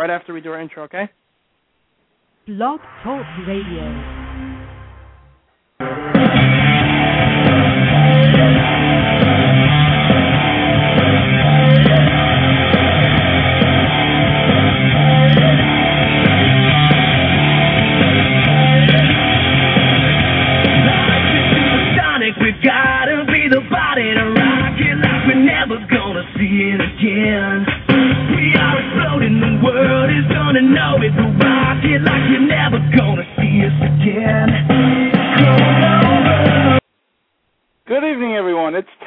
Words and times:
right 0.00 0.10
after 0.10 0.32
we 0.32 0.40
do 0.40 0.50
our 0.50 0.60
intro, 0.60 0.84
okay? 0.84 1.10
Blog 2.46 2.80
Talk 3.04 3.26
Radio. 3.46 4.20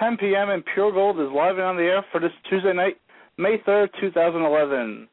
10 0.04 0.18
p.m. 0.18 0.50
and 0.50 0.66
Pure 0.74 0.92
Gold 0.92 1.18
is 1.18 1.32
live 1.34 1.56
and 1.56 1.62
on 1.62 1.78
the 1.78 1.84
air 1.84 2.06
for 2.12 2.20
this 2.20 2.32
Tuesday 2.50 2.74
night, 2.74 2.98
May 3.38 3.58
3rd, 3.66 3.88
2011. 4.02 5.08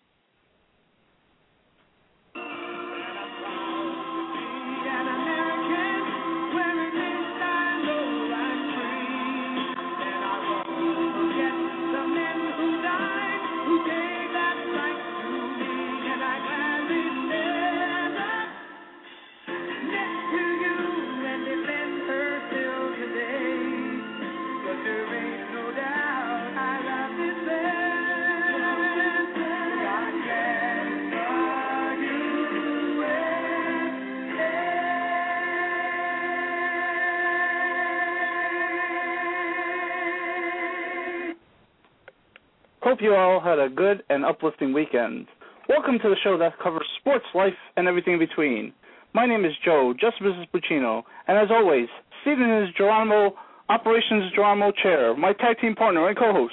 Hope 43.01 43.04
you 43.06 43.15
all 43.15 43.40
had 43.40 43.59
a 43.59 43.70
good 43.70 44.02
and 44.10 44.26
uplifting 44.26 44.74
weekend. 44.74 45.26
Welcome 45.70 45.98
to 46.02 46.10
the 46.10 46.16
show 46.23 46.37
that 46.37 46.59
covers 46.62 46.87
sports, 47.01 47.24
life, 47.34 47.54
and 47.79 47.88
everything 47.88 48.15
in 48.15 48.18
between. 48.18 48.74
My 49.15 49.24
name 49.24 49.46
is 49.46 49.52
Joe, 49.65 49.95
just 49.98 50.20
Mrs. 50.20 50.45
Buccino, 50.52 51.04
and 51.26 51.38
as 51.38 51.48
always, 51.51 51.88
seated 52.23 52.62
is 52.62 52.74
Geronimo 52.76 53.32
Operations 53.70 54.30
Geronimo 54.34 54.70
chair, 54.82 55.16
my 55.16 55.32
tag 55.32 55.59
team 55.62 55.74
partner 55.74 56.09
and 56.09 56.18
co-host. 56.18 56.52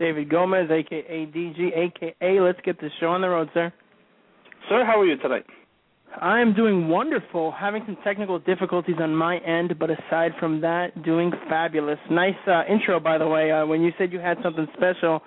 David 0.00 0.28
Gomez, 0.28 0.68
aka 0.68 1.26
DG, 1.26 1.76
aka 1.76 2.40
Let's 2.40 2.58
get 2.64 2.80
the 2.80 2.88
show 2.98 3.10
on 3.10 3.20
the 3.20 3.28
road, 3.28 3.48
sir. 3.54 3.72
Sir, 4.68 4.84
how 4.84 5.00
are 5.00 5.06
you 5.06 5.16
tonight? 5.18 5.44
I'm 6.20 6.54
doing 6.54 6.88
wonderful. 6.88 7.52
Having 7.52 7.84
some 7.86 7.98
technical 8.02 8.40
difficulties 8.40 8.96
on 8.98 9.14
my 9.14 9.38
end, 9.38 9.78
but 9.78 9.90
aside 9.90 10.32
from 10.40 10.60
that, 10.62 11.04
doing 11.04 11.30
fabulous. 11.48 12.00
Nice 12.10 12.34
uh, 12.48 12.62
intro, 12.68 12.98
by 12.98 13.16
the 13.16 13.28
way. 13.28 13.52
Uh, 13.52 13.64
when 13.64 13.80
you 13.80 13.92
said 13.96 14.12
you 14.12 14.18
had 14.18 14.38
something 14.42 14.66
special, 14.76 15.22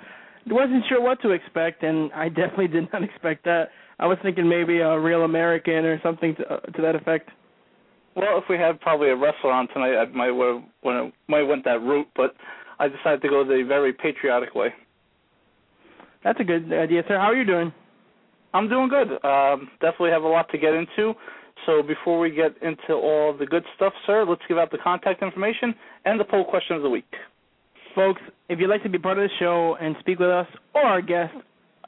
wasn't 0.47 0.83
sure 0.89 1.01
what 1.01 1.21
to 1.21 1.31
expect, 1.31 1.83
and 1.83 2.11
I 2.13 2.29
definitely 2.41 2.67
did 2.67 2.87
not 2.91 3.03
expect 3.03 3.45
that. 3.45 3.69
I 3.99 4.07
was 4.07 4.17
thinking 4.21 4.47
maybe 4.47 4.79
a 4.79 4.99
real 4.99 5.23
American 5.23 5.85
or 5.85 5.99
something 6.01 6.35
to, 6.35 6.53
uh, 6.53 6.59
to 6.59 6.81
that 6.81 6.95
effect. 6.95 7.29
Well, 8.15 8.37
if 8.37 8.45
we 8.49 8.57
had 8.57 8.79
probably 8.79 9.09
a 9.09 9.15
wrestler 9.15 9.51
on 9.51 9.67
tonight, 9.69 9.95
I 9.95 10.05
might 10.05 10.27
have 10.27 10.63
went, 10.83 11.13
might 11.27 11.43
went 11.43 11.65
that 11.65 11.81
route, 11.81 12.07
but 12.15 12.33
I 12.79 12.87
decided 12.87 13.21
to 13.23 13.29
go 13.29 13.43
the 13.43 13.63
very 13.67 13.93
patriotic 13.93 14.55
way. 14.55 14.73
That's 16.23 16.39
a 16.39 16.43
good 16.43 16.71
idea, 16.73 17.03
sir. 17.07 17.17
How 17.17 17.27
are 17.27 17.35
you 17.35 17.45
doing? 17.45 17.73
I'm 18.53 18.69
doing 18.69 18.89
good. 18.89 19.11
Um, 19.25 19.69
definitely 19.81 20.11
have 20.11 20.23
a 20.23 20.27
lot 20.27 20.49
to 20.51 20.57
get 20.57 20.73
into. 20.73 21.13
So 21.65 21.81
before 21.81 22.19
we 22.19 22.31
get 22.31 22.55
into 22.61 22.93
all 22.93 23.35
the 23.37 23.45
good 23.45 23.63
stuff, 23.75 23.93
sir, 24.05 24.25
let's 24.27 24.41
give 24.47 24.57
out 24.57 24.71
the 24.71 24.77
contact 24.77 25.21
information 25.21 25.75
and 26.05 26.19
the 26.19 26.23
poll 26.23 26.45
question 26.45 26.75
of 26.75 26.81
the 26.81 26.89
week. 26.89 27.11
Folks, 27.95 28.21
if 28.49 28.59
you'd 28.59 28.69
like 28.69 28.83
to 28.83 28.89
be 28.89 28.99
part 28.99 29.17
of 29.17 29.23
the 29.23 29.29
show 29.39 29.77
and 29.79 29.95
speak 30.01 30.19
with 30.19 30.29
us 30.29 30.47
or 30.73 30.81
our 30.81 31.01
guests, 31.01 31.37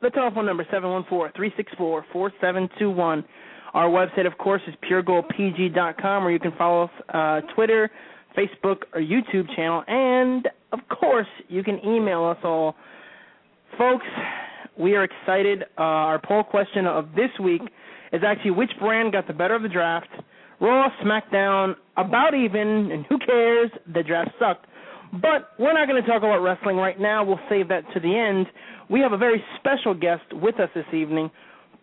the 0.02 0.10
telephone 0.12 0.46
number 0.46 0.64
is 0.64 0.70
714-364-4721. 0.70 3.26
Our 3.74 3.90
website, 3.90 4.26
of 4.26 4.38
course, 4.38 4.62
is 4.68 4.76
puregoldpg.com, 4.90 6.24
where 6.24 6.32
you 6.32 6.40
can 6.40 6.54
follow 6.58 6.86
us 6.86 6.92
uh, 7.14 7.42
Twitter, 7.54 7.92
Facebook, 8.38 8.84
or 8.94 9.02
YouTube 9.02 9.54
channel, 9.56 9.84
and 9.88 10.48
of 10.72 10.80
course, 10.90 11.28
you 11.50 11.62
can 11.64 11.86
email 11.86 12.24
us 12.24 12.38
all. 12.44 12.76
Folks, 13.78 14.06
we 14.80 14.96
are 14.96 15.04
excited. 15.04 15.64
Uh, 15.78 15.82
our 15.82 16.22
poll 16.24 16.44
question 16.44 16.86
of 16.86 17.10
this 17.16 17.32
week 17.44 17.64
is 18.14 18.22
actually 18.26 18.52
which 18.52 18.72
brand 18.80 19.12
got 19.12 19.28
the 19.28 19.34
better 19.34 19.56
of 19.56 19.64
the 19.64 19.70
draft? 19.70 20.08
Raw, 20.62 20.88
SmackDown, 21.04 21.76
about 21.98 22.34
even, 22.34 22.92
and 22.92 23.06
who 23.08 23.20
cares? 23.20 23.70
The 23.94 24.04
draft 24.04 24.32
sucked. 24.40 24.68
But 25.14 25.52
we're 25.58 25.74
not 25.74 25.88
going 25.88 26.02
to 26.02 26.08
talk 26.08 26.20
about 26.20 26.40
wrestling 26.40 26.78
right 26.78 27.00
now. 27.00 27.24
We'll 27.24 27.40
save 27.50 27.70
that 27.70 27.84
to 27.94 28.00
the 28.00 28.16
end. 28.16 28.48
We 28.90 29.00
have 29.02 29.14
a 29.14 29.18
very 29.18 29.44
special 29.60 29.94
guest 29.94 30.24
with 30.34 30.60
us 30.60 30.70
this 30.76 30.86
evening, 30.94 31.32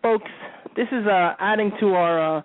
folks. 0.01 0.29
This 0.75 0.87
is 0.91 1.05
uh, 1.07 1.33
adding 1.39 1.71
to 1.79 1.93
our 1.93 2.37
uh, 2.37 2.41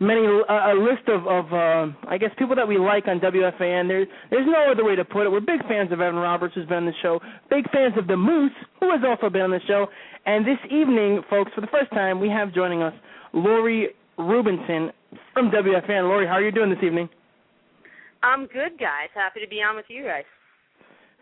many 0.00 0.26
uh, 0.26 0.72
a 0.72 0.74
list 0.74 1.08
of, 1.08 1.26
of 1.26 1.52
uh, 1.52 1.92
I 2.08 2.18
guess 2.18 2.30
people 2.38 2.56
that 2.56 2.66
we 2.66 2.78
like 2.78 3.06
on 3.08 3.20
WFAN. 3.20 3.88
There, 3.88 4.06
there's 4.30 4.46
no 4.46 4.70
other 4.70 4.84
way 4.84 4.96
to 4.96 5.04
put 5.04 5.26
it. 5.26 5.30
We're 5.30 5.40
big 5.40 5.62
fans 5.68 5.92
of 5.92 6.00
Evan 6.00 6.16
Roberts, 6.16 6.54
who's 6.54 6.66
been 6.66 6.78
on 6.78 6.86
the 6.86 6.92
show. 7.02 7.20
Big 7.50 7.70
fans 7.70 7.94
of 7.96 8.06
the 8.06 8.16
Moose, 8.16 8.52
who 8.80 8.90
has 8.90 9.00
also 9.06 9.30
been 9.30 9.42
on 9.42 9.50
the 9.50 9.60
show. 9.66 9.86
And 10.26 10.44
this 10.44 10.58
evening, 10.70 11.22
folks, 11.30 11.52
for 11.54 11.60
the 11.60 11.68
first 11.68 11.90
time, 11.92 12.20
we 12.20 12.28
have 12.28 12.52
joining 12.54 12.82
us 12.82 12.94
Lori 13.32 13.90
Rubinson 14.18 14.90
from 15.32 15.50
WFAN. 15.50 16.08
Lori, 16.08 16.26
how 16.26 16.34
are 16.34 16.42
you 16.44 16.52
doing 16.52 16.70
this 16.70 16.82
evening? 16.82 17.08
I'm 18.22 18.46
good, 18.46 18.78
guys. 18.78 19.10
Happy 19.14 19.40
to 19.40 19.48
be 19.48 19.56
on 19.56 19.76
with 19.76 19.86
you 19.88 20.04
guys. 20.04 20.24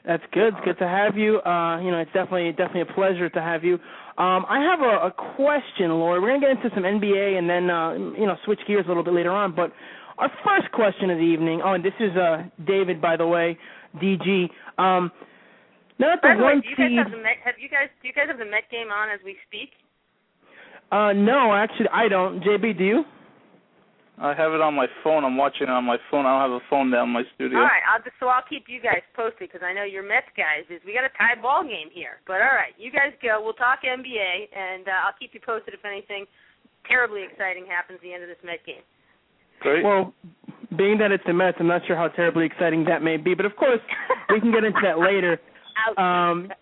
That's 0.06 0.22
good. 0.32 0.54
It's 0.54 0.64
good 0.64 0.78
to 0.78 0.88
have 0.88 1.16
you. 1.16 1.40
Uh, 1.40 1.80
you 1.80 1.90
know, 1.90 1.98
it's 1.98 2.12
definitely 2.12 2.50
definitely 2.52 2.82
a 2.82 2.94
pleasure 2.94 3.28
to 3.28 3.40
have 3.40 3.64
you. 3.64 3.74
Um, 4.16 4.44
I 4.48 4.60
have 4.60 4.80
a, 4.80 5.08
a 5.08 5.12
question, 5.36 5.90
Lori. 5.90 6.20
We're 6.20 6.28
gonna 6.28 6.40
get 6.40 6.64
into 6.64 6.74
some 6.74 6.84
NBA 6.84 7.38
and 7.38 7.48
then 7.48 7.68
uh, 7.68 7.92
you 8.18 8.26
know 8.26 8.36
switch 8.44 8.60
gears 8.66 8.84
a 8.86 8.88
little 8.88 9.04
bit 9.04 9.12
later 9.12 9.30
on. 9.30 9.54
But 9.54 9.72
our 10.18 10.30
first 10.44 10.72
question 10.72 11.10
of 11.10 11.18
the 11.18 11.24
evening. 11.24 11.60
Oh, 11.64 11.72
and 11.74 11.84
this 11.84 11.96
is 12.00 12.16
uh, 12.16 12.44
David, 12.66 13.00
by 13.00 13.16
the 13.16 13.26
way, 13.26 13.58
DG. 13.96 14.48
Um, 14.78 15.10
now 15.98 16.08
that 16.08 16.20
the 16.22 16.28
By 16.28 16.36
the 16.36 16.44
way, 16.44 16.54
one 16.54 16.60
do 16.60 16.68
you 16.68 16.76
guys 16.76 17.04
have 17.04 17.10
the 17.10 17.18
Met? 17.18 17.36
Have 17.44 17.54
you 17.60 17.68
guys? 17.68 17.88
Do 18.00 18.08
you 18.08 18.14
guys 18.14 18.24
have 18.28 18.38
the 18.38 18.44
Met 18.44 18.70
game 18.70 18.88
on 18.88 19.10
as 19.10 19.20
we 19.24 19.36
speak? 19.46 19.70
Uh, 20.90 21.12
no, 21.12 21.54
actually, 21.54 21.88
I 21.92 22.08
don't. 22.08 22.40
JB, 22.40 22.78
do 22.78 22.84
you? 22.84 23.04
I 24.20 24.36
have 24.36 24.52
it 24.52 24.60
on 24.60 24.76
my 24.76 24.84
phone. 25.02 25.24
I'm 25.24 25.40
watching 25.40 25.64
it 25.64 25.72
on 25.72 25.88
my 25.88 25.96
phone. 26.12 26.28
I 26.28 26.36
don't 26.36 26.52
have 26.52 26.60
a 26.60 26.66
phone 26.68 26.92
down 26.92 27.08
in 27.08 27.14
my 27.16 27.24
studio. 27.34 27.56
All 27.56 27.64
right, 27.64 27.80
I'll 27.88 28.04
just, 28.04 28.20
so 28.20 28.28
I'll 28.28 28.44
keep 28.44 28.68
you 28.68 28.76
guys 28.76 29.00
posted 29.16 29.48
because 29.48 29.64
I 29.64 29.72
know 29.72 29.88
your 29.88 30.04
Mets 30.04 30.28
guys 30.36 30.68
is 30.68 30.84
we 30.84 30.92
got 30.92 31.08
a 31.08 31.12
tie 31.16 31.40
ball 31.40 31.64
game 31.64 31.88
here. 31.88 32.20
But 32.28 32.44
all 32.44 32.52
right, 32.52 32.76
you 32.76 32.92
guys 32.92 33.16
go. 33.24 33.40
We'll 33.40 33.56
talk 33.56 33.80
NBA, 33.80 34.52
and 34.52 34.84
uh, 34.84 35.08
I'll 35.08 35.16
keep 35.16 35.32
you 35.32 35.40
posted 35.40 35.72
if 35.72 35.80
anything 35.88 36.28
terribly 36.84 37.24
exciting 37.24 37.64
happens 37.64 37.96
at 37.96 38.04
the 38.04 38.12
end 38.12 38.20
of 38.22 38.28
this 38.28 38.36
Met 38.44 38.60
game. 38.68 38.84
Great. 39.64 39.84
Well, 39.84 40.12
being 40.76 41.00
that 41.00 41.12
it's 41.16 41.24
the 41.24 41.32
Mets, 41.32 41.56
I'm 41.56 41.66
not 41.66 41.88
sure 41.88 41.96
how 41.96 42.08
terribly 42.08 42.44
exciting 42.44 42.84
that 42.92 43.00
may 43.00 43.16
be. 43.16 43.32
But 43.32 43.48
of 43.48 43.56
course, 43.56 43.80
we 44.28 44.40
can 44.40 44.52
get 44.52 44.64
into 44.68 44.84
that 44.84 44.98
later. 45.08 45.40
Um, 45.96 46.52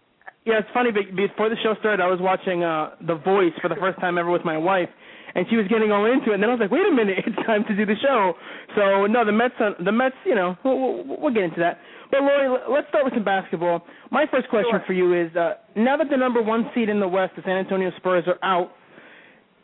yeah, 0.46 0.62
it's 0.62 0.70
funny. 0.72 0.90
But 0.90 1.10
before 1.14 1.50
the 1.50 1.58
show 1.62 1.74
started, 1.80 2.02
I 2.02 2.06
was 2.06 2.22
watching 2.22 2.62
uh 2.62 2.94
The 3.02 3.18
Voice 3.18 3.52
for 3.60 3.68
the 3.68 3.76
first 3.82 3.98
time 3.98 4.16
ever 4.16 4.30
with 4.30 4.44
my 4.44 4.56
wife, 4.56 4.88
and 5.34 5.46
she 5.50 5.56
was 5.56 5.66
getting 5.68 5.92
all 5.92 6.04
into 6.06 6.30
it. 6.30 6.34
And 6.34 6.42
then 6.42 6.50
I 6.50 6.54
was 6.54 6.60
like, 6.60 6.70
"Wait 6.70 6.86
a 6.86 6.94
minute, 6.94 7.18
it's 7.26 7.36
time 7.46 7.64
to 7.68 7.74
do 7.76 7.84
the 7.84 7.96
show." 8.00 8.34
So 8.76 9.06
no, 9.06 9.24
the 9.24 9.32
Mets. 9.32 9.54
The 9.58 9.92
Mets. 9.92 10.16
You 10.24 10.34
know, 10.34 10.56
we'll, 10.64 10.78
we'll, 10.78 11.20
we'll 11.20 11.34
get 11.34 11.44
into 11.44 11.60
that. 11.60 11.78
But 12.10 12.22
Lori, 12.22 12.48
let's 12.70 12.88
start 12.88 13.04
with 13.04 13.14
some 13.14 13.24
basketball. 13.24 13.84
My 14.10 14.24
first 14.30 14.48
question 14.48 14.72
Sure. 14.72 14.84
for 14.86 14.92
you 14.92 15.12
is: 15.14 15.34
uh, 15.36 15.54
Now 15.76 15.96
that 15.96 16.08
the 16.10 16.16
number 16.16 16.42
one 16.42 16.70
seed 16.74 16.88
in 16.88 17.00
the 17.00 17.08
West, 17.08 17.34
the 17.36 17.42
San 17.44 17.56
Antonio 17.56 17.90
Spurs, 17.98 18.24
are 18.26 18.38
out, 18.42 18.72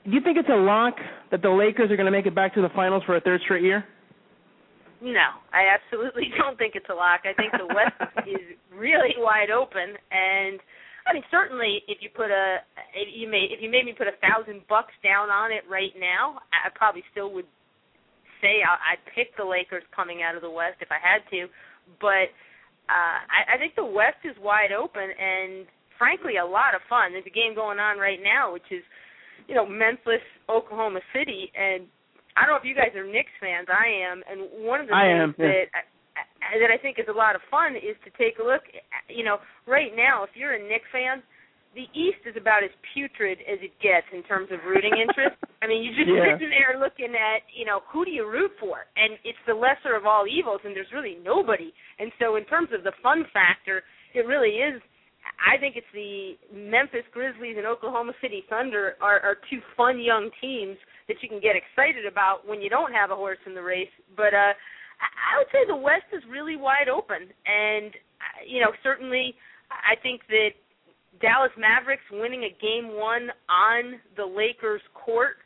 do 0.05 0.11
you 0.13 0.21
think 0.21 0.37
it's 0.37 0.49
a 0.51 0.57
lock 0.57 0.97
that 1.31 1.41
the 1.41 1.51
Lakers 1.51 1.91
are 1.91 1.97
going 1.97 2.07
to 2.07 2.13
make 2.13 2.27
it 2.27 2.35
back 2.35 2.55
to 2.55 2.63
the 2.63 2.69
finals 2.77 3.03
for 3.07 3.17
a 3.17 3.21
third 3.21 3.41
straight 3.45 3.63
year? 3.63 3.85
No, 5.01 5.41
I 5.53 5.65
absolutely 5.73 6.31
don't 6.39 6.57
think 6.59 6.75
it's 6.77 6.89
a 6.91 6.95
lock. 6.95 7.21
I 7.25 7.33
think 7.35 7.53
the 7.53 7.67
West 7.75 8.27
is 8.29 8.57
really 8.73 9.15
wide 9.19 9.51
open, 9.51 9.97
and 10.11 10.61
I 11.07 11.13
mean 11.13 11.25
certainly 11.31 11.83
if 11.89 11.99
you 12.01 12.09
put 12.09 12.31
a 12.31 12.65
if 12.97 13.09
you 13.13 13.29
made 13.29 13.53
if 13.53 13.61
you 13.61 13.71
made 13.71 13.85
me 13.85 13.93
put 13.93 14.09
a 14.09 14.17
thousand 14.25 14.65
bucks 14.69 14.95
down 15.03 15.29
on 15.29 15.53
it 15.53 15.65
right 15.69 15.93
now, 15.99 16.41
I 16.53 16.71
probably 16.75 17.05
still 17.13 17.33
would 17.33 17.49
say 18.41 18.61
I, 18.61 18.97
I'd 18.97 19.05
pick 19.15 19.37
the 19.37 19.45
Lakers 19.45 19.85
coming 19.95 20.23
out 20.23 20.37
of 20.37 20.43
the 20.43 20.51
West 20.51 20.81
if 20.81 20.89
I 20.91 21.01
had 21.01 21.25
to, 21.31 21.49
but 22.01 22.29
uh, 22.89 23.25
I, 23.25 23.57
I 23.57 23.59
think 23.59 23.77
the 23.77 23.85
West 23.85 24.21
is 24.25 24.37
wide 24.41 24.73
open, 24.73 25.09
and 25.09 25.65
frankly 25.97 26.37
a 26.37 26.45
lot 26.45 26.77
of 26.77 26.85
fun. 26.89 27.13
There's 27.13 27.25
a 27.25 27.33
game 27.33 27.55
going 27.55 27.79
on 27.79 27.97
right 27.97 28.21
now, 28.21 28.53
which 28.53 28.69
is 28.71 28.85
you 29.49 29.55
know 29.55 29.65
Memphis, 29.65 30.25
Oklahoma 30.49 31.01
City, 31.17 31.49
and 31.57 31.89
I 32.37 32.45
don't 32.45 32.57
know 32.57 32.61
if 32.61 32.69
you 32.69 32.77
guys 32.77 32.93
are 32.97 33.07
Knicks 33.07 33.33
fans. 33.41 33.69
I 33.73 33.89
am, 34.05 34.21
and 34.29 34.49
one 34.65 34.81
of 34.81 34.89
the 34.89 34.95
I 34.95 35.09
things 35.09 35.23
am, 35.23 35.35
yeah. 35.39 35.47
that 35.49 35.65
I, 35.73 35.81
that 36.61 36.71
I 36.71 36.79
think 36.79 36.99
is 36.99 37.07
a 37.09 37.17
lot 37.17 37.35
of 37.35 37.43
fun 37.51 37.77
is 37.77 37.97
to 38.05 38.11
take 38.17 38.39
a 38.39 38.45
look. 38.45 38.63
You 39.09 39.25
know, 39.25 39.39
right 39.67 39.93
now, 39.97 40.25
if 40.25 40.31
you're 40.35 40.55
a 40.55 40.63
Knicks 40.63 40.89
fan, 40.93 41.23
the 41.75 41.91
East 41.91 42.23
is 42.23 42.37
about 42.39 42.63
as 42.63 42.71
putrid 42.95 43.39
as 43.51 43.59
it 43.59 43.75
gets 43.83 44.07
in 44.15 44.23
terms 44.23 44.49
of 44.55 44.63
rooting 44.63 44.95
interest. 44.95 45.35
I 45.63 45.67
mean, 45.67 45.83
you're 45.83 45.97
just 45.97 46.07
Yeah. 46.07 46.39
sitting 46.39 46.55
there 46.55 46.79
looking 46.79 47.17
at, 47.19 47.43
you 47.51 47.65
know, 47.67 47.83
who 47.91 48.05
do 48.05 48.13
you 48.13 48.29
root 48.31 48.53
for? 48.61 48.87
And 48.95 49.19
it's 49.25 49.41
the 49.47 49.55
lesser 49.55 49.97
of 49.97 50.07
all 50.07 50.27
evils, 50.29 50.61
and 50.65 50.77
there's 50.77 50.93
really 50.95 51.19
nobody. 51.25 51.75
And 51.99 52.13
so, 52.21 52.37
in 52.37 52.45
terms 52.45 52.69
of 52.73 52.85
the 52.85 52.93
fun 53.03 53.25
factor, 53.33 53.83
it 54.15 54.27
really 54.27 54.63
is. 54.63 54.81
I 55.41 55.59
think 55.59 55.75
it's 55.75 55.89
the 55.95 56.37
Memphis 56.53 57.03
Grizzlies 57.11 57.57
and 57.57 57.67
Oklahoma 57.67 58.13
City 58.21 58.45
Thunder 58.49 58.95
are, 59.01 59.21
are 59.21 59.37
two 59.51 59.59
fun 59.77 59.99
young 59.99 60.31
teams 60.41 60.77
that 61.09 61.17
you 61.23 61.29
can 61.29 61.41
get 61.41 61.57
excited 61.57 62.07
about 62.07 62.47
when 62.47 62.61
you 62.61 62.69
don't 62.69 62.93
have 62.93 63.11
a 63.11 63.17
horse 63.17 63.41
in 63.47 63.55
the 63.55 63.63
race. 63.63 63.91
But 64.17 64.35
uh, 64.37 64.53
I 65.05 65.39
would 65.39 65.51
say 65.53 65.67
the 65.67 65.77
West 65.77 66.09
is 66.13 66.23
really 66.31 66.57
wide 66.57 66.89
open, 66.89 67.29
and 67.47 67.93
uh, 67.93 68.41
you 68.47 68.61
know, 68.61 68.73
certainly, 68.83 69.35
I 69.71 70.01
think 70.01 70.23
that 70.29 70.57
Dallas 71.21 71.53
Mavericks 71.59 72.05
winning 72.11 72.45
a 72.45 72.53
game 72.61 72.97
one 72.97 73.31
on 73.49 74.01
the 74.17 74.25
Lakers 74.25 74.83
court 74.95 75.43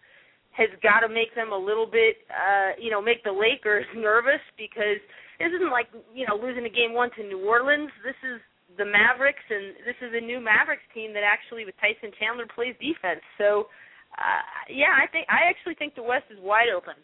has 0.53 0.69
got 0.83 1.07
to 1.07 1.09
make 1.09 1.35
them 1.39 1.53
a 1.53 1.59
little 1.59 1.87
bit, 1.87 2.19
uh, 2.31 2.75
you 2.81 2.91
know, 2.91 3.01
make 3.01 3.23
the 3.23 3.33
Lakers 3.33 3.87
nervous 3.97 4.43
because 4.59 4.99
this 5.39 5.55
isn't 5.55 5.71
like 5.71 5.87
you 6.15 6.27
know 6.27 6.35
losing 6.35 6.67
a 6.67 6.73
game 6.73 6.95
one 6.95 7.11
to 7.17 7.23
New 7.23 7.47
Orleans. 7.47 7.91
This 8.03 8.19
is 8.27 8.41
the 8.77 8.85
Mavericks, 8.85 9.45
and 9.51 9.75
this 9.87 9.97
is 10.03 10.13
a 10.15 10.21
new 10.21 10.41
Mavericks 10.41 10.85
team 10.93 11.15
that 11.15 11.23
actually, 11.23 11.65
with 11.65 11.75
Tyson 11.81 12.13
Chandler, 12.19 12.47
plays 12.47 12.75
defense. 12.83 13.23
So, 13.39 13.71
uh, 14.19 14.43
yeah, 14.69 14.99
I 14.99 15.07
think 15.11 15.27
I 15.31 15.49
actually 15.49 15.75
think 15.75 15.95
the 15.95 16.03
West 16.03 16.27
is 16.31 16.39
wide 16.43 16.71
open. 16.75 16.95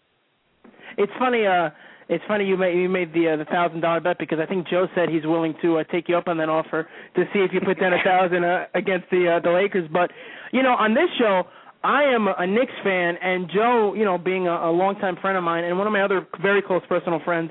It's 0.99 1.13
funny. 1.19 1.47
Uh, 1.47 1.71
it's 2.09 2.25
funny 2.29 2.45
you 2.45 2.57
made 2.57 2.77
you 2.77 2.89
made 2.89 3.13
the 3.15 3.33
uh, 3.33 3.37
the 3.37 3.45
thousand 3.47 3.81
dollar 3.81 4.01
bet 4.01 4.19
because 4.19 4.39
I 4.41 4.47
think 4.47 4.69
Joe 4.69 4.87
said 4.95 5.09
he's 5.09 5.25
willing 5.25 5.55
to 5.63 5.79
uh, 5.79 5.85
take 5.85 6.09
you 6.09 6.17
up 6.17 6.29
on 6.29 6.37
that 6.39 6.49
offer 6.49 6.89
to 7.17 7.25
see 7.33 7.41
if 7.41 7.53
you 7.53 7.61
put 7.61 7.81
down 7.81 7.93
a 7.93 8.03
thousand 8.05 8.45
uh, 8.45 8.67
against 8.75 9.09
the 9.11 9.37
uh, 9.37 9.41
the 9.41 9.51
Lakers. 9.51 9.89
But 9.93 10.11
you 10.53 10.63
know, 10.63 10.75
on 10.75 10.95
this 10.95 11.09
show, 11.19 11.45
I 11.83 12.05
am 12.05 12.29
a 12.29 12.47
Knicks 12.47 12.73
fan, 12.83 13.17
and 13.23 13.51
Joe, 13.53 13.95
you 13.97 14.05
know, 14.05 14.19
being 14.19 14.49
a, 14.49 14.69
a 14.69 14.73
longtime 14.73 15.17
friend 15.21 15.37
of 15.37 15.45
mine 15.45 15.65
and 15.65 15.77
one 15.77 15.87
of 15.87 15.93
my 15.93 16.03
other 16.03 16.27
very 16.41 16.63
close 16.63 16.83
personal 16.89 17.21
friends, 17.25 17.51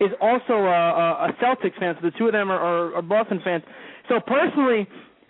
is 0.00 0.10
also 0.20 0.54
a, 0.54 1.28
a, 1.28 1.36
Celtics 1.42 1.78
fan. 1.78 1.94
So 2.00 2.10
the 2.10 2.18
two 2.18 2.26
of 2.26 2.32
them 2.32 2.50
are, 2.50 2.58
are, 2.58 2.96
are 2.96 3.02
Boston 3.02 3.40
fans. 3.44 3.62
So 4.08 4.20
personally, 4.20 4.88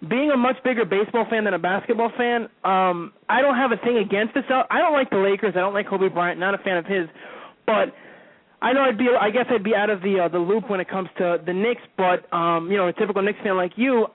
being 0.08 0.30
a 0.30 0.36
much 0.36 0.56
bigger 0.64 0.84
baseball 0.84 1.26
fan 1.28 1.44
than 1.44 1.54
a 1.54 1.58
basketball 1.58 2.12
fan, 2.16 2.48
um, 2.64 3.12
I 3.28 3.42
don't 3.42 3.56
have 3.56 3.72
a 3.72 3.76
thing 3.84 3.98
against 3.98 4.34
the 4.34 4.40
Celtics. 4.40 4.66
I 4.70 4.78
don't 4.78 4.92
like 4.92 5.10
the 5.10 5.18
Lakers. 5.18 5.54
I 5.56 5.60
don't 5.60 5.74
like 5.74 5.88
Kobe 5.88 6.08
Bryant. 6.08 6.38
Not 6.38 6.54
a 6.54 6.58
fan 6.58 6.76
of 6.76 6.86
his, 6.86 7.08
but 7.66 7.94
I 8.62 8.72
know 8.72 8.80
I'd 8.82 8.96
be. 8.98 9.06
I 9.20 9.30
guess 9.30 9.46
I'd 9.50 9.64
be 9.64 9.74
out 9.74 9.90
of 9.90 10.00
the 10.00 10.20
uh, 10.24 10.28
the 10.28 10.38
loop 10.38 10.70
when 10.70 10.80
it 10.80 10.88
comes 10.88 11.08
to 11.18 11.38
the 11.44 11.52
Knicks. 11.52 11.82
But 11.96 12.32
um, 12.32 12.70
you 12.70 12.76
know, 12.76 12.88
a 12.88 12.92
typical 12.92 13.22
Knicks 13.22 13.38
fan 13.44 13.56
like 13.56 13.72
you, 13.76 14.06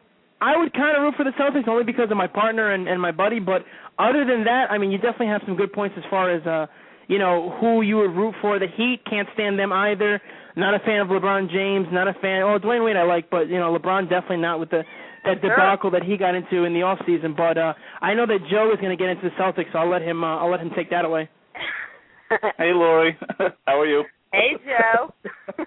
I 0.42 0.58
would 0.58 0.74
kind 0.74 0.98
of 0.98 1.04
root 1.04 1.14
for 1.18 1.24
the 1.24 1.32
Celtics 1.32 1.68
only 1.68 1.84
because 1.84 2.10
of 2.12 2.18
my 2.18 2.28
partner 2.28 2.72
and, 2.74 2.88
and 2.88 3.02
my 3.02 3.12
buddy. 3.12 3.40
But 3.40 3.64
other 4.00 4.26
than 4.26 4.44
that, 4.46 4.72
I 4.72 4.78
mean, 4.78 4.92
you 4.92 4.98
definitely 4.98 5.28
have 5.28 5.42
some 5.46 5.56
good 5.56 5.72
points 5.74 5.96
as 5.98 6.04
far 6.10 6.32
as 6.34 6.46
uh, 6.48 6.66
you 7.08 7.20
know 7.20 7.56
who 7.60 7.82
you 7.82 7.98
would 7.98 8.12
root 8.16 8.34
for. 8.42 8.58
The 8.60 8.68
Heat 8.76 9.02
can't 9.10 9.28
stand 9.36 9.60
them 9.60 9.72
either. 9.72 10.20
Not 10.56 10.74
a 10.74 10.80
fan 10.80 11.00
of 11.02 11.08
LeBron 11.10 11.52
James. 11.52 11.88
Not 11.92 12.08
a 12.08 12.14
fan. 12.14 12.42
Oh, 12.42 12.58
Dwayne 12.60 12.84
Wade 12.84 12.96
I 12.98 13.04
like, 13.04 13.30
but 13.30 13.48
you 13.50 13.60
know 13.60 13.78
LeBron 13.78 14.10
definitely 14.10 14.38
not 14.38 14.60
with 14.60 14.72
the 14.72 14.84
that 15.26 15.42
Sure. 15.42 15.50
debacle 15.52 15.92
that 15.92 16.04
he 16.04 16.18
got 16.18 16.34
into 16.34 16.64
in 16.64 16.74
the 16.74 16.82
off 16.82 16.98
season. 17.06 17.36
But 17.38 17.58
uh, 17.58 17.74
I 18.02 18.14
know 18.14 18.26
that 18.26 18.40
Joe 18.50 18.72
is 18.74 18.80
going 18.82 18.98
to 18.98 19.02
get 19.02 19.10
into 19.10 19.30
the 19.30 19.36
Celtics, 19.36 19.72
so 19.74 19.80
I'll 19.80 19.90
let 19.90 20.02
him. 20.02 20.24
Uh, 20.24 20.38
I'll 20.38 20.50
let 20.50 20.62
him 20.62 20.72
take 20.76 20.90
that 20.90 21.06
away. 21.06 21.30
Hey, 22.58 22.72
Lori. 22.74 23.18
How 23.68 23.80
are 23.82 23.86
you? 23.86 24.04
Hey, 24.31 24.58
Joe. 24.66 25.14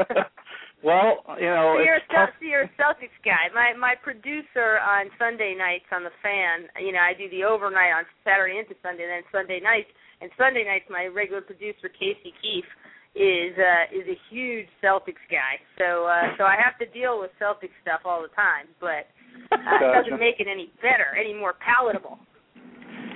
well, 0.85 1.23
you 1.39 1.51
know, 1.51 1.77
so 1.79 1.83
you're, 1.83 2.03
a 2.03 2.09
tough. 2.11 2.35
So 2.39 2.47
you're 2.47 2.67
a 2.69 2.73
Celtics 2.79 3.17
guy. 3.25 3.51
My 3.55 3.73
my 3.79 3.95
producer 4.01 4.79
on 4.83 5.11
Sunday 5.19 5.55
nights 5.57 5.87
on 5.93 6.05
the 6.05 6.15
Fan. 6.23 6.69
You 6.81 6.93
know, 6.93 7.03
I 7.03 7.15
do 7.15 7.29
the 7.31 7.45
overnight 7.45 7.93
on 7.93 8.05
Saturday 8.25 8.59
into 8.59 8.75
Sunday, 8.83 9.05
and 9.05 9.23
then 9.23 9.27
Sunday 9.33 9.61
nights. 9.61 9.91
And 10.21 10.31
Sunday 10.39 10.63
nights, 10.63 10.87
my 10.87 11.11
regular 11.11 11.43
producer 11.43 11.91
Casey 11.91 12.31
Keefe 12.39 12.71
is 13.15 13.53
uh 13.59 13.93
is 13.93 14.07
a 14.09 14.19
huge 14.31 14.67
Celtics 14.83 15.21
guy. 15.29 15.61
So 15.77 16.07
uh 16.07 16.33
so 16.39 16.45
I 16.45 16.57
have 16.57 16.79
to 16.79 16.87
deal 16.95 17.21
with 17.21 17.31
Celtics 17.37 17.77
stuff 17.83 18.07
all 18.07 18.23
the 18.23 18.33
time, 18.33 18.71
but 18.81 19.11
uh, 19.53 19.59
it 19.59 20.03
doesn't 20.03 20.21
make 20.21 20.41
it 20.41 20.47
any 20.49 20.73
better, 20.81 21.13
any 21.19 21.35
more 21.35 21.55
palatable. 21.61 22.19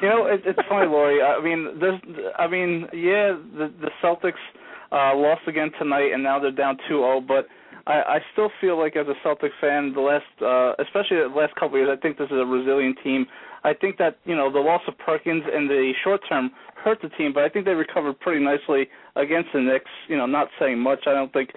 You 0.02 0.08
know, 0.08 0.26
it, 0.26 0.42
it's 0.44 0.58
funny, 0.68 0.86
Lori. 0.86 1.22
I 1.22 1.40
mean, 1.42 1.80
there's, 1.80 2.00
I 2.38 2.46
mean, 2.46 2.86
yeah, 2.92 3.32
the 3.56 3.72
the 3.80 3.90
Celtics 4.04 4.42
uh 4.92 5.14
lost 5.16 5.42
again 5.46 5.70
tonight, 5.78 6.12
and 6.12 6.22
now 6.22 6.38
they're 6.38 6.50
down 6.50 6.78
2-0. 6.90 7.26
But 7.26 7.46
I, 7.86 8.16
I 8.16 8.18
still 8.32 8.50
feel 8.60 8.78
like, 8.78 8.96
as 8.96 9.06
a 9.06 9.14
Celtics 9.26 9.56
fan, 9.60 9.92
the 9.94 10.00
last, 10.00 10.24
uh 10.42 10.74
especially 10.82 11.18
the 11.18 11.34
last 11.34 11.54
couple 11.54 11.76
of 11.76 11.86
years, 11.86 11.90
I 11.90 12.00
think 12.00 12.18
this 12.18 12.26
is 12.26 12.38
a 12.38 12.46
resilient 12.46 12.98
team. 13.02 13.26
I 13.64 13.74
think 13.74 13.98
that 13.98 14.18
you 14.24 14.36
know 14.36 14.52
the 14.52 14.60
loss 14.60 14.82
of 14.86 14.96
Perkins 14.98 15.42
in 15.52 15.66
the 15.66 15.92
short 16.04 16.20
term 16.28 16.50
hurt 16.76 16.98
the 17.02 17.08
team, 17.10 17.32
but 17.32 17.42
I 17.42 17.48
think 17.48 17.64
they 17.64 17.72
recovered 17.74 18.20
pretty 18.20 18.44
nicely 18.44 18.88
against 19.16 19.48
the 19.52 19.60
Knicks. 19.60 19.90
You 20.08 20.16
know, 20.16 20.26
not 20.26 20.48
saying 20.58 20.78
much. 20.78 21.00
I 21.06 21.12
don't 21.12 21.32
think 21.32 21.50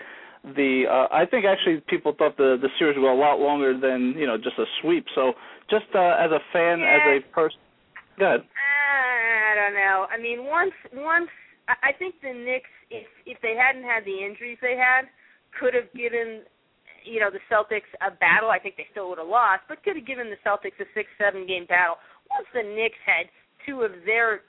the 0.44 0.86
uh, 0.90 1.14
I 1.14 1.26
think 1.26 1.46
actually 1.46 1.84
people 1.88 2.14
thought 2.18 2.38
the 2.38 2.58
the 2.60 2.70
series 2.80 2.96
would 2.98 3.04
go 3.04 3.14
a 3.14 3.20
lot 3.20 3.40
longer 3.40 3.78
than 3.78 4.16
you 4.18 4.26
know 4.26 4.38
just 4.38 4.58
a 4.58 4.66
sweep. 4.82 5.06
So 5.14 5.34
just 5.70 5.86
uh, 5.94 6.18
as 6.18 6.32
a 6.32 6.40
fan, 6.52 6.82
as 6.82 7.02
a 7.06 7.34
person, 7.34 7.60
go 8.18 8.26
ahead. 8.26 8.42
I 8.42 9.56
don't 9.56 9.76
know. 9.76 10.08
I 10.10 10.18
mean, 10.18 10.46
once 10.46 10.74
once 10.94 11.30
I 11.84 11.92
think 11.94 12.16
the 12.22 12.34
Knicks, 12.34 12.70
if 12.90 13.06
if 13.26 13.38
they 13.42 13.56
hadn't 13.56 13.84
had 13.84 14.06
the 14.06 14.24
injuries 14.26 14.58
they 14.62 14.76
had, 14.78 15.06
could 15.60 15.74
have 15.74 15.92
given 15.94 16.42
you 17.06 17.20
know 17.20 17.30
the 17.30 17.42
Celtics 17.52 17.90
a 18.02 18.12
battle. 18.12 18.50
I 18.50 18.60
think 18.60 18.78
they 18.78 18.88
still 18.92 19.10
would 19.10 19.18
have 19.20 19.28
lost, 19.28 19.64
but 19.70 19.84
could 19.84 19.96
have 19.96 20.06
given 20.08 20.30
the 20.30 20.40
Celtics 20.46 20.80
a 20.80 20.88
six 20.94 21.10
seven 21.18 21.46
game 21.46 21.66
battle. 21.66 21.98
Once 22.30 22.48
the 22.54 22.64
Knicks 22.64 23.00
had 23.06 23.30
two 23.66 23.82
of 23.82 23.92
their 24.06 24.42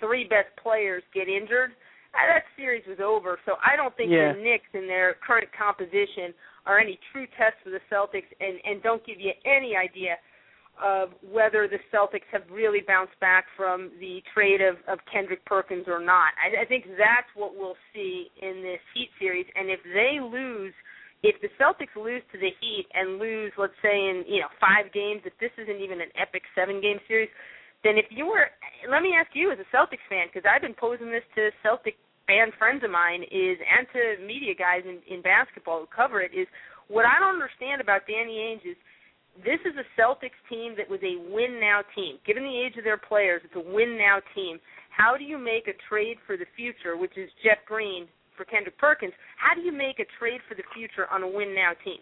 three 0.00 0.24
best 0.24 0.48
players 0.62 1.02
get 1.14 1.28
injured, 1.28 1.72
uh, 2.14 2.26
that 2.26 2.44
series 2.56 2.86
was 2.86 2.98
over. 3.02 3.38
So 3.44 3.56
I 3.64 3.74
don't 3.76 3.94
think 3.96 4.10
Yeah. 4.10 4.32
the 4.32 4.38
Knicks 4.40 4.70
in 4.72 4.86
their 4.86 5.14
current 5.14 5.50
composition 5.52 6.34
are 6.66 6.78
any 6.78 6.98
true 7.12 7.26
test 7.38 7.56
for 7.64 7.70
the 7.70 7.80
Celtics, 7.90 8.30
and 8.40 8.60
and 8.64 8.82
don't 8.82 9.04
give 9.04 9.20
you 9.20 9.32
any 9.44 9.76
idea 9.76 10.18
of 10.82 11.10
whether 11.22 11.68
the 11.68 11.78
Celtics 11.92 12.28
have 12.32 12.42
really 12.50 12.80
bounced 12.86 13.18
back 13.20 13.46
from 13.56 13.90
the 14.00 14.22
trade 14.34 14.60
of, 14.60 14.76
of 14.86 14.98
Kendrick 15.10 15.44
Perkins 15.44 15.84
or 15.86 16.00
not. 16.00 16.32
I, 16.38 16.62
I 16.62 16.64
think 16.64 16.86
that's 16.98 17.28
what 17.34 17.54
we'll 17.56 17.78
see 17.94 18.28
in 18.40 18.62
this 18.62 18.80
Heat 18.94 19.10
series. 19.18 19.46
And 19.54 19.70
if 19.70 19.80
they 19.82 20.18
lose, 20.22 20.72
if 21.22 21.40
the 21.42 21.48
Celtics 21.58 21.94
lose 21.96 22.22
to 22.32 22.38
the 22.38 22.50
Heat 22.60 22.86
and 22.94 23.18
lose, 23.18 23.52
let's 23.58 23.76
say 23.82 23.94
in 23.94 24.24
you 24.26 24.40
know 24.40 24.50
five 24.60 24.92
games, 24.92 25.22
if 25.24 25.34
this 25.40 25.52
isn't 25.58 25.80
even 25.80 26.00
an 26.00 26.10
epic 26.20 26.42
seven 26.54 26.80
game 26.80 26.98
series, 27.08 27.30
then 27.84 27.98
if 27.98 28.06
you 28.10 28.26
were, 28.26 28.50
let 28.90 29.02
me 29.02 29.14
ask 29.18 29.30
you 29.34 29.50
as 29.50 29.58
a 29.58 29.68
Celtics 29.74 30.02
fan, 30.08 30.26
because 30.32 30.48
I've 30.48 30.62
been 30.62 30.74
posing 30.74 31.10
this 31.10 31.26
to 31.36 31.50
Celtic 31.62 31.94
fan 32.26 32.52
friends 32.58 32.84
of 32.84 32.90
mine 32.90 33.24
is 33.24 33.56
and 33.56 33.88
to 33.90 34.22
media 34.22 34.52
guys 34.54 34.84
in, 34.84 35.00
in 35.08 35.22
basketball 35.22 35.80
who 35.80 35.88
cover 35.88 36.20
it 36.20 36.30
is 36.36 36.46
what 36.88 37.04
I 37.04 37.16
don't 37.20 37.40
understand 37.40 37.80
about 37.80 38.04
Danny 38.08 38.36
Ainge 38.36 38.68
is 38.68 38.76
this 39.44 39.60
is 39.64 39.74
a 39.78 39.86
Celtics 40.00 40.38
team 40.48 40.74
that 40.76 40.88
was 40.88 41.00
a 41.02 41.18
win 41.32 41.60
now 41.60 41.80
team. 41.94 42.18
Given 42.26 42.42
the 42.42 42.58
age 42.58 42.76
of 42.76 42.84
their 42.84 42.98
players, 42.98 43.42
it's 43.44 43.54
a 43.56 43.72
win 43.72 43.96
now 43.98 44.18
team. 44.34 44.58
How 44.90 45.16
do 45.16 45.24
you 45.24 45.38
make 45.38 45.68
a 45.68 45.76
trade 45.88 46.16
for 46.26 46.36
the 46.36 46.46
future, 46.56 46.96
which 46.96 47.16
is 47.16 47.30
Jeff 47.44 47.58
Green 47.66 48.06
for 48.36 48.44
Kendrick 48.44 48.78
Perkins? 48.78 49.12
How 49.36 49.54
do 49.54 49.60
you 49.60 49.72
make 49.72 50.00
a 50.00 50.06
trade 50.18 50.40
for 50.48 50.54
the 50.54 50.66
future 50.74 51.06
on 51.12 51.22
a 51.22 51.28
win 51.28 51.54
now 51.54 51.72
team? 51.84 51.98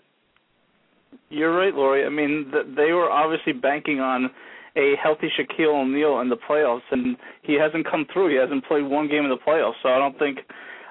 You're 1.28 1.56
right, 1.56 1.74
Lori. 1.74 2.04
I 2.04 2.08
mean, 2.08 2.50
th- 2.52 2.76
they 2.76 2.92
were 2.92 3.10
obviously 3.10 3.52
banking 3.52 4.00
on 4.00 4.30
a 4.76 4.94
healthy 5.02 5.28
Shaquille 5.38 5.82
O'Neal 5.82 6.20
in 6.20 6.28
the 6.28 6.36
playoffs, 6.36 6.86
and 6.90 7.16
he 7.42 7.54
hasn't 7.54 7.90
come 7.90 8.06
through. 8.12 8.30
He 8.30 8.36
hasn't 8.36 8.64
played 8.66 8.84
one 8.84 9.08
game 9.08 9.24
in 9.24 9.30
the 9.30 9.38
playoffs, 9.38 9.80
so 9.82 9.88
I 9.88 9.98
don't 9.98 10.18
think. 10.18 10.38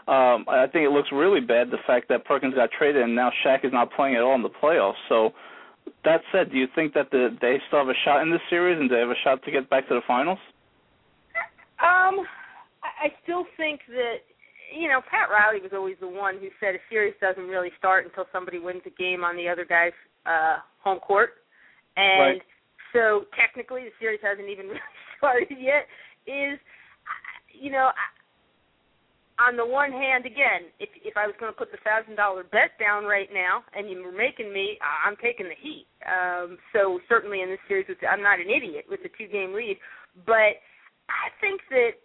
Um, 0.07 0.45
I 0.47 0.67
think 0.71 0.85
it 0.85 0.91
looks 0.91 1.09
really 1.11 1.41
bad 1.41 1.71
the 1.71 1.81
fact 1.87 2.09
that 2.09 2.25
Perkins 2.25 2.53
got 2.53 2.69
traded 2.77 3.01
and 3.01 3.15
now 3.15 3.31
Shaq 3.43 3.65
is 3.65 3.73
not 3.73 3.91
playing 3.91 4.15
at 4.15 4.21
all 4.21 4.35
in 4.35 4.43
the 4.43 4.49
playoffs. 4.49 5.01
So, 5.09 5.31
that 6.05 6.21
said, 6.31 6.51
do 6.51 6.57
you 6.57 6.67
think 6.74 6.93
that 6.93 7.12
the, 7.12 7.35
they 7.41 7.59
still 7.67 7.79
have 7.79 7.89
a 7.89 8.00
shot 8.05 8.21
in 8.21 8.31
this 8.31 8.41
series 8.50 8.79
and 8.79 8.89
they 8.89 9.00
have 9.00 9.09
a 9.09 9.21
shot 9.24 9.43
to 9.43 9.51
get 9.51 9.69
back 9.69 9.88
to 9.89 9.95
the 9.95 10.01
finals? 10.07 10.39
Um, 11.79 12.25
I 12.81 13.12
still 13.24 13.45
think 13.57 13.81
that 13.89 14.24
you 14.74 14.88
know 14.88 15.01
Pat 15.01 15.29
Riley 15.29 15.62
was 15.62 15.71
always 15.74 15.97
the 16.00 16.07
one 16.07 16.38
who 16.39 16.47
said 16.59 16.75
a 16.75 16.79
series 16.89 17.13
doesn't 17.19 17.47
really 17.47 17.71
start 17.77 18.05
until 18.05 18.25
somebody 18.31 18.59
wins 18.59 18.81
a 18.85 18.89
game 18.91 19.24
on 19.24 19.35
the 19.35 19.50
other 19.50 19.65
guy's 19.65 19.93
uh 20.25 20.57
home 20.81 21.00
court, 21.00 21.43
and 21.97 22.39
Right. 22.39 22.41
so 22.93 23.25
technically 23.35 23.83
the 23.83 23.91
series 24.00 24.19
hasn't 24.24 24.47
even 24.47 24.67
really 24.71 24.79
started 25.17 25.57
yet. 25.59 25.88
Is 26.25 26.59
you 27.51 27.71
know 27.71 27.91
I, 27.91 28.07
on 29.35 29.57
the 29.57 29.65
one 29.65 29.91
hand, 29.91 30.25
again, 30.25 30.71
if 30.79 30.87
if 31.03 31.17
I 31.19 31.27
was 31.27 31.35
going 31.39 31.51
to 31.51 31.57
put 31.57 31.71
the 31.71 31.81
thousand 31.83 32.15
dollar 32.15 32.43
bet 32.43 32.79
down 32.79 33.03
right 33.03 33.27
now, 33.33 33.67
and 33.75 33.89
you 33.89 33.99
were 33.99 34.15
making 34.15 34.53
me, 34.53 34.79
I'm 34.79 35.19
taking 35.19 35.51
the 35.51 35.59
Heat. 35.59 35.87
Um, 36.07 36.57
so 36.71 36.99
certainly 37.09 37.41
in 37.41 37.49
this 37.49 37.59
series, 37.67 37.87
with 37.89 37.99
I'm 38.07 38.23
not 38.23 38.39
an 38.39 38.47
idiot 38.47 38.85
with 38.87 39.03
the 39.03 39.11
two 39.17 39.27
game 39.27 39.51
lead, 39.51 39.75
but 40.25 40.63
I 41.11 41.27
think 41.43 41.59
that 41.69 41.99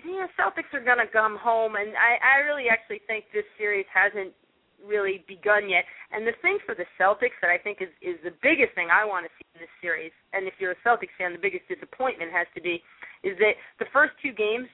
you 0.00 0.24
know 0.24 0.28
Celtics 0.40 0.72
are 0.72 0.84
going 0.84 1.04
to 1.04 1.10
come 1.12 1.36
home, 1.36 1.76
and 1.76 1.92
I 2.00 2.16
I 2.16 2.34
really 2.48 2.72
actually 2.72 3.04
think 3.04 3.28
this 3.32 3.48
series 3.60 3.86
hasn't 3.92 4.32
really 4.80 5.24
begun 5.28 5.68
yet. 5.68 5.84
And 6.12 6.26
the 6.26 6.36
thing 6.40 6.60
for 6.64 6.74
the 6.74 6.88
Celtics 6.96 7.36
that 7.44 7.52
I 7.52 7.60
think 7.60 7.84
is 7.84 7.92
is 8.00 8.16
the 8.24 8.32
biggest 8.40 8.72
thing 8.72 8.88
I 8.88 9.04
want 9.04 9.28
to 9.28 9.32
see 9.36 9.44
in 9.52 9.60
this 9.60 9.74
series, 9.84 10.16
and 10.32 10.48
if 10.48 10.56
you're 10.56 10.72
a 10.72 10.80
Celtics 10.80 11.12
fan, 11.20 11.36
the 11.36 11.44
biggest 11.44 11.68
disappointment 11.68 12.32
has 12.32 12.48
to 12.56 12.60
be, 12.64 12.80
is 13.20 13.36
that 13.36 13.60
the 13.76 13.88
first 13.92 14.16
two 14.24 14.32
games, 14.32 14.68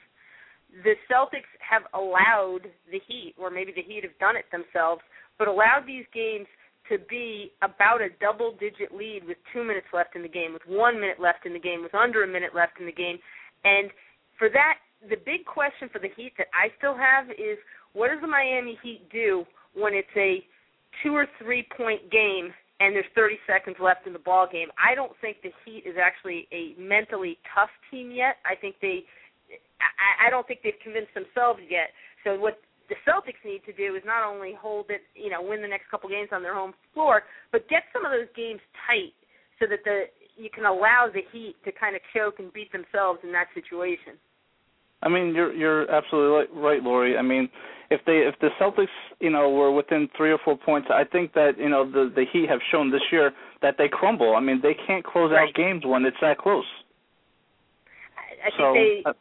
the 0.85 0.95
Celtics 1.11 1.51
have 1.59 1.83
allowed 1.95 2.71
the 2.91 3.01
Heat, 3.07 3.35
or 3.39 3.51
maybe 3.51 3.73
the 3.75 3.83
Heat 3.83 4.03
have 4.05 4.17
done 4.19 4.37
it 4.37 4.47
themselves, 4.53 5.03
but 5.39 5.49
allowed 5.49 5.85
these 5.87 6.05
games 6.15 6.47
to 6.89 6.99
be 7.09 7.53
about 7.63 8.01
a 8.01 8.09
double 8.21 8.57
digit 8.59 8.93
lead 8.93 9.23
with 9.27 9.37
two 9.53 9.63
minutes 9.63 9.87
left 9.93 10.17
in 10.17 10.23
the 10.23 10.29
game, 10.29 10.53
with 10.53 10.63
one 10.67 11.01
minute 11.01 11.21
left 11.21 11.47
in 11.47 11.53
the 11.53 11.61
game, 11.61 11.83
with 11.83 11.95
under 11.95 12.25
a 12.25 12.27
minute 12.27 12.55
left 12.55 12.81
in 12.81 12.87
the 12.87 12.93
game. 12.93 13.19
And 13.65 13.91
for 14.39 14.49
that, 14.51 14.79
the 15.09 15.17
big 15.25 15.45
question 15.45 15.89
for 15.93 15.99
the 15.99 16.11
Heat 16.17 16.33
that 16.39 16.49
I 16.53 16.75
still 16.79 16.97
have 16.97 17.31
is 17.31 17.59
what 17.93 18.09
does 18.09 18.21
the 18.21 18.27
Miami 18.27 18.79
Heat 18.83 19.09
do 19.11 19.45
when 19.75 19.95
it's 19.95 20.09
a 20.17 20.45
two 21.03 21.15
or 21.15 21.27
three 21.39 21.67
point 21.77 22.11
game 22.11 22.53
and 22.81 22.97
there's 22.97 23.07
30 23.15 23.39
seconds 23.47 23.77
left 23.79 24.07
in 24.07 24.13
the 24.13 24.19
ball 24.19 24.49
game. 24.51 24.69
I 24.81 24.95
don't 24.95 25.13
think 25.21 25.39
the 25.43 25.53
Heat 25.65 25.85
is 25.87 25.97
actually 26.01 26.49
a 26.51 26.75
mentally 26.81 27.39
tough 27.55 27.69
team 27.91 28.11
yet. 28.11 28.37
I 28.45 28.57
think 28.57 28.77
they, 28.81 29.05
I, 29.81 30.29
I 30.29 30.31
don't 30.31 30.47
think 30.47 30.61
they've 30.63 30.79
convinced 30.83 31.15
themselves 31.15 31.61
yet. 31.69 31.91
So 32.25 32.39
what 32.39 32.61
the 32.89 32.97
Celtics 33.07 33.41
need 33.45 33.63
to 33.65 33.73
do 33.73 33.95
is 33.97 34.03
not 34.05 34.27
only 34.27 34.53
hold 34.53 34.87
it, 34.91 35.03
you 35.15 35.31
know, 35.31 35.41
win 35.41 35.63
the 35.63 35.69
next 35.69 35.91
couple 35.91 36.11
games 36.11 36.29
on 36.33 36.43
their 36.43 36.55
home 36.55 36.75
floor, 36.93 37.23
but 37.53 37.69
get 37.69 37.85
some 37.93 38.05
of 38.05 38.11
those 38.11 38.29
games 38.37 38.61
tight 38.87 39.15
so 39.59 39.67
that 39.71 39.81
the 39.85 40.11
you 40.37 40.49
can 40.49 40.65
allow 40.65 41.09
the 41.13 41.21
Heat 41.33 41.55
to 41.65 41.73
kind 41.73 41.95
of 41.95 42.03
choke 42.15 42.39
and 42.39 42.53
beat 42.53 42.73
themselves 42.73 43.21
in 43.23 43.33
that 43.33 43.47
situation. 43.55 44.17
I 45.03 45.09
mean, 45.09 45.35
you're 45.35 45.53
you're 45.53 45.91
absolutely 45.91 46.57
right, 46.59 46.83
Lori. 46.83 47.17
I 47.17 47.23
mean, 47.23 47.49
if 47.91 48.01
they 48.07 48.25
if 48.27 48.35
the 48.41 48.49
Celtics, 48.61 48.89
you 49.21 49.31
know, 49.31 49.51
were 49.51 49.73
within 49.73 50.09
three 50.17 50.33
or 50.33 50.39
four 50.45 50.57
points, 50.57 50.89
I 50.91 51.05
think 51.05 51.33
that 51.35 51.53
you 51.59 51.69
know 51.69 51.91
the 51.91 52.13
the 52.15 52.25
Heat 52.33 52.49
have 52.49 52.61
shown 52.71 52.91
this 52.91 53.03
year 53.13 53.33
that 53.63 53.77
they 53.79 53.89
crumble. 53.89 54.35
I 54.37 54.41
mean, 54.41 54.61
they 54.63 54.77
can't 54.87 55.05
close 55.05 55.31
right. 55.31 55.49
out 55.49 55.55
games 55.55 55.83
when 55.85 56.05
it's 56.05 56.17
that 56.21 56.39
close. 56.39 56.65
I, 58.17 58.49
I 58.49 58.51
so, 58.59 58.73
think 58.73 59.05
they 59.05 59.11
uh, 59.11 59.13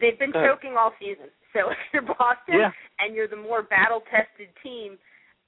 they've 0.00 0.18
been 0.18 0.32
choking 0.32 0.74
all 0.78 0.92
season. 0.98 1.30
So 1.54 1.70
if 1.70 1.78
you're 1.90 2.02
Boston 2.02 2.60
yeah. 2.60 2.70
and 3.00 3.16
you're 3.16 3.28
the 3.28 3.40
more 3.40 3.62
battle 3.62 4.02
tested 4.12 4.52
team, 4.62 4.98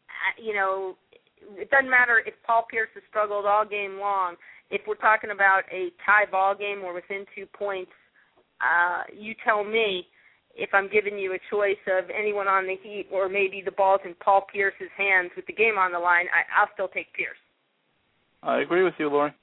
uh, 0.08 0.42
you 0.42 0.54
know, 0.54 0.96
it 1.36 1.68
doesn't 1.70 1.90
matter 1.90 2.22
if 2.24 2.32
Paul 2.46 2.64
Pierce 2.70 2.88
has 2.94 3.02
struggled 3.10 3.44
all 3.44 3.66
game 3.66 3.98
long. 4.00 4.36
If 4.70 4.80
we're 4.88 4.94
talking 4.94 5.32
about 5.32 5.64
a 5.70 5.90
tie 6.06 6.24
ball 6.30 6.54
game 6.54 6.80
or 6.82 6.94
within 6.94 7.26
two 7.36 7.44
points, 7.44 7.92
uh, 8.62 9.02
you 9.12 9.34
tell 9.44 9.64
me 9.64 10.06
if 10.54 10.70
I'm 10.72 10.88
giving 10.88 11.18
you 11.18 11.34
a 11.34 11.38
choice 11.50 11.82
of 11.86 12.08
anyone 12.08 12.48
on 12.48 12.64
the 12.64 12.76
Heat 12.82 13.06
or 13.12 13.28
maybe 13.28 13.62
the 13.62 13.72
ball's 13.72 14.00
in 14.04 14.14
Paul 14.14 14.46
Pierce's 14.50 14.88
hands 14.96 15.30
with 15.36 15.46
the 15.46 15.52
game 15.52 15.76
on 15.76 15.92
the 15.92 15.98
line, 15.98 16.26
I, 16.32 16.60
I'll 16.60 16.68
still 16.72 16.88
take 16.88 17.12
Pierce. 17.12 17.36
I 18.42 18.60
agree 18.60 18.82
with 18.82 18.94
you, 18.98 19.08
Lauren. 19.08 19.34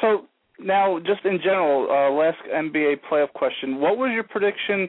So 0.00 0.26
now, 0.58 0.98
just 1.00 1.24
in 1.24 1.38
general, 1.42 1.88
uh, 1.90 2.10
last 2.10 2.38
NBA 2.52 2.96
playoff 3.10 3.32
question: 3.32 3.80
What 3.80 3.96
was 3.98 4.10
your 4.12 4.24
prediction 4.24 4.88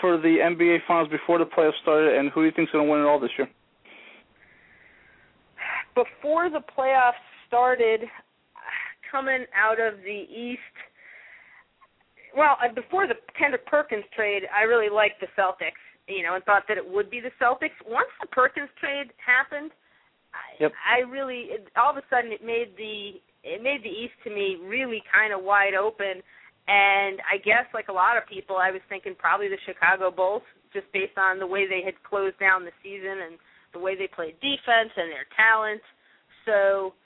for 0.00 0.16
the 0.16 0.38
NBA 0.42 0.78
Finals 0.88 1.08
before 1.10 1.38
the 1.38 1.44
playoffs 1.44 1.80
started, 1.82 2.18
and 2.18 2.30
who 2.30 2.42
do 2.42 2.46
you 2.46 2.52
think's 2.54 2.72
going 2.72 2.86
to 2.86 2.90
win 2.90 3.00
it 3.00 3.04
all 3.04 3.20
this 3.20 3.30
year? 3.38 3.48
Before 5.94 6.50
the 6.50 6.60
playoffs 6.76 7.22
started, 7.46 8.00
coming 9.10 9.44
out 9.54 9.78
of 9.80 9.98
the 10.02 10.26
East 10.28 10.60
well, 12.36 12.58
uh, 12.58 12.72
before 12.74 13.06
the 13.06 13.14
Kendrick 13.38 13.66
Perkins 13.66 14.04
trade, 14.14 14.42
I 14.50 14.64
really 14.64 14.90
liked 14.90 15.20
the 15.20 15.30
Celtics, 15.38 15.78
you 16.08 16.22
know, 16.22 16.34
and 16.34 16.44
thought 16.44 16.64
that 16.68 16.76
it 16.76 16.84
would 16.84 17.10
be 17.10 17.20
the 17.20 17.30
Celtics. 17.40 17.78
Once 17.86 18.10
the 18.20 18.26
Perkins 18.26 18.68
trade 18.78 19.14
happened, 19.24 19.70
yep. 20.58 20.72
I, 20.74 21.06
I 21.06 21.10
really 21.10 21.50
all 21.76 21.90
of 21.90 21.96
a 21.96 22.02
sudden 22.10 22.32
it 22.32 22.44
made 22.44 22.74
the 22.76 23.22
it 23.44 23.62
made 23.62 23.84
the 23.84 23.92
East 23.92 24.16
to 24.24 24.30
me 24.30 24.56
really 24.64 25.02
kind 25.12 25.32
of 25.32 25.44
wide 25.44 25.74
open. 25.74 26.24
And 26.66 27.20
I 27.28 27.36
guess, 27.44 27.68
like 27.76 27.88
a 27.88 27.92
lot 27.92 28.16
of 28.16 28.24
people, 28.26 28.56
I 28.56 28.72
was 28.72 28.80
thinking 28.88 29.14
probably 29.18 29.48
the 29.48 29.60
Chicago 29.68 30.10
Bulls, 30.10 30.42
just 30.72 30.90
based 30.92 31.20
on 31.20 31.38
the 31.38 31.46
way 31.46 31.68
they 31.68 31.84
had 31.84 31.94
closed 32.02 32.40
down 32.40 32.64
the 32.64 32.74
season 32.82 33.20
and 33.28 33.36
the 33.72 33.78
way 33.78 33.94
they 33.94 34.08
played 34.08 34.40
defense 34.40 34.90
and 34.96 35.12
their 35.12 35.28
talent. 35.36 35.84
So 36.48 36.96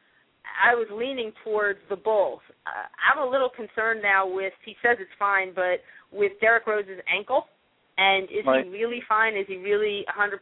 I 0.46 0.74
was 0.78 0.86
leaning 0.94 1.32
towards 1.42 1.80
the 1.90 1.96
Bulls. 1.96 2.40
Uh, 2.64 2.86
I'm 3.02 3.18
a 3.18 3.28
little 3.28 3.50
concerned 3.50 4.00
now 4.00 4.22
with. 4.30 4.54
He 4.64 4.76
says 4.80 4.96
it's 5.00 5.10
fine, 5.18 5.52
but 5.54 5.82
with 6.12 6.32
Derrick 6.40 6.66
Rose's 6.66 7.02
ankle, 7.10 7.50
and 7.98 8.24
is 8.30 8.46
right. 8.46 8.64
he 8.64 8.70
really 8.70 9.02
fine? 9.08 9.36
Is 9.36 9.46
he 9.48 9.56
really 9.56 10.06
100%? 10.06 10.38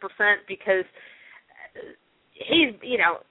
Because 0.46 0.84
he's, 2.36 2.76
you 2.82 2.98
know, 2.98 3.24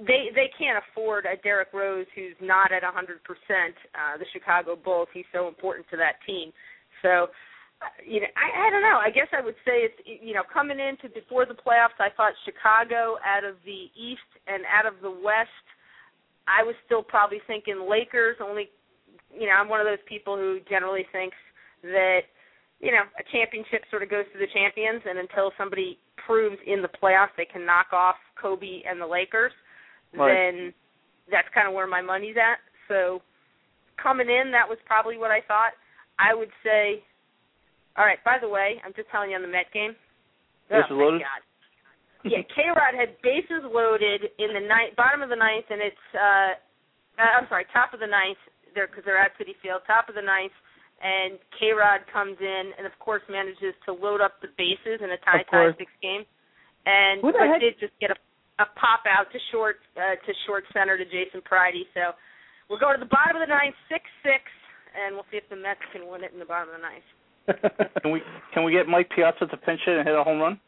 they 0.00 0.28
they 0.34 0.50
can't 0.58 0.82
afford 0.82 1.26
a 1.26 1.36
Derrick 1.42 1.68
Rose 1.72 2.06
who's 2.14 2.36
not 2.40 2.72
at 2.72 2.82
100%. 2.82 2.90
Uh, 2.92 4.18
the 4.18 4.26
Chicago 4.32 4.76
Bulls. 4.76 5.08
He's 5.14 5.28
so 5.32 5.48
important 5.48 5.86
to 5.90 5.96
that 5.96 6.20
team. 6.26 6.52
So 7.02 7.28
you 8.04 8.20
know, 8.20 8.32
I, 8.36 8.68
I 8.68 8.70
don't 8.70 8.82
know. 8.82 8.96
I 8.96 9.10
guess 9.10 9.28
I 9.36 9.44
would 9.44 9.56
say 9.64 9.84
it's 9.88 10.00
you 10.04 10.34
know 10.34 10.42
coming 10.52 10.80
into 10.80 11.08
before 11.12 11.46
the 11.46 11.54
playoffs, 11.54 11.96
I 12.00 12.08
thought 12.16 12.32
Chicago 12.44 13.16
out 13.24 13.44
of 13.44 13.56
the 13.64 13.88
East 13.96 14.30
and 14.46 14.64
out 14.68 14.86
of 14.86 15.00
the 15.02 15.10
West 15.10 15.50
I 16.46 16.62
was 16.62 16.74
still 16.86 17.02
probably 17.02 17.40
thinking 17.46 17.86
Lakers. 17.88 18.36
Only, 18.40 18.70
you 19.34 19.46
know, 19.46 19.54
I'm 19.58 19.68
one 19.68 19.80
of 19.80 19.86
those 19.86 20.02
people 20.08 20.36
who 20.36 20.58
generally 20.68 21.04
thinks 21.12 21.36
that 21.82 22.30
you 22.80 22.90
know 22.90 23.02
a 23.18 23.24
championship 23.32 23.82
sort 23.90 24.02
of 24.02 24.10
goes 24.10 24.24
to 24.32 24.38
the 24.38 24.50
champions, 24.54 25.02
and 25.04 25.18
until 25.18 25.50
somebody 25.58 25.98
proves 26.24 26.56
in 26.66 26.82
the 26.82 26.90
playoffs 27.02 27.34
they 27.36 27.44
can 27.44 27.66
knock 27.66 27.92
off 27.92 28.16
Kobe 28.40 28.82
and 28.88 29.00
the 29.00 29.06
Lakers, 29.06 29.52
right. 30.16 30.32
then 30.32 30.74
that's 31.30 31.48
kind 31.52 31.68
of 31.68 31.74
where 31.74 31.86
my 31.86 32.02
money's 32.02 32.36
at. 32.36 32.58
So 32.88 33.20
coming 34.00 34.28
in, 34.28 34.52
that 34.52 34.68
was 34.68 34.78
probably 34.86 35.18
what 35.18 35.30
I 35.30 35.40
thought. 35.46 35.74
I 36.18 36.34
would 36.34 36.50
say, 36.64 37.04
all 37.96 38.04
right. 38.04 38.22
By 38.24 38.38
the 38.40 38.48
way, 38.48 38.80
I'm 38.84 38.92
just 38.94 39.10
telling 39.10 39.30
you 39.30 39.36
on 39.36 39.42
the 39.42 39.48
Met 39.48 39.68
game. 39.72 39.94
Bases 40.68 40.88
oh, 40.90 40.94
loaded. 40.94 41.20
God 41.20 41.42
yeah, 42.26 42.42
K 42.54 42.66
Rod 42.74 42.94
had 42.98 43.14
bases 43.22 43.62
loaded 43.62 44.26
in 44.38 44.50
the 44.50 44.64
ninth, 44.64 44.98
bottom 44.98 45.22
of 45.22 45.30
the 45.30 45.38
ninth, 45.38 45.66
and 45.70 45.80
it's 45.80 46.06
uh, 46.14 46.52
uh 47.22 47.32
I'm 47.38 47.46
sorry, 47.48 47.66
top 47.70 47.94
of 47.94 48.00
the 48.00 48.10
ninth. 48.10 48.40
There 48.74 48.86
because 48.86 49.04
they're 49.06 49.20
at 49.20 49.32
Citi 49.40 49.56
Field, 49.62 49.80
top 49.86 50.10
of 50.10 50.14
the 50.14 50.26
ninth, 50.26 50.52
and 51.00 51.40
K 51.56 51.72
Rod 51.72 52.04
comes 52.12 52.36
in 52.40 52.76
and 52.76 52.84
of 52.84 52.92
course 53.00 53.22
manages 53.30 53.72
to 53.86 53.94
load 53.94 54.20
up 54.20 54.36
the 54.42 54.52
bases 54.58 55.00
in 55.00 55.08
a 55.14 55.20
tie 55.24 55.46
tie 55.48 55.72
six 55.78 55.88
game, 56.02 56.28
and 56.84 57.22
but 57.22 57.38
did 57.60 57.78
just 57.80 57.96
get 58.00 58.10
a 58.10 58.18
a 58.58 58.66
pop 58.76 59.04
out 59.04 59.28
to 59.32 59.38
short 59.52 59.76
uh, 59.96 60.16
to 60.16 60.32
short 60.46 60.64
center 60.72 60.96
to 60.96 61.04
Jason 61.04 61.44
Pridie. 61.44 61.88
So 61.92 62.16
we'll 62.68 62.80
go 62.80 62.92
to 62.92 63.00
the 63.00 63.08
bottom 63.08 63.36
of 63.36 63.44
the 63.44 63.52
ninth, 63.52 63.76
six 63.88 64.04
six, 64.22 64.44
and 64.96 65.14
we'll 65.14 65.28
see 65.30 65.36
if 65.36 65.48
the 65.48 65.56
Mets 65.56 65.82
can 65.92 66.08
win 66.08 66.24
it 66.24 66.32
in 66.32 66.40
the 66.40 66.48
bottom 66.48 66.72
of 66.72 66.80
the 66.80 66.84
ninth. 66.84 67.08
can 68.02 68.10
we 68.10 68.20
can 68.52 68.64
we 68.64 68.72
get 68.72 68.88
Mike 68.88 69.10
Piazza 69.14 69.46
to 69.46 69.56
pinch 69.56 69.80
it 69.86 69.98
and 70.00 70.06
hit 70.06 70.16
a 70.16 70.24
home 70.24 70.40
run? 70.40 70.58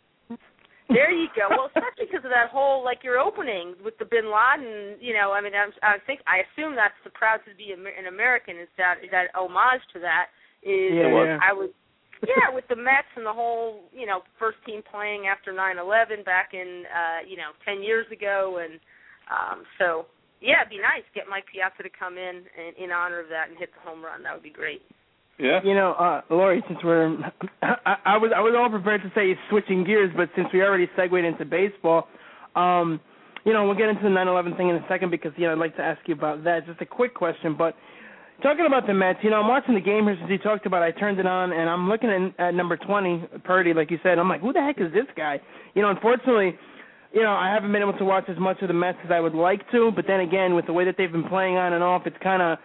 There 0.88 1.12
you 1.12 1.28
go. 1.37 1.52
Well, 1.52 1.68
especially 1.68 2.09
because 2.09 2.25
of 2.25 2.33
that 2.33 2.49
whole 2.49 2.80
like 2.80 3.04
your 3.04 3.21
opening 3.21 3.76
with 3.85 3.99
the 4.00 4.09
Bin 4.09 4.33
Laden. 4.33 4.97
You 5.00 5.12
know, 5.12 5.37
I 5.37 5.45
mean, 5.45 5.52
I'm, 5.52 5.68
I 5.85 6.00
think 6.09 6.25
I 6.25 6.49
assume 6.49 6.76
that's 6.76 6.97
the 7.04 7.12
proud 7.12 7.45
to 7.45 7.52
be 7.57 7.76
an 7.76 8.09
American. 8.09 8.57
Is 8.57 8.73
that 8.80 9.04
that 9.12 9.28
homage 9.37 9.85
to 9.92 10.00
that? 10.00 10.33
Is 10.64 10.97
Yeah, 10.97 11.12
yeah. 11.12 11.38
I 11.45 11.52
was 11.52 11.68
yeah 12.23 12.53
with 12.53 12.65
the 12.69 12.77
Mets 12.77 13.11
and 13.17 13.27
the 13.27 13.33
whole 13.33 13.81
you 13.93 14.07
know 14.07 14.21
first 14.39 14.59
team 14.67 14.83
playing 14.83 15.27
after 15.27 15.53
nine 15.53 15.79
eleven 15.79 16.23
back 16.25 16.51
in 16.53 16.85
uh, 16.89 17.27
you 17.29 17.37
know 17.37 17.51
ten 17.65 17.83
years 17.83 18.07
ago, 18.13 18.61
and 18.63 18.81
um, 19.31 19.65
so 19.79 20.07
yeah, 20.41 20.63
it'd 20.63 20.71
be 20.71 20.79
nice 20.79 21.05
get 21.15 21.25
Mike 21.29 21.45
Piazza 21.53 21.83
to 21.83 21.91
come 21.91 22.19
in, 22.19 22.45
in 22.57 22.85
in 22.85 22.91
honor 22.91 23.21
of 23.21 23.29
that 23.29 23.49
and 23.49 23.59
hit 23.59 23.71
the 23.75 23.81
home 23.81 24.05
run. 24.05 24.23
That 24.23 24.35
would 24.35 24.43
be 24.43 24.51
great. 24.51 24.83
Yeah. 25.39 25.61
You 25.65 25.75
know, 25.75 25.93
uh, 25.93 26.23
Lori, 26.31 26.63
since 26.67 26.81
we're, 26.83 27.17
I, 27.63 27.97
I 28.05 28.17
was 28.19 28.33
I 28.35 28.41
was 28.41 28.55
all 28.59 28.71
prepared 28.71 29.03
to 29.03 29.13
say 29.15 29.39
switching 29.51 29.85
gears, 29.85 30.11
but 30.17 30.29
since 30.35 30.49
we 30.53 30.63
already 30.63 30.91
segued 30.97 31.25
into 31.25 31.45
baseball, 31.45 32.09
um, 32.57 33.01
you 33.45 33.53
know, 33.53 33.65
we'll 33.65 33.77
get 33.77 33.89
into 33.89 34.03
the 34.03 34.09
9/11 34.09 34.57
thing 34.57 34.69
in 34.69 34.77
a 34.77 34.85
second 34.89 35.11
because 35.11 35.33
you 35.37 35.47
know 35.47 35.53
I'd 35.53 35.59
like 35.59 35.77
to 35.77 35.83
ask 35.83 36.01
you 36.07 36.15
about 36.15 36.45
that. 36.45 36.67
Just 36.67 36.81
a 36.81 36.87
quick 36.87 37.15
question, 37.15 37.55
but 37.57 37.75
talking 38.42 38.66
about 38.66 38.87
the 38.87 38.95
Mets, 38.95 39.18
you 39.23 39.30
know, 39.30 39.37
I'm 39.37 39.49
watching 39.49 39.75
the 39.75 39.80
game 39.80 40.04
here 40.04 40.16
since 40.18 40.30
you 40.30 40.38
talked 40.38 40.66
about. 40.66 40.83
it. 40.83 40.95
I 40.95 40.99
turned 40.99 41.18
it 41.18 41.26
on 41.26 41.52
and 41.52 41.68
I'm 41.68 41.88
looking 41.88 42.11
at, 42.11 42.49
at 42.49 42.54
number 42.54 42.76
20, 42.76 43.40
Pridie, 43.45 43.75
like 43.75 43.90
you 43.90 43.99
said. 44.02 44.18
I'm 44.18 44.28
like, 44.28 44.40
who 44.40 44.52
the 44.52 44.61
heck 44.61 44.80
is 44.80 44.92
this 44.92 45.07
guy? 45.16 45.40
You 45.75 45.83
know, 45.83 45.90
unfortunately. 45.90 46.59
You 47.11 47.23
know, 47.23 47.33
I 47.33 47.49
haven't 47.50 47.73
been 47.73 47.80
able 47.80 47.97
to 47.97 48.04
watch 48.04 48.25
as 48.28 48.37
much 48.38 48.61
of 48.61 48.68
the 48.68 48.75
Mets 48.75 48.99
as 49.02 49.11
I 49.11 49.18
would 49.18 49.35
like 49.35 49.62
to, 49.71 49.90
but 49.97 50.04
then 50.07 50.21
again, 50.21 50.54
with 50.54 50.66
the 50.66 50.75
way 50.75 50.85
that 50.85 50.97
they've 50.99 51.11
been 51.11 51.26
playing 51.26 51.57
on 51.57 51.73
and 51.73 51.83
off, 51.83 52.02
it's 52.04 52.18
kind 52.23 52.42
of 52.42 52.59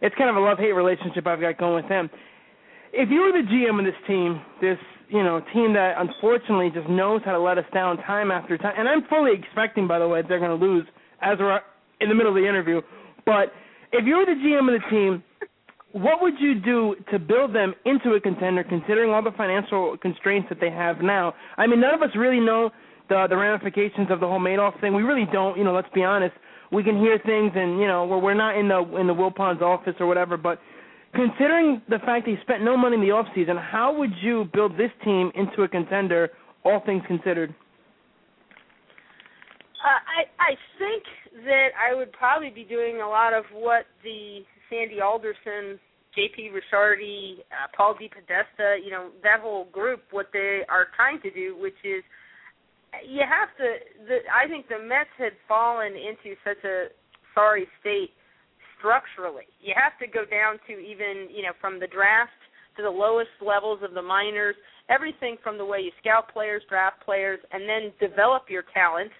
it's 0.00 0.14
kind 0.14 0.30
of 0.30 0.36
a 0.36 0.40
love 0.40 0.58
hate 0.58 0.70
relationship 0.70 1.26
I've 1.26 1.40
got 1.40 1.58
going 1.58 1.82
with 1.82 1.90
him. 1.90 2.08
if 2.92 3.10
you 3.10 3.20
were 3.20 3.32
the 3.32 3.42
GM 3.50 3.80
of 3.80 3.84
this 3.84 3.98
team, 4.06 4.40
this 4.60 4.78
you 5.08 5.24
know 5.24 5.42
team 5.52 5.72
that 5.74 5.96
unfortunately 5.98 6.70
just 6.72 6.88
knows 6.88 7.20
how 7.24 7.32
to 7.32 7.40
let 7.40 7.58
us 7.58 7.64
down 7.74 7.96
time 7.98 8.30
after 8.30 8.56
time, 8.56 8.74
and 8.78 8.88
I'm 8.88 9.02
fully 9.10 9.32
expecting, 9.34 9.88
by 9.88 9.98
the 9.98 10.06
way, 10.06 10.22
they're 10.22 10.38
going 10.38 10.56
to 10.56 10.64
lose 10.64 10.86
as 11.20 11.38
we're 11.40 11.58
in 12.00 12.08
the 12.08 12.14
middle 12.14 12.30
of 12.30 12.40
the 12.40 12.48
interview. 12.48 12.80
But 13.26 13.50
if 13.92 14.06
you 14.06 14.16
were 14.16 14.24
the 14.24 14.32
GM 14.32 14.74
of 14.74 14.80
the 14.80 14.90
team, 14.90 15.22
what 15.92 16.22
would 16.22 16.34
you 16.38 16.54
do 16.60 16.94
to 17.10 17.18
build 17.18 17.54
them 17.54 17.74
into 17.84 18.14
a 18.14 18.20
contender, 18.20 18.62
considering 18.62 19.10
all 19.10 19.22
the 19.22 19.32
financial 19.36 19.96
constraints 20.00 20.48
that 20.48 20.60
they 20.60 20.70
have 20.70 21.00
now? 21.00 21.34
I 21.56 21.66
mean, 21.66 21.80
none 21.80 21.94
of 21.94 22.02
us 22.02 22.10
really 22.16 22.40
know 22.40 22.70
the 23.08 23.26
the 23.28 23.36
ramifications 23.36 24.08
of 24.10 24.20
the 24.20 24.26
whole 24.26 24.38
Madoff 24.38 24.80
thing. 24.80 24.94
We 24.94 25.02
really 25.02 25.26
don't. 25.32 25.58
You 25.58 25.64
know, 25.64 25.74
let's 25.74 25.92
be 25.94 26.04
honest. 26.04 26.34
We 26.72 26.84
can 26.84 26.98
hear 26.98 27.18
things, 27.26 27.50
and 27.56 27.80
you 27.80 27.88
know, 27.88 28.04
where 28.06 28.18
we're 28.18 28.34
not 28.34 28.56
in 28.56 28.68
the 28.68 28.78
in 28.98 29.08
the 29.08 29.14
Wilpons 29.14 29.60
office 29.60 29.94
or 29.98 30.06
whatever. 30.06 30.36
But 30.36 30.60
considering 31.12 31.82
the 31.88 31.98
fact 31.98 32.26
that 32.26 32.30
he 32.30 32.36
spent 32.42 32.62
no 32.62 32.76
money 32.76 32.94
in 32.94 33.00
the 33.00 33.10
off 33.10 33.26
season, 33.34 33.56
how 33.56 33.96
would 33.98 34.12
you 34.22 34.48
build 34.52 34.78
this 34.78 34.90
team 35.04 35.32
into 35.34 35.62
a 35.62 35.68
contender, 35.68 36.30
all 36.64 36.80
things 36.86 37.02
considered? 37.08 37.52
Uh, 39.82 39.88
I 39.88 40.52
I 40.52 40.54
think 40.78 41.02
that 41.44 41.68
I 41.78 41.94
would 41.94 42.12
probably 42.12 42.50
be 42.50 42.64
doing 42.64 43.00
a 43.00 43.08
lot 43.08 43.34
of 43.34 43.44
what 43.52 43.86
the 44.02 44.40
Sandy 44.68 45.00
Alderson, 45.00 45.78
J.P. 46.14 46.50
Ricciardi, 46.50 47.40
uh, 47.50 47.68
Paul 47.76 47.94
DePodesta, 47.94 48.82
you 48.84 48.90
know, 48.90 49.10
that 49.22 49.40
whole 49.40 49.66
group, 49.66 50.02
what 50.10 50.26
they 50.32 50.62
are 50.68 50.88
trying 50.96 51.20
to 51.22 51.30
do, 51.30 51.56
which 51.58 51.78
is 51.84 52.02
you 53.06 53.22
have 53.22 53.54
to. 53.58 53.78
The, 54.08 54.18
I 54.26 54.48
think 54.48 54.68
the 54.68 54.78
Mets 54.82 55.14
had 55.18 55.32
fallen 55.46 55.92
into 55.94 56.34
such 56.44 56.62
a 56.64 56.86
sorry 57.34 57.68
state 57.80 58.10
structurally. 58.78 59.46
You 59.60 59.74
have 59.76 59.94
to 60.00 60.06
go 60.06 60.24
down 60.24 60.58
to 60.66 60.72
even, 60.72 61.28
you 61.30 61.42
know, 61.42 61.52
from 61.60 61.78
the 61.78 61.86
draft 61.86 62.34
to 62.76 62.82
the 62.82 62.90
lowest 62.90 63.30
levels 63.44 63.80
of 63.82 63.94
the 63.94 64.02
minors, 64.02 64.56
everything 64.88 65.36
from 65.42 65.58
the 65.58 65.64
way 65.64 65.80
you 65.80 65.92
scout 66.00 66.32
players, 66.32 66.62
draft 66.68 67.04
players, 67.04 67.38
and 67.52 67.68
then 67.68 67.92
develop 68.00 68.44
your 68.48 68.64
talent 68.74 69.10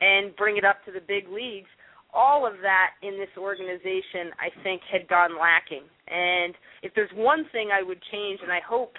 and 0.00 0.34
bring 0.36 0.56
it 0.56 0.64
up 0.64 0.84
to 0.86 0.92
the 0.92 1.00
big 1.00 1.28
leagues. 1.28 1.68
All 2.12 2.46
of 2.46 2.54
that 2.62 2.90
in 3.02 3.18
this 3.18 3.30
organization, 3.36 4.30
I 4.38 4.48
think, 4.62 4.82
had 4.90 5.08
gone 5.08 5.32
lacking. 5.40 5.82
And 6.06 6.54
if 6.82 6.92
there's 6.94 7.10
one 7.14 7.44
thing 7.50 7.70
I 7.72 7.82
would 7.82 8.00
change, 8.12 8.40
and 8.42 8.52
I 8.52 8.60
hope 8.66 8.94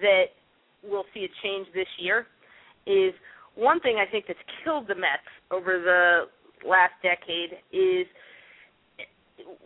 that 0.00 0.36
we'll 0.82 1.06
see 1.14 1.24
a 1.24 1.32
change 1.42 1.66
this 1.74 1.88
year, 1.98 2.26
is 2.86 3.14
one 3.54 3.80
thing 3.80 3.96
I 3.96 4.10
think 4.10 4.26
that's 4.28 4.38
killed 4.64 4.88
the 4.88 4.94
Mets 4.94 5.28
over 5.50 5.80
the 5.80 6.68
last 6.68 6.92
decade 7.02 7.58
is 7.72 8.06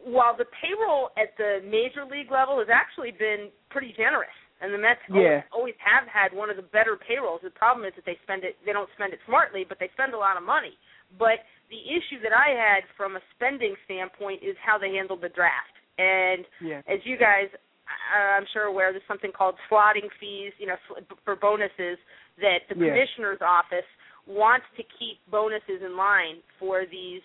while 0.04 0.36
the 0.36 0.46
payroll 0.62 1.10
at 1.18 1.36
the 1.36 1.58
major 1.64 2.04
league 2.04 2.30
level 2.30 2.58
has 2.58 2.68
actually 2.72 3.10
been 3.10 3.50
pretty 3.70 3.92
generous, 3.96 4.34
and 4.62 4.72
the 4.72 4.78
Mets 4.78 5.02
yeah. 5.10 5.42
always, 5.50 5.74
always 5.74 5.78
have 5.82 6.06
had 6.06 6.30
one 6.36 6.50
of 6.50 6.56
the 6.56 6.66
better 6.66 6.96
payrolls. 6.96 7.40
The 7.42 7.50
problem 7.50 7.84
is 7.86 7.92
that 7.96 8.06
they 8.06 8.18
spend 8.22 8.44
it 8.44 8.56
they 8.64 8.72
don't 8.72 8.90
spend 8.94 9.12
it 9.12 9.20
smartly, 9.26 9.64
but 9.66 9.78
they 9.78 9.90
spend 9.92 10.14
a 10.14 10.20
lot 10.20 10.36
of 10.36 10.42
money. 10.42 10.78
But 11.18 11.42
the 11.70 11.80
issue 11.90 12.22
that 12.22 12.34
I 12.34 12.54
had 12.54 12.86
from 12.96 13.16
a 13.16 13.22
spending 13.34 13.74
standpoint 13.84 14.42
is 14.42 14.56
how 14.60 14.78
they 14.78 14.94
handled 14.94 15.22
the 15.22 15.32
draft. 15.32 15.74
And 15.98 16.44
yeah. 16.58 16.82
as 16.90 16.98
you 17.04 17.18
guys 17.18 17.50
I'm 17.86 18.46
sure 18.52 18.64
aware 18.64 18.92
there's 18.92 19.06
something 19.06 19.32
called 19.32 19.56
slotting 19.70 20.08
fees, 20.20 20.52
you 20.58 20.66
know, 20.66 20.76
for 21.24 21.36
bonuses 21.36 21.98
that 22.40 22.64
the 22.68 22.76
yeah. 22.76 22.92
commissioner's 22.92 23.42
office 23.44 23.86
wants 24.26 24.66
to 24.76 24.82
keep 24.98 25.20
bonuses 25.30 25.84
in 25.84 25.96
line 25.96 26.40
for 26.58 26.84
these 26.90 27.22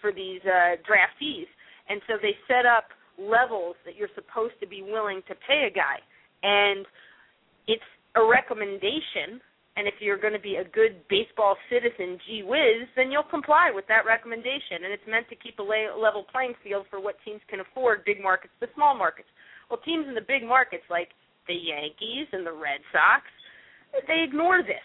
for 0.00 0.10
these 0.10 0.40
uh, 0.48 0.80
draftees, 0.88 1.44
and 1.88 2.00
so 2.08 2.14
they 2.22 2.32
set 2.48 2.64
up 2.64 2.88
levels 3.20 3.76
that 3.84 3.94
you're 3.94 4.12
supposed 4.14 4.56
to 4.60 4.66
be 4.66 4.80
willing 4.80 5.20
to 5.28 5.34
pay 5.44 5.68
a 5.68 5.72
guy, 5.72 6.00
and 6.42 6.86
it's 7.66 7.84
a 8.16 8.22
recommendation. 8.24 9.40
And 9.76 9.86
if 9.86 9.94
you're 10.00 10.18
going 10.18 10.34
to 10.34 10.42
be 10.42 10.56
a 10.56 10.64
good 10.64 11.00
baseball 11.08 11.56
citizen, 11.70 12.18
gee 12.26 12.42
whiz, 12.42 12.90
then 12.96 13.10
you'll 13.10 13.22
comply 13.30 13.70
with 13.72 13.86
that 13.88 14.04
recommendation. 14.04 14.84
And 14.84 14.92
it's 14.92 15.06
meant 15.08 15.28
to 15.30 15.36
keep 15.36 15.58
a 15.58 15.62
level 15.62 16.26
playing 16.30 16.54
field 16.62 16.86
for 16.90 17.00
what 17.00 17.16
teams 17.24 17.40
can 17.48 17.60
afford, 17.60 18.04
big 18.04 18.20
markets 18.20 18.52
to 18.60 18.66
small 18.74 18.98
markets. 18.98 19.28
Well, 19.70 19.80
teams 19.86 20.06
in 20.08 20.14
the 20.14 20.26
big 20.26 20.42
markets 20.42 20.84
like 20.90 21.14
the 21.46 21.54
Yankees 21.54 22.26
and 22.32 22.44
the 22.44 22.52
Red 22.52 22.82
Sox, 22.92 23.24
they 24.06 24.22
ignore 24.26 24.60
this. 24.62 24.84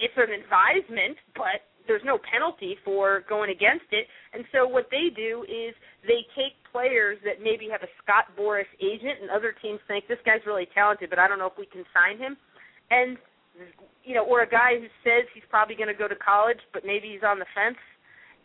It's 0.00 0.16
an 0.16 0.32
advisement, 0.32 1.18
but 1.36 1.68
there's 1.86 2.04
no 2.04 2.18
penalty 2.18 2.76
for 2.84 3.24
going 3.28 3.50
against 3.50 3.86
it. 3.92 4.06
And 4.32 4.44
so 4.52 4.66
what 4.66 4.88
they 4.90 5.08
do 5.14 5.44
is 5.48 5.74
they 6.06 6.24
take 6.34 6.56
players 6.72 7.18
that 7.24 7.42
maybe 7.42 7.68
have 7.70 7.82
a 7.82 7.90
Scott 8.02 8.30
Boras 8.38 8.68
agent 8.80 9.22
and 9.22 9.30
other 9.30 9.54
teams 9.62 9.80
think 9.88 10.06
this 10.08 10.22
guy's 10.24 10.44
really 10.46 10.68
talented, 10.74 11.10
but 11.10 11.18
I 11.18 11.28
don't 11.28 11.38
know 11.38 11.50
if 11.50 11.58
we 11.58 11.66
can 11.66 11.84
sign 11.92 12.18
him. 12.18 12.36
And 12.90 13.18
you 14.04 14.14
know, 14.14 14.24
or 14.24 14.42
a 14.42 14.48
guy 14.48 14.78
who 14.78 14.86
says 15.02 15.26
he's 15.34 15.46
probably 15.50 15.74
going 15.74 15.90
to 15.90 15.98
go 15.98 16.08
to 16.08 16.16
college, 16.16 16.60
but 16.72 16.86
maybe 16.86 17.10
he's 17.10 17.26
on 17.26 17.38
the 17.38 17.50
fence. 17.54 17.78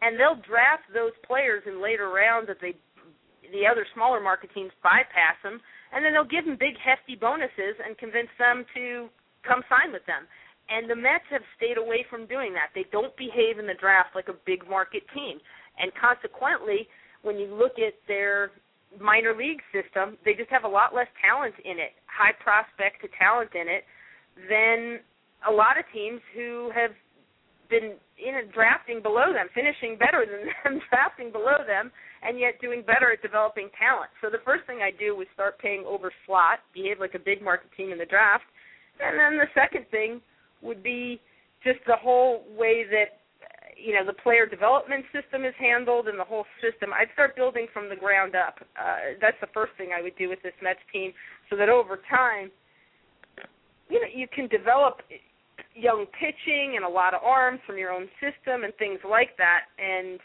And 0.02 0.20
they'll 0.20 0.42
draft 0.44 0.84
those 0.92 1.16
players 1.24 1.64
in 1.66 1.82
later 1.82 2.12
rounds 2.12 2.48
that 2.48 2.60
they 2.60 2.76
the 3.54 3.70
other 3.70 3.86
smaller 3.94 4.20
market 4.20 4.50
teams 4.52 4.74
bypass 4.82 5.38
them, 5.46 5.62
and 5.94 6.02
then 6.02 6.12
they'll 6.12 6.28
give 6.28 6.44
them 6.44 6.58
big 6.58 6.74
hefty 6.82 7.14
bonuses 7.14 7.78
and 7.86 7.94
convince 8.02 8.32
them 8.42 8.66
to 8.74 9.08
come 9.46 9.62
sign 9.70 9.94
with 9.94 10.04
them. 10.10 10.26
And 10.74 10.90
the 10.90 10.98
Mets 10.98 11.28
have 11.30 11.46
stayed 11.54 11.78
away 11.78 12.02
from 12.10 12.26
doing 12.26 12.56
that. 12.58 12.74
They 12.74 12.90
don't 12.90 13.14
behave 13.14 13.60
in 13.60 13.68
the 13.70 13.78
draft 13.78 14.16
like 14.18 14.32
a 14.32 14.42
big 14.48 14.66
market 14.66 15.04
team, 15.14 15.38
and 15.78 15.94
consequently, 15.94 16.90
when 17.24 17.38
you 17.40 17.54
look 17.56 17.80
at 17.80 17.96
their 18.08 18.52
minor 19.02 19.36
league 19.36 19.62
system, 19.74 20.18
they 20.24 20.34
just 20.34 20.50
have 20.52 20.64
a 20.64 20.70
lot 20.70 20.94
less 20.94 21.08
talent 21.20 21.56
in 21.66 21.80
it, 21.80 21.98
high 22.06 22.36
prospect 22.44 23.02
to 23.02 23.08
talent 23.18 23.50
in 23.56 23.68
it, 23.68 23.84
than 24.48 25.00
a 25.50 25.52
lot 25.52 25.80
of 25.80 25.86
teams 25.92 26.22
who 26.36 26.70
have 26.76 26.92
been 27.70 27.98
in 28.22 28.36
a 28.36 28.46
drafting 28.54 29.02
below 29.02 29.34
them, 29.34 29.48
finishing 29.56 29.98
better 29.98 30.28
than 30.28 30.46
them, 30.64 30.82
drafting 30.92 31.32
below 31.32 31.66
them, 31.66 31.90
and 32.22 32.40
yet 32.40 32.62
doing 32.62 32.84
better 32.86 33.12
at 33.12 33.22
developing 33.22 33.70
talent. 33.80 34.12
So 34.22 34.30
the 34.30 34.44
first 34.46 34.68
thing 34.68 34.80
I 34.84 34.92
do 34.92 35.16
was 35.16 35.28
start 35.34 35.58
paying 35.60 35.84
over 35.88 36.12
slot, 36.26 36.60
behave 36.74 37.00
like 37.00 37.16
a 37.16 37.24
big 37.24 37.42
market 37.42 37.72
team 37.76 37.92
in 37.92 37.98
the 37.98 38.06
draft, 38.06 38.46
and 39.02 39.18
then 39.18 39.42
the 39.42 39.50
second 39.58 39.90
thing 39.90 40.22
would 40.62 40.84
be 40.84 41.20
just 41.64 41.80
the 41.88 41.98
whole 41.98 42.46
way 42.56 42.86
that 42.86 43.23
you 43.78 43.94
know 43.94 44.06
the 44.06 44.14
player 44.14 44.46
development 44.46 45.06
system 45.14 45.46
is 45.46 45.54
handled 45.60 46.08
and 46.08 46.20
the 46.20 46.24
whole 46.24 46.46
system. 46.62 46.92
I'd 46.94 47.12
start 47.14 47.36
building 47.36 47.68
from 47.74 47.90
the 47.90 47.96
ground 47.96 48.36
up. 48.36 48.60
Uh, 48.78 49.18
that's 49.22 49.38
the 49.42 49.52
first 49.54 49.74
thing 49.78 49.90
I 49.98 50.02
would 50.02 50.18
do 50.18 50.30
with 50.30 50.42
this 50.44 50.54
Mets 50.62 50.80
team, 50.92 51.14
so 51.50 51.56
that 51.56 51.70
over 51.70 52.00
time, 52.10 52.52
you 53.90 54.02
know, 54.02 54.08
you 54.14 54.28
can 54.28 54.48
develop 54.48 55.02
young 55.76 56.06
pitching 56.18 56.74
and 56.76 56.86
a 56.86 56.90
lot 56.90 57.14
of 57.14 57.22
arms 57.24 57.60
from 57.66 57.78
your 57.78 57.92
own 57.92 58.08
system 58.22 58.64
and 58.64 58.74
things 58.76 59.00
like 59.08 59.38
that. 59.38 59.70
And 59.78 60.20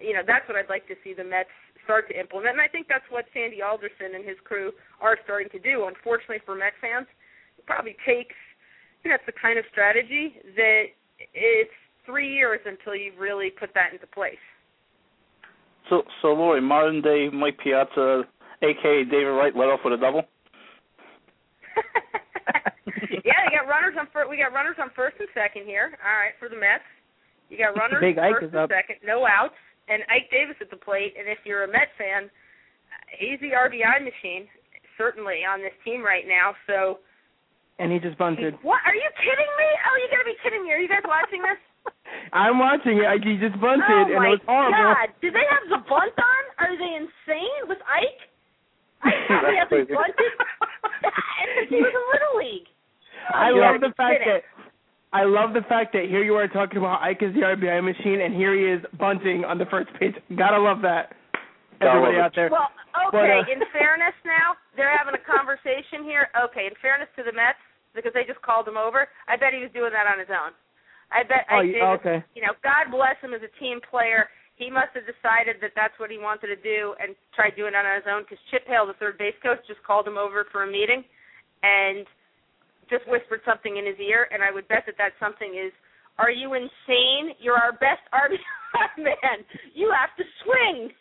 you 0.00 0.14
know 0.14 0.22
that's 0.26 0.46
what 0.48 0.56
I'd 0.56 0.70
like 0.70 0.86
to 0.88 0.96
see 1.02 1.14
the 1.14 1.24
Mets 1.24 1.52
start 1.84 2.08
to 2.10 2.18
implement. 2.18 2.58
And 2.58 2.62
I 2.62 2.68
think 2.68 2.88
that's 2.88 3.06
what 3.10 3.26
Sandy 3.32 3.62
Alderson 3.62 4.18
and 4.18 4.26
his 4.26 4.36
crew 4.42 4.72
are 5.00 5.16
starting 5.22 5.48
to 5.54 5.60
do. 5.62 5.86
Unfortunately 5.86 6.42
for 6.44 6.58
Mets 6.58 6.76
fans, 6.82 7.06
it 7.58 7.66
probably 7.66 7.96
takes 8.02 8.34
you 9.06 9.10
know, 9.10 9.18
that's 9.22 9.30
the 9.30 9.38
kind 9.40 9.54
of 9.54 9.64
strategy 9.70 10.34
that 10.58 10.90
it's 11.32 11.78
three 12.06 12.32
years 12.32 12.60
until 12.64 12.94
you 12.94 13.12
really 13.18 13.50
put 13.50 13.74
that 13.74 13.92
into 13.92 14.06
place. 14.06 14.40
So, 15.90 16.02
so 16.22 16.28
Lori, 16.28 16.60
modern 16.60 17.02
day 17.02 17.28
Mike 17.32 17.58
Piazza, 17.62 18.24
aka 18.62 19.04
David 19.04 19.34
Wright, 19.36 19.54
let 19.54 19.68
off 19.68 19.80
with 19.84 19.94
a 19.94 20.00
double. 20.00 20.22
yeah, 23.24 23.38
you 23.46 23.52
got 23.54 23.68
runners 23.68 23.94
on 23.98 24.08
first. 24.12 24.30
We 24.30 24.38
got 24.38 24.52
runners 24.52 24.76
on 24.80 24.90
first 24.96 25.16
and 25.20 25.28
second 25.34 25.66
here. 25.66 25.98
All 26.02 26.16
right, 26.16 26.34
for 26.38 26.48
the 26.48 26.56
Mets. 26.56 26.86
You 27.50 27.58
got 27.58 27.78
runners 27.78 28.02
Big 28.02 28.18
Ike 28.18 28.42
first 28.42 28.50
is 28.50 28.54
and 28.54 28.66
up. 28.66 28.70
second, 28.70 28.98
no 29.06 29.22
outs, 29.26 29.54
and 29.86 30.02
Ike 30.10 30.26
Davis 30.30 30.58
at 30.58 30.70
the 30.70 30.80
plate. 30.80 31.14
And 31.14 31.30
if 31.30 31.38
you're 31.46 31.62
a 31.62 31.70
Met 31.70 31.94
fan, 31.94 32.26
he's 33.14 33.38
the 33.38 33.54
RBI 33.54 34.02
machine 34.02 34.50
certainly 34.98 35.44
on 35.46 35.60
this 35.60 35.76
team 35.84 36.02
right 36.02 36.26
now. 36.26 36.56
So. 36.66 36.98
And 37.78 37.92
he 37.92 38.00
just 38.00 38.16
bunted. 38.18 38.56
What? 38.64 38.80
Are 38.88 38.96
you 38.96 39.10
kidding 39.20 39.52
me? 39.60 39.68
Oh, 39.84 39.94
you 40.00 40.08
gotta 40.08 40.24
be 40.24 40.36
kidding 40.42 40.64
me! 40.64 40.72
Are 40.72 40.80
you 40.80 40.88
guys 40.88 41.04
watching 41.04 41.44
this? 41.44 41.60
I'm 42.32 42.58
watching 42.58 42.98
it. 42.98 43.06
He 43.24 43.36
just 43.38 43.58
bunted, 43.60 43.86
oh 43.86 44.14
and 44.14 44.22
my 44.22 44.26
it 44.34 44.40
was 44.40 44.44
horrible. 44.46 44.76
God! 44.76 45.08
Did 45.22 45.32
they 45.34 45.46
have 45.46 45.64
the 45.70 45.80
bunt 45.88 46.14
on? 46.18 46.42
Are 46.58 46.74
they 46.76 46.92
insane 46.98 47.68
with 47.68 47.78
Ike? 47.86 48.22
Ike 49.04 49.14
probably 49.28 49.56
That's 49.56 49.70
hasn't 49.70 49.88
crazy. 49.88 49.94
bunted. 49.94 50.32
and 51.04 51.68
he 51.72 51.76
was 51.82 51.94
a 51.94 52.04
Little 52.12 52.36
League. 52.40 52.68
I 53.34 53.50
Oh, 53.50 53.54
you 53.54 53.60
love 53.60 53.80
the 53.80 53.92
fact 53.96 54.22
that 54.26 54.42
I 55.12 55.24
love 55.24 55.54
the 55.54 55.62
fact 55.70 55.92
that 55.94 56.06
here 56.10 56.22
you 56.22 56.34
are 56.34 56.48
talking 56.48 56.78
about 56.78 57.00
Ike 57.02 57.22
is 57.22 57.32
the 57.34 57.40
RBI 57.46 57.80
machine, 57.82 58.20
and 58.20 58.34
here 58.34 58.52
he 58.54 58.66
is 58.68 58.82
bunting 58.98 59.44
on 59.46 59.56
the 59.58 59.66
first 59.66 59.88
pitch. 59.98 60.14
Gotta 60.36 60.58
love 60.58 60.82
that. 60.82 61.14
Everybody 61.80 62.18
out 62.18 62.32
there. 62.34 62.48
Well, 62.50 62.68
But, 63.12 63.24
okay. 63.28 63.40
uh, 63.44 63.52
in 63.52 63.60
fairness, 63.72 64.16
now 64.24 64.56
they're 64.76 64.92
having 64.96 65.12
a 65.14 65.20
conversation 65.24 66.04
here. 66.04 66.28
Okay, 66.48 66.66
in 66.66 66.72
fairness 66.80 67.08
to 67.16 67.22
the 67.22 67.32
Mets, 67.32 67.60
because 67.94 68.12
they 68.16 68.24
just 68.24 68.40
called 68.42 68.66
him 68.66 68.76
over. 68.80 69.08
I 69.28 69.36
bet 69.36 69.52
he 69.52 69.60
was 69.60 69.70
doing 69.76 69.92
that 69.92 70.08
on 70.08 70.18
his 70.18 70.28
own. 70.32 70.52
I 71.12 71.22
bet. 71.22 71.46
oh, 71.50 71.62
Ike 71.62 71.70
you- 71.70 71.82
okay. 72.02 72.18
You 72.34 72.42
know, 72.42 72.54
God 72.62 72.90
bless 72.90 73.16
him 73.22 73.32
as 73.34 73.40
a 73.42 73.52
team 73.62 73.80
player. 73.90 74.28
he 74.56 74.70
must 74.70 74.90
have 74.96 75.04
decided 75.04 75.60
that 75.60 75.72
that's 75.76 75.92
what 76.00 76.10
he 76.10 76.16
wanted 76.18 76.48
to 76.48 76.56
do 76.56 76.96
and 76.98 77.14
tried 77.36 77.54
doing 77.60 77.76
it 77.76 77.84
on 77.84 77.94
his 78.00 78.08
own 78.08 78.22
because 78.24 78.40
Chip 78.50 78.64
Hale, 78.66 78.86
the 78.88 78.96
third 78.96 79.18
base 79.20 79.36
coach, 79.44 79.60
just 79.68 79.82
called 79.84 80.08
him 80.08 80.16
over 80.16 80.46
for 80.50 80.64
a 80.64 80.70
meeting 80.70 81.04
and 81.62 82.06
just 82.88 83.04
whispered 83.06 83.40
something 83.44 83.76
in 83.76 83.84
his 83.84 84.00
ear. 84.00 84.26
And 84.32 84.42
I 84.42 84.50
would 84.50 84.66
bet 84.68 84.84
that 84.88 84.96
that 84.96 85.12
something 85.20 85.54
is, 85.60 85.72
"Are 86.18 86.30
you 86.32 86.54
insane? 86.54 87.36
You're 87.38 87.60
our 87.60 87.72
best 87.76 88.00
RBI 88.16 89.04
man. 89.04 89.44
You 89.74 89.92
have 89.92 90.16
to 90.16 90.24
swing." 90.42 90.90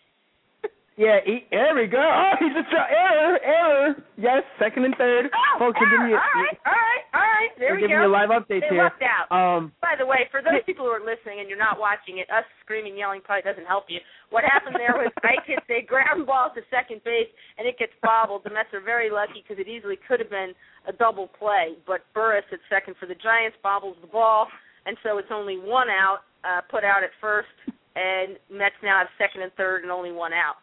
Yeah, 0.98 1.20
he, 1.28 1.44
there 1.52 1.76
we 1.76 1.88
go. 1.88 2.00
Oh, 2.00 2.32
he's 2.40 2.56
a. 2.56 2.64
Error, 2.64 3.38
error. 3.44 3.96
Yes, 4.16 4.44
second 4.58 4.86
and 4.86 4.96
third. 4.96 5.26
Oh, 5.28 5.60
Folks, 5.60 5.76
we're 5.82 5.92
giving 5.92 6.08
you, 6.08 6.16
all 6.16 6.24
right, 6.40 6.56
all 6.66 6.72
right, 6.72 7.04
all 7.12 7.20
right. 7.36 7.45
There 7.76 7.88
giving 7.88 7.98
go. 8.00 8.08
you 8.08 8.12
live 8.12 8.30
updates 8.32 8.66
they 8.68 8.76
here. 8.76 8.84
lucked 8.88 9.04
out. 9.04 9.28
Um, 9.30 9.72
By 9.82 9.96
the 10.00 10.06
way, 10.06 10.28
for 10.32 10.42
those 10.42 10.64
people 10.66 10.86
who 10.86 10.92
are 10.92 11.04
listening 11.04 11.40
and 11.40 11.50
you're 11.50 11.62
not 11.62 11.80
watching 11.80 12.18
it, 12.20 12.28
us 12.32 12.44
screaming, 12.64 12.98
yelling 12.98 13.22
probably 13.24 13.44
doesn't 13.44 13.68
help 13.68 13.86
you. 13.88 14.00
What 14.30 14.44
happened 14.44 14.76
there 14.80 14.96
was 14.98 15.12
Ike 15.24 15.46
hits 15.46 15.68
a 15.70 15.86
ground 15.86 16.26
ball 16.26 16.52
to 16.56 16.62
second 16.72 17.04
base 17.04 17.30
and 17.58 17.68
it 17.68 17.78
gets 17.78 17.94
bobbled. 18.02 18.44
The 18.44 18.52
Mets 18.52 18.74
are 18.74 18.82
very 18.84 19.10
lucky 19.10 19.44
because 19.44 19.60
it 19.60 19.68
easily 19.68 20.00
could 20.08 20.20
have 20.20 20.30
been 20.30 20.54
a 20.88 20.94
double 20.94 21.28
play, 21.28 21.76
but 21.86 22.02
Burriss 22.16 22.48
at 22.52 22.60
second 22.70 22.96
for 23.00 23.06
the 23.06 23.16
Giants 23.16 23.58
bobbles 23.62 23.98
the 24.02 24.08
ball, 24.08 24.48
and 24.86 24.98
so 25.04 25.18
it's 25.18 25.32
only 25.34 25.58
one 25.58 25.90
out, 25.90 26.20
uh, 26.44 26.62
put 26.70 26.84
out 26.84 27.04
at 27.04 27.10
first, 27.20 27.50
and 27.96 28.38
Mets 28.52 28.76
now 28.84 29.00
have 29.00 29.08
second 29.18 29.42
and 29.42 29.52
third 29.54 29.84
and 29.84 29.92
only 29.92 30.12
one 30.12 30.34
out. 30.34 30.56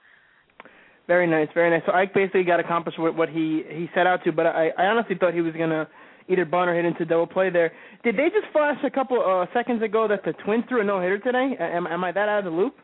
Very 1.09 1.27
nice, 1.27 1.48
very 1.53 1.70
nice. 1.70 1.83
So 1.87 1.92
Ike 1.92 2.14
basically 2.14 2.44
got 2.44 2.61
accomplished 2.61 2.98
what, 2.98 3.16
what 3.16 3.29
he 3.29 3.64
he 3.68 3.90
set 3.94 4.07
out 4.07 4.22
to, 4.25 4.33
but 4.33 4.46
I 4.46 4.70
I 4.79 4.85
honestly 4.87 5.16
thought 5.18 5.35
he 5.35 5.40
was 5.40 5.55
gonna 5.55 5.88
either 6.29 6.45
bunt 6.45 6.71
or 6.71 6.75
hit 6.75 6.85
into 6.85 7.05
double 7.05 7.27
play 7.27 7.51
there. 7.51 7.73
Did 8.05 8.17
they 8.17 8.29
just 8.29 8.51
flash 8.53 8.79
a 8.85 8.91
couple 8.91 9.21
uh, 9.23 9.47
seconds 9.55 9.83
ago 9.83 10.07
that 10.09 10.25
the 10.25 10.33
Twins 10.45 10.65
threw 10.69 10.81
a 10.81 10.85
no 10.85 11.01
hitter 11.01 11.19
today? 11.19 11.57
Am 11.59 11.87
am 11.87 12.05
I 12.05 12.13
that 12.13 12.29
out 12.29 12.41
of 12.41 12.45
the 12.45 12.51
loop? 12.51 12.75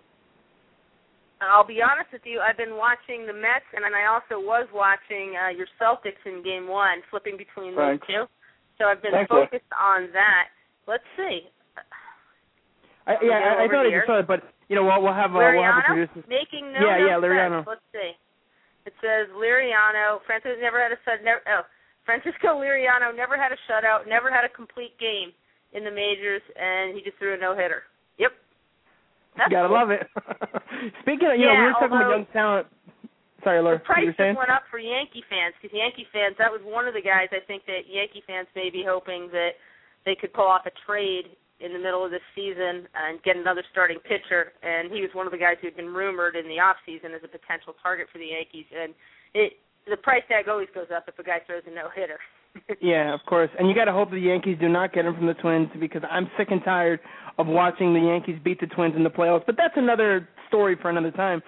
I'll 1.41 1.67
be 1.67 1.79
honest 1.83 2.11
with 2.13 2.23
you. 2.25 2.41
I've 2.41 2.57
been 2.59 2.75
watching 2.75 3.23
the 3.27 3.33
Mets, 3.33 3.67
and 3.75 3.85
then 3.85 3.95
I 3.95 4.11
also 4.11 4.43
was 4.43 4.67
watching 4.75 5.39
uh, 5.39 5.55
your 5.55 5.71
Celtics 5.79 6.19
in 6.27 6.43
Game 6.43 6.67
One, 6.67 6.99
flipping 7.11 7.37
between 7.39 7.77
Thanks. 7.77 8.03
those 8.11 8.27
two. 8.27 8.35
So 8.79 8.87
I've 8.91 9.03
been 9.03 9.13
Thank 9.15 9.31
you. 9.31 9.47
focused 9.47 9.71
on 9.75 10.11
that. 10.15 10.51
Let's 10.91 11.07
see. 11.17 11.47
I, 13.07 13.15
yeah, 13.23 13.39
I, 13.39 13.65
I 13.65 13.67
thought 13.71 13.87
I 13.87 13.91
here. 13.91 14.03
just 14.03 14.11
saw 14.11 14.19
it, 14.21 14.27
but 14.27 14.43
you 14.69 14.75
know 14.77 14.85
we'll, 14.85 15.01
we'll 15.03 15.15
have 15.17 15.31
uh, 15.31 15.39
we'll 15.39 15.63
have 15.63 15.81
Liriano 15.87 15.87
producers. 15.87 16.25
making 16.29 16.73
no 16.75 16.83
Yeah, 16.83 16.99
no 16.99 17.07
yeah, 17.07 17.17
Liriano. 17.23 17.65
Let's 17.67 17.87
see. 17.95 18.13
It 18.85 18.95
says 19.01 19.31
Liriano. 19.33 20.19
Francisco 20.27 20.59
never 20.61 20.83
had 20.83 20.93
a 20.93 20.99
shut. 21.07 21.23
Never, 21.25 21.41
oh, 21.49 21.63
Francisco 22.09 22.57
Liriano 22.57 23.13
never 23.13 23.37
had 23.37 23.53
a 23.53 23.61
shutout. 23.69 24.09
Never 24.09 24.33
had 24.33 24.49
a 24.49 24.49
complete 24.49 24.97
game 24.97 25.29
in 25.77 25.85
the 25.85 25.93
majors, 25.93 26.41
and 26.57 26.97
he 26.97 27.05
just 27.05 27.21
threw 27.21 27.35
a 27.35 27.37
no 27.37 27.53
hitter. 27.53 27.85
Yep. 28.17 28.33
That's 29.37 29.53
Gotta 29.53 29.69
cool. 29.69 29.77
love 29.77 29.91
it. 29.93 30.09
Speaking 31.05 31.29
of, 31.29 31.37
you 31.37 31.45
know, 31.45 31.53
we 31.53 31.61
Yeah, 31.61 31.69
were 31.69 31.77
talking 31.77 32.01
about 32.01 32.09
young 32.09 32.27
talent. 32.33 32.67
Sorry, 33.45 33.61
Laura. 33.61 33.77
The 33.77 33.85
what 33.85 33.93
price 33.93 34.01
you 34.03 34.11
were 34.11 34.17
saying? 34.17 34.35
just 34.35 34.41
went 34.41 34.51
up 34.57 34.65
for 34.73 34.81
Yankee 34.81 35.23
fans 35.29 35.53
because 35.61 35.77
Yankee 35.77 36.09
fans. 36.09 36.35
That 36.41 36.49
was 36.49 36.65
one 36.65 36.89
of 36.89 36.97
the 36.97 37.05
guys 37.05 37.29
I 37.31 37.45
think 37.45 37.69
that 37.69 37.85
Yankee 37.85 38.25
fans 38.25 38.49
may 38.57 38.73
be 38.73 38.81
hoping 38.83 39.29
that 39.37 39.61
they 40.09 40.17
could 40.17 40.33
pull 40.33 40.49
off 40.49 40.65
a 40.65 40.73
trade 40.89 41.37
in 41.61 41.77
the 41.77 41.79
middle 41.79 42.01
of 42.03 42.11
this 42.11 42.25
season 42.35 42.89
and 42.97 43.21
get 43.23 43.37
another 43.37 43.63
starting 43.71 44.01
pitcher. 44.01 44.57
And 44.65 44.89
he 44.91 45.05
was 45.05 45.11
one 45.13 45.29
of 45.29 45.33
the 45.37 45.39
guys 45.39 45.61
who 45.61 45.69
had 45.69 45.77
been 45.77 45.93
rumored 45.93 46.35
in 46.41 46.49
the 46.49 46.57
off 46.59 46.81
season 46.89 47.13
as 47.13 47.21
a 47.23 47.29
potential 47.29 47.77
target 47.83 48.09
for 48.11 48.17
the 48.19 48.33
Yankees. 48.33 48.67
And 48.73 48.95
it 49.37 49.61
the 49.91 49.97
price 49.97 50.23
tag 50.29 50.49
always 50.49 50.69
goes 50.75 50.89
up 50.95 51.05
if 51.09 51.19
a 51.19 51.23
guy 51.23 51.39
throws 51.47 51.63
a 51.67 51.71
no 51.71 51.89
hitter. 51.95 52.19
Yeah, 52.81 53.15
of 53.15 53.21
course. 53.27 53.51
And 53.59 53.69
you 53.69 53.75
got 53.75 53.85
to 53.85 53.93
hope 53.93 54.11
the 54.11 54.19
Yankees 54.19 54.57
do 54.61 54.69
not 54.69 54.93
get 54.93 55.05
him 55.05 55.15
from 55.15 55.27
the 55.27 55.35
Twins 55.35 55.69
because 55.79 56.03
I'm 56.11 56.29
sick 56.37 56.49
and 56.51 56.63
tired 56.65 56.99
of 57.39 57.47
watching 57.47 57.95
the 57.95 58.01
Yankees 58.01 58.39
beat 58.43 58.61
the 58.61 58.67
Twins 58.67 58.97
in 58.97 59.05
the 59.05 59.11
playoffs. 59.11 59.47
But 59.47 59.57
that's 59.57 59.75
another 59.77 60.29
story 60.49 60.77
for 60.81 60.91
another 60.91 61.13
time. 61.13 61.43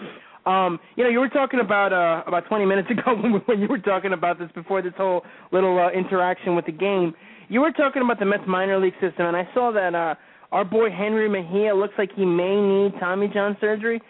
Um, 0.47 0.79
you 0.97 1.05
know, 1.05 1.11
you 1.11 1.19
were 1.19 1.29
talking 1.29 1.61
about 1.61 1.93
uh, 1.93 2.23
about 2.27 2.47
20 2.49 2.65
minutes 2.65 2.89
ago 2.91 3.17
when, 3.47 3.61
you 3.61 3.69
were 3.69 3.79
talking 3.79 4.13
about 4.13 4.39
this 4.39 4.51
before 4.55 4.83
this 4.83 4.93
whole 4.97 5.23
little 5.53 5.79
uh, 5.79 5.91
interaction 5.91 6.55
with 6.55 6.67
the 6.67 6.73
game. 6.73 7.15
You 7.49 7.61
were 7.61 7.73
talking 7.73 8.03
about 8.03 8.19
the 8.19 8.27
Mets 8.27 8.45
minor 8.47 8.79
league 8.79 8.95
system, 9.01 9.27
and 9.27 9.37
I 9.37 9.49
saw 9.53 9.73
that 9.73 9.95
uh, 9.95 10.15
our 10.53 10.65
boy 10.65 10.91
Jenrry 10.91 11.31
Mejia 11.31 11.75
looks 11.75 11.95
like 11.99 12.11
he 12.15 12.25
may 12.25 12.57
need 12.61 12.93
Tommy 13.01 13.29
John 13.33 13.57
surgery. 13.61 14.01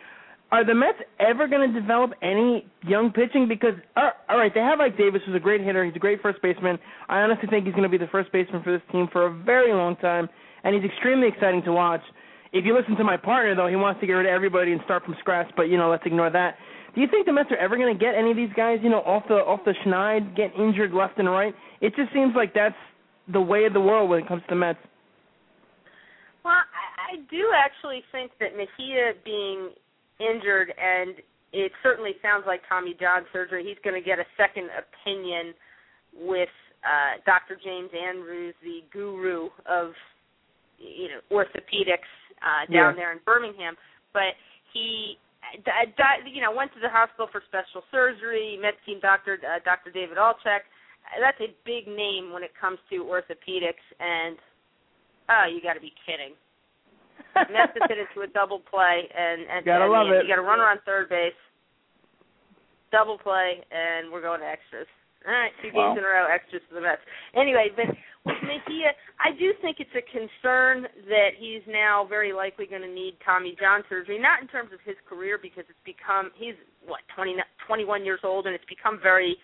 Are 0.52 0.64
the 0.64 0.74
Mets 0.74 0.98
ever 1.20 1.46
going 1.46 1.72
to 1.72 1.80
develop 1.80 2.10
any 2.22 2.66
young 2.82 3.12
pitching? 3.12 3.46
Because 3.46 3.74
uh, 3.96 4.10
all 4.28 4.36
right, 4.36 4.52
they 4.52 4.60
have 4.60 4.80
Ike 4.80 4.98
Davis, 4.98 5.22
who's 5.24 5.36
a 5.36 5.40
great 5.40 5.60
hitter. 5.60 5.84
He's 5.84 5.94
a 5.94 6.00
great 6.00 6.20
first 6.20 6.42
baseman. 6.42 6.78
I 7.08 7.20
honestly 7.20 7.48
think 7.48 7.66
he's 7.66 7.74
going 7.74 7.84
to 7.84 7.88
be 7.88 7.98
the 7.98 8.10
first 8.10 8.32
baseman 8.32 8.62
for 8.62 8.72
this 8.72 8.82
team 8.90 9.08
for 9.12 9.26
a 9.26 9.32
very 9.44 9.72
long 9.72 9.94
time, 9.96 10.28
and 10.64 10.74
he's 10.74 10.84
extremely 10.84 11.28
exciting 11.28 11.62
to 11.62 11.72
watch. 11.72 12.02
If 12.52 12.64
you 12.64 12.76
listen 12.76 12.96
to 12.96 13.04
my 13.04 13.16
partner, 13.16 13.54
though, 13.54 13.68
he 13.68 13.76
wants 13.76 14.00
to 14.00 14.08
get 14.08 14.14
rid 14.14 14.26
of 14.26 14.32
everybody 14.32 14.72
and 14.72 14.80
start 14.84 15.04
from 15.04 15.14
scratch. 15.20 15.48
But 15.56 15.64
you 15.64 15.78
know, 15.78 15.88
let's 15.88 16.02
ignore 16.04 16.30
that. 16.30 16.56
Do 16.96 17.00
you 17.00 17.06
think 17.06 17.26
the 17.26 17.32
Mets 17.32 17.52
are 17.52 17.56
ever 17.56 17.76
going 17.76 17.96
to 17.96 17.98
get 17.98 18.16
any 18.16 18.32
of 18.32 18.36
these 18.36 18.52
guys, 18.56 18.78
you 18.82 18.90
know, 18.90 19.02
off 19.02 19.22
the 19.28 19.34
off 19.34 19.60
the 19.64 19.74
schneid, 19.86 20.34
get 20.36 20.50
injured 20.58 20.92
left 20.92 21.18
and 21.18 21.30
right? 21.30 21.54
It 21.80 21.94
just 21.94 22.12
seems 22.12 22.34
like 22.34 22.52
that's 22.54 22.74
the 23.32 23.40
way 23.40 23.66
of 23.66 23.72
the 23.72 23.80
world 23.80 24.10
when 24.10 24.18
it 24.18 24.26
comes 24.26 24.42
to 24.42 24.48
the 24.50 24.56
Mets. 24.56 24.80
Well, 26.44 26.54
I, 26.54 27.14
I 27.14 27.16
do 27.30 27.52
actually 27.54 28.02
think 28.10 28.32
that 28.40 28.56
Mejia 28.56 29.12
being 29.24 29.70
injured, 30.20 30.72
and 30.76 31.16
it 31.52 31.72
certainly 31.82 32.12
sounds 32.22 32.44
like 32.46 32.60
Tommy 32.68 32.94
John 33.00 33.24
surgery, 33.32 33.64
he's 33.66 33.80
going 33.82 33.96
to 34.00 34.04
get 34.06 34.18
a 34.20 34.28
second 34.36 34.68
opinion 34.70 35.54
with 36.14 36.52
uh, 36.84 37.18
Dr. 37.26 37.58
James 37.62 37.90
Andrews, 37.90 38.54
the 38.62 38.80
guru 38.92 39.48
of 39.66 39.92
you 40.78 41.08
know 41.08 41.20
orthopedics 41.32 42.08
uh, 42.40 42.64
down 42.72 42.94
Yeah. 42.94 42.96
there 42.96 43.12
in 43.12 43.18
Birmingham. 43.26 43.74
But 44.12 44.32
he, 44.72 45.18
d- 45.60 45.70
d- 45.96 46.30
you 46.32 46.40
know, 46.40 46.52
went 46.54 46.72
to 46.74 46.80
the 46.80 46.88
hospital 46.88 47.28
for 47.30 47.42
special 47.48 47.82
surgery. 47.90 48.58
Met 48.60 48.74
team 48.86 48.98
doctor, 49.00 49.38
uh, 49.44 49.60
Dr. 49.64 49.90
David 49.90 50.16
Altchek. 50.16 50.64
That's 51.20 51.40
a 51.40 51.52
big 51.66 51.86
name 51.86 52.32
when 52.32 52.42
it 52.42 52.52
comes 52.60 52.78
to 52.90 53.02
orthopedics, 53.04 53.82
and 53.98 54.36
oh, 55.28 55.44
you 55.52 55.60
got 55.62 55.74
to 55.74 55.80
be 55.80 55.92
kidding. 56.06 56.34
Mets 57.52 57.72
has 57.78 57.88
hit 57.88 57.98
into 57.98 58.22
a 58.22 58.26
double 58.32 58.60
play, 58.60 59.08
and 59.16 59.42
and 59.50 59.64
Gotta 59.64 59.84
I 59.84 59.88
love 59.88 60.08
it. 60.08 60.24
You 60.24 60.28
got 60.34 60.38
a 60.38 60.46
runner 60.46 60.64
on 60.64 60.78
third 60.84 61.08
base, 61.08 61.36
double 62.92 63.18
play, 63.18 63.62
and 63.70 64.10
we're 64.12 64.22
going 64.22 64.40
to 64.40 64.46
extras. 64.46 64.86
All 65.26 65.32
right, 65.32 65.52
two 65.60 65.68
Wow. 65.74 65.92
games 65.92 65.98
in 65.98 66.04
a 66.04 66.08
row, 66.08 66.26
extras 66.32 66.62
for 66.68 66.74
the 66.76 66.80
Mets. 66.80 67.02
Anyway, 67.36 67.68
but 67.76 67.86
with 68.24 68.40
Mejia, 68.42 68.96
I 69.20 69.32
do 69.38 69.52
think 69.60 69.76
it's 69.78 69.92
a 69.92 70.00
concern 70.08 70.88
that 71.08 71.36
he's 71.36 71.60
now 71.68 72.06
very 72.08 72.32
likely 72.32 72.64
going 72.64 72.80
to 72.82 72.88
need 72.88 73.16
Tommy 73.24 73.54
John 73.60 73.84
surgery. 73.88 74.18
Not 74.18 74.40
in 74.40 74.48
terms 74.48 74.72
of 74.72 74.80
his 74.84 74.96
career, 75.08 75.36
because 75.36 75.64
it's 75.68 75.84
become 75.84 76.30
he's 76.36 76.54
what 76.86 77.00
20, 77.14 77.36
21 77.66 78.04
years 78.04 78.20
old, 78.24 78.46
and 78.46 78.54
it's 78.54 78.64
become 78.64 78.98
very 79.02 79.36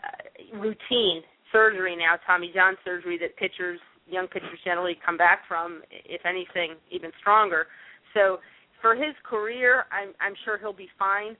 uh, 0.00 0.56
routine 0.58 1.20
surgery 1.52 1.96
now. 1.96 2.16
Tommy 2.26 2.50
John 2.54 2.76
surgery 2.84 3.18
that 3.18 3.36
pitchers, 3.36 3.78
young 4.10 4.26
pitchers 4.26 4.58
generally 4.64 4.98
come 5.04 5.16
back 5.16 5.42
from, 5.48 5.82
if 5.90 6.26
anything, 6.26 6.74
even 6.90 7.10
stronger. 7.20 7.66
So 8.14 8.38
for 8.82 8.94
his 8.94 9.14
career, 9.22 9.84
I'm 9.92 10.14
I'm 10.20 10.34
sure 10.44 10.58
he'll 10.58 10.72
be 10.76 10.88
fine. 10.98 11.36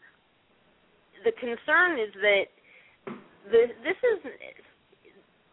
The 1.24 1.32
concern 1.32 1.98
is 2.00 2.12
that 2.22 2.46
the, 3.50 3.68
this 3.84 3.98
is 4.00 4.18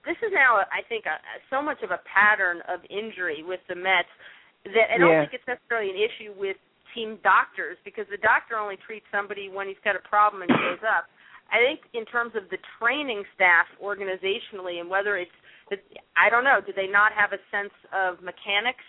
this 0.05 0.15
is 0.23 0.31
now, 0.31 0.63
I 0.71 0.79
think, 0.87 1.03
a, 1.05 1.19
so 1.49 1.61
much 1.61 1.83
of 1.83 1.91
a 1.91 1.99
pattern 2.07 2.63
of 2.71 2.79
injury 2.87 3.43
with 3.43 3.59
the 3.67 3.75
Mets 3.75 4.07
that 4.63 4.87
I 4.93 4.97
don't 4.97 5.11
Yeah. 5.11 5.21
think 5.27 5.33
it's 5.35 5.47
necessarily 5.47 5.91
an 5.91 5.99
issue 5.99 6.31
with 6.39 6.55
team 6.95 7.19
doctors 7.23 7.75
because 7.83 8.07
the 8.07 8.17
doctor 8.23 8.55
only 8.55 8.77
treats 8.87 9.05
somebody 9.11 9.49
when 9.51 9.67
he's 9.67 9.79
got 9.83 9.95
a 9.99 10.03
problem 10.07 10.41
and 10.43 10.51
shows 10.51 10.79
up. 10.87 11.11
I 11.51 11.59
think 11.59 11.79
in 11.93 12.05
terms 12.07 12.35
of 12.35 12.47
the 12.49 12.57
training 12.79 13.23
staff 13.35 13.67
organizationally 13.83 14.79
and 14.79 14.89
whether 14.89 15.17
it's 15.17 15.35
I 16.15 16.29
don't 16.29 16.43
know, 16.43 16.59
do 16.65 16.71
they 16.73 16.87
not 16.87 17.11
have 17.13 17.33
a 17.33 17.41
sense 17.51 17.73
of 17.93 18.23
mechanics 18.23 18.85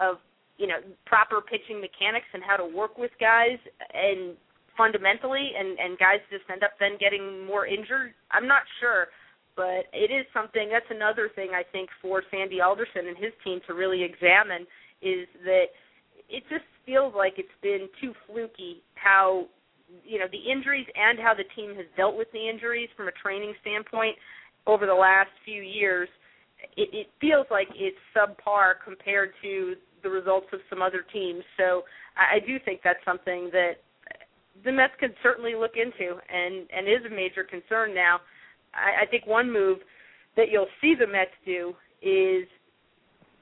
of 0.00 0.16
you 0.58 0.66
know 0.66 0.78
proper 1.06 1.40
pitching 1.40 1.80
mechanics 1.80 2.26
and 2.32 2.42
how 2.42 2.56
to 2.56 2.66
work 2.66 2.98
with 2.98 3.10
guys 3.20 3.58
and 3.92 4.36
fundamentally 4.76 5.52
and 5.58 5.78
and 5.78 5.98
guys 5.98 6.20
just 6.30 6.44
end 6.50 6.62
up 6.62 6.72
then 6.80 6.96
getting 6.98 7.44
more 7.44 7.66
injured? 7.66 8.14
I'm 8.30 8.46
not 8.46 8.62
sure. 8.80 9.08
But 9.54 9.92
it 9.92 10.08
is 10.08 10.24
something 10.32 10.70
that's 10.72 10.88
another 10.88 11.28
thing 11.34 11.50
i 11.52 11.62
think 11.62 11.90
for 12.00 12.22
sandy 12.30 12.62
alderson 12.62 13.04
and 13.06 13.16
his 13.18 13.36
team 13.44 13.60
to 13.66 13.74
really 13.74 14.02
examine 14.02 14.64
is 15.02 15.28
that 15.44 15.68
it 16.30 16.42
just 16.48 16.64
feels 16.86 17.12
like 17.14 17.34
it's 17.36 17.52
been 17.60 17.86
too 18.00 18.14
fluky 18.26 18.80
how 18.94 19.44
you 20.04 20.18
know 20.18 20.24
the 20.32 20.50
injuries 20.50 20.86
and 20.96 21.18
how 21.18 21.34
the 21.34 21.44
team 21.54 21.76
has 21.76 21.84
dealt 21.96 22.16
with 22.16 22.32
the 22.32 22.48
injuries 22.48 22.88
from 22.96 23.08
a 23.08 23.12
training 23.12 23.52
standpoint 23.60 24.16
over 24.66 24.86
the 24.86 24.94
last 24.94 25.30
few 25.44 25.60
years 25.60 26.08
it, 26.76 26.88
it 26.92 27.06
feels 27.20 27.46
like 27.50 27.68
it's 27.74 27.96
subpar 28.16 28.74
compared 28.84 29.32
to 29.42 29.74
the 30.02 30.08
results 30.08 30.46
of 30.52 30.60
some 30.68 30.82
other 30.82 31.04
teams. 31.12 31.42
So 31.56 31.82
I, 32.16 32.36
I 32.36 32.38
do 32.40 32.58
think 32.64 32.80
that's 32.82 33.04
something 33.04 33.50
that 33.52 33.74
the 34.64 34.72
Mets 34.72 34.92
could 35.00 35.14
certainly 35.22 35.54
look 35.54 35.72
into, 35.76 36.18
and 36.28 36.68
and 36.70 36.86
is 36.88 37.04
a 37.06 37.14
major 37.14 37.44
concern 37.44 37.94
now. 37.94 38.20
I, 38.74 39.04
I 39.04 39.06
think 39.06 39.26
one 39.26 39.52
move 39.52 39.78
that 40.36 40.50
you'll 40.50 40.70
see 40.80 40.94
the 40.98 41.06
Mets 41.06 41.30
do 41.44 41.74
is 42.02 42.46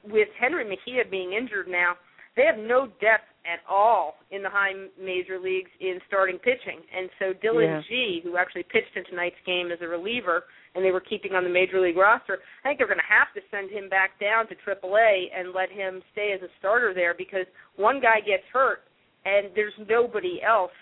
with 0.09 0.28
Jenrry 0.40 0.68
Mejia 0.68 1.04
being 1.11 1.33
injured 1.33 1.68
now, 1.68 1.94
they 2.37 2.44
have 2.44 2.59
no 2.59 2.87
depth 3.00 3.28
at 3.44 3.61
all 3.68 4.14
in 4.30 4.42
the 4.42 4.48
high 4.48 4.72
major 5.00 5.38
leagues 5.38 5.70
in 5.80 5.98
starting 6.06 6.38
pitching. 6.38 6.80
And 6.96 7.11
so 7.18 7.33
Dillon 7.33 7.68
Yeah. 7.68 7.83
Gee, 7.88 8.20
who 8.22 8.37
actually 8.37 8.64
pitched 8.64 8.96
in 8.96 9.04
tonight's 9.04 9.40
game 9.46 9.72
as 9.72 9.80
a 9.80 9.88
reliever, 9.88 10.44
and 10.74 10.85
they 10.85 10.90
were 10.90 11.00
keeping 11.00 11.33
on 11.33 11.44
the 11.44 11.50
major 11.50 11.80
league 11.80 11.96
roster, 11.96 12.38
I 12.64 12.68
think 12.68 12.78
they're 12.78 12.87
going 12.87 13.02
to 13.02 13.11
have 13.11 13.33
to 13.35 13.40
send 13.50 13.70
him 13.70 13.88
back 13.88 14.20
down 14.20 14.46
to 14.48 14.54
AAA 14.54 15.26
and 15.35 15.52
let 15.54 15.70
him 15.70 16.02
stay 16.12 16.33
as 16.35 16.42
a 16.42 16.50
starter 16.59 16.94
there 16.94 17.14
because 17.14 17.46
one 17.76 18.00
guy 18.00 18.20
gets 18.20 18.44
hurt 18.52 18.83
and 19.24 19.48
there's 19.54 19.74
nobody 19.88 20.40
else 20.46 20.72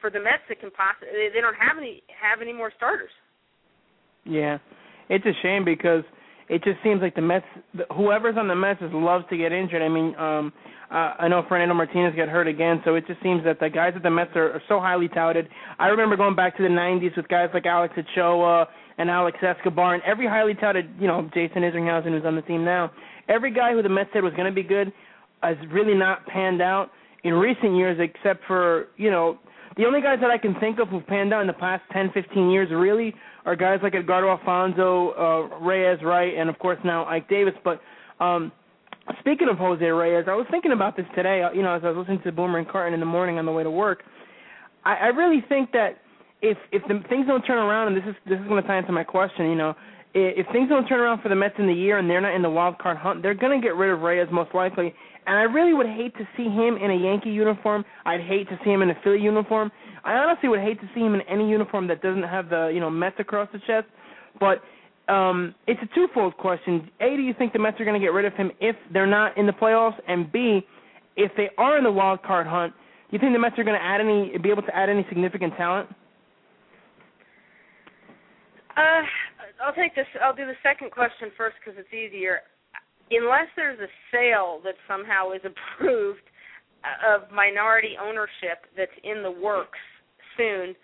for 0.00 0.10
the 0.10 0.20
Mets 0.20 0.42
that 0.48 0.60
can 0.60 0.70
possibly 0.70 1.08
they 1.32 1.40
don't 1.40 1.54
have 1.54 1.78
any 1.78 2.02
have 2.08 2.42
any 2.42 2.52
more 2.52 2.72
starters. 2.76 3.10
Yeah, 4.24 4.58
it's 5.08 5.24
a 5.26 5.32
shame 5.42 5.64
because 5.64 6.04
it 6.48 6.62
just 6.64 6.78
seems 6.82 7.00
like 7.00 7.14
the 7.14 7.22
Mets, 7.22 7.46
whoever's 7.96 8.36
on 8.36 8.48
the 8.48 8.54
Mets, 8.54 8.80
just 8.80 8.92
loves 8.92 9.24
to 9.30 9.36
get 9.36 9.52
injured. 9.52 9.80
I 9.80 9.88
mean, 9.88 10.14
um, 10.16 10.52
uh, 10.90 11.14
I 11.18 11.28
know 11.28 11.44
Fernando 11.48 11.74
Martinez 11.74 12.14
got 12.14 12.28
hurt 12.28 12.46
again, 12.46 12.82
so 12.84 12.94
it 12.94 13.06
just 13.06 13.22
seems 13.22 13.42
that 13.44 13.58
the 13.60 13.70
guys 13.70 13.94
at 13.96 14.02
the 14.02 14.10
Mets 14.10 14.32
are, 14.34 14.52
are 14.52 14.62
so 14.68 14.78
highly 14.78 15.08
touted. 15.08 15.48
I 15.78 15.86
remember 15.88 16.16
going 16.16 16.36
back 16.36 16.56
to 16.56 16.62
the 16.62 16.68
'90s 16.68 17.16
with 17.16 17.28
guys 17.28 17.48
like 17.54 17.64
Alex 17.64 17.94
Ochoa 17.96 18.66
and 19.02 19.10
Alex 19.10 19.36
Escobar, 19.42 19.94
and 19.94 20.02
every 20.04 20.26
highly 20.26 20.54
touted, 20.54 20.88
you 20.98 21.06
know, 21.06 21.28
Jason 21.34 21.62
Isringhausen, 21.62 22.10
who's 22.10 22.24
on 22.24 22.36
the 22.36 22.42
team 22.42 22.64
now. 22.64 22.90
Every 23.28 23.52
guy 23.52 23.72
who 23.72 23.82
the 23.82 23.88
Mets 23.88 24.10
said 24.12 24.22
was 24.22 24.32
going 24.34 24.46
to 24.46 24.54
be 24.54 24.62
good 24.62 24.92
has 25.42 25.56
really 25.70 25.94
not 25.94 26.24
panned 26.26 26.62
out 26.62 26.90
in 27.24 27.34
recent 27.34 27.76
years, 27.76 27.98
except 28.00 28.40
for 28.46 28.86
you 28.96 29.10
know 29.10 29.38
the 29.76 29.84
only 29.84 30.00
guys 30.00 30.18
that 30.20 30.30
I 30.30 30.38
can 30.38 30.54
think 30.60 30.78
of 30.78 30.88
who've 30.88 31.06
panned 31.06 31.32
out 31.32 31.40
in 31.40 31.46
the 31.46 31.52
past 31.52 31.82
10, 31.92 32.10
15 32.12 32.50
years 32.50 32.68
really 32.70 33.14
are 33.44 33.56
guys 33.56 33.80
like 33.82 33.94
Edgardo 33.94 34.28
Alfonzo, 34.28 35.10
uh, 35.12 35.58
Reyes, 35.58 35.98
right, 36.02 36.34
and 36.36 36.48
of 36.48 36.58
course 36.58 36.78
now 36.84 37.04
Ike 37.06 37.28
Davis. 37.28 37.54
But 37.64 37.80
um, 38.20 38.52
speaking 39.20 39.48
of 39.50 39.58
Jose 39.58 39.84
Reyes, 39.84 40.26
I 40.28 40.34
was 40.34 40.46
thinking 40.50 40.72
about 40.72 40.96
this 40.96 41.06
today. 41.14 41.42
uh, 41.42 41.52
You 41.52 41.62
know, 41.62 41.74
as 41.74 41.82
I 41.84 41.88
was 41.88 41.96
listening 41.98 42.22
to 42.24 42.32
Boomer 42.32 42.58
and 42.58 42.68
Carton 42.68 42.94
in 42.94 43.00
the 43.00 43.06
morning 43.06 43.38
on 43.38 43.46
the 43.46 43.52
way 43.52 43.62
to 43.62 43.70
work, 43.70 44.02
I, 44.84 44.94
I 44.94 45.06
really 45.06 45.42
think 45.48 45.72
that 45.72 45.98
if 46.42 46.58
if 46.72 46.82
the, 46.88 47.00
things 47.08 47.26
don't 47.26 47.42
turn 47.42 47.58
around, 47.58 47.88
and 47.88 47.96
this 47.96 48.04
is 48.08 48.16
this 48.28 48.38
is 48.40 48.46
going 48.48 48.60
to 48.60 48.68
tie 48.68 48.78
into 48.78 48.92
my 48.92 49.04
question, 49.04 49.46
you 49.48 49.54
know, 49.54 49.70
i- 50.14 50.34
if 50.36 50.46
things 50.52 50.68
don't 50.68 50.86
turn 50.86 51.00
around 51.00 51.22
for 51.22 51.28
the 51.28 51.36
Mets 51.36 51.54
in 51.58 51.66
the 51.66 51.74
year 51.74 51.98
and 51.98 52.10
they're 52.10 52.20
not 52.20 52.34
in 52.34 52.42
the 52.42 52.50
wild 52.50 52.78
card 52.78 52.96
hunt, 52.98 53.22
they're 53.22 53.34
going 53.34 53.58
to 53.58 53.64
get 53.64 53.76
rid 53.76 53.90
of 53.90 54.02
Reyes 54.02 54.28
most 54.30 54.54
likely. 54.54 54.94
And 55.26 55.36
I 55.36 55.42
really 55.42 55.72
would 55.72 55.86
hate 55.86 56.14
to 56.18 56.26
see 56.36 56.44
him 56.50 56.76
in 56.76 56.90
a 56.90 56.96
Yankee 56.96 57.30
uniform. 57.30 57.84
I'd 58.04 58.20
hate 58.20 58.48
to 58.48 58.58
see 58.64 58.70
him 58.70 58.82
in 58.82 58.90
a 58.90 58.94
Philly 59.04 59.20
uniform. 59.20 59.70
I 60.04 60.14
honestly 60.14 60.48
would 60.48 60.58
hate 60.58 60.80
to 60.80 60.88
see 60.94 61.00
him 61.00 61.14
in 61.14 61.20
any 61.22 61.48
uniform 61.48 61.86
that 61.86 62.02
doesn't 62.02 62.24
have 62.24 62.48
the 62.50 62.70
you 62.74 62.80
know 62.80 62.90
Mets 62.90 63.16
across 63.20 63.48
the 63.52 63.60
chest. 63.60 63.86
But 64.40 64.62
um, 65.12 65.54
it's 65.68 65.80
a 65.82 65.94
twofold 65.94 66.36
question. 66.38 66.90
A, 67.00 67.16
do 67.16 67.22
you 67.22 67.34
think 67.38 67.52
the 67.52 67.58
Mets 67.60 67.80
are 67.80 67.84
going 67.84 67.98
to 68.00 68.04
get 68.04 68.12
rid 68.12 68.24
of 68.24 68.34
him 68.34 68.50
if 68.60 68.74
they're 68.92 69.06
not 69.06 69.36
in 69.38 69.46
the 69.46 69.52
playoffs? 69.52 69.96
And 70.08 70.30
B, 70.32 70.66
if 71.16 71.30
they 71.36 71.50
are 71.56 71.78
in 71.78 71.84
the 71.84 71.92
wild 71.92 72.22
card 72.24 72.46
hunt, 72.48 72.72
do 73.10 73.16
you 73.16 73.18
think 73.20 73.32
the 73.32 73.38
Mets 73.38 73.56
are 73.58 73.64
going 73.64 73.78
to 73.78 73.84
add 73.84 74.00
any, 74.00 74.36
be 74.38 74.50
able 74.50 74.62
to 74.62 74.74
add 74.74 74.88
any 74.88 75.04
significant 75.08 75.54
talent? 75.56 75.88
Uh, 78.76 79.02
I'll 79.64 79.74
take 79.74 79.94
this. 79.94 80.06
I'll 80.22 80.34
do 80.34 80.46
the 80.46 80.58
second 80.62 80.90
question 80.90 81.30
first 81.36 81.56
because 81.60 81.78
it's 81.78 81.92
easier. 81.92 82.40
Unless 83.10 83.52
there's 83.56 83.78
a 83.80 83.90
sale 84.10 84.60
that 84.64 84.74
somehow 84.88 85.32
is 85.32 85.42
approved 85.44 86.24
uh, 86.84 87.16
of 87.16 87.30
minority 87.30 87.96
ownership 88.00 88.64
that's 88.76 88.96
in 89.04 89.22
the 89.22 89.30
works 89.30 89.78
soon, 90.36 90.74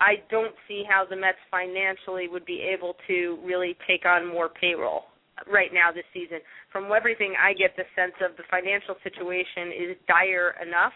I 0.00 0.22
don't 0.30 0.54
see 0.66 0.84
how 0.88 1.04
the 1.08 1.16
Mets 1.16 1.38
financially 1.50 2.28
would 2.28 2.46
be 2.46 2.60
able 2.62 2.94
to 3.08 3.38
really 3.44 3.76
take 3.86 4.06
on 4.06 4.26
more 4.26 4.48
payroll 4.48 5.04
right 5.50 5.70
now 5.72 5.90
this 5.92 6.06
season. 6.14 6.38
From 6.72 6.90
everything 6.94 7.34
I 7.38 7.52
get 7.52 7.76
the 7.76 7.86
sense 7.94 8.14
of 8.22 8.36
the 8.36 8.44
financial 8.50 8.94
situation 9.02 9.70
is 9.74 9.96
dire 10.06 10.54
enough 10.62 10.94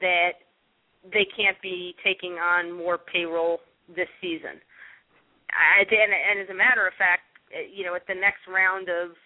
that 0.00 0.44
they 1.12 1.26
can't 1.36 1.60
be 1.62 1.94
taking 2.04 2.32
on 2.32 2.72
more 2.72 2.98
payroll 2.98 3.60
this 3.94 4.08
season. 4.20 4.60
I, 5.58 5.82
and, 5.82 6.14
and 6.14 6.38
as 6.38 6.50
a 6.50 6.56
matter 6.56 6.86
of 6.86 6.94
fact, 6.94 7.26
uh, 7.50 7.66
you 7.66 7.82
know, 7.82 7.98
at 7.98 8.06
the 8.06 8.14
next 8.14 8.46
round 8.46 8.86
of 8.86 9.18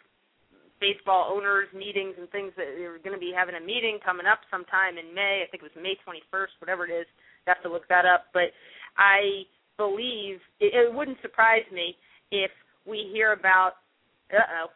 baseball 0.80 1.30
owners 1.30 1.70
meetings 1.70 2.18
and 2.18 2.26
things 2.34 2.50
that 2.58 2.66
they're 2.74 2.98
going 2.98 3.14
to 3.14 3.22
be 3.22 3.30
having 3.30 3.54
a 3.54 3.62
meeting 3.62 4.02
coming 4.02 4.26
up 4.26 4.42
sometime 4.50 4.98
in 4.98 5.14
May. 5.14 5.44
I 5.44 5.50
think 5.50 5.62
it 5.62 5.70
was 5.70 5.78
May 5.78 5.94
21st, 6.02 6.58
whatever 6.58 6.82
it 6.88 6.90
is. 6.90 7.06
I 7.46 7.54
have 7.54 7.62
to 7.62 7.70
look 7.70 7.86
that 7.86 8.02
up. 8.02 8.32
But 8.34 8.50
I 8.98 9.46
believe 9.76 10.42
it, 10.58 10.74
it 10.74 10.90
wouldn't 10.90 11.22
surprise 11.22 11.66
me 11.72 11.94
if 12.32 12.50
we 12.86 13.08
hear 13.12 13.32
about. 13.32 13.78
Uh 14.32 14.66
oh, 14.66 14.70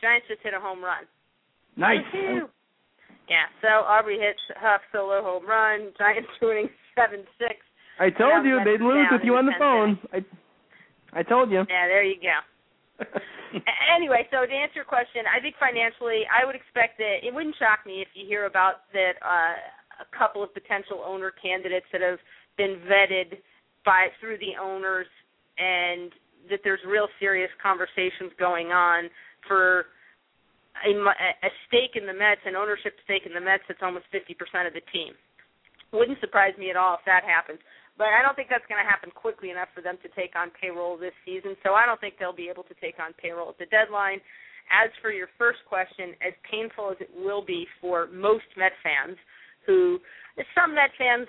Giants 0.00 0.28
just 0.28 0.42
hit 0.42 0.54
a 0.54 0.60
home 0.60 0.82
run. 0.82 1.04
Nice. 1.76 2.00
Woohoo. 2.14 2.48
Yeah, 3.28 3.50
so 3.60 3.82
Aubrey 3.84 4.18
hits 4.18 4.38
Huff 4.56 4.80
solo 4.92 5.20
home 5.22 5.46
run. 5.46 5.92
Giants 5.98 6.30
winning 6.42 6.70
seven 6.94 7.26
six. 7.38 7.60
I 7.98 8.10
told 8.10 8.44
you 8.44 8.60
they'd 8.64 8.80
lose 8.80 9.08
with 9.10 9.22
you 9.24 9.36
on 9.36 9.46
the 9.46 9.56
phone. 9.58 9.98
I 10.12 10.24
I 11.18 11.22
told 11.22 11.50
you. 11.50 11.64
Yeah, 11.68 11.88
there 11.88 12.04
you 12.04 12.16
go. 12.20 13.04
Anyway, 13.88 14.26
so 14.28 14.44
to 14.44 14.52
answer 14.52 14.84
your 14.84 14.84
question, 14.84 15.24
I 15.24 15.40
think 15.40 15.56
financially, 15.56 16.28
I 16.28 16.44
would 16.44 16.58
expect 16.58 16.98
that 16.98 17.24
it 17.24 17.32
wouldn't 17.32 17.56
shock 17.56 17.86
me 17.86 18.02
if 18.04 18.08
you 18.12 18.26
hear 18.26 18.44
about 18.44 18.90
that 18.92 19.16
uh, 19.24 19.56
a 20.04 20.06
couple 20.12 20.42
of 20.42 20.52
potential 20.52 21.00
owner 21.00 21.32
candidates 21.32 21.86
that 21.92 22.02
have 22.02 22.20
been 22.58 22.82
vetted 22.84 23.40
by 23.84 24.12
through 24.20 24.36
the 24.44 24.60
owners, 24.60 25.06
and 25.56 26.12
that 26.50 26.60
there's 26.64 26.82
real 26.84 27.08
serious 27.16 27.48
conversations 27.62 28.34
going 28.36 28.76
on 28.76 29.08
for 29.48 29.86
a, 30.84 30.90
a 30.92 31.50
stake 31.68 31.96
in 31.96 32.04
the 32.04 32.12
Mets, 32.12 32.44
an 32.44 32.56
ownership 32.56 32.92
stake 33.04 33.24
in 33.24 33.32
the 33.32 33.40
Mets 33.40 33.64
that's 33.68 33.80
almost 33.80 34.04
50% 34.12 34.36
of 34.66 34.74
the 34.74 34.84
team. 34.92 35.14
Wouldn't 35.92 36.20
surprise 36.20 36.52
me 36.58 36.68
at 36.68 36.76
all 36.76 36.98
if 37.00 37.04
that 37.06 37.24
happens. 37.24 37.60
But 37.96 38.12
I 38.12 38.20
don't 38.20 38.36
think 38.36 38.48
that's 38.52 38.66
going 38.68 38.82
to 38.82 38.88
happen 38.88 39.10
quickly 39.10 39.50
enough 39.50 39.68
for 39.74 39.80
them 39.80 39.96
to 40.04 40.08
take 40.12 40.36
on 40.36 40.52
payroll 40.52 40.96
this 41.00 41.16
season. 41.24 41.56
So 41.64 41.72
I 41.72 41.86
don't 41.86 42.00
think 42.00 42.20
they'll 42.20 42.36
be 42.36 42.52
able 42.52 42.64
to 42.68 42.76
take 42.76 43.00
on 43.00 43.16
payroll 43.16 43.48
at 43.50 43.58
the 43.58 43.66
deadline. 43.72 44.20
As 44.68 44.90
for 45.00 45.10
your 45.10 45.28
first 45.38 45.60
question, 45.68 46.12
as 46.20 46.34
painful 46.44 46.90
as 46.90 46.98
it 47.00 47.10
will 47.14 47.44
be 47.44 47.66
for 47.80 48.08
most 48.12 48.44
Met 48.56 48.72
fans, 48.82 49.16
who 49.64 49.98
some 50.54 50.74
Met 50.74 50.90
fans, 50.98 51.26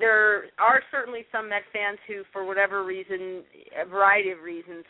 there 0.00 0.50
are 0.58 0.82
certainly 0.90 1.24
some 1.30 1.48
Met 1.48 1.62
fans 1.72 1.98
who, 2.08 2.24
for 2.32 2.44
whatever 2.44 2.84
reason, 2.84 3.44
a 3.78 3.86
variety 3.86 4.30
of 4.30 4.40
reasons, 4.40 4.84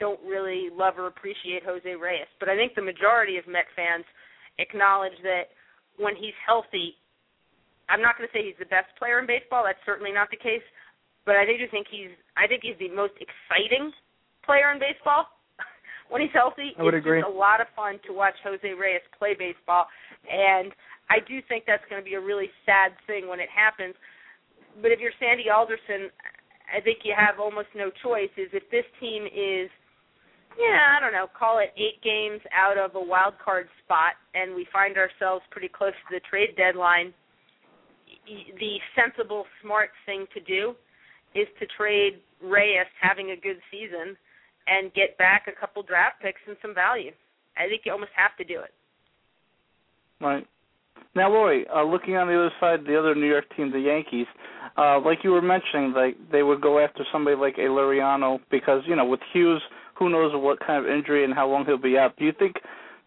don't 0.00 0.20
really 0.24 0.68
love 0.72 0.94
or 0.96 1.06
appreciate 1.08 1.62
Jose 1.64 1.94
Reyes. 1.94 2.30
But 2.40 2.48
I 2.48 2.56
think 2.56 2.74
the 2.74 2.82
majority 2.82 3.36
of 3.36 3.46
Met 3.46 3.66
fans 3.74 4.04
acknowledge 4.58 5.18
that 5.22 5.52
when 5.98 6.16
he's 6.16 6.36
healthy, 6.46 6.96
I'm 7.88 8.02
not 8.02 8.18
going 8.18 8.26
to 8.26 8.34
say 8.34 8.42
he's 8.42 8.58
the 8.58 8.68
best 8.68 8.90
player 8.98 9.18
in 9.18 9.26
baseball. 9.26 9.62
That's 9.64 9.80
certainly 9.86 10.10
not 10.10 10.30
the 10.30 10.40
case. 10.40 10.64
But 11.26 11.34
I 11.34 11.44
do 11.44 11.58
think 11.70 11.90
he's 11.90 12.14
I 12.38 12.46
think 12.46 12.62
he's 12.62 12.78
the 12.78 12.90
most 12.94 13.14
exciting 13.18 13.90
player 14.46 14.70
in 14.70 14.78
baseball. 14.78 15.26
when 16.10 16.22
he's 16.22 16.34
healthy, 16.34 16.70
I 16.78 16.82
would 16.82 16.94
it's 16.94 17.02
agree. 17.02 17.20
just 17.20 17.30
a 17.30 17.34
lot 17.34 17.60
of 17.60 17.66
fun 17.74 17.98
to 18.06 18.14
watch 18.14 18.38
Jose 18.46 18.62
Reyes 18.62 19.02
play 19.18 19.34
baseball. 19.34 19.90
And 20.30 20.70
I 21.10 21.18
do 21.26 21.42
think 21.50 21.66
that's 21.66 21.82
going 21.90 21.98
to 21.98 22.06
be 22.06 22.14
a 22.14 22.22
really 22.22 22.50
sad 22.62 22.94
thing 23.10 23.26
when 23.26 23.42
it 23.42 23.50
happens. 23.50 23.98
But 24.82 24.94
if 24.94 25.02
you're 25.02 25.14
Sandy 25.18 25.50
Alderson, 25.50 26.14
I 26.70 26.78
think 26.78 27.02
you 27.02 27.14
have 27.14 27.42
almost 27.42 27.74
no 27.74 27.90
choice. 28.02 28.30
Is 28.38 28.50
if 28.54 28.70
this 28.70 28.86
team 29.02 29.26
is 29.26 29.70
yeah, 30.58 30.96
I 30.96 31.00
don't 31.00 31.12
know, 31.12 31.26
call 31.36 31.58
it 31.58 31.74
eight 31.76 32.00
games 32.00 32.40
out 32.48 32.78
of 32.78 32.94
a 32.94 33.02
wild 33.02 33.34
card 33.42 33.68
spot, 33.84 34.16
and 34.32 34.54
we 34.54 34.66
find 34.72 34.96
ourselves 34.96 35.44
pretty 35.50 35.68
close 35.68 35.92
to 36.08 36.16
the 36.16 36.20
trade 36.24 36.56
deadline 36.56 37.12
the 38.26 38.76
sensible, 38.94 39.44
smart 39.62 39.90
thing 40.04 40.26
to 40.34 40.40
do 40.40 40.74
is 41.34 41.46
to 41.60 41.66
trade 41.76 42.20
Reyes 42.42 42.86
having 43.00 43.30
a 43.30 43.36
good 43.36 43.58
season 43.70 44.16
and 44.66 44.92
get 44.94 45.16
back 45.18 45.46
a 45.46 45.58
couple 45.58 45.82
draft 45.82 46.20
picks 46.20 46.40
and 46.46 46.56
some 46.60 46.74
value. 46.74 47.12
I 47.56 47.68
think 47.68 47.82
you 47.84 47.92
almost 47.92 48.12
have 48.16 48.36
to 48.38 48.44
do 48.44 48.60
it. 48.60 48.72
Right. 50.20 50.46
Now, 51.14 51.30
Lori, 51.30 51.66
uh, 51.74 51.82
looking 51.82 52.16
on 52.16 52.26
the 52.26 52.34
other 52.34 52.52
side, 52.60 52.80
the 52.86 52.98
other 52.98 53.14
New 53.14 53.28
York 53.28 53.44
team, 53.56 53.70
the 53.70 53.80
Yankees, 53.80 54.26
uh, 54.76 55.00
like 55.00 55.18
you 55.24 55.30
were 55.30 55.42
mentioning, 55.42 55.92
like 55.92 56.16
they 56.30 56.42
would 56.42 56.60
go 56.60 56.78
after 56.78 57.04
somebody 57.12 57.36
like 57.36 57.56
a 57.56 57.68
Liriano 57.68 58.40
because 58.50 58.82
you 58.86 58.96
know 58.96 59.04
with 59.04 59.20
Hughes, 59.32 59.62
who 59.98 60.10
knows 60.10 60.32
what 60.34 60.58
kind 60.60 60.84
of 60.84 60.90
injury 60.90 61.24
and 61.24 61.32
how 61.32 61.48
long 61.48 61.64
he'll 61.64 61.78
be 61.78 61.96
out. 61.96 62.16
Do 62.18 62.24
you 62.24 62.32
think 62.38 62.56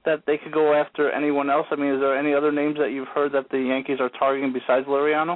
that 0.05 0.23
they 0.25 0.38
could 0.38 0.53
go 0.53 0.73
after 0.73 1.12
anyone 1.12 1.49
else? 1.49 1.67
I 1.71 1.75
mean, 1.75 1.93
is 1.93 1.99
there 1.99 2.17
any 2.17 2.33
other 2.33 2.51
names 2.51 2.77
that 2.79 2.91
you've 2.91 3.07
heard 3.09 3.31
that 3.33 3.49
the 3.49 3.59
Yankees 3.59 3.99
are 3.99 4.09
targeting 4.09 4.53
besides 4.53 4.88
Liriano? 4.88 5.33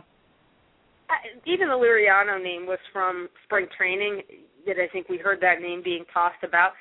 Uh, 1.10 1.13
Even 1.45 1.67
the 1.67 1.76
Liriano 1.76 2.41
name 2.41 2.65
was 2.65 2.80
from 2.91 3.28
spring 3.43 3.67
training. 3.78 4.21
That 4.65 4.78
I 4.78 4.88
think 4.93 5.10
we 5.10 5.17
heard 5.17 5.41
that 5.41 5.62
name 5.62 5.82
being 5.84 6.06
tossed 6.13 6.43
about. 6.43 6.71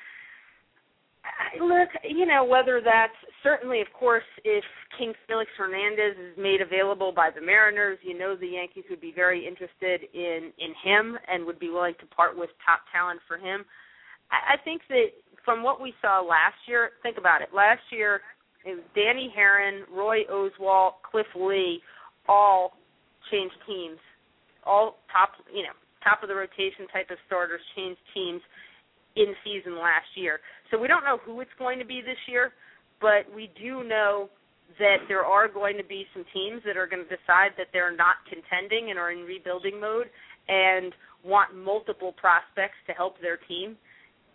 I- 1.23 1.61
Look, 1.61 1.89
you 2.03 2.25
know 2.25 2.43
whether 2.43 2.81
that's 2.83 3.15
certainly, 3.43 3.81
of 3.81 3.87
course, 3.93 4.23
if 4.43 4.63
King 4.97 5.13
Felix 5.27 5.51
Hernandez 5.57 6.15
is 6.17 6.37
made 6.37 6.61
available 6.61 7.11
by 7.11 7.29
the 7.29 7.41
Mariners, 7.41 7.99
you 8.01 8.17
know 8.17 8.35
the 8.35 8.47
Yankees 8.47 8.85
would 8.89 9.01
be 9.01 9.11
very 9.11 9.45
interested 9.45 10.07
in 10.13 10.51
in 10.57 10.73
him 10.83 11.17
and 11.27 11.45
would 11.45 11.59
be 11.59 11.69
willing 11.69 11.95
to 11.99 12.05
part 12.07 12.37
with 12.37 12.49
top 12.65 12.81
talent 12.91 13.19
for 13.27 13.37
him. 13.37 13.65
I, 14.31 14.53
I 14.53 14.57
think 14.63 14.81
that 14.89 15.07
from 15.45 15.63
what 15.63 15.81
we 15.81 15.93
saw 16.01 16.21
last 16.21 16.55
year, 16.67 16.91
think 17.01 17.17
about 17.17 17.41
it. 17.41 17.49
Last 17.53 17.81
year, 17.91 18.21
it 18.65 18.75
was 18.75 18.83
Danny 18.95 19.33
Haren, 19.37 19.81
Roy 19.91 20.23
Oswalt, 20.31 21.03
Cliff 21.09 21.27
Lee, 21.35 21.81
all 22.27 22.73
changed 23.31 23.55
teams, 23.67 23.99
all 24.65 24.97
top 25.11 25.31
you 25.53 25.63
know 25.63 25.75
top 26.03 26.23
of 26.23 26.29
the 26.29 26.35
rotation 26.35 26.87
type 26.91 27.09
of 27.11 27.17
starters 27.27 27.61
changed 27.75 27.99
teams 28.13 28.41
in 29.15 29.33
season 29.43 29.75
last 29.75 30.07
year. 30.15 30.39
So 30.71 30.79
we 30.79 30.87
don't 30.87 31.03
know 31.03 31.17
who 31.23 31.39
it's 31.41 31.53
going 31.59 31.79
to 31.79 31.85
be 31.85 32.01
this 32.01 32.17
year, 32.27 32.51
but 32.99 33.27
we 33.33 33.51
do 33.61 33.83
know 33.83 34.29
that 34.79 34.97
there 35.07 35.23
are 35.23 35.47
going 35.47 35.77
to 35.77 35.83
be 35.83 36.05
some 36.13 36.25
teams 36.33 36.61
that 36.65 36.77
are 36.77 36.87
going 36.87 37.03
to 37.03 37.09
decide 37.09 37.51
that 37.57 37.67
they're 37.71 37.95
not 37.95 38.15
contending 38.27 38.89
and 38.89 38.97
are 38.97 39.11
in 39.11 39.19
rebuilding 39.19 39.79
mode 39.79 40.07
and 40.47 40.93
want 41.23 41.55
multiple 41.55 42.13
prospects 42.13 42.77
to 42.87 42.93
help 42.93 43.21
their 43.21 43.37
team. 43.47 43.77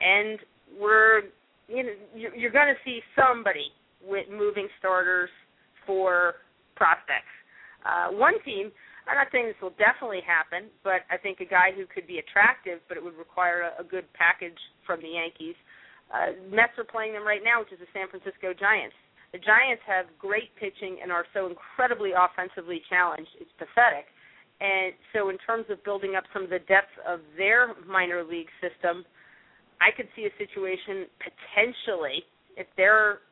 And 0.00 0.38
we're 0.80 1.22
you 1.68 1.82
know 1.84 1.92
you're 2.14 2.50
going 2.50 2.68
to 2.68 2.80
see 2.84 3.00
somebody 3.16 3.72
with 4.02 4.26
moving 4.30 4.68
starters 4.78 5.30
for 5.86 6.34
prospects. 6.76 7.32
Uh, 7.84 8.12
one 8.14 8.34
team, 8.44 8.70
I'm 9.08 9.16
not 9.16 9.28
saying 9.32 9.46
this 9.46 9.60
will 9.62 9.74
definitely 9.80 10.20
happen, 10.22 10.70
but 10.84 11.08
I 11.10 11.16
think 11.16 11.40
a 11.40 11.48
guy 11.48 11.72
who 11.74 11.86
could 11.86 12.06
be 12.06 12.18
attractive, 12.18 12.80
but 12.88 12.96
it 12.96 13.02
would 13.02 13.16
require 13.16 13.72
a, 13.72 13.82
a 13.82 13.84
good 13.84 14.04
package 14.14 14.58
from 14.86 15.00
the 15.00 15.16
Yankees. 15.16 15.56
Uh, 16.12 16.36
Mets 16.48 16.76
are 16.78 16.88
playing 16.88 17.12
them 17.12 17.26
right 17.26 17.42
now, 17.44 17.60
which 17.60 17.72
is 17.72 17.80
the 17.80 17.90
San 17.92 18.08
Francisco 18.08 18.52
Giants. 18.52 18.96
The 19.32 19.38
Giants 19.38 19.84
have 19.84 20.06
great 20.18 20.54
pitching 20.56 21.00
and 21.02 21.12
are 21.12 21.26
so 21.34 21.48
incredibly 21.48 22.12
offensively 22.16 22.80
challenged. 22.88 23.28
It's 23.40 23.52
pathetic. 23.60 24.08
And 24.60 24.96
so, 25.12 25.28
in 25.28 25.38
terms 25.38 25.66
of 25.70 25.84
building 25.84 26.16
up 26.16 26.24
some 26.32 26.42
of 26.42 26.50
the 26.50 26.64
depth 26.64 26.90
of 27.06 27.20
their 27.36 27.76
minor 27.86 28.24
league 28.24 28.50
system, 28.58 29.04
I 29.80 29.94
could 29.94 30.08
see 30.16 30.26
a 30.26 30.32
situation 30.38 31.06
potentially 31.22 32.24
if 32.56 32.66
they're, 32.76 33.22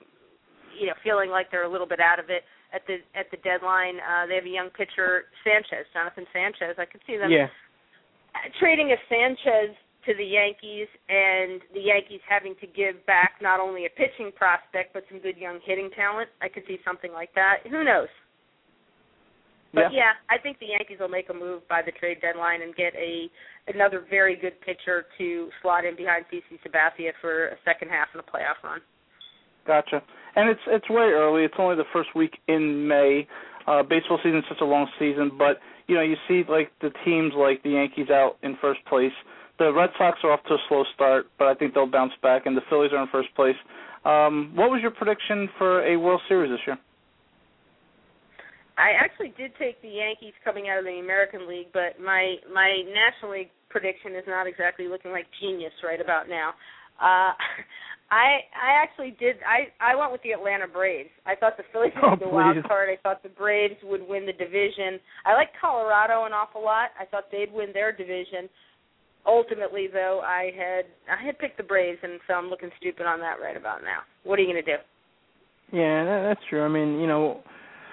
you 0.78 0.86
know, 0.86 0.94
feeling 1.02 1.30
like 1.30 1.50
they're 1.50 1.66
a 1.66 1.70
little 1.70 1.86
bit 1.86 2.00
out 2.00 2.18
of 2.18 2.30
it 2.30 2.42
at 2.72 2.86
the 2.86 3.02
at 3.18 3.30
the 3.30 3.38
deadline. 3.42 3.98
Uh, 3.98 4.26
they 4.26 4.36
have 4.36 4.46
a 4.46 4.52
young 4.52 4.70
pitcher, 4.70 5.30
Sanchez, 5.42 5.86
Jonathan 5.92 6.26
Sanchez. 6.32 6.76
I 6.78 6.86
could 6.86 7.02
see 7.06 7.16
them 7.16 7.30
yeah. 7.30 7.48
trading 8.60 8.92
a 8.92 8.98
Sanchez 9.08 9.74
to 10.06 10.14
the 10.14 10.24
Yankees 10.24 10.86
and 11.10 11.60
the 11.74 11.82
Yankees 11.82 12.22
having 12.28 12.54
to 12.62 12.66
give 12.66 13.04
back 13.06 13.42
not 13.42 13.58
only 13.58 13.86
a 13.86 13.90
pitching 13.90 14.30
prospect 14.30 14.94
but 14.94 15.02
some 15.10 15.18
good 15.18 15.36
young 15.36 15.58
hitting 15.64 15.90
talent. 15.96 16.30
I 16.40 16.48
could 16.48 16.62
see 16.68 16.78
something 16.84 17.12
like 17.12 17.34
that. 17.34 17.66
Who 17.66 17.82
knows? 17.82 18.08
But 19.72 19.92
yeah. 19.92 20.10
yeah, 20.10 20.12
I 20.30 20.38
think 20.38 20.58
the 20.58 20.66
Yankees 20.66 20.98
will 21.00 21.08
make 21.08 21.28
a 21.28 21.34
move 21.34 21.66
by 21.68 21.82
the 21.84 21.92
trade 21.92 22.18
deadline 22.20 22.62
and 22.62 22.74
get 22.74 22.94
a 22.94 23.28
another 23.68 24.04
very 24.08 24.36
good 24.36 24.60
pitcher 24.60 25.06
to 25.18 25.48
slot 25.60 25.84
in 25.84 25.96
behind 25.96 26.24
CC 26.32 26.58
Sabathia 26.64 27.10
for 27.20 27.48
a 27.48 27.56
second 27.64 27.88
half 27.90 28.08
in 28.14 28.20
a 28.20 28.22
playoff 28.22 28.62
run. 28.62 28.80
Gotcha. 29.66 30.02
And 30.36 30.48
it's 30.48 30.60
it's 30.68 30.88
way 30.88 31.10
early. 31.12 31.44
It's 31.44 31.54
only 31.58 31.76
the 31.76 31.88
first 31.92 32.10
week 32.14 32.38
in 32.48 32.86
May. 32.86 33.26
Uh 33.66 33.82
baseball 33.82 34.18
season 34.22 34.38
is 34.38 34.44
such 34.48 34.60
a 34.60 34.64
long 34.64 34.86
season, 34.98 35.32
but 35.36 35.58
you 35.88 35.94
know, 35.94 36.02
you 36.02 36.16
see 36.28 36.42
like 36.48 36.70
the 36.80 36.90
teams 37.04 37.32
like 37.36 37.62
the 37.62 37.70
Yankees 37.70 38.10
out 38.10 38.36
in 38.42 38.56
first 38.60 38.84
place. 38.86 39.12
The 39.58 39.72
Red 39.72 39.90
Sox 39.96 40.18
are 40.22 40.32
off 40.32 40.44
to 40.48 40.54
a 40.54 40.58
slow 40.68 40.84
start, 40.94 41.26
but 41.38 41.48
I 41.48 41.54
think 41.54 41.74
they'll 41.74 41.90
bounce 41.90 42.12
back 42.22 42.46
and 42.46 42.56
the 42.56 42.60
Phillies 42.68 42.92
are 42.92 43.02
in 43.02 43.08
first 43.10 43.34
place. 43.34 43.56
Um 44.04 44.52
what 44.54 44.70
was 44.70 44.80
your 44.80 44.92
prediction 44.92 45.48
for 45.58 45.84
a 45.84 45.96
World 45.96 46.20
Series 46.28 46.50
this 46.50 46.60
year? 46.66 46.78
I 48.78 48.92
actually 49.00 49.32
did 49.38 49.52
take 49.58 49.80
the 49.80 49.88
Yankees 49.88 50.34
coming 50.44 50.68
out 50.68 50.78
of 50.78 50.84
the 50.84 51.00
American 51.00 51.48
League, 51.48 51.68
but 51.72 52.00
my 52.00 52.36
my 52.52 52.82
National 52.92 53.32
League 53.32 53.50
prediction 53.70 54.14
is 54.14 54.24
not 54.28 54.46
exactly 54.46 54.86
looking 54.88 55.10
like 55.10 55.26
genius 55.40 55.72
right 55.82 56.00
about 56.00 56.28
now. 56.28 56.50
Uh 57.00 57.32
I 58.10 58.44
I 58.54 58.70
actually 58.82 59.16
did 59.18 59.36
I 59.42 59.72
I 59.80 59.96
went 59.96 60.12
with 60.12 60.22
the 60.22 60.32
Atlanta 60.32 60.68
Braves. 60.68 61.10
I 61.26 61.34
thought 61.34 61.56
the 61.56 61.64
Phillies 61.72 61.92
Oh, 62.02 62.10
would 62.10 62.20
be 62.20 62.26
the 62.26 62.30
wild 62.30 62.56
card. 62.68 62.88
I 62.88 63.00
thought 63.02 63.22
the 63.22 63.30
Braves 63.32 63.80
would 63.82 64.06
win 64.06 64.26
the 64.26 64.32
division. 64.36 65.00
I 65.24 65.34
like 65.34 65.48
Colorado 65.60 66.24
an 66.24 66.32
awful 66.32 66.62
lot. 66.62 66.90
I 67.00 67.04
thought 67.06 67.24
they'd 67.32 67.52
win 67.52 67.70
their 67.72 67.92
division. 67.92 68.48
Ultimately 69.26 69.88
though, 69.92 70.20
I 70.22 70.52
had 70.54 70.84
I 71.10 71.24
had 71.24 71.38
picked 71.38 71.56
the 71.56 71.64
Braves 71.64 71.98
and 72.02 72.20
so 72.28 72.34
I'm 72.34 72.46
looking 72.48 72.70
stupid 72.78 73.06
on 73.06 73.18
that 73.20 73.40
right 73.42 73.56
about 73.56 73.82
now. 73.82 74.04
What 74.22 74.38
are 74.38 74.42
you 74.42 74.52
going 74.52 74.64
to 74.64 74.70
do? 74.76 74.82
Yeah, 75.72 76.04
that, 76.04 76.20
that's 76.28 76.46
true. 76.48 76.62
I 76.62 76.68
mean, 76.68 77.00
you 77.00 77.08
know, 77.08 77.40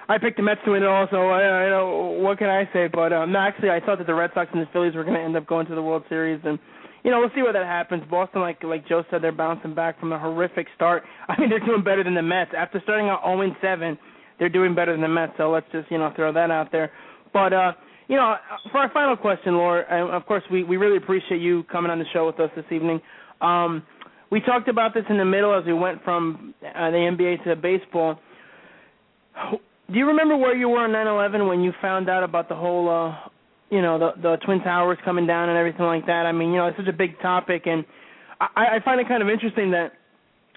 I 0.09 0.17
picked 0.17 0.37
the 0.37 0.43
Mets 0.43 0.61
to 0.65 0.71
win 0.71 0.83
it 0.83 0.89
also. 0.89 1.29
I, 1.29 1.41
I 1.65 1.69
know 1.69 2.17
what 2.19 2.37
can 2.37 2.49
I 2.49 2.69
say, 2.73 2.87
but 2.87 3.13
um, 3.13 3.31
no, 3.31 3.39
actually, 3.39 3.69
I 3.69 3.79
thought 3.79 3.99
that 3.99 4.07
the 4.07 4.13
Red 4.13 4.31
Sox 4.33 4.49
and 4.53 4.61
the 4.61 4.69
Phillies 4.73 4.95
were 4.95 5.03
going 5.03 5.15
to 5.15 5.21
end 5.21 5.37
up 5.37 5.47
going 5.47 5.65
to 5.67 5.75
the 5.75 5.81
World 5.81 6.03
Series, 6.09 6.41
and 6.43 6.59
you 7.03 7.11
know, 7.11 7.19
we'll 7.19 7.31
see 7.35 7.41
where 7.41 7.53
that 7.53 7.65
happens. 7.65 8.03
Boston, 8.09 8.41
like 8.41 8.63
like 8.63 8.87
Joe 8.87 9.03
said, 9.09 9.21
they're 9.21 9.31
bouncing 9.31 9.73
back 9.73 9.99
from 9.99 10.11
a 10.11 10.19
horrific 10.19 10.67
start. 10.75 11.03
I 11.29 11.39
mean, 11.39 11.49
they're 11.49 11.59
doing 11.59 11.83
better 11.83 12.03
than 12.03 12.15
the 12.15 12.21
Mets 12.21 12.51
after 12.57 12.81
starting 12.83 13.07
out 13.07 13.21
0 13.23 13.55
7. 13.61 13.97
They're 14.39 14.49
doing 14.49 14.75
better 14.75 14.91
than 14.91 15.01
the 15.01 15.07
Mets, 15.07 15.33
so 15.37 15.51
let's 15.51 15.67
just 15.71 15.89
you 15.91 15.97
know 15.97 16.11
throw 16.15 16.33
that 16.33 16.51
out 16.51 16.71
there. 16.71 16.91
But 17.31 17.53
uh, 17.53 17.73
you 18.07 18.17
know, 18.17 18.35
for 18.71 18.79
our 18.79 18.91
final 18.91 19.15
question, 19.15 19.55
Lori, 19.55 19.83
and 19.89 20.11
of 20.11 20.25
course, 20.25 20.43
we 20.51 20.63
we 20.63 20.77
really 20.77 20.97
appreciate 20.97 21.41
you 21.41 21.63
coming 21.71 21.91
on 21.91 21.99
the 21.99 22.05
show 22.13 22.25
with 22.25 22.39
us 22.39 22.49
this 22.55 22.65
evening. 22.71 22.99
Um, 23.41 23.83
we 24.31 24.41
talked 24.41 24.67
about 24.67 24.93
this 24.93 25.03
in 25.09 25.17
the 25.17 25.25
middle 25.25 25.57
as 25.57 25.65
we 25.65 25.73
went 25.73 26.03
from 26.03 26.55
uh, 26.63 26.89
the 26.89 26.97
NBA 26.97 27.43
to 27.43 27.55
baseball. 27.55 28.19
Do 29.91 29.97
you 29.99 30.07
remember 30.07 30.35
where 30.37 30.55
you 30.55 30.69
were 30.69 30.79
on 30.79 30.91
9/11 30.91 31.47
when 31.47 31.61
you 31.61 31.73
found 31.81 32.09
out 32.09 32.23
about 32.23 32.49
the 32.49 32.55
whole, 32.55 32.89
uh, 32.89 33.15
you 33.69 33.81
know, 33.81 33.97
the 33.99 34.11
the 34.21 34.37
twin 34.45 34.61
towers 34.61 34.97
coming 35.03 35.27
down 35.27 35.49
and 35.49 35.57
everything 35.57 35.85
like 35.85 36.05
that? 36.05 36.25
I 36.25 36.31
mean, 36.31 36.49
you 36.51 36.57
know, 36.57 36.67
it's 36.67 36.77
such 36.77 36.87
a 36.87 36.93
big 36.93 37.19
topic, 37.21 37.63
and 37.67 37.83
I, 38.39 38.77
I 38.77 38.79
find 38.83 38.99
it 39.01 39.07
kind 39.07 39.21
of 39.21 39.29
interesting 39.29 39.71
that 39.71 39.93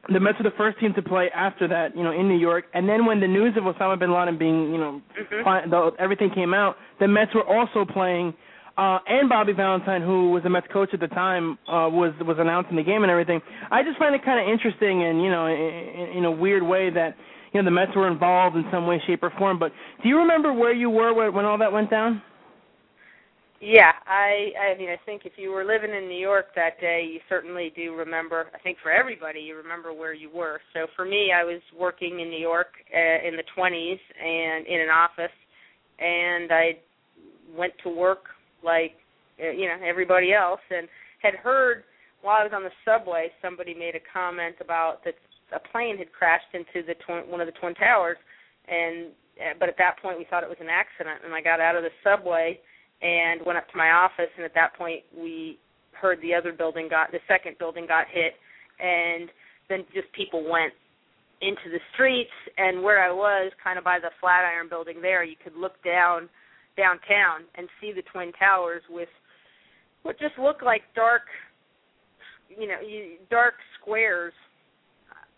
the 0.08 0.20
Mets 0.20 0.38
were 0.38 0.48
the 0.48 0.56
first 0.56 0.78
team 0.78 0.94
to 0.94 1.02
play 1.02 1.28
after 1.34 1.66
that, 1.66 1.96
you 1.96 2.04
know, 2.04 2.12
in 2.12 2.28
New 2.28 2.38
York, 2.38 2.66
and 2.74 2.88
then 2.88 3.04
when 3.06 3.18
the 3.18 3.26
news 3.26 3.56
of 3.56 3.64
Osama 3.64 3.98
bin 3.98 4.12
Laden 4.12 4.38
being, 4.38 4.70
you 4.72 4.78
know, 4.78 5.02
Mhm. 5.20 5.42
fi- 5.42 5.66
the, 5.66 5.90
everything 5.98 6.30
came 6.30 6.54
out, 6.54 6.76
the 7.00 7.08
Mets 7.08 7.34
were 7.34 7.42
also 7.44 7.84
playing. 7.84 8.32
Uh, 8.78 8.98
and 9.08 9.26
Bobby 9.28 9.52
Valentine, 9.54 10.02
who 10.02 10.30
was 10.30 10.42
the 10.42 10.50
Mets 10.50 10.66
coach 10.68 10.90
at 10.92 11.00
the 11.00 11.08
time, 11.08 11.58
uh, 11.66 11.88
was 11.90 12.12
was 12.20 12.38
announcing 12.38 12.76
the 12.76 12.82
game 12.84 13.02
and 13.02 13.10
everything. 13.10 13.40
I 13.70 13.82
just 13.82 13.98
find 13.98 14.14
it 14.14 14.22
kind 14.22 14.38
of 14.38 14.46
interesting, 14.46 15.02
and 15.02 15.20
you 15.24 15.30
know, 15.30 15.46
in, 15.46 16.18
in 16.18 16.24
a 16.26 16.30
weird 16.30 16.62
way 16.62 16.90
that 16.90 17.16
you 17.56 17.62
know 17.62 17.66
the 17.66 17.74
Mets 17.74 17.96
were 17.96 18.06
involved 18.06 18.54
in 18.54 18.64
some 18.70 18.86
way, 18.86 19.00
shape, 19.06 19.22
or 19.22 19.32
form. 19.38 19.58
But 19.58 19.72
do 20.02 20.10
you 20.10 20.18
remember 20.18 20.52
where 20.52 20.74
you 20.74 20.90
were 20.90 21.14
when, 21.14 21.46
all 21.46 21.56
that 21.56 21.72
went 21.72 21.90
down? 21.90 22.20
Yeah, 23.62 23.92
I 24.06 24.52
I 24.60 24.78
mean 24.78 24.90
I 24.90 24.98
think 25.06 25.22
if 25.24 25.32
you 25.36 25.50
were 25.50 25.64
living 25.64 25.90
in 25.90 26.06
New 26.06 26.20
York 26.20 26.48
that 26.54 26.78
day, 26.78 27.08
you 27.10 27.20
certainly 27.30 27.72
do 27.74 27.94
remember. 27.94 28.48
I 28.54 28.58
think 28.58 28.76
for 28.82 28.92
everybody, 28.92 29.40
you 29.40 29.56
remember 29.56 29.94
where 29.94 30.12
you 30.12 30.28
were. 30.30 30.60
So 30.74 30.86
for 30.94 31.06
me, 31.06 31.32
I 31.34 31.44
was 31.44 31.62
working 31.78 32.20
in 32.20 32.28
New 32.28 32.38
York 32.38 32.74
uh, 32.94 33.26
in 33.26 33.34
the 33.34 33.44
20s 33.56 33.98
and 34.22 34.66
in 34.66 34.82
an 34.82 34.90
office, 34.90 35.32
and 35.98 36.52
I 36.52 36.72
went 37.56 37.72
to 37.84 37.88
work 37.88 38.24
like 38.62 38.92
uh, 39.42 39.48
you 39.48 39.66
know 39.66 39.78
everybody 39.82 40.34
else, 40.34 40.60
and 40.70 40.86
had 41.22 41.34
heard 41.36 41.84
while 42.20 42.36
I 42.40 42.42
was 42.42 42.52
on 42.54 42.62
the 42.62 42.76
subway 42.84 43.28
somebody 43.40 43.72
made 43.72 43.94
a 43.94 44.04
comment 44.12 44.56
about 44.60 45.02
that 45.04 45.14
a 45.54 45.60
plane 45.60 45.98
had 45.98 46.12
crashed 46.12 46.52
into 46.54 46.86
the 46.86 46.94
twin, 47.06 47.30
one 47.30 47.40
of 47.40 47.46
the 47.46 47.58
twin 47.60 47.74
towers, 47.74 48.18
and 48.68 49.12
uh, 49.36 49.54
but 49.60 49.68
at 49.68 49.76
that 49.78 50.00
point 50.00 50.18
we 50.18 50.26
thought 50.28 50.42
it 50.42 50.48
was 50.48 50.58
an 50.60 50.68
accident, 50.70 51.20
and 51.24 51.34
I 51.34 51.40
got 51.40 51.60
out 51.60 51.76
of 51.76 51.82
the 51.82 51.92
subway 52.02 52.58
and 53.02 53.44
went 53.44 53.58
up 53.58 53.68
to 53.70 53.76
my 53.76 53.90
office 53.90 54.30
and 54.36 54.44
at 54.44 54.54
that 54.54 54.74
point 54.74 55.02
we 55.16 55.58
heard 55.92 56.20
the 56.22 56.34
other 56.34 56.52
building 56.52 56.88
got 56.88 57.12
the 57.12 57.20
second 57.28 57.58
building 57.58 57.86
got 57.86 58.06
hit 58.10 58.34
and 58.80 59.28
then 59.68 59.84
just 59.94 60.10
people 60.12 60.44
went 60.50 60.72
into 61.42 61.68
the 61.70 61.80
streets 61.92 62.32
and 62.56 62.82
where 62.82 63.02
I 63.02 63.12
was 63.12 63.52
kind 63.62 63.78
of 63.78 63.84
by 63.84 63.98
the 63.98 64.10
Flatiron 64.20 64.68
building 64.68 65.02
there 65.02 65.24
you 65.24 65.36
could 65.42 65.54
look 65.54 65.82
down 65.84 66.28
downtown 66.76 67.44
and 67.56 67.68
see 67.80 67.92
the 67.92 68.02
twin 68.12 68.32
towers 68.32 68.82
with 68.88 69.08
what 70.02 70.18
just 70.18 70.38
looked 70.38 70.62
like 70.62 70.82
dark 70.94 71.22
you 72.48 72.66
know 72.66 72.80
dark 73.30 73.54
squares 73.80 74.32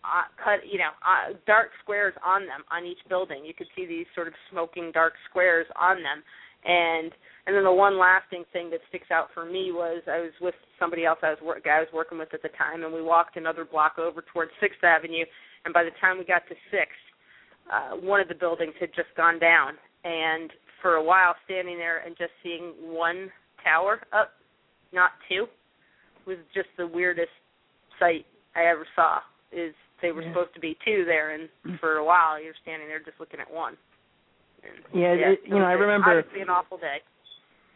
uh, 0.03 0.27
cut 0.41 0.65
you 0.65 0.77
know 0.77 0.91
uh, 1.03 1.33
dark 1.45 1.69
squares 1.83 2.13
on 2.25 2.41
them 2.41 2.63
on 2.71 2.85
each 2.85 3.01
building. 3.09 3.43
You 3.45 3.53
could 3.53 3.67
see 3.75 3.85
these 3.85 4.05
sort 4.15 4.27
of 4.27 4.33
smoking 4.51 4.91
dark 4.93 5.13
squares 5.29 5.67
on 5.79 5.97
them. 5.97 6.23
And 6.65 7.11
and 7.47 7.55
then 7.55 7.63
the 7.63 7.71
one 7.71 7.97
lasting 7.97 8.43
thing 8.51 8.69
that 8.71 8.81
sticks 8.89 9.11
out 9.11 9.29
for 9.33 9.45
me 9.45 9.71
was 9.71 10.03
I 10.07 10.19
was 10.19 10.35
with 10.41 10.55
somebody 10.77 11.05
else 11.05 11.19
I 11.23 11.29
was 11.29 11.39
work 11.43 11.65
I 11.65 11.79
was 11.79 11.87
working 11.93 12.17
with 12.17 12.33
at 12.33 12.41
the 12.41 12.49
time, 12.57 12.83
and 12.83 12.93
we 12.93 13.01
walked 13.01 13.37
another 13.37 13.65
block 13.65 13.97
over 13.97 14.23
towards 14.33 14.51
Sixth 14.59 14.83
Avenue, 14.83 15.25
and 15.65 15.73
by 15.73 15.83
the 15.83 15.95
time 16.01 16.17
we 16.17 16.25
got 16.25 16.47
to 16.49 16.55
Sixth, 16.69 17.05
uh, 17.71 17.95
one 17.95 18.19
of 18.19 18.27
the 18.27 18.35
buildings 18.35 18.73
had 18.79 18.89
just 18.93 19.09
gone 19.15 19.39
down, 19.39 19.73
and 20.03 20.51
for 20.81 20.95
a 20.95 21.03
while 21.03 21.35
standing 21.45 21.77
there 21.77 22.03
and 22.05 22.15
just 22.17 22.31
seeing 22.43 22.73
one 22.81 23.31
tower 23.63 24.01
up, 24.13 24.31
not 24.93 25.11
two, 25.27 25.47
was 26.27 26.37
just 26.53 26.67
the 26.77 26.87
weirdest 26.87 27.29
sight 27.99 28.25
I 28.55 28.65
ever 28.65 28.85
saw. 28.95 29.19
Is 29.51 29.73
they 30.01 30.11
were 30.11 30.21
Yeah. 30.21 30.29
supposed 30.29 30.53
to 30.53 30.59
be 30.59 30.77
two 30.85 31.05
there, 31.05 31.31
and 31.31 31.49
for 31.79 31.97
a 31.97 32.03
while 32.03 32.39
you're 32.41 32.53
standing 32.61 32.87
there 32.87 32.99
just 32.99 33.19
looking 33.19 33.39
at 33.39 33.49
one. 33.51 33.77
And, 34.63 34.73
Yeah, 34.93 35.13
it- 35.13 35.41
you 35.45 35.57
know, 35.57 35.65
I 35.65 35.73
it 35.73 35.75
was 35.75 35.81
remember- 35.81 36.17
Obviously, 36.19 36.41
an 36.41 36.49
awful 36.49 36.77
day. 36.77 37.01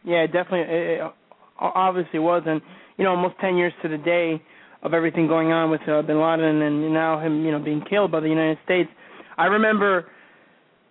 Yeah, 0.04 0.22
it 0.22 0.32
definitely. 0.32 0.74
It, 0.74 1.00
it 1.00 1.12
obviously 1.58 2.18
was, 2.18 2.42
and 2.46 2.60
you 2.98 3.04
know, 3.04 3.10
almost 3.10 3.38
ten 3.38 3.56
years 3.56 3.72
to 3.82 3.88
the 3.88 3.98
day 3.98 4.40
of 4.82 4.92
everything 4.92 5.26
going 5.26 5.50
on 5.50 5.70
with 5.70 5.80
uh, 5.88 6.02
Bin 6.02 6.20
Laden, 6.20 6.60
and 6.62 6.92
now 6.92 7.18
him, 7.18 7.44
you 7.44 7.50
know, 7.52 7.58
being 7.58 7.80
killed 7.82 8.10
by 8.10 8.20
the 8.20 8.28
United 8.28 8.58
States. 8.64 8.90
I 9.38 9.46
remember 9.46 10.10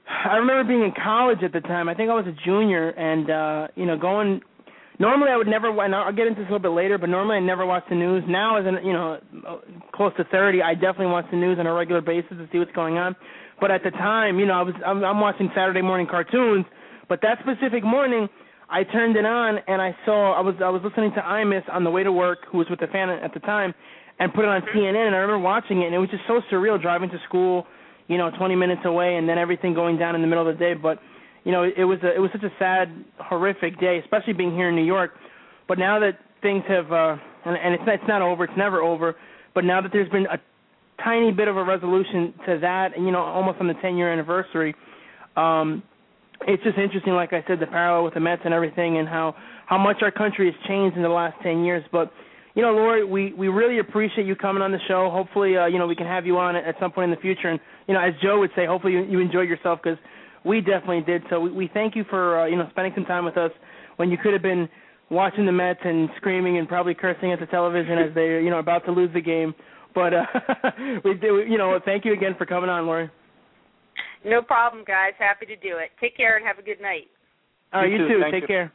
I 0.07 0.36
remember 0.38 0.63
being 0.67 0.81
in 0.84 0.91
college 0.93 1.43
at 1.43 1.53
the 1.53 1.61
time. 1.61 1.88
I 1.88 1.93
think 1.93 2.09
I 2.09 2.13
was 2.13 2.25
a 2.27 2.31
junior, 2.43 2.89
and 2.89 3.29
uh, 3.29 3.67
you 3.75 3.86
know, 3.86 3.97
going. 3.97 4.41
Normally, 5.03 5.31
I 5.31 5.35
would 5.35 5.47
never. 5.47 5.67
And 5.83 5.93
I'll 5.93 6.15
get 6.15 6.27
into 6.27 6.39
this 6.39 6.47
a 6.47 6.53
little 6.53 6.71
bit 6.71 6.75
later, 6.79 6.97
but 6.97 7.09
normally 7.09 7.35
I 7.35 7.41
never 7.41 7.65
watch 7.65 7.83
the 7.89 7.95
news. 7.95 8.23
Now, 8.25 8.55
as 8.55 8.65
an 8.65 8.79
you 8.87 8.93
know, 8.93 9.19
uh, 9.45 9.57
close 9.91 10.13
to 10.15 10.23
thirty, 10.31 10.61
I 10.61 10.75
definitely 10.75 11.07
watch 11.07 11.25
the 11.29 11.35
news 11.35 11.59
on 11.59 11.67
a 11.67 11.73
regular 11.73 11.99
basis 11.99 12.37
to 12.37 12.47
see 12.53 12.57
what's 12.57 12.71
going 12.71 12.97
on. 12.97 13.13
But 13.59 13.69
at 13.69 13.83
the 13.83 13.91
time, 13.91 14.39
you 14.39 14.45
know, 14.45 14.53
I 14.53 14.61
was 14.61 14.75
I'm, 14.85 15.03
I'm 15.03 15.19
watching 15.19 15.51
Saturday 15.53 15.81
morning 15.81 16.07
cartoons. 16.09 16.63
But 17.09 17.19
that 17.21 17.39
specific 17.43 17.83
morning, 17.83 18.29
I 18.69 18.85
turned 18.85 19.17
it 19.17 19.25
on 19.25 19.59
and 19.67 19.81
I 19.81 19.93
saw 20.05 20.39
I 20.39 20.39
was 20.39 20.55
I 20.63 20.69
was 20.69 20.81
listening 20.85 21.11
to 21.15 21.21
Imus 21.21 21.67
on 21.69 21.83
the 21.83 21.91
way 21.91 22.03
to 22.03 22.11
work, 22.13 22.39
who 22.49 22.59
was 22.59 22.67
with 22.69 22.79
the 22.79 22.87
fan 22.87 23.09
at 23.09 23.33
the 23.33 23.41
time, 23.41 23.73
and 24.19 24.33
put 24.33 24.45
it 24.45 24.47
on 24.47 24.61
CNN. 24.73 25.07
And 25.07 25.15
I 25.15 25.19
remember 25.19 25.43
watching 25.43 25.81
it, 25.81 25.87
and 25.87 25.95
it 25.95 25.99
was 25.99 26.11
just 26.11 26.23
so 26.27 26.39
surreal 26.49 26.81
driving 26.81 27.09
to 27.09 27.19
school 27.27 27.67
you 28.07 28.17
know, 28.17 28.29
20 28.37 28.55
minutes 28.55 28.81
away, 28.85 29.15
and 29.15 29.27
then 29.27 29.37
everything 29.37 29.73
going 29.73 29.97
down 29.97 30.15
in 30.15 30.21
the 30.21 30.27
middle 30.27 30.47
of 30.47 30.57
the 30.57 30.59
day. 30.59 30.73
But 30.73 30.99
you 31.43 31.51
know, 31.51 31.63
it 31.63 31.83
was 31.83 31.99
a, 32.03 32.15
it 32.15 32.19
was 32.19 32.31
such 32.31 32.43
a 32.43 32.51
sad, 32.57 32.87
horrific 33.19 33.79
day, 33.79 33.99
especially 33.99 34.33
being 34.33 34.55
here 34.55 34.69
in 34.69 34.75
New 34.75 34.85
York. 34.85 35.11
But 35.67 35.77
now 35.77 35.99
that 35.99 36.19
things 36.41 36.63
have, 36.67 36.91
uh, 36.91 37.17
and, 37.45 37.57
and 37.57 37.73
it's 37.73 37.83
it's 37.87 38.07
not 38.07 38.21
over, 38.21 38.45
it's 38.45 38.57
never 38.57 38.81
over. 38.81 39.15
But 39.53 39.65
now 39.65 39.81
that 39.81 39.91
there's 39.91 40.09
been 40.09 40.25
a 40.27 40.39
tiny 41.03 41.31
bit 41.31 41.47
of 41.47 41.57
a 41.57 41.63
resolution 41.63 42.33
to 42.45 42.59
that, 42.59 42.95
and 42.95 43.05
you 43.05 43.11
know, 43.11 43.19
almost 43.19 43.59
on 43.59 43.67
the 43.67 43.73
10 43.81 43.97
year 43.97 44.11
anniversary, 44.11 44.73
um, 45.35 45.83
it's 46.47 46.63
just 46.63 46.77
interesting. 46.77 47.13
Like 47.13 47.33
I 47.33 47.43
said, 47.47 47.59
the 47.59 47.67
parallel 47.67 48.05
with 48.05 48.13
the 48.13 48.19
Mets 48.19 48.41
and 48.45 48.53
everything, 48.53 48.97
and 48.97 49.07
how 49.07 49.35
how 49.65 49.77
much 49.77 49.97
our 50.01 50.11
country 50.11 50.45
has 50.45 50.67
changed 50.67 50.95
in 50.95 51.03
the 51.03 51.09
last 51.09 51.35
10 51.43 51.63
years. 51.63 51.83
But 51.91 52.11
you 52.55 52.61
know, 52.61 52.71
Lori, 52.71 53.03
we 53.03 53.33
we 53.33 53.47
really 53.47 53.79
appreciate 53.79 54.27
you 54.27 54.35
coming 54.35 54.61
on 54.61 54.71
the 54.71 54.79
show. 54.87 55.09
Hopefully, 55.11 55.57
uh, 55.57 55.65
you 55.65 55.77
know, 55.77 55.87
we 55.87 55.95
can 55.95 56.07
have 56.07 56.25
you 56.25 56.37
on 56.37 56.55
at 56.55 56.75
some 56.79 56.91
point 56.91 57.11
in 57.11 57.15
the 57.15 57.21
future. 57.21 57.49
And 57.49 57.59
you 57.87 57.93
know, 57.93 58.01
as 58.01 58.13
Joe 58.21 58.39
would 58.39 58.51
say, 58.55 58.65
hopefully 58.65 58.93
you, 58.93 59.03
you 59.03 59.19
enjoyed 59.19 59.49
yourself 59.49 59.79
because 59.83 59.97
we 60.45 60.61
definitely 60.61 61.01
did. 61.01 61.23
So 61.29 61.39
we, 61.39 61.51
we 61.51 61.69
thank 61.73 61.95
you 61.95 62.03
for 62.09 62.41
uh, 62.41 62.45
you 62.47 62.55
know 62.55 62.67
spending 62.71 62.93
some 62.95 63.05
time 63.05 63.25
with 63.25 63.37
us 63.37 63.51
when 63.97 64.09
you 64.09 64.17
could 64.17 64.33
have 64.33 64.41
been 64.41 64.67
watching 65.09 65.45
the 65.45 65.51
Mets 65.51 65.79
and 65.83 66.09
screaming 66.17 66.57
and 66.57 66.67
probably 66.67 66.93
cursing 66.93 67.31
at 67.31 67.39
the 67.39 67.45
television 67.47 67.97
as 67.97 68.13
they're 68.15 68.41
you 68.41 68.49
know 68.49 68.59
about 68.59 68.85
to 68.85 68.91
lose 68.91 69.11
the 69.13 69.21
game. 69.21 69.53
But 69.93 70.13
uh, 70.13 70.25
we 71.05 71.13
do, 71.13 71.43
you 71.47 71.57
know, 71.57 71.79
thank 71.85 72.05
you 72.05 72.13
again 72.13 72.35
for 72.37 72.45
coming 72.45 72.69
on, 72.69 72.85
Lori. 72.85 73.09
No 74.25 74.41
problem, 74.41 74.83
guys. 74.87 75.13
Happy 75.19 75.45
to 75.45 75.55
do 75.55 75.77
it. 75.77 75.91
Take 76.01 76.17
care 76.17 76.37
and 76.37 76.45
have 76.45 76.57
a 76.57 76.63
good 76.63 76.81
night. 76.81 77.07
All 77.73 77.81
right, 77.81 77.91
You 77.91 77.97
you, 77.97 78.07
too. 78.07 78.23
too. 78.23 78.31
Take 78.31 78.41
you. 78.41 78.47
care. 78.47 78.73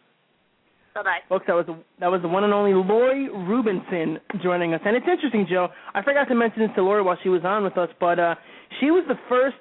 Bye 0.94 1.02
bye. 1.02 1.18
Folks, 1.28 1.44
that 1.46 1.54
was 1.54 1.66
the, 1.66 1.78
that 2.00 2.08
was 2.10 2.22
the 2.22 2.28
one 2.28 2.44
and 2.44 2.52
only 2.52 2.74
Lori 2.74 3.28
Rubinson 3.28 4.18
joining 4.42 4.74
us, 4.74 4.80
and 4.84 4.96
it's 4.96 5.06
interesting, 5.10 5.46
Joe. 5.48 5.68
I 5.94 6.02
forgot 6.02 6.24
to 6.24 6.34
mention 6.34 6.62
this 6.62 6.70
to 6.74 6.82
Lori 6.82 7.02
while 7.02 7.18
she 7.22 7.28
was 7.28 7.42
on 7.44 7.62
with 7.62 7.78
us, 7.78 7.88
but 8.00 8.18
uh, 8.18 8.34
she 8.80 8.90
was 8.90 9.04
the 9.06 9.14
first 9.28 9.56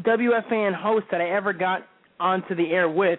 WFAN 0.00 0.74
host 0.74 1.06
that 1.10 1.20
I 1.20 1.30
ever 1.30 1.52
got 1.52 1.82
onto 2.18 2.54
the 2.54 2.70
air 2.70 2.88
with. 2.88 3.18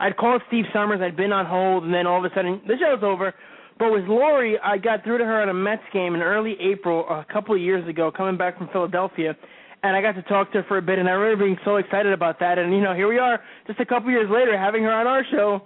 I'd 0.00 0.16
called 0.16 0.42
Steve 0.48 0.64
Somers, 0.72 1.00
I'd 1.02 1.16
been 1.16 1.32
on 1.32 1.46
hold, 1.46 1.84
and 1.84 1.92
then 1.92 2.06
all 2.06 2.24
of 2.24 2.30
a 2.30 2.34
sudden 2.34 2.60
the 2.66 2.74
show's 2.78 3.02
over. 3.02 3.34
But 3.78 3.92
with 3.92 4.04
Lori, 4.04 4.58
I 4.58 4.76
got 4.76 5.04
through 5.04 5.18
to 5.18 5.24
her 5.24 5.42
at 5.42 5.48
a 5.48 5.54
Mets 5.54 5.82
game 5.92 6.14
in 6.14 6.20
early 6.20 6.56
April 6.60 7.06
a 7.08 7.24
couple 7.32 7.54
of 7.54 7.60
years 7.60 7.88
ago, 7.88 8.10
coming 8.10 8.36
back 8.36 8.58
from 8.58 8.68
Philadelphia, 8.72 9.36
and 9.82 9.96
I 9.96 10.02
got 10.02 10.12
to 10.12 10.22
talk 10.22 10.50
to 10.52 10.62
her 10.62 10.64
for 10.66 10.78
a 10.78 10.82
bit, 10.82 10.98
and 10.98 11.08
I 11.08 11.12
remember 11.12 11.44
being 11.44 11.58
so 11.64 11.76
excited 11.76 12.12
about 12.12 12.40
that. 12.40 12.58
And 12.58 12.72
you 12.74 12.80
know, 12.80 12.94
here 12.94 13.08
we 13.08 13.18
are, 13.18 13.40
just 13.66 13.78
a 13.78 13.86
couple 13.86 14.08
of 14.08 14.12
years 14.12 14.28
later, 14.30 14.58
having 14.58 14.82
her 14.82 14.92
on 14.92 15.06
our 15.06 15.22
show, 15.30 15.62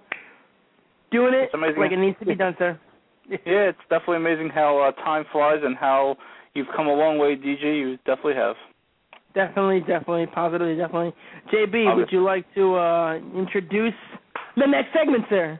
doing 1.10 1.32
it 1.34 1.50
like 1.78 1.92
it 1.92 1.98
needs 1.98 2.18
to 2.18 2.26
be 2.26 2.34
done, 2.34 2.54
sir. 2.58 2.78
Yeah, 3.30 3.70
it's 3.70 3.78
definitely 3.88 4.16
amazing 4.16 4.50
how 4.52 4.78
uh, 4.82 4.90
time 5.04 5.24
flies 5.30 5.60
and 5.62 5.76
how 5.76 6.16
you've 6.54 6.66
come 6.74 6.88
a 6.88 6.92
long 6.92 7.18
way, 7.18 7.36
DJ. 7.36 7.78
You 7.78 7.96
definitely 7.98 8.34
have. 8.34 8.56
Definitely, 9.34 9.80
definitely, 9.80 10.26
positively, 10.26 10.76
definitely. 10.76 11.14
JB, 11.52 11.88
I'll 11.88 11.96
would 11.96 12.12
you 12.12 12.22
like 12.22 12.44
to 12.54 12.74
uh 12.74 13.14
introduce 13.36 13.94
the 14.56 14.66
next 14.66 14.88
segment, 14.92 15.24
sir? 15.30 15.58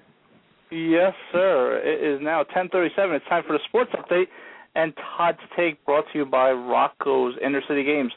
Yes, 0.71 1.13
sir. 1.33 1.81
It 1.85 2.03
is 2.03 2.21
now 2.23 2.45
10:37. 2.45 3.17
It's 3.17 3.25
time 3.29 3.43
for 3.47 3.55
the 3.55 3.61
sports 3.69 3.91
update 3.93 4.27
and 4.75 4.93
Todd's 5.17 5.39
take 5.57 5.85
brought 5.85 6.05
to 6.13 6.19
you 6.19 6.25
by 6.25 6.51
Rocco's 6.51 7.35
Inner 7.45 7.63
City 7.69 7.85
Games. 7.85 8.13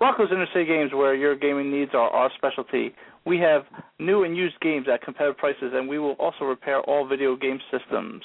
Rocco's 0.00 0.28
Inner 0.30 0.46
City 0.52 0.64
Games, 0.64 0.92
where 0.94 1.14
your 1.14 1.36
gaming 1.36 1.70
needs 1.70 1.90
are 1.92 2.08
our 2.10 2.30
specialty. 2.36 2.94
We 3.26 3.38
have 3.40 3.64
new 3.98 4.24
and 4.24 4.36
used 4.36 4.58
games 4.60 4.86
at 4.92 5.02
competitive 5.02 5.36
prices, 5.36 5.72
and 5.74 5.88
we 5.88 5.98
will 5.98 6.12
also 6.12 6.44
repair 6.44 6.80
all 6.82 7.06
video 7.06 7.36
game 7.36 7.58
systems. 7.70 8.22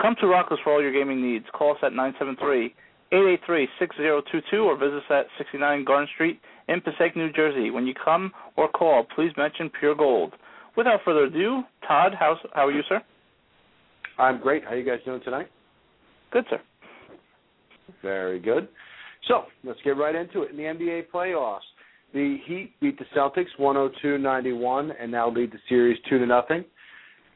Come 0.00 0.16
to 0.20 0.26
Rocco's 0.26 0.58
for 0.64 0.72
all 0.72 0.82
your 0.82 0.92
gaming 0.92 1.22
needs. 1.22 1.44
Call 1.52 1.72
us 1.72 1.78
at 1.82 1.92
973 1.92 2.74
883 3.12 3.68
6022 3.78 4.56
or 4.58 4.76
visit 4.76 4.98
us 4.98 5.02
at 5.10 5.26
69 5.38 5.84
Garden 5.84 6.08
Street 6.14 6.40
in 6.68 6.80
Passaic, 6.80 7.16
New 7.16 7.32
Jersey. 7.32 7.70
When 7.70 7.86
you 7.86 7.94
come 7.94 8.32
or 8.56 8.68
call, 8.68 9.04
please 9.14 9.32
mention 9.36 9.70
Pure 9.80 9.96
Gold. 9.96 10.34
Without 10.76 11.00
further 11.04 11.24
ado, 11.24 11.62
Todd, 11.86 12.12
how's, 12.18 12.38
how 12.54 12.68
are 12.68 12.72
you, 12.72 12.82
sir? 12.88 13.02
I'm 14.18 14.40
great. 14.40 14.62
How 14.64 14.70
are 14.70 14.76
you 14.78 14.84
guys 14.84 15.00
doing 15.04 15.20
tonight? 15.24 15.48
Good, 16.30 16.44
sir. 16.48 16.60
Very 18.02 18.38
good. 18.38 18.68
So 19.26 19.44
let's 19.64 19.80
get 19.84 19.96
right 19.96 20.14
into 20.14 20.42
it. 20.42 20.50
In 20.50 20.56
the 20.56 20.62
NBA 20.62 21.04
playoffs, 21.12 21.60
the 22.14 22.38
Heat 22.46 22.74
beat 22.80 22.98
the 22.98 23.04
Celtics 23.16 23.46
102-91 23.58 24.90
and 25.00 25.10
now 25.10 25.30
lead 25.30 25.52
the 25.52 25.58
series 25.68 25.98
two 26.08 26.18
to 26.18 26.26
nothing. 26.26 26.64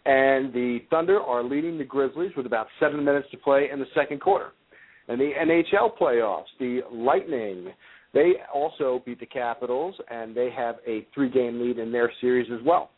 And 0.06 0.52
the 0.52 0.80
Thunder 0.90 1.20
are 1.20 1.42
leading 1.42 1.78
the 1.78 1.84
Grizzlies 1.84 2.32
with 2.36 2.46
about 2.46 2.66
seven 2.78 3.04
minutes 3.04 3.28
to 3.30 3.38
play 3.38 3.68
in 3.72 3.78
the 3.78 3.86
second 3.94 4.20
quarter. 4.20 4.52
In 5.08 5.18
the 5.18 5.32
NHL 5.38 5.98
playoffs, 5.98 6.44
the 6.58 6.80
Lightning 6.90 7.72
they 8.14 8.34
also 8.54 9.02
beat 9.04 9.18
the 9.18 9.26
Capitals 9.26 9.96
and 10.08 10.34
they 10.36 10.48
have 10.56 10.76
a 10.86 11.06
three-game 11.12 11.60
lead 11.60 11.78
in 11.78 11.90
their 11.90 12.10
series 12.20 12.48
as 12.52 12.64
well. 12.64 12.90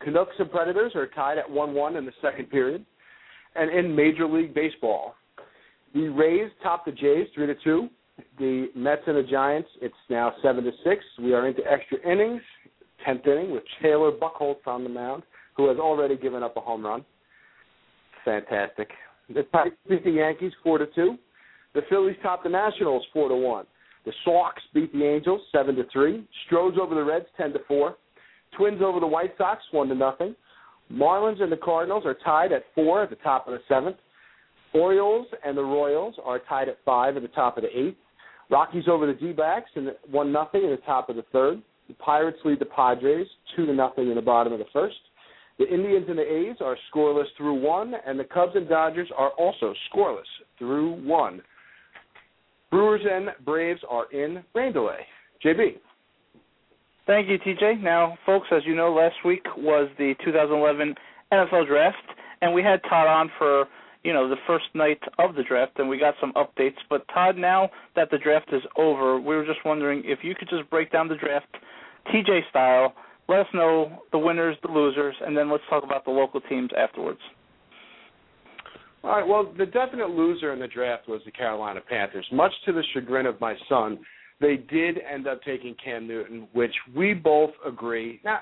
Canucks 0.00 0.36
and 0.38 0.50
Predators 0.50 0.92
are 0.94 1.08
tied 1.08 1.38
at 1.38 1.48
1-1 1.48 1.98
in 1.98 2.06
the 2.06 2.12
second 2.22 2.48
period. 2.48 2.86
And 3.56 3.70
in 3.70 3.94
Major 3.94 4.26
League 4.26 4.54
Baseball, 4.54 5.14
the 5.92 6.08
Rays 6.08 6.50
top 6.62 6.86
the 6.86 6.92
Jays 6.92 7.26
three 7.34 7.46
to 7.46 7.54
two. 7.62 7.88
The 8.38 8.68
Mets 8.74 9.02
and 9.06 9.16
the 9.16 9.22
Giants, 9.22 9.68
it's 9.80 9.94
now 10.08 10.32
seven 10.42 10.64
to 10.64 10.70
six. 10.84 11.04
We 11.18 11.34
are 11.34 11.46
into 11.46 11.62
extra 11.70 11.98
innings, 12.10 12.40
tenth 13.04 13.26
inning 13.26 13.50
with 13.50 13.62
Taylor 13.82 14.10
Buchholz 14.10 14.66
on 14.66 14.84
the 14.84 14.90
mound, 14.90 15.22
who 15.56 15.68
has 15.68 15.78
already 15.78 16.16
given 16.16 16.42
up 16.42 16.56
a 16.56 16.60
home 16.60 16.84
run. 16.84 17.04
Fantastic. 18.24 18.88
The 19.28 19.44
Tigers 19.44 19.78
beat 19.88 20.04
the 20.04 20.10
Yankees 20.10 20.52
four 20.62 20.78
to 20.78 20.86
two. 20.94 21.16
The 21.74 21.82
Phillies 21.88 22.16
top 22.22 22.42
the 22.42 22.48
Nationals 22.48 23.04
four 23.12 23.28
to 23.28 23.36
one. 23.36 23.66
The 24.04 24.12
Sox 24.24 24.60
beat 24.74 24.92
the 24.92 25.04
Angels 25.04 25.40
seven 25.52 25.76
to 25.76 25.84
three. 25.92 26.26
Stros 26.46 26.74
over 26.80 26.94
the 26.94 27.04
Reds 27.04 27.26
ten 27.36 27.52
to 27.52 27.60
four. 27.68 27.96
Twins 28.56 28.82
over 28.82 29.00
the 29.00 29.06
White 29.06 29.34
Sox 29.38 29.62
one 29.70 29.88
to 29.88 29.94
nothing. 29.94 30.34
Marlins 30.92 31.40
and 31.40 31.50
the 31.50 31.56
Cardinals 31.56 32.04
are 32.04 32.16
tied 32.24 32.52
at 32.52 32.64
four 32.74 33.02
at 33.02 33.10
the 33.10 33.16
top 33.16 33.46
of 33.46 33.54
the 33.54 33.60
seventh. 33.68 33.96
Orioles 34.74 35.26
and 35.44 35.56
the 35.56 35.62
Royals 35.62 36.14
are 36.24 36.40
tied 36.40 36.68
at 36.68 36.78
five 36.84 37.16
at 37.16 37.22
the 37.22 37.28
top 37.28 37.56
of 37.56 37.62
the 37.62 37.78
eighth. 37.78 37.96
Rockies 38.50 38.84
over 38.88 39.06
the 39.06 39.14
D-backs 39.14 39.70
and 39.76 39.92
one 40.10 40.32
nothing 40.32 40.64
in 40.64 40.70
the 40.70 40.78
top 40.78 41.08
of 41.08 41.16
the 41.16 41.24
third. 41.32 41.62
The 41.88 41.94
Pirates 41.94 42.38
lead 42.44 42.58
the 42.58 42.66
Padres 42.66 43.26
two 43.56 43.66
to 43.66 43.72
nothing 43.72 44.08
in 44.08 44.16
the 44.16 44.22
bottom 44.22 44.52
of 44.52 44.58
the 44.58 44.66
first. 44.72 44.96
The 45.58 45.68
Indians 45.68 46.06
and 46.08 46.18
the 46.18 46.22
A's 46.22 46.56
are 46.60 46.76
scoreless 46.92 47.26
through 47.36 47.60
one, 47.60 47.94
and 48.06 48.18
the 48.18 48.24
Cubs 48.24 48.52
and 48.54 48.68
Dodgers 48.68 49.08
are 49.16 49.30
also 49.30 49.74
scoreless 49.92 50.22
through 50.58 51.02
one. 51.06 51.42
Brewers 52.70 53.02
and 53.08 53.28
Braves 53.44 53.80
are 53.88 54.10
in 54.12 54.42
rain 54.54 54.72
delay. 54.72 55.00
JB. 55.44 55.76
Thank 57.06 57.28
you, 57.28 57.38
TJ. 57.38 57.82
Now, 57.82 58.16
folks, 58.24 58.46
as 58.50 58.62
you 58.64 58.74
know, 58.74 58.92
last 58.92 59.16
week 59.24 59.44
was 59.56 59.88
the 59.98 60.14
2011 60.24 60.94
NFL 61.32 61.66
Draft, 61.66 61.96
and 62.40 62.54
we 62.54 62.62
had 62.62 62.80
Todd 62.88 63.08
on 63.08 63.30
for 63.38 63.66
you 64.04 64.12
know 64.12 64.28
the 64.28 64.36
first 64.46 64.64
night 64.74 65.00
of 65.18 65.34
the 65.34 65.42
draft, 65.42 65.78
and 65.78 65.88
we 65.88 65.98
got 65.98 66.14
some 66.20 66.32
updates. 66.32 66.76
But 66.88 67.06
Todd, 67.12 67.36
now 67.36 67.70
that 67.96 68.10
the 68.10 68.18
draft 68.18 68.52
is 68.52 68.62
over, 68.76 69.18
we 69.20 69.36
were 69.36 69.44
just 69.44 69.64
wondering 69.64 70.02
if 70.04 70.20
you 70.22 70.34
could 70.34 70.48
just 70.48 70.68
break 70.70 70.90
down 70.90 71.08
the 71.08 71.16
draft, 71.16 71.46
TJ 72.12 72.48
style. 72.50 72.94
Let 73.28 73.40
us 73.40 73.46
know 73.54 74.02
the 74.10 74.18
winners, 74.18 74.56
the 74.62 74.70
losers, 74.70 75.14
and 75.24 75.36
then 75.36 75.50
let's 75.50 75.64
talk 75.70 75.84
about 75.84 76.04
the 76.04 76.10
local 76.10 76.40
teams 76.42 76.70
afterwards. 76.76 77.20
All 79.04 79.10
right. 79.10 79.26
Well, 79.26 79.52
the 79.56 79.66
definite 79.66 80.10
loser 80.10 80.52
in 80.52 80.60
the 80.60 80.68
draft 80.68 81.08
was 81.08 81.20
the 81.24 81.32
Carolina 81.32 81.80
Panthers. 81.88 82.26
Much 82.32 82.52
to 82.66 82.72
the 82.72 82.82
chagrin 82.94 83.26
of 83.26 83.40
my 83.40 83.54
son, 83.68 83.98
they 84.40 84.56
did 84.56 84.98
end 84.98 85.26
up 85.26 85.42
taking 85.44 85.74
Cam 85.82 86.06
Newton, 86.06 86.48
which 86.52 86.74
we 86.94 87.14
both 87.14 87.50
agree. 87.66 88.20
Now, 88.24 88.40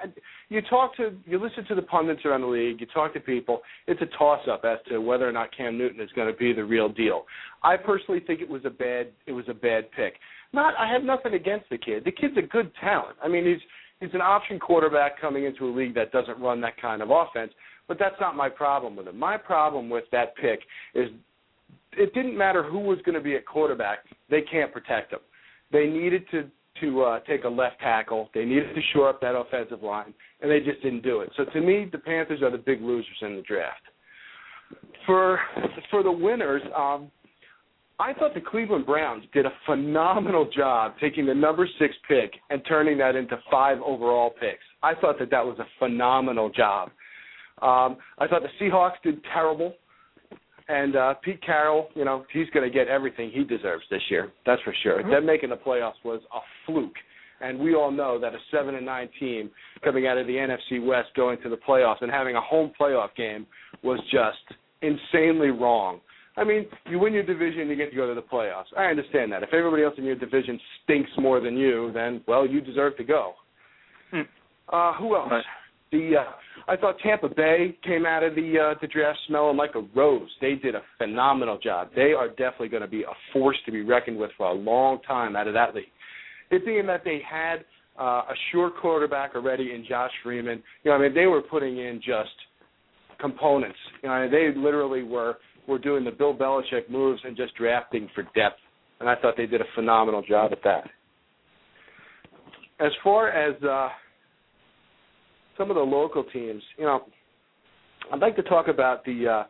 you 0.49 0.63
talk 0.63 0.97
to, 0.97 1.13
you 1.27 1.39
listen 1.39 1.67
to 1.67 1.75
the 1.75 1.83
pundits 1.83 2.23
around 2.25 2.41
the 2.41 2.47
league, 2.47 2.81
you 2.81 2.87
talk 2.87 3.13
to 3.15 3.21
people. 3.21 3.61
It's 3.87 4.01
a 4.01 4.19
toss-up 4.19 4.65
as 4.65 4.79
to 4.89 4.99
whether 4.99 5.29
or 5.29 5.33
not 5.33 5.55
Cam 5.55 5.77
Newton 5.77 6.01
is 6.01 6.11
going 6.17 6.33
to 6.33 6.37
be 6.37 6.53
the 6.53 6.65
real 6.65 6.89
deal. 6.89 7.27
I 7.63 7.77
personally 7.77 8.21
think 8.27 8.41
it 8.41 8.49
was 8.49 8.63
a 8.65 8.71
bad, 8.71 9.09
it 9.27 9.33
was 9.33 9.45
a 9.49 9.55
bad 9.55 9.91
pick. 9.93 10.15
Not, 10.53 10.75
I 10.79 10.91
have 10.91 11.05
nothing 11.05 11.35
against 11.35 11.69
the 11.71 11.79
kid. 11.79 12.05
The 12.05 12.13
kid's 12.13 12.37
a 12.39 12.43
good 12.43 12.73
talent. 12.81 13.17
I 13.23 13.29
mean, 13.29 13.47
he's 13.47 13.61
he's 14.01 14.15
an 14.15 14.21
option 14.21 14.59
quarterback 14.59 15.21
coming 15.21 15.45
into 15.45 15.67
a 15.67 15.73
league 15.73 15.95
that 15.95 16.13
doesn't 16.13 16.41
run 16.41 16.61
that 16.63 16.81
kind 16.81 17.03
of 17.03 17.11
offense. 17.11 17.53
But 17.87 17.99
that's 17.99 18.17
not 18.21 18.37
my 18.37 18.49
problem 18.49 18.97
with 18.97 19.09
him. 19.09 19.19
My 19.19 19.37
problem 19.37 19.91
with 19.91 20.05
that 20.13 20.37
pick 20.37 20.61
is 20.95 21.11
it 21.93 22.15
didn't 22.15 22.37
matter 22.37 22.63
who 22.63 22.79
was 22.79 22.99
going 23.05 23.17
to 23.17 23.21
be 23.21 23.35
at 23.35 23.47
quarterback. 23.47 24.01
They 24.31 24.43
can't 24.43 24.73
protect 24.73 25.13
him. 25.13 25.21
They 25.73 25.87
needed 25.87 26.25
to 26.31 26.51
to 26.81 27.03
uh, 27.03 27.21
take 27.21 27.45
a 27.45 27.49
left 27.49 27.79
tackle. 27.81 28.31
They 28.33 28.45
needed 28.45 28.75
to 28.75 28.81
shore 28.93 29.09
up 29.09 29.21
that 29.21 29.35
offensive 29.35 29.83
line, 29.83 30.15
and 30.41 30.51
they 30.51 30.61
just 30.61 30.81
didn't 30.83 31.03
do 31.03 31.21
it. 31.21 31.31
So 31.37 31.45
to 31.45 31.61
me, 31.61 31.89
the 31.91 31.99
Panthers 31.99 32.43
are 32.43 32.51
the 32.51 32.59
big 32.59 32.81
losers 32.81 33.17
in 33.21 33.37
the 33.37 33.43
draft. 33.43 33.83
For 35.05 35.41
for 35.91 36.03
the 36.03 36.13
winners, 36.13 36.63
um, 36.77 37.11
I 38.01 38.15
thought 38.15 38.33
the 38.33 38.41
Cleveland 38.41 38.87
Browns 38.87 39.25
did 39.35 39.45
a 39.45 39.53
phenomenal 39.67 40.49
job 40.57 40.95
taking 40.99 41.27
the 41.27 41.35
number 41.35 41.69
six 41.79 41.95
pick 42.09 42.33
and 42.49 42.63
turning 42.67 42.97
that 42.97 43.15
into 43.15 43.37
five 43.51 43.77
overall 43.85 44.31
picks. 44.31 44.65
I 44.83 44.95
thought 44.95 45.19
that 45.19 45.31
that 45.31 45.45
was 45.45 45.59
a 45.59 45.67
phenomenal 45.79 46.49
job. 46.49 46.89
Um, 47.61 47.99
I 48.19 48.27
thought 48.27 48.41
the 48.41 48.49
Seahawks 48.59 49.03
did 49.05 49.23
terrible, 49.35 49.75
and 50.69 50.97
uh, 50.97 51.15
Pete 51.23 51.43
Carroll, 51.45 51.89
you 51.95 52.07
know, 52.07 52.25
he's 52.33 52.49
going 52.55 52.67
to 52.67 52.75
get 52.75 52.89
everything 52.89 53.31
he 53.31 53.45
deserves 53.45 53.85
this 53.91 54.01
year. 54.09 54.33
That's 54.47 54.63
for 54.63 54.75
sure. 54.83 55.03
Them 55.03 55.27
making 55.27 55.51
the 55.51 55.57
playoffs 55.57 56.03
was 56.03 56.23
a 56.35 56.39
fluke, 56.65 56.97
and 57.43 57.59
we 57.59 57.75
all 57.75 57.91
know 57.91 58.19
that 58.19 58.33
a 58.33 58.39
seven 58.51 58.77
and 58.77 58.87
nine 58.87 59.11
team 59.21 59.51
coming 59.85 60.07
out 60.07 60.17
of 60.17 60.27
the 60.27 60.33
NFC 60.33 60.83
West 60.83 61.09
going 61.17 61.37
to 61.43 61.51
the 61.51 61.59
playoffs 61.69 62.01
and 62.01 62.11
having 62.11 62.35
a 62.35 62.41
home 62.41 62.73
playoff 62.81 63.15
game 63.15 63.47
was 63.83 64.01
just 64.11 64.59
insanely 64.81 65.51
wrong. 65.51 66.01
I 66.41 66.45
mean, 66.45 66.65
you 66.89 66.99
win 66.99 67.13
your 67.13 67.23
division, 67.23 67.69
you 67.69 67.77
get 67.77 67.91
to 67.91 67.97
go 67.97 68.09
to 68.09 68.15
the 68.15 68.27
playoffs. 68.27 68.65
I 68.77 68.85
understand 68.87 69.31
that. 69.33 69.43
If 69.43 69.53
everybody 69.53 69.83
else 69.85 69.95
in 69.99 70.05
your 70.05 70.17
division 70.17 70.59
stinks 70.83 71.11
more 71.19 71.39
than 71.39 71.55
you, 71.55 71.91
then 71.93 72.23
well, 72.27 72.47
you 72.47 72.63
deserve 72.63 72.97
to 72.97 73.05
go. 73.05 73.35
Hmm. 74.11 74.23
Uh, 74.73 74.95
who 74.95 75.17
else? 75.17 75.31
Right. 75.31 75.45
The 75.93 76.13
uh, 76.19 76.71
I 76.73 76.77
thought 76.77 76.97
Tampa 77.03 77.29
Bay 77.29 77.77
came 77.85 78.07
out 78.07 78.23
of 78.23 78.35
the 78.37 78.55
uh, 78.59 78.79
the 78.81 78.87
draft 78.87 79.19
smelling 79.29 79.59
like 79.59 79.75
a 79.75 79.83
rose. 79.95 80.31
They 80.41 80.55
did 80.55 80.75
a 80.75 80.83
phenomenal 80.97 81.59
job. 81.59 81.89
They 81.95 82.13
are 82.13 82.29
definitely 82.29 82.69
going 82.69 82.83
to 82.83 82.89
be 82.89 83.03
a 83.03 83.13
force 83.33 83.57
to 83.67 83.73
be 83.73 83.83
reckoned 83.83 84.17
with 84.17 84.31
for 84.39 84.47
a 84.47 84.55
long 84.55 85.01
time 85.07 85.37
out 85.37 85.47
of 85.47 85.55
that 85.55 85.75
league. 85.75 85.85
It 86.51 86.65
being 86.65 86.87
that 86.87 87.03
they 87.05 87.21
had 87.29 87.65
uh, 87.99 88.23
a 88.31 88.35
sure 88.51 88.71
quarterback 88.71 89.35
already 89.35 89.73
in 89.75 89.85
Josh 89.87 90.13
Freeman, 90.23 90.63
you 90.85 90.91
know, 90.91 90.97
I 90.97 91.01
mean, 91.01 91.15
they 91.15 91.27
were 91.27 91.43
putting 91.43 91.79
in 91.79 91.97
just 91.97 92.31
components. 93.21 93.79
You 94.03 94.09
know, 94.09 94.29
they 94.31 94.59
literally 94.59 95.03
were 95.03 95.37
were 95.71 95.79
doing 95.79 96.05
the 96.05 96.11
Bill 96.11 96.35
Belichick 96.35 96.91
moves 96.91 97.21
and 97.25 97.37
just 97.37 97.55
drafting 97.55 98.09
for 98.15 98.23
depth, 98.35 98.59
and 98.99 99.09
I 99.09 99.15
thought 99.17 99.35
they 99.37 99.47
did 99.47 99.61
a 99.61 99.67
phenomenal 99.75 100.23
job 100.23 100.53
at 100.53 100.63
that. 100.65 100.85
As 102.79 102.93
far 103.05 103.29
as 103.29 103.61
uh, 103.63 103.89
some 105.57 105.71
of 105.71 105.77
the 105.77 105.83
local 105.83 106.25
teams, 106.25 106.63
you 106.77 106.85
know, 106.85 107.05
I'd 108.13 108.21
like 108.21 108.37
to 108.37 108.43
talk 108.43 108.69
about 108.69 109.05
the 109.05 109.29
uh, 109.29 109.45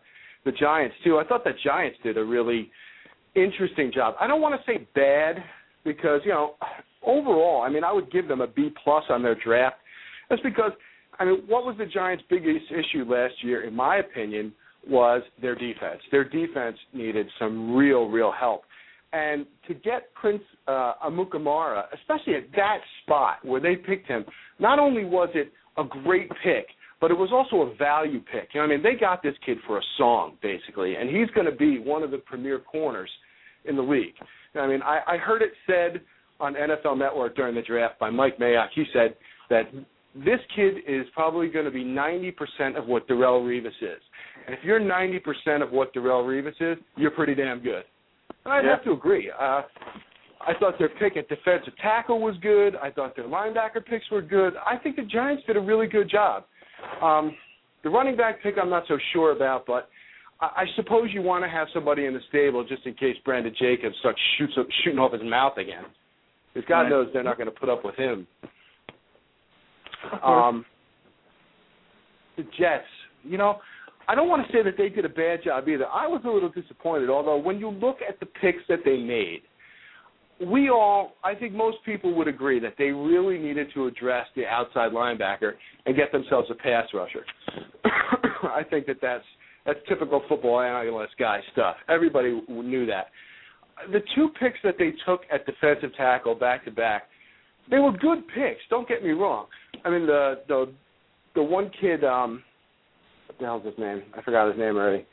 the 0.44 0.52
Giants 0.52 0.96
too. 1.04 1.18
I 1.18 1.24
thought 1.24 1.44
the 1.44 1.52
Giants 1.64 1.98
did 2.02 2.18
a 2.18 2.24
really 2.24 2.70
interesting 3.34 3.92
job. 3.94 4.14
I 4.20 4.26
don't 4.26 4.40
want 4.40 4.60
to 4.60 4.72
say 4.72 4.86
bad 4.94 5.36
because 5.84 6.20
you 6.24 6.32
know 6.32 6.54
overall, 7.06 7.62
I 7.62 7.70
mean, 7.70 7.84
I 7.84 7.92
would 7.92 8.10
give 8.10 8.28
them 8.28 8.40
a 8.40 8.46
B 8.46 8.70
plus 8.82 9.04
on 9.08 9.22
their 9.22 9.36
draft. 9.36 9.76
That's 10.28 10.42
because 10.42 10.72
I 11.18 11.24
mean, 11.24 11.42
what 11.46 11.64
was 11.64 11.76
the 11.78 11.86
Giants' 11.86 12.24
biggest 12.28 12.66
issue 12.70 13.04
last 13.04 13.34
year, 13.42 13.62
in 13.62 13.74
my 13.74 13.96
opinion, 13.96 14.52
was 14.88 15.22
their 15.40 15.54
defense. 15.54 16.00
Their 16.10 16.24
defense 16.24 16.76
needed 16.92 17.26
some 17.38 17.74
real, 17.74 18.08
real 18.08 18.32
help. 18.32 18.62
And 19.12 19.44
to 19.66 19.74
get 19.74 20.14
Prince 20.14 20.42
uh, 20.68 20.94
Amukamara, 21.04 21.84
especially 21.94 22.34
at 22.36 22.50
that 22.54 22.78
spot 23.02 23.38
where 23.42 23.60
they 23.60 23.74
picked 23.74 24.06
him, 24.06 24.24
not 24.58 24.78
only 24.78 25.04
was 25.04 25.28
it 25.34 25.52
a 25.76 25.84
great 25.84 26.30
pick, 26.44 26.66
but 27.00 27.10
it 27.10 27.14
was 27.14 27.30
also 27.32 27.70
a 27.70 27.76
value 27.76 28.20
pick. 28.20 28.50
You 28.52 28.60
know, 28.60 28.66
I 28.66 28.68
mean, 28.68 28.82
they 28.82 28.94
got 28.94 29.22
this 29.22 29.34
kid 29.44 29.58
for 29.66 29.78
a 29.78 29.82
song 29.96 30.36
basically, 30.42 30.94
and 30.96 31.08
he's 31.08 31.30
going 31.34 31.46
to 31.46 31.56
be 31.56 31.78
one 31.78 32.02
of 32.02 32.10
the 32.10 32.18
premier 32.18 32.58
corners 32.60 33.10
in 33.64 33.74
the 33.76 33.82
league. 33.82 34.14
I 34.54 34.66
mean, 34.66 34.82
I, 34.82 35.00
I 35.06 35.16
heard 35.16 35.42
it 35.42 35.52
said 35.66 36.00
on 36.38 36.54
NFL 36.54 36.98
Network 36.98 37.36
during 37.36 37.54
the 37.54 37.62
draft 37.62 37.98
by 37.98 38.10
Mike 38.10 38.38
Mayock. 38.38 38.68
He 38.74 38.84
said 38.92 39.14
that 39.48 39.64
this 40.14 40.40
kid 40.56 40.78
is 40.86 41.06
probably 41.14 41.48
going 41.48 41.64
to 41.64 41.70
be 41.70 41.84
90% 41.84 42.76
of 42.76 42.86
what 42.86 43.06
Darrelle 43.08 43.42
Revis 43.42 43.68
is. 43.80 44.00
And 44.46 44.54
if 44.56 44.64
you're 44.64 44.80
90% 44.80 45.62
of 45.62 45.70
what 45.70 45.94
Darrelle 45.94 46.24
Revis 46.24 46.60
is, 46.60 46.78
you're 46.96 47.12
pretty 47.12 47.34
damn 47.34 47.60
good. 47.60 47.84
And 48.44 48.52
I'd 48.52 48.64
Yeah. 48.64 48.70
have 48.70 48.84
to 48.84 48.92
agree. 48.92 49.30
Uh, 49.30 49.62
I 50.40 50.54
thought 50.54 50.78
their 50.78 50.88
pick 50.88 51.16
at 51.16 51.28
defensive 51.28 51.76
tackle 51.76 52.20
was 52.20 52.36
good. 52.38 52.74
I 52.76 52.90
thought 52.90 53.14
their 53.14 53.26
linebacker 53.26 53.84
picks 53.84 54.10
were 54.10 54.22
good. 54.22 54.54
I 54.64 54.76
think 54.76 54.96
the 54.96 55.02
Giants 55.02 55.44
did 55.46 55.56
a 55.56 55.60
really 55.60 55.86
good 55.86 56.08
job. 56.08 56.44
Um, 57.02 57.36
the 57.82 57.90
running 57.90 58.16
back 58.16 58.42
pick, 58.42 58.56
I'm 58.58 58.70
not 58.70 58.84
so 58.88 58.98
sure 59.12 59.32
about, 59.32 59.66
but 59.66 59.90
I, 60.40 60.62
I 60.62 60.66
suppose 60.76 61.10
you 61.12 61.20
want 61.22 61.44
to 61.44 61.48
have 61.50 61.68
somebody 61.74 62.06
in 62.06 62.14
the 62.14 62.20
stable 62.30 62.64
just 62.64 62.86
in 62.86 62.94
case 62.94 63.16
Brandon 63.24 63.54
Jacobs 63.58 63.96
starts 63.98 64.18
shoots, 64.38 64.54
shooting 64.82 64.98
off 64.98 65.12
his 65.12 65.22
mouth 65.22 65.56
again. 65.58 65.84
Because 66.54 66.66
God 66.68 66.80
Right. 66.82 66.90
knows 66.90 67.08
they're 67.12 67.22
not 67.22 67.36
going 67.36 67.50
to 67.52 67.54
put 67.60 67.68
up 67.68 67.84
with 67.84 67.94
him. 67.96 68.26
Um, 70.24 70.64
the 72.36 72.44
Jets, 72.58 72.84
you 73.22 73.36
know, 73.36 73.58
I 74.08 74.14
don't 74.14 74.28
want 74.28 74.46
to 74.46 74.52
say 74.52 74.62
that 74.62 74.74
they 74.76 74.88
did 74.88 75.04
a 75.04 75.08
bad 75.08 75.44
job 75.44 75.68
either. 75.68 75.86
I 75.86 76.06
was 76.06 76.22
a 76.24 76.28
little 76.28 76.48
disappointed, 76.48 77.10
although 77.10 77.36
when 77.36 77.58
you 77.58 77.70
look 77.70 77.98
at 78.06 78.18
the 78.18 78.26
picks 78.26 78.62
that 78.68 78.80
they 78.84 78.96
made, 78.96 79.42
we 80.44 80.70
all, 80.70 81.12
I 81.22 81.34
think 81.34 81.52
most 81.52 81.78
people 81.84 82.14
would 82.14 82.26
agree 82.26 82.58
that 82.60 82.74
they 82.78 82.86
really 82.86 83.38
needed 83.38 83.68
to 83.74 83.86
address 83.86 84.26
the 84.34 84.46
outside 84.46 84.92
linebacker 84.92 85.52
and 85.86 85.94
get 85.94 86.12
themselves 86.12 86.48
a 86.50 86.54
pass 86.54 86.86
rusher. 86.94 87.24
I 88.42 88.62
think 88.68 88.86
that 88.86 88.96
that's 89.02 89.24
that's 89.66 89.78
typical 89.88 90.22
football 90.28 90.60
analyst 90.60 91.12
guy 91.18 91.40
stuff. 91.52 91.76
Everybody 91.88 92.40
knew 92.48 92.86
that. 92.86 93.08
The 93.92 94.00
two 94.14 94.30
picks 94.40 94.58
that 94.64 94.76
they 94.78 94.92
took 95.06 95.22
at 95.32 95.44
defensive 95.46 95.94
tackle 95.96 96.34
back 96.34 96.64
to 96.64 96.70
back, 96.70 97.04
they 97.70 97.78
were 97.78 97.92
good 97.92 98.26
picks. 98.28 98.60
Don't 98.70 98.88
get 98.88 99.04
me 99.04 99.10
wrong. 99.10 99.46
I 99.84 99.90
mean 99.90 100.06
the 100.06 100.40
the 100.48 100.72
the 101.34 101.42
one 101.42 101.70
kid, 101.80 102.04
um, 102.04 102.42
what 103.26 103.38
the 103.38 103.44
hell's 103.44 103.64
his 103.64 103.74
name? 103.78 104.02
I 104.16 104.22
forgot 104.22 104.48
his 104.48 104.58
name 104.58 104.76
already. 104.76 105.06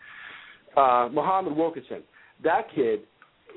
Uh, 0.75 1.09
Muhammad 1.11 1.55
Wilkerson. 1.55 2.03
That 2.43 2.67
kid, 2.73 3.01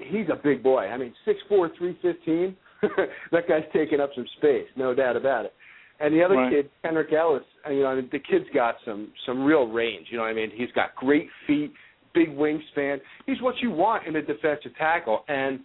he's 0.09 0.27
a 0.33 0.37
big 0.43 0.63
boy. 0.63 0.87
I 0.87 0.97
mean, 0.97 1.13
six 1.25 1.39
four, 1.49 1.71
three 1.77 1.99
fifteen. 2.03 2.57
that 3.33 3.47
guy's 3.47 3.65
taking 3.75 4.01
up 4.01 4.11
some 4.15 4.27
space, 4.39 4.67
no 4.77 4.95
doubt 4.95 5.17
about 5.17 5.45
it. 5.45 5.53
And 6.01 6.15
the 6.15 6.23
other 6.25 6.35
Right. 6.37 6.51
kid, 6.51 6.71
Kendrick 6.83 7.13
Ellis, 7.13 7.43
uh, 7.67 7.71
you 7.71 7.83
know, 7.83 7.89
I 7.89 7.97
mean, 7.97 8.09
the 8.11 8.19
kid's 8.19 8.47
got 8.55 8.77
some 8.87 9.09
some 9.27 9.45
real 9.45 9.67
range. 9.69 10.07
You 10.11 10.17
know 10.17 10.23
what 10.25 10.31
I 10.31 10.35
mean? 10.35 10.51
He's 10.55 10.73
got 10.75 10.95
great 10.97 11.29
feet, 11.47 11.73
big 12.15 12.31
wingspan. 12.37 13.01
He's 13.27 13.41
what 13.43 13.55
you 13.61 13.71
want 13.71 14.07
in 14.07 14.17
a 14.17 14.23
defensive 14.23 14.75
tackle. 14.79 15.25
And 15.29 15.61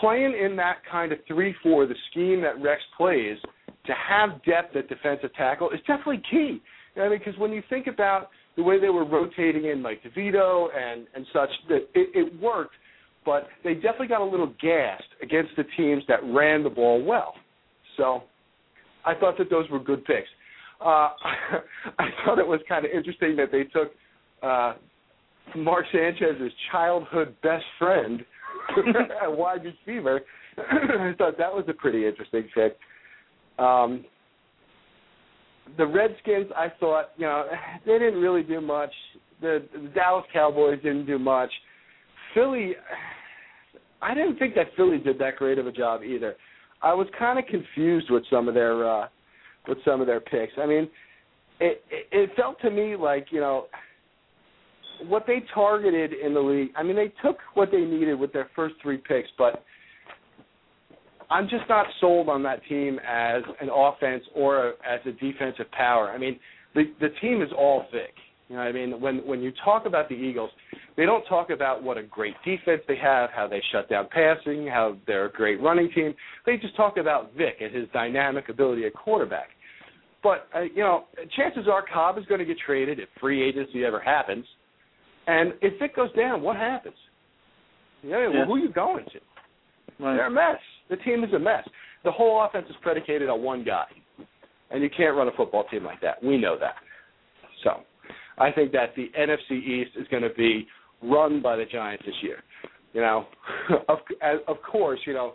playing 0.00 0.34
in 0.40 0.54
that 0.56 0.76
kind 0.90 1.10
of 1.10 1.18
three 1.26 1.52
four, 1.64 1.86
the 1.86 1.96
scheme 2.10 2.40
that 2.42 2.60
Rex 2.62 2.80
plays, 2.96 3.38
to 3.86 3.94
have 3.94 4.42
depth 4.44 4.76
at 4.76 4.88
defensive 4.88 5.34
tackle 5.34 5.70
is 5.70 5.80
definitely 5.86 6.22
key. 6.30 6.60
You 6.94 7.02
know, 7.02 7.04
I 7.04 7.08
mean, 7.08 7.18
because 7.18 7.38
when 7.38 7.52
you 7.52 7.62
think 7.68 7.86
about 7.86 8.30
the 8.56 8.62
way 8.62 8.80
they 8.80 8.88
were 8.88 9.04
rotating 9.04 9.66
in 9.66 9.82
like 9.82 10.02
DeVito 10.02 10.68
and 10.74 11.06
and 11.14 11.26
such, 11.32 11.50
that 11.68 11.88
it, 11.94 12.10
it 12.14 12.40
worked, 12.40 12.74
but 13.24 13.48
they 13.64 13.74
definitely 13.74 14.08
got 14.08 14.20
a 14.20 14.24
little 14.24 14.54
gassed 14.60 15.02
against 15.22 15.50
the 15.56 15.64
teams 15.76 16.02
that 16.08 16.20
ran 16.24 16.62
the 16.62 16.70
ball 16.70 17.04
well. 17.04 17.34
So 17.96 18.22
I 19.04 19.14
thought 19.14 19.38
that 19.38 19.50
those 19.50 19.68
were 19.70 19.80
good 19.80 20.04
picks. 20.04 20.28
Uh, 20.80 20.84
I 21.98 22.08
thought 22.24 22.38
it 22.38 22.46
was 22.46 22.60
kind 22.68 22.84
of 22.84 22.90
interesting 22.90 23.36
that 23.36 23.50
they 23.52 23.64
took 23.64 23.92
uh, 24.42 24.74
Mark 25.56 25.86
Sanchez's 25.92 26.52
childhood 26.72 27.34
best 27.42 27.64
friend 27.78 28.24
at 29.22 29.30
wide 29.34 29.60
receiver. 29.64 30.20
I 30.58 31.12
thought 31.16 31.38
that 31.38 31.52
was 31.52 31.64
a 31.68 31.72
pretty 31.72 32.06
interesting 32.06 32.48
pick. 32.54 32.76
Um, 33.58 34.04
the 35.76 35.86
Redskins, 35.86 36.50
I 36.56 36.68
thought, 36.78 37.10
you 37.16 37.26
know, 37.26 37.46
they 37.86 37.98
didn't 37.98 38.20
really 38.20 38.42
do 38.42 38.60
much. 38.60 38.90
The, 39.40 39.66
the 39.74 39.88
Dallas 39.88 40.24
Cowboys 40.32 40.78
didn't 40.82 41.06
do 41.06 41.18
much. 41.18 41.50
Philly, 42.34 42.74
I 44.02 44.14
didn't 44.14 44.38
think 44.38 44.54
that 44.54 44.66
Philly 44.76 44.98
did 44.98 45.18
that 45.18 45.36
great 45.36 45.58
of 45.58 45.66
a 45.66 45.72
job 45.72 46.02
either. 46.02 46.36
I 46.82 46.92
was 46.92 47.06
kind 47.18 47.38
of 47.38 47.46
confused 47.46 48.10
with 48.10 48.22
some 48.30 48.48
of 48.48 48.54
their 48.54 48.88
uh, 48.88 49.08
with 49.66 49.78
some 49.84 50.00
of 50.00 50.06
their 50.06 50.20
picks. 50.20 50.52
I 50.58 50.66
mean, 50.66 50.88
it, 51.58 51.82
it 51.90 52.06
it 52.12 52.30
felt 52.36 52.60
to 52.60 52.70
me 52.70 52.94
like 52.96 53.28
you 53.30 53.40
know 53.40 53.66
what 55.08 55.24
they 55.26 55.42
targeted 55.54 56.12
in 56.12 56.34
the 56.34 56.40
league. 56.40 56.68
I 56.76 56.82
mean, 56.82 56.96
they 56.96 57.12
took 57.24 57.38
what 57.54 57.70
they 57.70 57.80
needed 57.80 58.18
with 58.18 58.32
their 58.32 58.50
first 58.54 58.74
three 58.82 58.98
picks, 58.98 59.28
but 59.38 59.64
I'm 61.30 61.48
just 61.48 61.64
not 61.68 61.86
sold 62.00 62.28
on 62.28 62.42
that 62.44 62.60
team 62.68 62.98
as 63.06 63.42
an 63.60 63.68
offense 63.74 64.22
or 64.34 64.68
a, 64.68 64.70
as 64.88 65.00
a 65.06 65.12
defensive 65.12 65.70
power. 65.72 66.10
I 66.10 66.18
mean, 66.18 66.38
the 66.74 66.84
the 67.00 67.08
team 67.20 67.42
is 67.42 67.48
all 67.56 67.86
Vic. 67.92 68.14
You 68.48 68.54
know, 68.56 68.62
what 68.62 68.68
I 68.68 68.72
mean, 68.72 69.00
when 69.00 69.18
when 69.26 69.40
you 69.42 69.52
talk 69.64 69.86
about 69.86 70.08
the 70.08 70.14
Eagles, 70.14 70.50
they 70.96 71.04
don't 71.04 71.24
talk 71.24 71.50
about 71.50 71.82
what 71.82 71.98
a 71.98 72.02
great 72.04 72.34
defense 72.44 72.82
they 72.86 72.96
have, 72.96 73.30
how 73.34 73.48
they 73.48 73.60
shut 73.72 73.88
down 73.90 74.08
passing, 74.10 74.66
how 74.68 74.96
they're 75.06 75.26
a 75.26 75.32
great 75.32 75.60
running 75.60 75.90
team. 75.92 76.14
They 76.44 76.56
just 76.56 76.76
talk 76.76 76.96
about 76.96 77.32
Vic 77.36 77.56
and 77.60 77.74
his 77.74 77.88
dynamic 77.92 78.48
ability 78.48 78.86
at 78.86 78.94
quarterback. 78.94 79.48
But 80.22 80.46
uh, 80.54 80.60
you 80.62 80.82
know, 80.82 81.04
chances 81.36 81.66
are 81.70 81.84
Kolb 81.92 82.18
is 82.18 82.24
going 82.26 82.38
to 82.38 82.44
get 82.46 82.56
traded 82.64 83.00
if 83.00 83.08
free 83.20 83.42
agency 83.46 83.84
ever 83.84 83.98
happens. 83.98 84.44
And 85.26 85.54
if 85.60 85.78
Vic 85.80 85.96
goes 85.96 86.12
down, 86.14 86.40
what 86.40 86.54
happens? 86.56 86.94
You 88.02 88.10
know, 88.10 88.30
Yeah. 88.32 88.44
who 88.44 88.54
are 88.54 88.58
you 88.58 88.72
going 88.72 89.04
to? 89.06 89.18
Right. 90.04 90.14
They're 90.16 90.26
a 90.26 90.30
mess. 90.30 90.60
The 90.88 90.96
team 90.96 91.24
is 91.24 91.32
a 91.32 91.38
mess. 91.38 91.66
the 92.04 92.12
whole 92.12 92.44
offense 92.44 92.66
is 92.70 92.76
predicated 92.82 93.28
on 93.28 93.42
one 93.42 93.64
guy, 93.64 93.86
and 94.70 94.82
you 94.82 94.90
can't 94.90 95.16
run 95.16 95.28
a 95.28 95.32
football 95.32 95.64
team 95.64 95.84
like 95.84 96.00
that. 96.00 96.22
We 96.22 96.38
know 96.38 96.56
that. 96.58 96.76
So, 97.64 97.80
I 98.38 98.52
think 98.52 98.72
that 98.72 98.94
the 98.94 99.10
NFC 99.18 99.52
East 99.52 99.92
is 99.96 100.06
going 100.08 100.22
to 100.22 100.34
be 100.36 100.66
run 101.02 101.42
by 101.42 101.56
the 101.56 101.64
Giants 101.64 102.04
this 102.06 102.14
year. 102.22 102.38
You 102.92 103.00
know, 103.00 103.26
of 103.88 103.98
of 104.46 104.56
course, 104.70 105.00
you 105.06 105.12
know, 105.12 105.34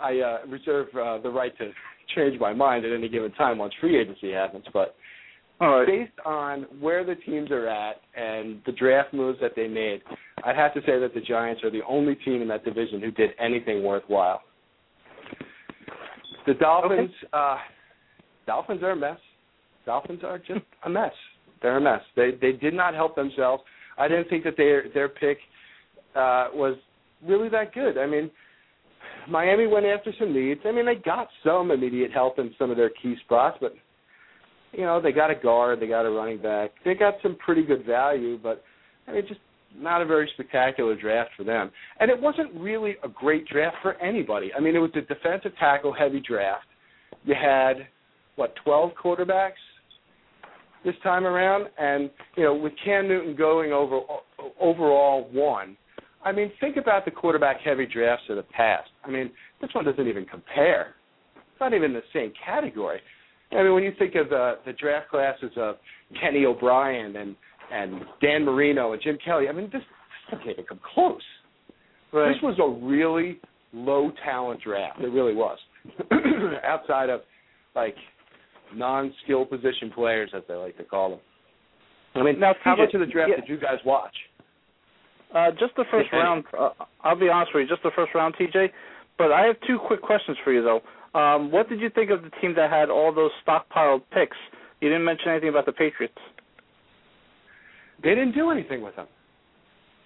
I 0.00 0.18
uh, 0.18 0.46
reserve 0.48 0.88
uh, 0.94 1.18
the 1.18 1.30
right 1.30 1.56
to 1.58 1.70
change 2.14 2.38
my 2.40 2.52
mind 2.52 2.84
at 2.84 2.92
any 2.92 3.08
given 3.08 3.32
time 3.32 3.58
once 3.58 3.74
free 3.80 3.98
agency 4.00 4.32
happens, 4.32 4.64
but 4.72 4.94
right. 5.60 5.86
based 5.86 6.26
on 6.26 6.66
where 6.80 7.04
the 7.04 7.14
teams 7.14 7.50
are 7.50 7.68
at 7.68 7.96
and 8.16 8.60
the 8.66 8.72
draft 8.72 9.14
moves 9.14 9.38
that 9.40 9.52
they 9.56 9.68
made, 9.68 10.02
I'd 10.44 10.56
have 10.56 10.74
to 10.74 10.80
say 10.80 10.98
that 10.98 11.12
the 11.14 11.20
Giants 11.20 11.62
are 11.64 11.70
the 11.70 11.82
only 11.88 12.14
team 12.16 12.42
in 12.42 12.48
that 12.48 12.64
division 12.64 13.00
who 13.00 13.10
did 13.10 13.30
anything 13.38 13.82
worthwhile. 13.82 14.42
The 16.46 16.54
Dolphins, 16.54 17.10
uh, 17.32 17.56
Dolphins 18.46 18.82
are 18.82 18.90
a 18.90 18.96
mess. 18.96 19.18
Dolphins 19.86 20.20
are 20.24 20.38
just 20.38 20.60
a 20.84 20.90
mess. 20.90 21.12
They're 21.62 21.78
a 21.78 21.80
mess. 21.80 22.00
They 22.16 22.32
they 22.40 22.52
did 22.52 22.74
not 22.74 22.94
help 22.94 23.16
themselves. 23.16 23.62
I 23.96 24.08
didn't 24.08 24.28
think 24.28 24.44
that 24.44 24.56
their 24.56 24.84
their 24.92 25.08
pick 25.08 25.38
uh, 26.14 26.48
was 26.52 26.76
really 27.26 27.48
that 27.50 27.72
good. 27.72 27.96
I 27.96 28.06
mean, 28.06 28.30
Miami 29.28 29.66
went 29.66 29.86
after 29.86 30.12
some 30.18 30.34
needs. 30.34 30.60
I 30.64 30.72
mean, 30.72 30.86
they 30.86 30.96
got 30.96 31.28
some 31.42 31.70
immediate 31.70 32.12
help 32.12 32.38
in 32.38 32.54
some 32.58 32.70
of 32.70 32.76
their 32.76 32.90
key 32.90 33.14
spots, 33.24 33.56
but 33.60 33.74
you 34.72 34.82
know, 34.82 35.00
they 35.00 35.12
got 35.12 35.30
a 35.30 35.34
guard, 35.34 35.80
they 35.80 35.86
got 35.86 36.04
a 36.04 36.10
running 36.10 36.42
back, 36.42 36.72
they 36.84 36.94
got 36.94 37.14
some 37.22 37.36
pretty 37.36 37.62
good 37.62 37.86
value, 37.86 38.38
but 38.42 38.62
I 39.06 39.12
mean, 39.12 39.22
just 39.28 39.40
not 39.76 40.02
a 40.02 40.06
very 40.06 40.30
spectacular 40.34 40.96
draft 40.96 41.30
for 41.36 41.44
them. 41.44 41.70
And 42.00 42.10
it 42.10 42.20
wasn't 42.20 42.54
really 42.54 42.96
a 43.02 43.08
great 43.08 43.46
draft 43.48 43.76
for 43.82 43.94
anybody. 43.94 44.52
I 44.56 44.60
mean, 44.60 44.76
it 44.76 44.78
was 44.78 44.90
a 44.94 45.00
defensive 45.00 45.52
tackle 45.58 45.92
heavy 45.92 46.20
draft. 46.20 46.66
You 47.24 47.34
had 47.40 47.88
what, 48.36 48.54
12 48.64 48.92
quarterbacks 49.02 49.52
this 50.84 50.94
time 51.02 51.24
around, 51.24 51.68
and 51.78 52.10
you 52.36 52.44
know, 52.44 52.54
with 52.54 52.72
Cam 52.84 53.08
Newton 53.08 53.34
going 53.34 53.72
over 53.72 54.00
overall 54.60 55.28
one. 55.32 55.76
I 56.24 56.32
mean, 56.32 56.52
think 56.60 56.76
about 56.76 57.04
the 57.04 57.10
quarterback 57.10 57.60
heavy 57.60 57.86
drafts 57.86 58.24
of 58.30 58.36
the 58.36 58.42
past. 58.42 58.88
I 59.04 59.10
mean, 59.10 59.30
this 59.60 59.70
one 59.72 59.84
doesn't 59.84 60.06
even 60.06 60.24
compare. 60.24 60.94
It's 61.36 61.60
not 61.60 61.74
even 61.74 61.92
the 61.92 62.02
same 62.12 62.32
category. 62.44 63.00
I 63.52 63.62
mean, 63.62 63.74
when 63.74 63.84
you 63.84 63.92
think 63.98 64.14
of 64.14 64.28
the 64.28 64.58
the 64.66 64.72
draft 64.72 65.10
classes 65.10 65.52
of 65.56 65.76
Kenny 66.20 66.44
O'Brien 66.44 67.16
and 67.16 67.36
and 67.72 68.02
Dan 68.20 68.44
Marino 68.44 68.92
and 68.92 69.02
Jim 69.02 69.18
Kelly, 69.24 69.48
I 69.48 69.52
mean, 69.52 69.70
this, 69.72 69.82
this 69.82 70.38
doesn't 70.38 70.50
even 70.50 70.64
come 70.64 70.80
close. 70.94 71.20
Right. 72.12 72.32
This 72.32 72.42
was 72.42 72.58
a 72.60 72.86
really 72.86 73.40
low 73.72 74.12
talent 74.24 74.60
draft. 74.62 75.00
It 75.00 75.08
really 75.08 75.34
was. 75.34 75.58
Outside 76.64 77.10
of 77.10 77.22
like 77.74 77.96
non-skill 78.74 79.46
position 79.46 79.90
players, 79.94 80.30
as 80.34 80.42
they 80.48 80.54
like 80.54 80.76
to 80.78 80.84
call 80.84 81.10
them. 81.10 81.20
I 82.14 82.22
mean, 82.22 82.38
Now, 82.38 82.54
how 82.62 82.76
much 82.76 82.94
of 82.94 83.00
the 83.00 83.06
draft 83.06 83.30
yeah. 83.30 83.40
did 83.40 83.48
you 83.48 83.58
guys 83.58 83.78
watch? 83.84 84.14
Uh, 85.34 85.50
just 85.58 85.74
the 85.76 85.84
first 85.90 86.08
round. 86.12 86.44
Uh, 86.58 86.70
I'll 87.02 87.18
be 87.18 87.28
honest 87.28 87.52
with 87.54 87.62
you, 87.62 87.68
just 87.68 87.82
the 87.82 87.90
first 87.96 88.14
round, 88.14 88.34
TJ. 88.36 88.68
But 89.18 89.32
I 89.32 89.46
have 89.46 89.56
two 89.66 89.78
quick 89.84 90.00
questions 90.02 90.36
for 90.44 90.52
you, 90.52 90.62
though. 90.62 90.80
Um, 91.18 91.50
what 91.50 91.68
did 91.68 91.80
you 91.80 91.90
think 91.90 92.10
of 92.10 92.22
the 92.22 92.30
team 92.40 92.54
that 92.56 92.70
had 92.70 92.90
all 92.90 93.12
those 93.12 93.30
stockpiled 93.46 94.02
picks? 94.12 94.36
You 94.80 94.88
didn't 94.88 95.04
mention 95.04 95.30
anything 95.30 95.48
about 95.48 95.66
the 95.66 95.72
Patriots. 95.72 96.18
They 98.02 98.10
didn't 98.10 98.32
do 98.32 98.50
anything 98.50 98.82
with 98.82 98.96
them. 98.96 99.06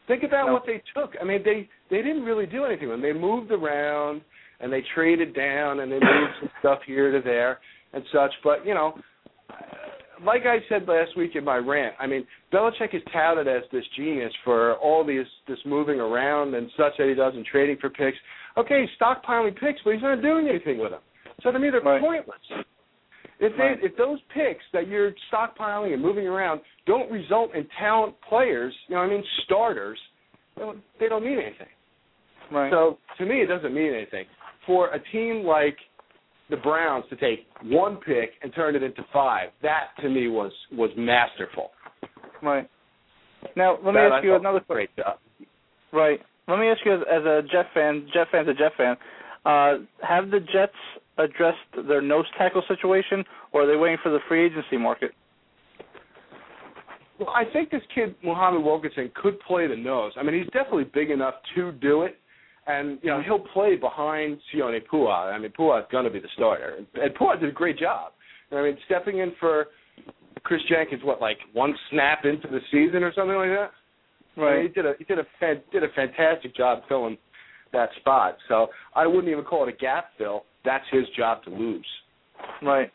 Think 0.07 0.22
about 0.22 0.47
No. 0.47 0.53
what 0.55 0.66
they 0.66 0.82
took. 0.95 1.14
I 1.20 1.24
mean, 1.24 1.43
they 1.45 1.68
they 1.91 2.03
didn't 2.03 2.24
really 2.24 2.47
do 2.47 2.64
anything 2.64 2.89
with 2.89 3.01
them. 3.01 3.03
They 3.03 3.18
moved 3.18 3.51
around 3.51 4.22
and 4.61 4.72
they 4.72 4.82
traded 4.95 5.34
down 5.34 5.80
and 5.80 5.91
they 5.93 6.01
moved 6.01 6.32
some 6.41 6.51
stuff 6.61 6.80
here 6.86 7.11
to 7.12 7.20
there 7.20 7.61
and 7.93 8.03
such. 8.12 8.32
But 8.43 8.64
you 8.66 8.74
know, 8.74 8.99
like 10.24 10.43
I 10.47 10.59
said 10.68 10.89
last 10.89 11.16
week 11.16 11.36
in 11.36 11.45
my 11.45 11.57
rant, 11.57 11.95
I 11.99 12.07
mean, 12.07 12.26
Belichick 12.53 12.95
is 12.95 13.03
touted 13.12 13.47
as 13.49 13.62
this 13.70 13.84
genius 13.97 14.32
for 14.45 14.74
all 14.76 15.05
these 15.05 15.26
this 15.47 15.59
moving 15.64 16.01
around 16.01 16.55
and 16.55 16.70
such 16.76 16.93
that 16.99 17.09
he 17.09 17.14
does 17.14 17.34
and 17.34 17.45
trading 17.45 17.76
for 17.80 17.91
picks. 17.91 18.16
Okay, 18.57 18.80
he's 18.82 18.91
stockpiling 19.01 19.55
picks, 19.59 19.80
but 19.84 19.93
he's 19.95 20.03
not 20.03 20.20
doing 20.22 20.49
anything 20.49 20.78
with 20.78 20.91
them. 20.91 21.01
So 21.43 21.53
to 21.53 21.59
me, 21.59 21.70
they're 21.70 21.80
Right. 21.80 22.01
pointless. 22.01 22.39
If 23.41 23.57
they 23.57 23.62
Right. 23.62 23.82
if 23.84 23.97
those 23.97 24.18
picks 24.34 24.64
that 24.72 24.89
you're 24.89 25.12
stockpiling 25.32 25.93
and 25.93 26.03
moving 26.03 26.26
around 26.26 26.61
don't 26.86 27.11
result 27.11 27.55
in 27.55 27.66
talent 27.78 28.14
players, 28.28 28.74
you 28.89 28.95
know, 28.97 29.01
I 29.03 29.07
mean 29.09 29.22
starters, 29.45 29.99
they 30.57 30.62
don't, 30.62 30.78
they 30.99 31.09
don't 31.09 31.24
mean 31.24 31.39
anything. 31.39 31.68
Right. 32.51 32.70
So 32.72 32.99
to 33.18 33.26
me, 33.26 33.43
it 33.43 33.47
doesn't 33.47 33.72
mean 33.74 33.93
anything. 33.95 34.24
For 34.66 34.89
a 34.89 34.99
team 35.12 35.45
like 35.45 35.76
the 36.51 36.57
Browns 36.57 37.05
to 37.11 37.16
take 37.16 37.47
one 37.64 37.97
pick 37.99 38.30
and 38.43 38.53
turn 38.55 38.74
it 38.74 38.82
into 38.82 39.05
five, 39.12 39.51
that 39.62 39.89
to 40.01 40.09
me 40.09 40.28
was 40.28 40.53
was 40.72 40.91
masterful. 40.97 41.70
right. 42.43 42.68
Now 43.55 43.74
let 43.84 43.95
me 43.95 44.01
That 44.01 44.12
I 44.12 44.16
ask 44.16 44.24
you 44.24 44.34
another 44.34 44.61
question. 44.61 44.74
great 44.74 44.97
job. 44.97 45.18
Right. 45.93 46.20
Let 46.49 46.59
me 46.59 46.68
ask 46.68 46.80
you, 46.84 46.95
as, 46.95 47.01
as 47.11 47.24
a 47.24 47.43
Jet 47.53 47.66
fan, 47.74 48.09
Jet 48.12 48.26
fan's 48.32 48.49
a 48.49 48.55
Jet 48.55 48.72
fan. 48.76 48.97
Uh, 49.45 49.84
have 50.03 50.30
the 50.30 50.41
Jets 50.41 50.72
addressed 51.18 51.58
their 51.86 52.00
nose 52.00 52.26
tackle 52.36 52.62
situation, 52.68 53.24
or 53.52 53.62
are 53.62 53.66
they 53.66 53.76
waiting 53.76 53.98
for 54.02 54.10
the 54.10 54.20
free 54.28 54.46
agency 54.46 54.76
market? 54.76 55.12
Well, 57.18 57.30
I 57.30 57.44
think 57.52 57.70
this 57.70 57.82
kid 57.94 58.14
Muhammad 58.22 58.62
Wilkerson 58.62 59.10
could 59.20 59.40
play 59.40 59.66
the 59.66 59.76
nose. 59.76 60.12
I 60.16 60.22
mean, 60.22 60.36
he's 60.38 60.50
definitely 60.52 60.84
big 60.94 61.10
enough 61.10 61.34
to 61.56 61.72
do 61.72 62.02
it, 62.02 62.16
and 62.66 62.98
you 63.02 63.10
know 63.10 63.20
he'll 63.20 63.40
play 63.40 63.74
behind 63.74 64.38
Sione 64.54 64.80
Pouha. 64.90 65.32
I 65.32 65.38
mean, 65.38 65.52
Pouha 65.58 65.80
is 65.80 65.86
going 65.90 66.04
to 66.04 66.10
be 66.10 66.20
the 66.20 66.28
starter, 66.34 66.78
and 66.94 67.14
Pouha 67.14 67.40
did 67.40 67.48
a 67.48 67.52
great 67.52 67.78
job. 67.78 68.12
I 68.52 68.62
mean, 68.62 68.78
stepping 68.86 69.18
in 69.18 69.32
for 69.40 69.66
Chris 70.44 70.60
Jenkins, 70.68 71.02
what 71.04 71.20
like 71.20 71.38
one 71.52 71.74
snap 71.90 72.24
into 72.24 72.46
the 72.48 72.60
season 72.70 73.02
or 73.02 73.12
something 73.14 73.36
like 73.36 73.50
that. 73.50 73.70
I 74.36 74.54
mean, 74.54 74.62
he 74.62 74.68
did 74.68 74.86
a 74.86 74.92
he 74.98 75.04
did 75.04 75.18
a 75.18 75.26
fan, 75.40 75.60
did 75.72 75.82
a 75.82 75.88
fantastic 75.96 76.54
job 76.54 76.82
filling 76.88 77.18
that 77.72 77.88
spot. 78.00 78.36
So 78.48 78.68
I 78.94 79.06
wouldn't 79.06 79.28
even 79.28 79.44
call 79.44 79.66
it 79.66 79.74
a 79.74 79.76
gap 79.76 80.10
fill. 80.16 80.44
That's 80.64 80.84
his 80.90 81.04
job 81.16 81.42
to 81.44 81.50
lose. 81.50 81.86
Right. 82.62 82.90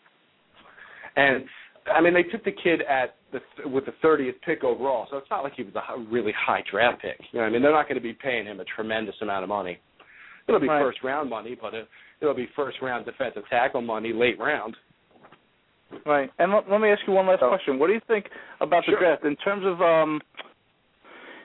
And 1.16 1.46
I 1.94 2.02
mean, 2.02 2.14
they 2.14 2.24
took 2.24 2.44
the 2.44 2.52
kid 2.52 2.82
at 2.82 3.16
the 3.32 3.68
with 3.70 3.86
the 3.86 3.94
30th 4.04 4.36
pick 4.46 4.64
overall, 4.64 5.08
so 5.10 5.18
it's 5.18 5.30
not 5.30 5.44
like 5.44 5.54
he 5.56 5.64
was 5.64 5.74
a 5.76 6.00
really 6.12 6.34
high 6.38 6.64
draft 6.70 7.02
pick. 7.02 7.20
You 7.32 7.40
know, 7.40 7.44
what 7.46 7.50
I 7.50 7.52
mean, 7.52 7.62
they're 7.62 7.72
not 7.72 7.88
going 7.88 7.96
to 7.98 8.02
be 8.02 8.14
paying 8.14 8.46
him 8.46 8.60
a 8.60 8.66
tremendous 8.76 9.16
amount 9.22 9.44
of 9.44 9.50
money. 9.50 9.80
It'll 10.48 10.60
be 10.60 10.68
Right. 10.68 10.82
first 10.82 11.00
round 11.04 11.30
money, 11.30 11.58
but 11.60 11.74
it, 11.74 11.88
it'll 12.22 12.34
be 12.34 12.48
first 12.56 12.78
round 12.82 13.06
defensive 13.06 13.44
tackle 13.50 13.82
money 13.82 14.12
late 14.14 14.40
round. 14.40 14.76
Right. 16.06 16.30
And 16.40 16.52
let, 16.52 16.70
let 16.70 16.82
me 16.82 16.90
ask 16.90 17.02
you 17.08 17.14
one 17.14 17.28
last 17.28 17.40
So- 17.42 17.50
question. 17.50 17.80
What 17.80 17.88
do 17.88 17.94
you 17.94 18.02
think 18.08 18.26
about 18.62 18.84
the 18.88 18.94
draft 19.00 19.24
in 19.26 19.36
terms 19.38 19.64
of 19.66 19.82
um 19.82 20.22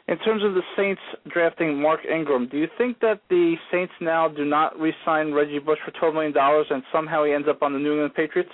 in 0.08 0.18
terms 0.20 0.42
of 0.42 0.54
the 0.54 0.62
Saints 0.76 1.00
drafting 1.32 1.80
Mark 1.80 2.00
Ingram? 2.04 2.48
Do 2.48 2.56
you 2.56 2.68
think 2.78 2.98
that 3.00 3.20
the 3.28 3.56
Saints 3.70 3.92
now 4.00 4.28
do 4.28 4.44
not 4.44 4.78
re-sign 4.80 5.32
Reggie 5.32 5.58
Bush 5.58 5.78
for 5.84 5.92
twelve 5.92 6.14
million 6.14 6.32
dollars 6.32 6.66
and 6.70 6.82
somehow 6.92 7.24
he 7.24 7.32
ends 7.32 7.46
up 7.48 7.62
on 7.62 7.72
the 7.72 7.78
New 7.78 7.92
England 7.92 8.14
Patriots? 8.14 8.50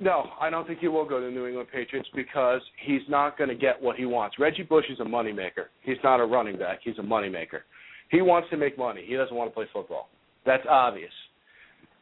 No, 0.00 0.30
I 0.40 0.50
don't 0.50 0.66
think 0.66 0.80
he 0.80 0.88
will 0.88 1.08
go 1.08 1.20
to 1.20 1.26
the 1.26 1.30
New 1.30 1.46
England 1.46 1.68
Patriots 1.72 2.08
because 2.14 2.60
he's 2.84 3.02
not 3.08 3.38
going 3.38 3.48
to 3.48 3.54
get 3.54 3.80
what 3.80 3.96
he 3.96 4.06
wants. 4.06 4.38
Reggie 4.38 4.64
Bush 4.64 4.86
is 4.90 4.98
a 4.98 5.04
moneymaker. 5.04 5.66
He's 5.82 5.98
not 6.02 6.18
a 6.20 6.24
running 6.24 6.58
back. 6.58 6.80
He's 6.82 6.98
a 6.98 7.02
moneymaker. 7.02 7.60
He 8.10 8.20
wants 8.20 8.50
to 8.50 8.56
make 8.56 8.76
money. 8.76 9.04
He 9.06 9.14
doesn't 9.14 9.34
want 9.34 9.50
to 9.50 9.54
play 9.54 9.66
football. 9.72 10.08
That's 10.44 10.64
obvious. 10.68 11.12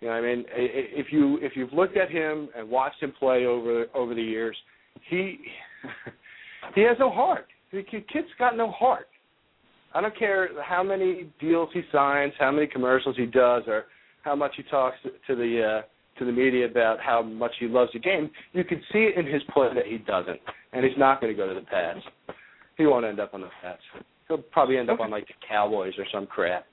You 0.01 0.09
know, 0.09 0.15
I 0.15 0.21
mean, 0.21 0.45
if 0.51 1.13
you 1.13 1.39
if 1.43 1.53
you've 1.55 1.73
looked 1.73 1.97
at 1.97 2.11
him 2.11 2.49
and 2.57 2.69
watched 2.69 3.01
him 3.03 3.13
play 3.19 3.47
over 3.47 3.87
over 3.95 4.15
the 4.15 4.23
years, 4.23 4.57
he 5.09 5.39
he 6.75 6.83
has 6.83 6.97
no 6.99 7.11
heart. 7.11 7.47
The 7.73 7.83
kid- 7.83 8.09
kid's 8.09 8.29
got 8.39 8.57
no 8.57 8.71
heart. 8.71 9.09
I 9.95 10.01
don't 10.01 10.17
care 10.19 10.49
how 10.63 10.83
many 10.83 11.29
deals 11.41 11.69
he 11.75 11.83
signs, 11.93 12.33
how 12.39 12.51
many 12.51 12.67
commercials 12.67 13.17
he 13.17 13.27
does, 13.27 13.63
or 13.67 13.87
how 14.23 14.35
much 14.35 14.53
he 14.57 14.63
talks 14.65 14.97
to, 15.27 15.35
the 15.35 15.81
uh, 15.81 15.83
to 16.19 16.25
the 16.25 16.33
media 16.33 16.67
about 16.67 16.99
how 17.01 17.23
much 17.23 17.53
he 17.59 17.67
loves 17.67 17.91
the 17.93 17.99
game. 17.99 18.31
You 18.53 18.65
can 18.65 18.81
see 18.93 19.01
it 19.01 19.17
in 19.19 19.31
his 19.31 19.43
play 19.53 19.69
that 19.75 19.87
he 19.87 19.99
doesn't, 19.99 20.41
and 20.73 20.85
he's 20.85 20.97
not 20.97 21.21
going 21.21 21.33
to 21.33 21.37
go 21.37 21.47
to 21.49 21.55
the 21.59 21.67
Pats. 21.67 22.01
He 22.79 22.87
won't 22.87 23.05
end 23.05 23.21
up 23.21 23.35
on 23.35 23.41
the 23.43 23.49
Pats. 23.63 23.83
He'll 24.29 24.39
probably 24.39 24.79
end 24.79 24.89
up 24.89 25.01
on 25.01 25.11
like 25.11 25.27
the 25.27 25.35
Cowboys 25.47 25.93
or 25.99 26.07
some 26.13 26.27
crap. 26.27 26.65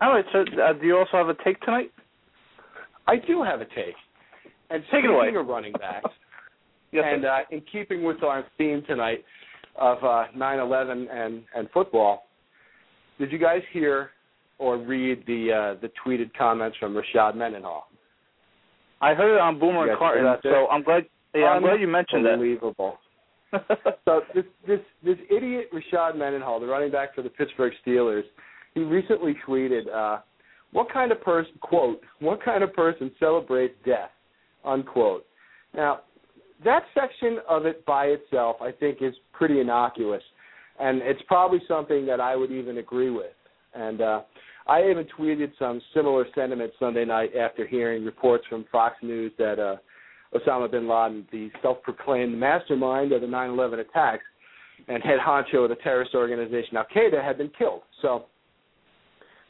All 0.00 0.12
right. 0.12 0.24
So 0.32 0.40
uh, 0.40 0.72
do 0.74 0.86
you 0.86 0.96
also 0.98 1.16
have 1.16 1.28
a 1.28 1.34
take 1.44 1.60
tonight? 1.60 1.90
I 3.06 3.16
do 3.16 3.42
have 3.42 3.60
a 3.60 3.64
take. 3.66 3.94
And 4.70 4.82
Take 4.90 5.04
it 5.04 5.10
away. 5.10 5.28
of 5.36 5.46
running 5.46 5.72
backs, 5.72 6.08
Yes. 6.92 7.04
and 7.06 7.24
uh, 7.24 7.38
in 7.50 7.62
keeping 7.72 8.04
with 8.04 8.22
our 8.22 8.44
theme 8.58 8.82
tonight 8.86 9.24
of 9.76 9.98
uh, 9.98 10.26
9/11 10.36 11.06
and 11.10 11.42
and 11.56 11.68
football, 11.72 12.24
did 13.18 13.32
you 13.32 13.38
guys 13.38 13.62
hear 13.72 14.10
or 14.58 14.76
read 14.76 15.24
the 15.26 15.74
uh, 15.76 15.80
the 15.80 15.90
tweeted 16.04 16.30
comments 16.36 16.76
from 16.78 16.94
Rashad 16.94 17.34
Mendenhall? 17.34 17.88
I 19.00 19.14
heard 19.14 19.34
it 19.34 19.40
on 19.40 19.58
Boomer 19.58 19.90
and 19.90 19.98
Carton, 19.98 20.36
so 20.42 20.68
I'm 20.70 20.82
glad. 20.82 21.06
Yeah, 21.34 21.46
I'm 21.46 21.62
glad 21.62 21.80
you 21.80 21.88
mentioned 21.88 22.24
that. 22.26 22.34
Unbelievable. 22.34 22.98
So 24.06 24.22
this 24.34 24.44
this 24.66 24.80
this 25.04 25.18
idiot 25.30 25.68
Rashad 25.74 26.16
Mendenhall, 26.16 26.58
the 26.58 26.66
running 26.66 26.90
back 26.90 27.14
for 27.14 27.20
the 27.20 27.28
Pittsburgh 27.28 27.74
Steelers, 27.86 28.22
he 28.74 28.80
recently 28.80 29.36
tweeted, 29.46 29.92
uh, 29.94 30.20
"What 30.72 30.90
kind 30.90 31.12
of 31.12 31.20
person 31.20 31.52
quote? 31.60 32.00
What 32.20 32.42
kind 32.42 32.64
of 32.64 32.72
person 32.72 33.10
celebrates 33.20 33.74
death?" 33.84 34.10
Unquote. 34.64 35.26
Now, 35.74 36.00
that 36.64 36.84
section 36.94 37.38
of 37.48 37.66
it 37.66 37.84
by 37.86 38.06
itself, 38.06 38.56
I 38.60 38.72
think, 38.72 38.98
is 39.00 39.14
pretty 39.32 39.60
innocuous, 39.60 40.22
and 40.80 41.02
it's 41.02 41.22
probably 41.26 41.60
something 41.66 42.06
that 42.06 42.20
I 42.20 42.36
would 42.36 42.50
even 42.50 42.78
agree 42.78 43.10
with. 43.10 43.32
And 43.74 44.00
uh, 44.00 44.22
I 44.66 44.82
even 44.90 45.06
tweeted 45.18 45.52
some 45.58 45.80
similar 45.94 46.26
sentiments 46.34 46.76
Sunday 46.78 47.04
night 47.04 47.34
after 47.36 47.66
hearing 47.66 48.04
reports 48.04 48.44
from 48.48 48.64
Fox 48.70 48.96
News 49.02 49.32
that 49.38 49.58
uh, 49.58 49.76
Osama 50.36 50.70
bin 50.70 50.88
Laden, 50.88 51.26
the 51.32 51.50
self-proclaimed 51.62 52.36
mastermind 52.36 53.12
of 53.12 53.20
the 53.20 53.26
9/11 53.26 53.80
attacks 53.80 54.24
and 54.88 55.02
head 55.02 55.18
honcho 55.24 55.64
of 55.64 55.68
the 55.68 55.76
terrorist 55.76 56.14
organization 56.14 56.76
Al 56.76 56.86
Qaeda, 56.94 57.22
had 57.24 57.38
been 57.38 57.50
killed. 57.58 57.82
So. 58.00 58.26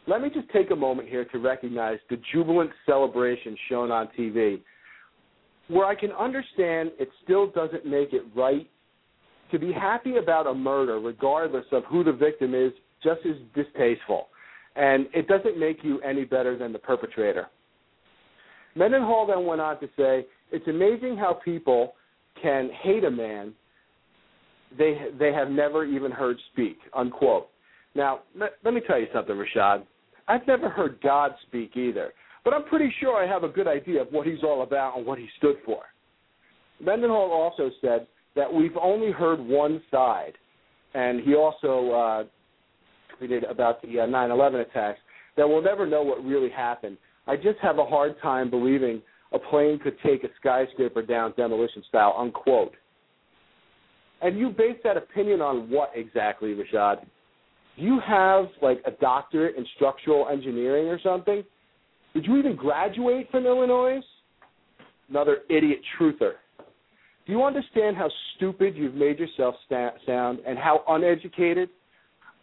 Let 0.09 0.21
me 0.21 0.31
just 0.35 0.51
take 0.51 0.73
a 0.73 0.77
moment 0.77 1.09
here 1.09 1.25
to 1.27 1.39
recognize 1.39 2.01
the 2.11 2.21
jubilant 2.33 2.73
celebration 2.87 3.57
shown 3.69 3.93
on 3.93 4.09
TV 4.19 4.61
where 5.73 5.87
I 5.87 5.95
can 5.95 6.13
understand 6.13 6.93
it 6.99 7.09
still 7.25 7.51
doesn't 7.51 7.87
make 7.87 8.13
it 8.13 8.23
right 8.37 8.69
to 9.51 9.59
be 9.59 9.73
happy 9.73 10.17
about 10.17 10.47
a 10.47 10.55
murder, 10.55 10.99
regardless 10.99 11.65
of 11.73 11.85
who 11.85 12.05
the 12.05 12.13
victim 12.13 12.55
is, 12.55 12.73
just 13.03 13.21
as 13.27 13.37
distasteful. 13.55 14.29
And 14.77 15.07
it 15.13 15.29
doesn't 15.29 15.59
make 15.59 15.79
you 15.83 16.01
any 16.01 16.25
better 16.25 16.57
than 16.57 16.73
the 16.73 16.79
perpetrator. 16.79 17.47
Mendenhall 18.75 19.27
then 19.27 19.45
went 19.47 19.61
on 19.61 19.81
to 19.81 19.89
say, 19.99 20.27
It's 20.51 20.67
amazing 20.69 21.17
how 21.17 21.35
people 21.45 21.95
can 22.41 22.71
hate 22.83 23.05
a 23.05 23.11
man 23.11 23.53
they 24.79 24.97
they 25.19 25.33
have 25.33 25.51
never 25.51 25.85
even 25.85 26.11
heard 26.11 26.37
speak. 26.53 26.79
Unquote. 26.95 27.49
Now, 27.95 28.21
let, 28.35 28.53
let 28.65 28.73
me 28.73 28.81
tell 28.87 28.99
you 28.99 29.07
something, 29.13 29.35
Rashad. 29.35 29.85
I've 30.29 30.47
never 30.47 30.71
heard 30.71 30.99
God 31.03 31.33
speak 31.47 31.77
either. 31.77 32.13
But 32.45 32.55
I'm 32.55 32.65
pretty 32.65 32.93
sure 33.01 33.23
I 33.23 33.27
have 33.27 33.45
a 33.45 33.49
good 33.49 33.69
idea 33.69 34.03
of 34.03 34.09
what 34.11 34.27
he's 34.27 34.43
all 34.43 34.63
about 34.63 34.97
and 34.97 35.07
what 35.07 35.19
he 35.19 35.29
stood 35.39 35.57
for. 35.65 35.83
Mendenhall 36.81 37.31
also 37.31 37.71
said 37.81 38.07
that 38.35 38.53
we've 38.53 38.77
only 38.81 39.13
heard 39.13 39.39
one 39.39 39.81
side, 39.91 40.33
and 40.95 41.21
he 41.21 41.35
also 41.35 41.91
uh, 41.91 42.25
tweeted 43.21 43.49
about 43.49 43.81
the 43.83 44.01
uh, 44.01 44.07
9/11 44.07 44.63
attacks 44.63 44.99
that 45.37 45.49
we'll 45.49 45.63
never 45.63 45.87
know 45.87 46.03
what 46.03 46.25
really 46.25 46.51
happened. 46.51 46.97
I 47.27 47.37
just 47.37 47.59
have 47.63 47.79
a 47.79 47.85
hard 47.85 48.21
time 48.21 48.51
believing 48.51 49.01
a 49.33 49.39
plane 49.39 49.79
could 49.79 49.97
take 50.05 50.25
a 50.25 50.29
skyscraper 50.39 51.03
down 51.03 51.33
demolition 51.37 51.83
style. 51.89 52.15
Unquote. 52.19 52.75
And 54.21 54.39
you 54.39 54.51
base 54.51 54.77
that 54.85 54.97
opinion 54.97 55.41
on 55.41 55.71
what 55.71 55.91
exactly, 55.95 56.55
Rashad? 56.55 57.05
Do 57.77 57.83
you 57.83 57.99
have 58.07 58.47
like 58.61 58.83
a 58.87 58.91
doctorate 58.93 59.57
in 59.57 59.67
structural 59.77 60.29
engineering 60.29 60.89
or 60.89 61.01
something? 61.03 61.43
Did 62.15 62.27
you 62.27 62.37
even 62.37 62.57
graduate 62.57 63.31
from 63.31 63.47
Illinois? 63.47 64.01
Another 65.09 65.39
idiot 65.49 65.81
truther. 65.99 66.33
Do 67.27 67.33
you 67.33 67.45
understand 67.45 67.97
how 67.97 68.11
stupid 68.37 68.75
you've 68.77 68.95
made 68.95 69.19
yourself 69.19 69.55
sta- 69.67 69.93
sound 70.07 70.41
and 70.47 70.59
how 70.59 70.83
uneducated? 70.89 71.69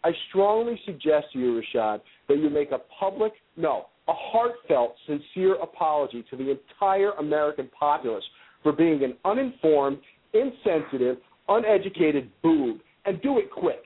I 0.02 0.12
strongly 0.28 0.80
suggest 0.86 1.26
to 1.32 1.38
you, 1.38 1.60
Rashad, 1.60 2.00
that 2.28 2.38
you 2.38 2.48
make 2.48 2.72
a 2.72 2.78
public, 2.98 3.32
no, 3.56 3.86
a 4.08 4.12
heartfelt, 4.14 4.94
sincere 5.06 5.56
apology 5.56 6.24
to 6.30 6.36
the 6.36 6.50
entire 6.50 7.10
American 7.12 7.68
populace 7.78 8.24
for 8.62 8.72
being 8.72 9.04
an 9.04 9.14
uninformed, 9.24 9.98
insensitive, 10.32 11.18
uneducated 11.48 12.30
boob, 12.42 12.78
and 13.04 13.20
do 13.22 13.38
it 13.38 13.50
quick. 13.50 13.82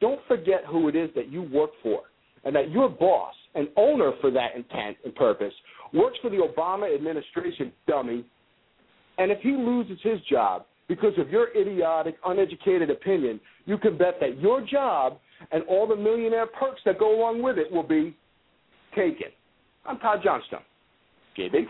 Don't 0.00 0.20
forget 0.26 0.64
who 0.66 0.88
it 0.88 0.96
is 0.96 1.10
that 1.14 1.30
you 1.30 1.42
work 1.42 1.70
for 1.82 2.02
and 2.44 2.54
that 2.56 2.70
your 2.70 2.88
boss 2.88 3.34
an 3.54 3.68
owner 3.76 4.12
for 4.20 4.30
that 4.30 4.56
intent 4.56 4.96
and 5.04 5.14
purpose, 5.14 5.52
works 5.92 6.18
for 6.22 6.30
the 6.30 6.38
Obama 6.38 6.94
administration, 6.94 7.72
dummy. 7.86 8.24
And 9.18 9.30
if 9.30 9.40
he 9.40 9.50
loses 9.50 9.98
his 10.02 10.20
job 10.30 10.64
because 10.88 11.12
of 11.18 11.30
your 11.30 11.48
idiotic, 11.56 12.16
uneducated 12.24 12.90
opinion, 12.90 13.40
you 13.66 13.78
can 13.78 13.96
bet 13.96 14.14
that 14.20 14.40
your 14.40 14.60
job 14.60 15.18
and 15.50 15.62
all 15.64 15.86
the 15.86 15.96
millionaire 15.96 16.46
perks 16.46 16.80
that 16.84 16.98
go 16.98 17.18
along 17.18 17.42
with 17.42 17.58
it 17.58 17.70
will 17.70 17.82
be 17.82 18.16
taken. 18.94 19.28
I'm 19.84 19.98
Todd 19.98 20.20
Johnstone. 20.22 20.60
JB. 21.36 21.64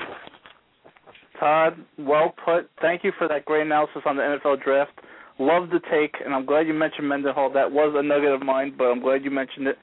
Todd, 1.38 1.74
well 1.98 2.34
put. 2.44 2.68
Thank 2.80 3.04
you 3.04 3.12
for 3.18 3.28
that 3.28 3.44
great 3.44 3.62
analysis 3.62 4.02
on 4.06 4.16
the 4.16 4.22
NFL 4.22 4.62
draft. 4.62 4.92
Love 5.38 5.70
the 5.70 5.80
take, 5.90 6.14
and 6.24 6.34
I'm 6.34 6.44
glad 6.44 6.66
you 6.66 6.74
mentioned 6.74 7.08
Mendenhall. 7.08 7.52
That 7.52 7.70
was 7.70 7.94
a 7.96 8.02
nugget 8.02 8.32
of 8.32 8.42
mine, 8.42 8.74
but 8.76 8.84
I'm 8.84 9.00
glad 9.00 9.24
you 9.24 9.30
mentioned 9.30 9.66
it. 9.66 9.78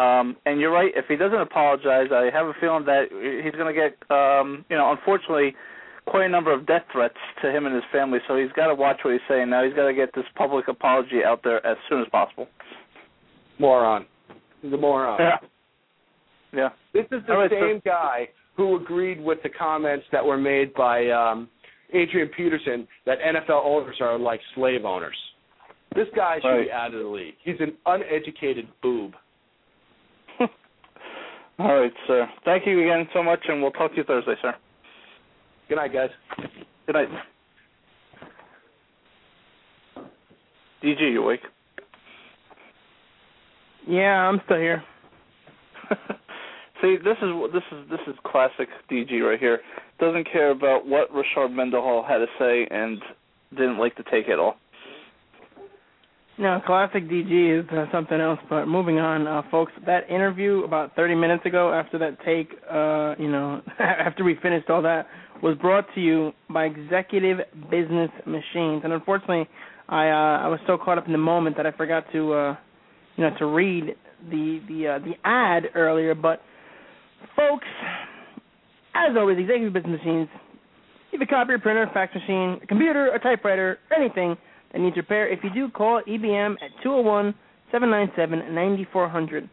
Um, 0.00 0.36
and 0.46 0.60
you're 0.60 0.72
right. 0.72 0.92
If 0.96 1.06
he 1.08 1.16
doesn't 1.16 1.40
apologize, 1.40 2.06
I 2.10 2.30
have 2.32 2.46
a 2.46 2.54
feeling 2.58 2.86
that 2.86 3.08
he's 3.44 3.52
going 3.52 3.74
to 3.74 3.78
get, 3.78 3.98
um, 4.10 4.64
you 4.70 4.76
know, 4.76 4.92
unfortunately, 4.92 5.54
quite 6.06 6.24
a 6.24 6.28
number 6.28 6.54
of 6.54 6.66
death 6.66 6.84
threats 6.90 7.16
to 7.42 7.50
him 7.50 7.66
and 7.66 7.74
his 7.74 7.84
family. 7.92 8.18
So 8.26 8.36
he's 8.36 8.52
got 8.52 8.68
to 8.68 8.74
watch 8.74 9.00
what 9.04 9.12
he's 9.12 9.20
saying. 9.28 9.50
Now 9.50 9.62
he's 9.64 9.74
got 9.74 9.86
to 9.86 9.94
get 9.94 10.14
this 10.14 10.24
public 10.36 10.68
apology 10.68 11.20
out 11.24 11.42
there 11.44 11.64
as 11.66 11.76
soon 11.88 12.00
as 12.00 12.08
possible. 12.10 12.48
Moron. 13.58 14.06
He's 14.62 14.72
a 14.72 14.76
moron. 14.76 15.20
Yeah. 15.20 15.36
Yeah. 16.52 16.68
This 16.94 17.04
is 17.12 17.22
the 17.26 17.34
right, 17.34 17.50
same 17.50 17.80
so- 17.84 17.90
guy 17.90 18.28
who 18.56 18.76
agreed 18.76 19.20
with 19.20 19.38
the 19.42 19.48
comments 19.50 20.06
that 20.12 20.24
were 20.24 20.38
made 20.38 20.72
by 20.74 21.08
um, 21.10 21.48
Adrian 21.92 22.28
Peterson 22.36 22.88
that 23.06 23.18
NFL 23.20 23.64
owners 23.64 23.96
are 24.00 24.18
like 24.18 24.40
slave 24.54 24.84
owners. 24.84 25.16
This 25.94 26.08
guy 26.14 26.38
should 26.40 26.48
right. 26.48 26.66
be 26.66 26.72
out 26.72 26.94
of 26.94 27.02
the 27.02 27.08
league. 27.08 27.34
He's 27.44 27.56
an 27.60 27.76
uneducated 27.86 28.66
boob. 28.82 29.12
All 31.60 31.78
right, 31.78 31.92
sir. 32.06 32.26
Thank 32.46 32.66
you 32.66 32.80
again 32.80 33.06
so 33.12 33.22
much, 33.22 33.40
and 33.46 33.60
we'll 33.60 33.70
talk 33.72 33.90
to 33.90 33.96
you 33.98 34.04
Thursday, 34.04 34.32
sir. 34.40 34.54
Good 35.68 35.74
night, 35.74 35.92
guys. 35.92 36.08
Good 36.86 36.94
night. 36.94 37.08
DG, 40.82 41.12
you 41.12 41.22
awake? 41.22 41.40
Yeah, 43.86 44.26
I'm 44.26 44.40
still 44.46 44.56
here. 44.56 44.82
See, 46.80 46.96
this 47.04 47.18
is 47.20 47.52
this 47.52 47.62
is 47.72 47.90
this 47.90 48.00
is 48.06 48.14
classic 48.24 48.68
DG 48.90 49.20
right 49.20 49.38
here. 49.38 49.60
Doesn't 49.98 50.32
care 50.32 50.52
about 50.52 50.86
what 50.86 51.10
Rashard 51.12 51.52
Mendenhall 51.52 52.02
had 52.08 52.18
to 52.18 52.26
say, 52.38 52.66
and 52.70 53.02
didn't 53.50 53.76
like 53.76 53.96
to 53.96 54.02
take 54.04 54.28
it 54.28 54.38
all. 54.38 54.56
No, 56.40 56.58
classic 56.64 57.06
DG 57.06 57.60
is 57.60 57.66
uh, 57.70 57.84
something 57.92 58.18
else. 58.18 58.38
But 58.48 58.64
moving 58.64 58.98
on, 58.98 59.26
uh, 59.26 59.42
folks, 59.50 59.72
that 59.84 60.08
interview 60.08 60.64
about 60.64 60.96
30 60.96 61.14
minutes 61.14 61.44
ago, 61.44 61.70
after 61.70 61.98
that 61.98 62.16
take, 62.24 62.52
uh, 62.72 63.14
you 63.22 63.30
know, 63.30 63.60
after 63.78 64.24
we 64.24 64.36
finished 64.42 64.70
all 64.70 64.80
that, 64.80 65.06
was 65.42 65.58
brought 65.58 65.84
to 65.94 66.00
you 66.00 66.32
by 66.48 66.64
Executive 66.64 67.40
Business 67.70 68.08
Machines. 68.24 68.80
And 68.84 68.94
unfortunately, 68.94 69.46
I 69.90 70.08
uh, 70.08 70.44
I 70.44 70.48
was 70.48 70.60
so 70.66 70.78
caught 70.78 70.96
up 70.96 71.04
in 71.04 71.12
the 71.12 71.18
moment 71.18 71.58
that 71.58 71.66
I 71.66 71.72
forgot 71.72 72.04
to, 72.12 72.32
uh, 72.32 72.56
you 73.16 73.24
know, 73.24 73.36
to 73.38 73.44
read 73.44 73.94
the 74.30 74.60
the 74.66 74.86
uh, 74.86 74.98
the 75.00 75.12
ad 75.24 75.64
earlier. 75.74 76.14
But 76.14 76.40
folks, 77.36 77.66
as 78.94 79.14
always, 79.14 79.36
Executive 79.38 79.74
Business 79.74 80.00
Machines. 80.02 80.28
You 81.12 81.18
have 81.18 81.28
a 81.28 81.30
copier, 81.30 81.58
printer, 81.58 81.90
fax 81.92 82.14
machine, 82.14 82.60
computer, 82.68 83.12
a 83.12 83.18
typewriter, 83.18 83.78
anything 83.94 84.36
that 84.72 84.80
needs 84.80 84.96
repair. 84.96 85.28
If 85.28 85.40
you 85.42 85.50
do, 85.50 85.68
call 85.70 86.02
EBM 86.06 86.54
at 86.54 86.70
201 86.82 87.34
797 87.72 88.54
9400. 88.54 89.48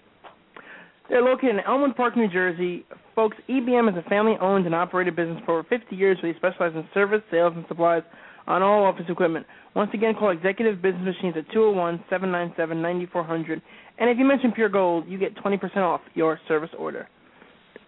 They're 1.10 1.22
located 1.22 1.52
in 1.52 1.60
Elmwood 1.62 1.96
Park, 1.96 2.18
New 2.18 2.28
Jersey. 2.28 2.86
Folks, 3.16 3.38
EBM 3.50 3.90
is 3.90 4.04
a 4.04 4.08
family 4.10 4.36
owned 4.42 4.66
and 4.66 4.76
operated 4.76 5.16
business 5.16 5.42
for 5.46 5.60
over 5.60 5.68
50 5.70 5.96
years 5.96 6.18
where 6.22 6.34
they 6.34 6.38
specialize 6.38 6.74
in 6.76 6.84
service, 6.94 7.22
sales, 7.32 7.54
and 7.56 7.66
supplies 7.68 8.04
on 8.46 8.62
all 8.62 8.84
office 8.84 9.06
equipment. 9.08 9.46
Once 9.76 9.92
again, 9.94 10.14
call 10.18 10.32
Executive 10.32 10.82
Business 10.82 11.16
Machines 11.16 11.36
at 11.38 11.52
201 11.54 12.04
797 12.10 12.82
9400. 12.82 13.62
And 14.00 14.10
if 14.10 14.18
you 14.18 14.26
mention 14.26 14.52
Pure 14.52 14.70
Gold, 14.70 15.06
you 15.08 15.18
get 15.18 15.36
20% 15.38 15.78
off 15.78 16.02
your 16.14 16.40
service 16.48 16.70
order. 16.78 17.08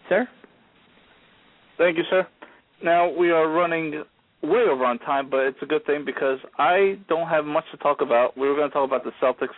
Sir? 0.08 0.28
Thank 1.78 1.98
you, 1.98 2.04
sir. 2.10 2.28
Now, 2.84 3.10
we 3.12 3.32
are 3.32 3.50
running 3.50 4.04
way 4.42 4.66
over 4.72 4.86
on 4.86 5.00
time, 5.00 5.30
but 5.30 5.42
it's 5.42 5.58
a 5.62 5.66
good 5.66 5.86
thing 5.86 6.04
because 6.06 6.40
I 6.58 6.98
don't 7.10 7.28
have 7.28 7.46
much 7.46 7.66
to 7.72 7.78
talk 7.78 8.02
about. 8.02 8.38
We 8.38 8.48
were 8.48 8.56
going 8.56 8.70
to 8.70 8.74
talk 8.74 8.88
about 8.88 9.04
the 9.04 9.12
Celtics 9.22 9.56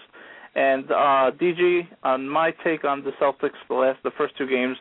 and 0.56 0.92
uh 0.92 1.32
DG 1.40 1.88
on 2.04 2.28
my 2.28 2.52
take 2.64 2.84
on 2.84 3.04
the 3.04 3.12
Celtics 3.22 3.56
the 3.70 3.76
last 3.76 4.00
the 4.04 4.12
first 4.18 4.38
two 4.38 4.48
games. 4.48 4.78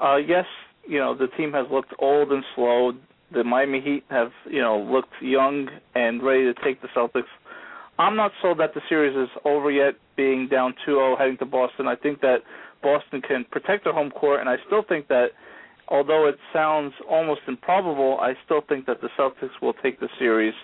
Uh 0.00 0.16
yes, 0.16 0.46
you 0.86 0.98
know, 0.98 1.16
the 1.16 1.28
team 1.36 1.52
has 1.52 1.66
looked 1.70 1.92
old 1.98 2.32
and 2.32 2.44
slow. 2.54 2.92
The 3.32 3.44
Miami 3.44 3.80
Heat 3.80 4.04
have, 4.10 4.32
you 4.50 4.60
know, 4.60 4.80
looked 4.80 5.12
young 5.20 5.68
and 5.94 6.22
ready 6.22 6.52
to 6.52 6.54
take 6.64 6.82
the 6.82 6.88
Celtics. 6.88 7.30
I'm 7.98 8.16
not 8.16 8.32
sold 8.42 8.58
that 8.58 8.74
the 8.74 8.80
series 8.88 9.16
is 9.16 9.28
over 9.44 9.70
yet, 9.70 9.94
being 10.16 10.48
down 10.48 10.74
2-0 10.88 11.18
heading 11.18 11.36
to 11.38 11.44
Boston. 11.44 11.86
I 11.86 11.94
think 11.94 12.20
that 12.22 12.38
Boston 12.82 13.20
can 13.20 13.44
protect 13.52 13.84
their 13.84 13.92
home 13.92 14.10
court 14.10 14.40
and 14.40 14.48
I 14.48 14.56
still 14.66 14.82
think 14.88 15.06
that 15.08 15.26
although 15.90 16.28
it 16.28 16.36
sounds 16.52 16.92
almost 17.08 17.40
improbable, 17.48 18.18
I 18.20 18.34
still 18.44 18.62
think 18.68 18.86
that 18.86 19.00
the 19.00 19.08
Celtics 19.18 19.60
will 19.60 19.74
take 19.82 20.00
the 20.00 20.08
series. 20.18 20.54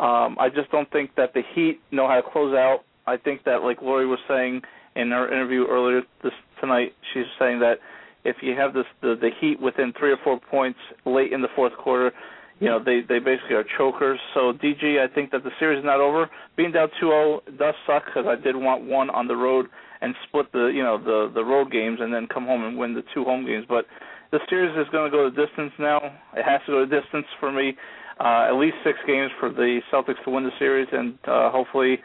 Um, 0.00 0.36
I 0.38 0.48
just 0.54 0.70
don't 0.70 0.90
think 0.92 1.14
that 1.16 1.34
the 1.34 1.42
Heat 1.54 1.80
know 1.90 2.06
how 2.06 2.16
to 2.16 2.22
close 2.22 2.54
out. 2.54 2.80
I 3.06 3.16
think 3.16 3.44
that, 3.44 3.62
like 3.62 3.82
Lori 3.82 4.06
was 4.06 4.18
saying 4.28 4.62
in 4.94 5.10
her 5.10 5.32
interview 5.32 5.66
earlier 5.68 6.02
this 6.22 6.32
tonight, 6.60 6.92
she's 7.12 7.24
saying 7.38 7.60
that 7.60 7.78
if 8.24 8.36
you 8.42 8.54
have 8.54 8.74
this 8.74 8.84
the, 9.00 9.16
the 9.20 9.30
Heat 9.40 9.60
within 9.60 9.92
three 9.98 10.12
or 10.12 10.18
four 10.22 10.38
points 10.38 10.78
late 11.06 11.32
in 11.32 11.40
the 11.40 11.48
fourth 11.56 11.72
quarter, 11.76 12.12
you 12.60 12.68
know 12.68 12.82
they 12.82 13.00
they 13.08 13.18
basically 13.18 13.56
are 13.56 13.64
chokers. 13.76 14.20
So 14.34 14.52
DG, 14.52 15.00
I 15.00 15.12
think 15.12 15.30
that 15.30 15.42
the 15.42 15.50
series 15.58 15.78
is 15.78 15.84
not 15.84 16.00
over. 16.00 16.28
Being 16.56 16.72
down 16.72 16.88
2-0 17.02 17.58
does 17.58 17.74
suck 17.86 18.04
because 18.06 18.26
I 18.26 18.40
did 18.40 18.54
want 18.54 18.84
one 18.84 19.10
on 19.10 19.26
the 19.26 19.36
road 19.36 19.66
and 20.00 20.14
split 20.28 20.52
the 20.52 20.66
you 20.66 20.82
know 20.82 20.98
the 20.98 21.32
the 21.32 21.44
road 21.44 21.72
games 21.72 21.98
and 22.00 22.12
then 22.12 22.26
come 22.26 22.46
home 22.46 22.64
and 22.64 22.76
win 22.78 22.94
the 22.94 23.02
two 23.14 23.24
home 23.24 23.46
games. 23.46 23.64
But 23.68 23.86
the 24.30 24.38
series 24.48 24.76
is 24.76 24.90
going 24.92 25.10
to 25.10 25.16
go 25.16 25.30
the 25.30 25.46
distance 25.46 25.72
now. 25.78 25.98
It 26.34 26.44
has 26.44 26.60
to 26.66 26.72
go 26.72 26.86
the 26.86 27.00
distance 27.00 27.26
for 27.40 27.52
me. 27.52 27.76
Uh, 28.20 28.48
at 28.48 28.54
least 28.54 28.74
six 28.82 28.98
games 29.06 29.30
for 29.38 29.48
the 29.48 29.80
Celtics 29.92 30.22
to 30.24 30.30
win 30.30 30.42
the 30.42 30.50
series, 30.58 30.88
and 30.90 31.16
uh, 31.26 31.50
hopefully 31.52 31.98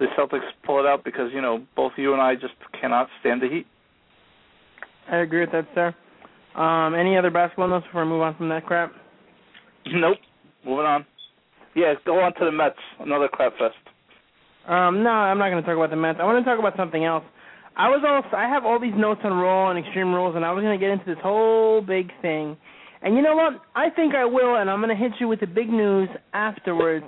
the 0.00 0.06
Celtics 0.18 0.40
pull 0.64 0.80
it 0.80 0.86
out 0.86 1.04
because 1.04 1.30
you 1.32 1.40
know 1.40 1.64
both 1.76 1.92
you 1.96 2.12
and 2.12 2.20
I 2.20 2.34
just 2.34 2.54
cannot 2.80 3.08
stand 3.20 3.42
the 3.42 3.48
Heat. 3.48 3.66
I 5.10 5.18
agree 5.18 5.40
with 5.40 5.52
that, 5.52 5.68
sir. 5.74 5.94
Um, 6.60 6.94
any 6.94 7.16
other 7.16 7.30
basketball 7.30 7.68
notes 7.68 7.86
before 7.86 8.02
I 8.02 8.04
move 8.04 8.22
on 8.22 8.36
from 8.36 8.48
that 8.48 8.66
crap? 8.66 8.92
Nope. 9.86 10.18
Moving 10.64 10.86
on. 10.86 11.06
Yeah, 11.74 11.94
go 12.04 12.18
on 12.20 12.34
to 12.34 12.44
the 12.44 12.52
Mets. 12.52 12.76
Another 13.00 13.28
crap 13.28 13.52
fest. 13.52 13.74
Um, 14.68 15.02
no, 15.02 15.10
I'm 15.10 15.38
not 15.38 15.50
going 15.50 15.62
to 15.62 15.66
talk 15.66 15.76
about 15.76 15.90
the 15.90 15.96
Mets. 15.96 16.18
I 16.20 16.24
want 16.24 16.44
to 16.44 16.48
talk 16.48 16.58
about 16.58 16.76
something 16.76 17.04
else. 17.04 17.24
I 17.76 17.88
was 17.88 18.02
all 18.06 18.22
I 18.38 18.48
have 18.48 18.64
all 18.64 18.78
these 18.78 18.94
notes 18.96 19.20
on 19.24 19.32
Raw 19.32 19.70
and 19.70 19.78
Extreme 19.78 20.12
Rules, 20.12 20.36
and 20.36 20.44
I 20.44 20.52
was 20.52 20.62
going 20.62 20.78
to 20.78 20.82
get 20.84 20.92
into 20.92 21.06
this 21.06 21.22
whole 21.22 21.80
big 21.80 22.10
thing. 22.20 22.56
And 23.02 23.16
you 23.16 23.22
know 23.22 23.34
what? 23.34 23.54
I 23.74 23.90
think 23.90 24.14
I 24.14 24.24
will, 24.24 24.56
and 24.56 24.70
I'm 24.70 24.80
going 24.80 24.94
to 24.94 25.00
hit 25.02 25.12
you 25.18 25.26
with 25.26 25.40
the 25.40 25.46
big 25.46 25.68
news 25.68 26.08
afterwards. 26.34 27.04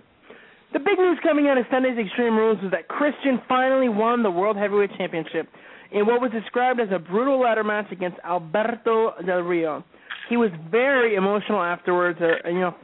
The 0.72 0.80
big 0.80 0.98
news 0.98 1.18
coming 1.22 1.46
out 1.46 1.56
of 1.56 1.66
Sunday's 1.70 1.98
Extreme 1.98 2.34
Rules 2.34 2.58
was 2.60 2.72
that 2.72 2.88
Christian 2.88 3.40
finally 3.48 3.88
won 3.88 4.24
the 4.24 4.30
World 4.30 4.56
Heavyweight 4.56 4.90
Championship 4.98 5.46
in 5.92 6.04
what 6.06 6.20
was 6.20 6.32
described 6.32 6.80
as 6.80 6.88
a 6.90 6.98
brutal 6.98 7.40
ladder 7.40 7.62
match 7.62 7.86
against 7.92 8.18
Alberto 8.24 9.12
Del 9.24 9.40
Rio. 9.40 9.84
He 10.28 10.36
was 10.36 10.50
very 10.70 11.14
emotional 11.14 11.62
afterwards. 11.62 12.18
Uh, 12.20 12.48
you 12.48 12.58
know, 12.58 12.74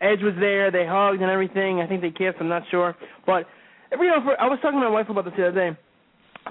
Edge 0.00 0.20
was 0.22 0.34
there. 0.40 0.72
They 0.72 0.84
hugged 0.84 1.22
and 1.22 1.30
everything. 1.30 1.80
I 1.80 1.86
think 1.86 2.00
they 2.00 2.10
kissed. 2.10 2.38
I'm 2.40 2.48
not 2.48 2.62
sure, 2.70 2.96
but 3.24 3.44
you 3.92 4.06
know, 4.06 4.20
for, 4.24 4.40
I 4.40 4.48
was 4.48 4.58
talking 4.60 4.80
to 4.80 4.86
my 4.86 4.90
wife 4.90 5.08
about 5.08 5.24
this 5.24 5.34
the 5.36 5.48
other 5.48 5.70
day. 5.70 5.78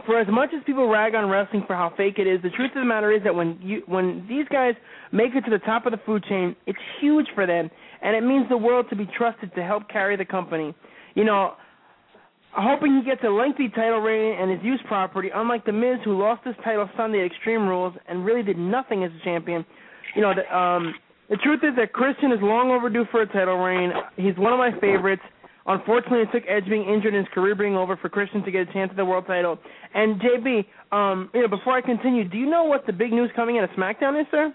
For 0.06 0.20
as 0.20 0.28
much 0.30 0.50
as 0.56 0.64
people 0.66 0.88
rag 0.88 1.16
on 1.16 1.30
wrestling 1.30 1.64
for 1.68 1.76
how 1.76 1.93
fake 1.98 2.16
it 2.18 2.28
is, 2.28 2.41
the 2.41 2.50
truth 2.50 2.72
of 2.76 2.82
the 2.82 2.86
matter 2.86 3.12
is 3.12 3.24
that 3.24 3.34
when 3.34 3.60
you 3.62 3.84
when 3.88 4.26
these 4.28 4.45
guys 4.50 4.74
make 5.12 5.36
it 5.36 5.41
to 5.41 5.52
the 5.52 5.60
top 5.60 5.86
of 5.86 5.91
the 5.91 6.00
food 6.06 6.24
chain, 6.30 6.56
it's 6.66 6.80
huge 7.00 7.28
for 7.36 7.45
them, 7.45 7.70
and 8.02 8.16
it 8.16 8.22
means 8.22 8.48
the 8.50 8.58
world 8.58 8.86
to 8.89 8.95
be 8.95 9.08
trusted 9.18 9.54
to 9.56 9.64
help 9.64 9.89
carry 9.89 10.16
the 10.16 10.26
company. 10.26 10.74
You 11.16 11.24
know, 11.24 11.54
hoping 12.52 12.95
he 12.98 13.04
gets 13.04 13.22
a 13.24 13.30
lengthy 13.30 13.70
title 13.70 14.00
reign 14.00 14.38
and 14.39 14.52
is 14.52 14.60
used 14.64 14.84
properly, 14.86 15.30
unlike 15.34 15.66
The 15.66 15.72
Miz, 15.72 16.00
who 16.04 16.20
lost 16.20 16.45
his 16.45 16.56
title 16.64 16.89
Sunday 16.95 17.20
at 17.22 17.26
Extreme 17.26 17.68
Rules 17.68 17.93
and 18.08 18.26
really 18.26 18.43
did 18.43 18.58
nothing 18.58 19.04
as 19.04 19.12
a 19.12 19.24
champion. 19.24 19.66
You 20.16 20.22
know, 20.22 20.34
the, 20.34 20.58
um, 20.58 20.93
the 21.30 21.38
truth 21.38 21.60
is 21.64 21.76
that 21.78 21.93
Christian 21.93 22.32
is 22.32 22.39
long 22.41 22.72
overdue 22.72 23.06
for 23.12 23.22
a 23.22 23.28
title 23.28 23.58
reign. 23.58 23.91
He's 24.16 24.38
one 24.38 24.54
of 24.54 24.60
my 24.60 24.72
favorites. 24.80 25.22
Unfortunately, 25.68 26.22
it 26.22 26.30
took 26.32 26.43
Edge 26.47 26.65
being 26.70 26.84
injured 26.84 27.13
and 27.13 27.26
his 27.26 27.34
career 27.34 27.53
being 27.53 27.76
over 27.76 27.97
for 27.97 28.07
Christian 28.07 28.41
to 28.43 28.51
get 28.51 28.70
a 28.70 28.74
chance 28.74 28.89
at 28.89 28.95
the 28.95 29.03
world 29.03 29.26
title. 29.28 29.59
And 29.93 30.20
JB, 30.22 30.65
um, 30.95 31.30
you 31.34 31.41
know, 31.41 31.49
before 31.49 31.74
I 31.74 31.82
continue, 31.82 32.28
do 32.28 32.38
you 32.38 32.49
know 32.49 32.63
what 32.63 32.86
the 32.86 32.93
big 32.93 33.11
news 33.11 33.30
coming 33.36 33.57
in 33.57 33.63
at 33.63 33.72
SmackDown 33.72 34.20
is, 34.20 34.28
sir? 34.32 34.53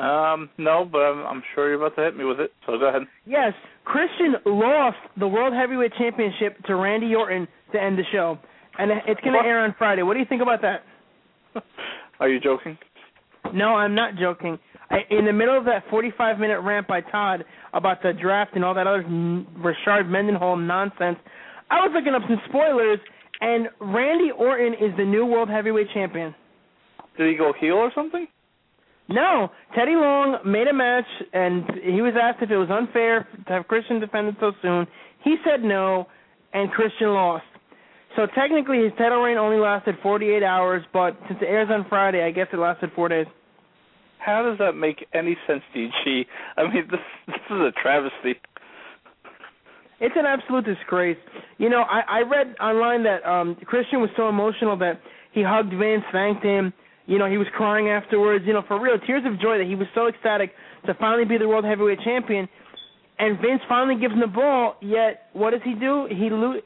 Um, 0.00 0.48
no, 0.58 0.88
but 0.90 0.98
I'm, 0.98 1.26
I'm 1.26 1.42
sure 1.54 1.68
you're 1.68 1.84
about 1.84 1.96
to 1.96 2.04
hit 2.04 2.16
me 2.16 2.24
with 2.24 2.38
it. 2.38 2.52
So 2.66 2.78
go 2.78 2.88
ahead. 2.88 3.02
Yes, 3.26 3.52
Christian 3.84 4.34
lost 4.46 4.98
the 5.18 5.26
World 5.26 5.52
Heavyweight 5.52 5.92
Championship 5.98 6.62
to 6.66 6.76
Randy 6.76 7.14
Orton 7.16 7.48
to 7.72 7.82
end 7.82 7.98
the 7.98 8.04
show, 8.12 8.38
and 8.78 8.92
it's 9.08 9.20
going 9.22 9.34
to 9.34 9.46
air 9.46 9.64
on 9.64 9.74
Friday. 9.76 10.02
What 10.02 10.14
do 10.14 10.20
you 10.20 10.26
think 10.26 10.42
about 10.42 10.60
that? 10.62 10.84
Are 12.20 12.28
you 12.28 12.38
joking? 12.38 12.78
No, 13.52 13.74
I'm 13.74 13.94
not 13.94 14.14
joking. 14.20 14.58
I, 14.90 14.98
in 15.10 15.24
the 15.24 15.32
middle 15.32 15.56
of 15.56 15.64
that 15.64 15.84
45 15.90 16.38
minute 16.38 16.60
rant 16.60 16.86
by 16.86 17.00
Todd 17.00 17.44
about 17.72 18.02
the 18.02 18.12
draft 18.12 18.52
and 18.54 18.64
all 18.64 18.74
that 18.74 18.86
other 18.86 19.02
Rashard 19.02 20.08
Mendenhall 20.08 20.56
nonsense, 20.56 21.18
I 21.70 21.76
was 21.76 21.90
looking 21.94 22.14
up 22.14 22.22
some 22.28 22.40
spoilers, 22.48 22.98
and 23.40 23.68
Randy 23.80 24.30
Orton 24.30 24.74
is 24.74 24.96
the 24.96 25.04
new 25.04 25.26
World 25.26 25.48
Heavyweight 25.48 25.88
Champion. 25.92 26.34
Did 27.16 27.30
he 27.30 27.36
go 27.36 27.52
heel 27.58 27.74
or 27.74 27.92
something? 27.94 28.26
No, 29.08 29.50
Teddy 29.74 29.92
Long 29.96 30.38
made 30.44 30.68
a 30.68 30.72
match, 30.72 31.06
and 31.32 31.64
he 31.82 32.02
was 32.02 32.12
asked 32.20 32.42
if 32.42 32.50
it 32.50 32.56
was 32.56 32.68
unfair 32.70 33.26
to 33.46 33.52
have 33.52 33.66
Christian 33.66 34.00
defended 34.00 34.36
so 34.38 34.52
soon. 34.60 34.86
He 35.24 35.36
said 35.44 35.62
no, 35.62 36.06
and 36.52 36.70
Christian 36.70 37.08
lost. 37.08 37.44
So 38.16 38.26
technically, 38.34 38.82
his 38.84 38.92
title 38.98 39.22
reign 39.22 39.38
only 39.38 39.58
lasted 39.58 39.96
48 40.02 40.42
hours, 40.42 40.82
but 40.92 41.16
since 41.26 41.38
it 41.40 41.46
airs 41.46 41.68
on 41.70 41.86
Friday, 41.88 42.22
I 42.22 42.30
guess 42.30 42.48
it 42.52 42.58
lasted 42.58 42.90
four 42.94 43.08
days. 43.08 43.26
How 44.18 44.42
does 44.42 44.58
that 44.58 44.72
make 44.72 45.06
any 45.14 45.36
sense, 45.46 45.62
DG? 45.74 46.26
I 46.56 46.62
mean, 46.64 46.88
this 46.90 47.00
this 47.26 47.36
is 47.50 47.60
a 47.60 47.72
travesty. 47.80 48.40
It's 50.00 50.14
an 50.16 50.26
absolute 50.26 50.64
disgrace. 50.64 51.16
You 51.58 51.68
know, 51.70 51.82
I, 51.82 52.20
I 52.20 52.20
read 52.22 52.54
online 52.60 53.02
that 53.04 53.24
um 53.28 53.56
Christian 53.64 54.00
was 54.00 54.10
so 54.16 54.28
emotional 54.28 54.76
that 54.78 55.00
he 55.32 55.42
hugged 55.42 55.72
Vince, 55.72 56.04
thanked 56.12 56.44
him. 56.44 56.72
You 57.06 57.18
know, 57.18 57.28
he 57.28 57.38
was 57.38 57.46
crying 57.56 57.88
afterwards. 57.88 58.44
You 58.46 58.52
know, 58.52 58.62
for 58.68 58.80
real, 58.80 58.98
tears 59.06 59.22
of 59.26 59.40
joy 59.40 59.58
that 59.58 59.66
he 59.66 59.74
was 59.74 59.86
so 59.94 60.06
ecstatic 60.06 60.52
to 60.86 60.94
finally 60.94 61.24
be 61.24 61.38
the 61.38 61.48
world 61.48 61.64
heavyweight 61.64 62.00
champion. 62.04 62.48
And 63.18 63.38
Vince 63.40 63.60
finally 63.68 63.98
gives 64.00 64.14
him 64.14 64.20
the 64.20 64.26
ball. 64.26 64.76
Yet, 64.80 65.22
what 65.32 65.50
does 65.50 65.60
he 65.64 65.74
do? 65.74 66.06
He 66.08 66.30
lo- 66.30 66.60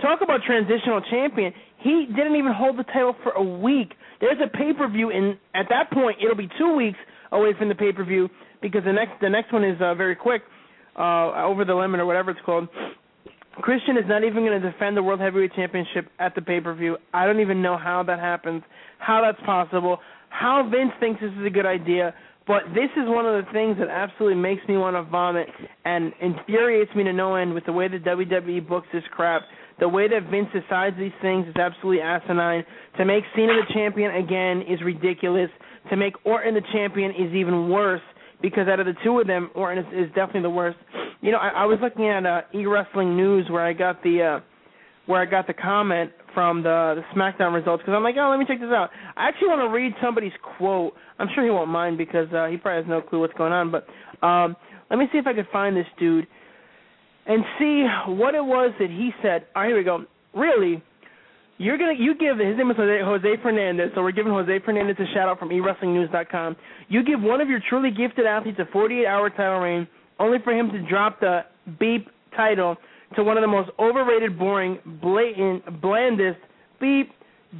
talk 0.00 0.20
about 0.22 0.40
transitional 0.46 1.02
champion. 1.10 1.52
He 1.78 2.06
didn't 2.06 2.36
even 2.36 2.52
hold 2.52 2.78
the 2.78 2.84
title 2.84 3.14
for 3.22 3.32
a 3.32 3.42
week. 3.42 3.92
There's 4.20 4.38
a 4.44 4.48
pay 4.48 4.72
per 4.76 4.88
view, 4.88 5.10
and 5.10 5.38
at 5.54 5.66
that 5.70 5.90
point, 5.92 6.18
it'll 6.22 6.36
be 6.36 6.48
two 6.58 6.74
weeks 6.74 6.98
away 7.32 7.50
from 7.58 7.68
the 7.68 7.74
pay 7.74 7.92
per 7.92 8.04
view 8.04 8.28
because 8.60 8.82
the 8.84 8.92
next 8.92 9.12
the 9.20 9.28
next 9.28 9.52
one 9.52 9.64
is 9.64 9.80
uh, 9.80 9.94
very 9.94 10.16
quick, 10.16 10.42
uh, 10.96 11.44
over 11.44 11.64
the 11.64 11.74
limit 11.74 12.00
or 12.00 12.06
whatever 12.06 12.30
it's 12.30 12.40
called. 12.44 12.68
Christian 13.60 13.96
is 13.96 14.04
not 14.06 14.22
even 14.22 14.44
going 14.44 14.60
to 14.60 14.70
defend 14.70 14.96
the 14.96 15.02
World 15.02 15.20
Heavyweight 15.20 15.52
Championship 15.54 16.06
at 16.18 16.34
the 16.34 16.42
pay 16.42 16.60
per 16.60 16.74
view. 16.74 16.96
I 17.12 17.26
don't 17.26 17.40
even 17.40 17.62
know 17.62 17.76
how 17.76 18.02
that 18.04 18.18
happens, 18.18 18.62
how 18.98 19.20
that's 19.20 19.44
possible, 19.44 19.98
how 20.30 20.68
Vince 20.70 20.92
thinks 21.00 21.20
this 21.20 21.32
is 21.32 21.46
a 21.46 21.50
good 21.50 21.66
idea. 21.66 22.14
But 22.46 22.62
this 22.72 22.88
is 22.96 23.04
one 23.06 23.26
of 23.26 23.44
the 23.44 23.52
things 23.52 23.76
that 23.78 23.88
absolutely 23.88 24.40
makes 24.40 24.66
me 24.66 24.78
want 24.78 24.96
to 24.96 25.02
vomit 25.02 25.48
and 25.84 26.14
infuriates 26.22 26.90
me 26.96 27.04
to 27.04 27.12
no 27.12 27.34
end 27.34 27.52
with 27.52 27.66
the 27.66 27.72
way 27.72 27.88
the 27.88 27.98
WWE 27.98 28.66
books 28.66 28.86
this 28.90 29.02
crap. 29.10 29.42
The 29.80 29.88
way 29.88 30.08
that 30.08 30.30
Vince 30.30 30.48
decides 30.52 30.96
these 30.98 31.12
things 31.22 31.46
is 31.46 31.56
absolutely 31.56 32.02
asinine. 32.02 32.64
To 32.98 33.04
make 33.04 33.24
Cena 33.36 33.52
the 33.54 33.72
champion 33.72 34.14
again 34.16 34.62
is 34.62 34.80
ridiculous. 34.82 35.50
To 35.90 35.96
make 35.96 36.14
Orton 36.24 36.54
the 36.54 36.62
champion 36.72 37.12
is 37.12 37.32
even 37.32 37.68
worse 37.68 38.02
because 38.42 38.68
out 38.68 38.80
of 38.80 38.86
the 38.86 38.94
two 39.04 39.18
of 39.20 39.26
them, 39.26 39.50
Orton 39.54 39.84
is, 39.84 40.06
is 40.06 40.08
definitely 40.14 40.42
the 40.42 40.50
worst. 40.50 40.78
You 41.20 41.32
know, 41.32 41.38
I, 41.38 41.48
I 41.48 41.64
was 41.64 41.78
looking 41.80 42.08
at 42.08 42.26
uh, 42.26 42.42
E 42.54 42.66
Wrestling 42.66 43.16
News 43.16 43.46
where 43.50 43.64
I 43.64 43.72
got 43.72 44.02
the 44.02 44.38
uh, 44.38 44.40
where 45.06 45.20
I 45.20 45.26
got 45.26 45.46
the 45.46 45.54
comment 45.54 46.10
from 46.34 46.62
the 46.62 47.02
the 47.02 47.18
SmackDown 47.18 47.54
results 47.54 47.82
because 47.82 47.94
I'm 47.96 48.02
like, 48.02 48.16
oh, 48.18 48.30
let 48.30 48.38
me 48.38 48.44
check 48.46 48.60
this 48.60 48.70
out. 48.70 48.90
I 49.16 49.28
actually 49.28 49.48
want 49.48 49.60
to 49.60 49.74
read 49.74 49.92
somebody's 50.02 50.32
quote. 50.56 50.92
I'm 51.18 51.28
sure 51.34 51.44
he 51.44 51.50
won't 51.50 51.70
mind 51.70 51.98
because 51.98 52.26
uh, 52.32 52.46
he 52.46 52.56
probably 52.56 52.82
has 52.82 52.88
no 52.88 53.00
clue 53.00 53.20
what's 53.20 53.34
going 53.34 53.52
on. 53.52 53.70
But 53.70 53.86
um, 54.26 54.56
let 54.90 54.98
me 54.98 55.06
see 55.12 55.18
if 55.18 55.26
I 55.26 55.34
could 55.34 55.48
find 55.52 55.76
this 55.76 55.86
dude 55.98 56.26
and 57.28 57.44
see 57.58 57.86
what 58.08 58.34
it 58.34 58.44
was 58.44 58.72
that 58.80 58.90
he 58.90 59.10
said. 59.22 59.46
Right, 59.54 59.68
here 59.68 59.76
we 59.76 59.84
go. 59.84 60.04
Really, 60.34 60.82
you're 61.58 61.78
gonna 61.78 61.94
you 61.98 62.14
give 62.16 62.38
his 62.38 62.56
name 62.56 62.70
is 62.70 62.76
Jose, 62.76 63.00
Jose 63.04 63.42
Fernandez, 63.42 63.90
so 63.94 64.02
we're 64.02 64.12
giving 64.12 64.32
Jose 64.32 64.58
Fernandez 64.64 64.96
a 64.98 65.06
shout 65.14 65.28
out 65.28 65.38
from 65.38 65.50
eWrestlingNews.com. 65.50 66.56
You 66.88 67.04
give 67.04 67.20
one 67.20 67.40
of 67.40 67.48
your 67.48 67.60
truly 67.68 67.90
gifted 67.90 68.26
athletes 68.26 68.58
a 68.58 68.76
48-hour 68.76 69.30
title 69.30 69.60
reign, 69.60 69.86
only 70.18 70.38
for 70.42 70.52
him 70.52 70.70
to 70.70 70.88
drop 70.88 71.20
the 71.20 71.40
beep 71.78 72.08
title 72.34 72.76
to 73.16 73.24
one 73.24 73.36
of 73.36 73.42
the 73.42 73.48
most 73.48 73.70
overrated, 73.78 74.38
boring, 74.38 74.78
blatant, 75.02 75.80
blandest, 75.80 76.38
beep, 76.80 77.10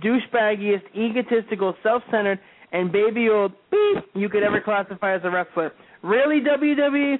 douchebaggiest, 0.02 0.82
egotistical, 0.94 1.74
self-centered, 1.82 2.38
and 2.72 2.92
baby 2.92 3.28
old 3.28 3.52
beep 3.70 4.04
you 4.14 4.28
could 4.28 4.42
ever 4.42 4.60
classify 4.60 5.14
as 5.14 5.22
a 5.24 5.30
wrestler. 5.30 5.72
Really, 6.02 6.40
WWE? 6.40 7.16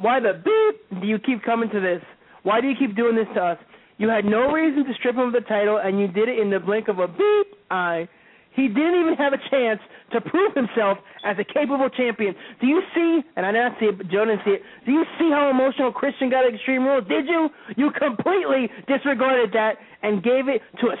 Why 0.00 0.20
the 0.20 0.34
beep 0.44 1.00
do 1.00 1.06
you 1.06 1.18
keep 1.18 1.42
coming 1.42 1.70
to 1.70 1.80
this? 1.80 2.02
Why 2.42 2.60
do 2.60 2.68
you 2.68 2.74
keep 2.78 2.96
doing 2.96 3.16
this 3.16 3.28
to 3.34 3.40
us? 3.40 3.58
You 3.98 4.08
had 4.08 4.24
no 4.24 4.50
reason 4.50 4.84
to 4.84 4.94
strip 4.94 5.14
him 5.14 5.28
of 5.28 5.32
the 5.32 5.42
title, 5.42 5.78
and 5.82 6.00
you 6.00 6.08
did 6.08 6.28
it 6.28 6.38
in 6.38 6.50
the 6.50 6.58
blink 6.58 6.88
of 6.88 6.98
a 6.98 7.06
beep 7.06 7.46
eye. 7.70 8.08
He 8.54 8.68
didn't 8.68 9.00
even 9.00 9.14
have 9.14 9.32
a 9.32 9.38
chance 9.50 9.80
to 10.12 10.20
prove 10.20 10.52
himself 10.54 10.98
as 11.24 11.36
a 11.38 11.44
capable 11.44 11.88
champion. 11.88 12.34
Do 12.60 12.66
you 12.66 12.82
see? 12.94 13.20
And 13.36 13.46
I 13.46 13.52
didn't 13.52 13.74
see 13.80 13.86
it, 13.86 13.98
but 13.98 14.08
Joe 14.08 14.24
didn't 14.26 14.42
see 14.44 14.52
it. 14.52 14.62
Do 14.84 14.92
you 14.92 15.04
see 15.18 15.30
how 15.30 15.48
emotional 15.48 15.92
Christian 15.92 16.28
got 16.28 16.44
at 16.44 16.54
Extreme 16.54 16.84
Rules? 16.84 17.08
Did 17.08 17.26
you? 17.26 17.48
You 17.76 17.90
completely 17.92 18.68
disregarded 18.88 19.52
that 19.52 19.76
and 20.02 20.22
gave 20.22 20.48
it 20.48 20.60
to 20.80 20.88
a 20.88 20.96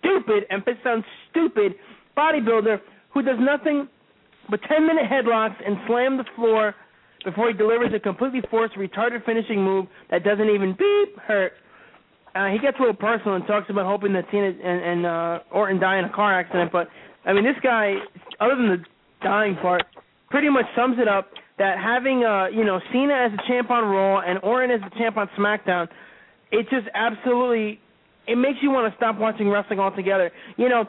stupid, 0.00 0.46
and 0.50 0.62
emphasis 0.66 0.82
on 0.86 1.04
stupid, 1.30 1.74
bodybuilder 2.16 2.80
who 3.12 3.22
does 3.22 3.38
nothing 3.38 3.88
but 4.50 4.60
10 4.68 4.86
minute 4.86 5.04
headlocks 5.10 5.56
and 5.64 5.76
slam 5.86 6.16
the 6.16 6.24
floor 6.34 6.74
before 7.26 7.48
he 7.48 7.54
delivers 7.54 7.90
a 7.92 7.98
completely 7.98 8.40
forced, 8.48 8.76
retarded 8.76 9.26
finishing 9.26 9.62
move 9.62 9.86
that 10.12 10.22
doesn't 10.22 10.48
even 10.48 10.76
beep 10.78 11.18
hurt. 11.18 11.52
uh, 12.36 12.46
he 12.46 12.58
gets 12.60 12.78
a 12.78 12.80
little 12.80 12.94
personal 12.94 13.34
and 13.34 13.44
talks 13.48 13.68
about 13.68 13.84
hoping 13.84 14.12
that 14.12 14.24
Cena 14.30 14.46
and, 14.46 14.80
and 14.80 15.04
uh, 15.04 15.40
Orton 15.50 15.80
die 15.80 15.98
in 15.98 16.04
a 16.04 16.12
car 16.12 16.38
accident. 16.38 16.70
But 16.70 16.86
I 17.26 17.32
mean, 17.32 17.42
this 17.42 17.56
guy, 17.64 17.94
other 18.38 18.54
than 18.54 18.68
the 18.68 18.84
dying 19.22 19.56
part, 19.56 19.82
pretty 20.30 20.48
much 20.48 20.66
sums 20.76 20.98
it 21.00 21.08
up 21.08 21.30
that 21.58 21.78
having 21.82 22.22
uh, 22.24 22.46
you 22.46 22.64
know 22.64 22.80
Cena 22.92 23.14
as 23.14 23.32
a 23.32 23.42
champ 23.48 23.70
on 23.70 23.84
Raw 23.84 24.20
and 24.20 24.38
Orton 24.44 24.70
as 24.70 24.80
the 24.80 24.96
champ 24.96 25.16
on 25.16 25.28
SmackDown, 25.36 25.88
it 26.52 26.70
just 26.70 26.86
absolutely 26.94 27.80
it 28.28 28.36
makes 28.36 28.58
you 28.62 28.70
want 28.70 28.92
to 28.92 28.96
stop 28.96 29.18
watching 29.18 29.48
wrestling 29.48 29.80
altogether. 29.80 30.30
You 30.56 30.68
know, 30.68 30.84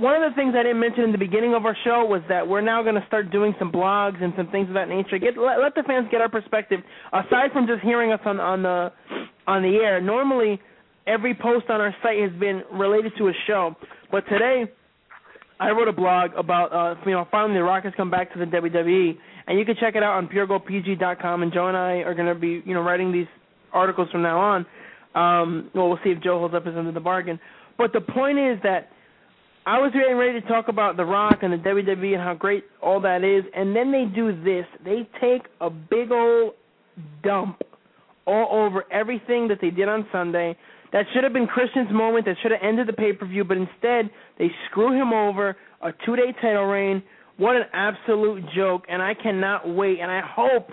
one 0.00 0.22
of 0.22 0.32
the 0.32 0.34
things 0.34 0.54
I 0.56 0.62
didn't 0.62 0.80
mention 0.80 1.04
in 1.04 1.12
the 1.12 1.18
beginning 1.18 1.54
of 1.54 1.66
our 1.66 1.76
show 1.84 2.06
was 2.06 2.22
that 2.28 2.48
we're 2.48 2.62
now 2.62 2.82
going 2.82 2.94
to 2.94 3.06
start 3.06 3.30
doing 3.30 3.54
some 3.58 3.70
blogs 3.70 4.22
and 4.22 4.32
some 4.36 4.48
things 4.48 4.68
of 4.68 4.74
that 4.74 4.88
nature. 4.88 5.18
Get 5.18 5.36
let, 5.36 5.60
let 5.60 5.74
the 5.74 5.82
fans 5.86 6.08
get 6.10 6.22
our 6.22 6.28
perspective 6.28 6.80
aside 7.12 7.52
from 7.52 7.66
just 7.66 7.82
hearing 7.82 8.10
us 8.10 8.20
on 8.24 8.40
on 8.40 8.62
the 8.62 8.90
on 9.46 9.62
the 9.62 9.76
air. 9.76 10.00
Normally, 10.00 10.58
every 11.06 11.34
post 11.34 11.66
on 11.68 11.80
our 11.80 11.94
site 12.02 12.18
has 12.18 12.32
been 12.40 12.62
related 12.72 13.12
to 13.18 13.28
a 13.28 13.32
show, 13.46 13.76
but 14.10 14.26
today 14.28 14.64
I 15.60 15.70
wrote 15.70 15.88
a 15.88 15.92
blog 15.92 16.30
about 16.36 16.72
uh 16.72 16.98
you 17.04 17.12
know 17.12 17.28
finally 17.30 17.54
the 17.54 17.62
Rock 17.62 17.84
has 17.84 17.92
come 17.96 18.10
back 18.10 18.32
to 18.32 18.38
the 18.38 18.46
WWE, 18.46 19.18
and 19.48 19.58
you 19.58 19.66
can 19.66 19.76
check 19.78 19.96
it 19.96 20.02
out 20.02 20.16
on 20.16 20.28
PureGoldPG.com. 20.28 21.42
And 21.42 21.52
Joe 21.52 21.68
and 21.68 21.76
I 21.76 21.96
are 22.08 22.14
going 22.14 22.32
to 22.32 22.40
be 22.40 22.62
you 22.64 22.72
know 22.72 22.80
writing 22.80 23.12
these 23.12 23.28
articles 23.72 24.08
from 24.10 24.22
now 24.22 24.38
on. 24.40 24.66
Um, 25.14 25.70
well, 25.74 25.88
we'll 25.88 25.98
see 26.02 26.10
if 26.10 26.22
Joe 26.22 26.38
holds 26.38 26.54
up 26.54 26.64
his 26.64 26.74
end 26.74 26.88
of 26.88 26.94
the 26.94 27.00
bargain. 27.00 27.38
But 27.76 27.92
the 27.92 28.00
point 28.00 28.38
is 28.38 28.58
that 28.62 28.88
I 29.66 29.78
was 29.78 29.92
getting 29.92 30.16
ready 30.16 30.40
to 30.40 30.48
talk 30.48 30.68
about 30.68 30.96
The 30.96 31.04
Rock 31.04 31.40
and 31.42 31.52
the 31.52 31.58
WWE 31.58 32.14
and 32.14 32.22
how 32.22 32.34
great 32.34 32.64
all 32.82 33.00
that 33.02 33.22
is, 33.22 33.44
and 33.54 33.76
then 33.76 33.92
they 33.92 34.04
do 34.04 34.32
this. 34.42 34.64
They 34.84 35.08
take 35.20 35.42
a 35.60 35.68
big 35.68 36.10
old 36.10 36.54
dump 37.22 37.62
all 38.26 38.48
over 38.50 38.84
everything 38.90 39.48
that 39.48 39.58
they 39.60 39.70
did 39.70 39.88
on 39.88 40.06
Sunday. 40.10 40.56
That 40.92 41.04
should 41.12 41.24
have 41.24 41.32
been 41.32 41.46
Christian's 41.46 41.92
moment. 41.92 42.24
That 42.24 42.36
should 42.42 42.52
have 42.52 42.60
ended 42.62 42.88
the 42.88 42.92
pay 42.92 43.12
per 43.12 43.26
view, 43.26 43.44
but 43.44 43.56
instead 43.56 44.10
they 44.38 44.48
screw 44.70 44.92
him 44.92 45.12
over. 45.12 45.56
A 45.82 45.92
two 46.04 46.16
day 46.16 46.34
title 46.40 46.64
reign. 46.64 47.02
What 47.36 47.56
an 47.56 47.64
absolute 47.72 48.44
joke! 48.54 48.84
And 48.88 49.00
I 49.00 49.14
cannot 49.14 49.68
wait. 49.68 50.00
And 50.00 50.10
I 50.10 50.20
hope 50.20 50.68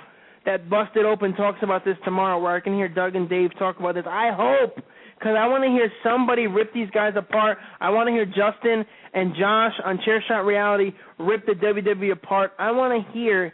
that 0.46 0.70
Busted 0.70 1.06
Open 1.06 1.34
talks 1.36 1.60
about 1.62 1.86
this 1.86 1.98
tomorrow, 2.04 2.42
where 2.42 2.56
I 2.56 2.60
can 2.60 2.74
hear 2.74 2.88
Doug 2.88 3.16
and 3.16 3.30
Dave 3.30 3.52
talk 3.60 3.80
about 3.80 3.96
this. 3.96 4.06
I 4.08 4.32
hope 4.34 4.84
because 5.18 5.36
I 5.38 5.48
want 5.48 5.64
to 5.64 5.70
hear 5.70 5.92
somebody 6.04 6.48
rip 6.48 6.74
these 6.74 6.90
guys 6.92 7.14
apart. 7.16 7.58
I 7.80 7.90
want 7.90 8.08
to 8.08 8.12
hear 8.12 8.26
Justin 8.26 8.86
and 9.14 9.34
Josh 9.34 9.74
on 9.84 10.00
Chairshot 10.00 10.46
Reality 10.46 10.92
rip 11.20 11.46
the 11.46 11.54
WWE 11.54 12.12
apart. 12.12 12.52
I 12.60 12.72
want 12.72 12.94
to 12.94 13.12
hear 13.14 13.54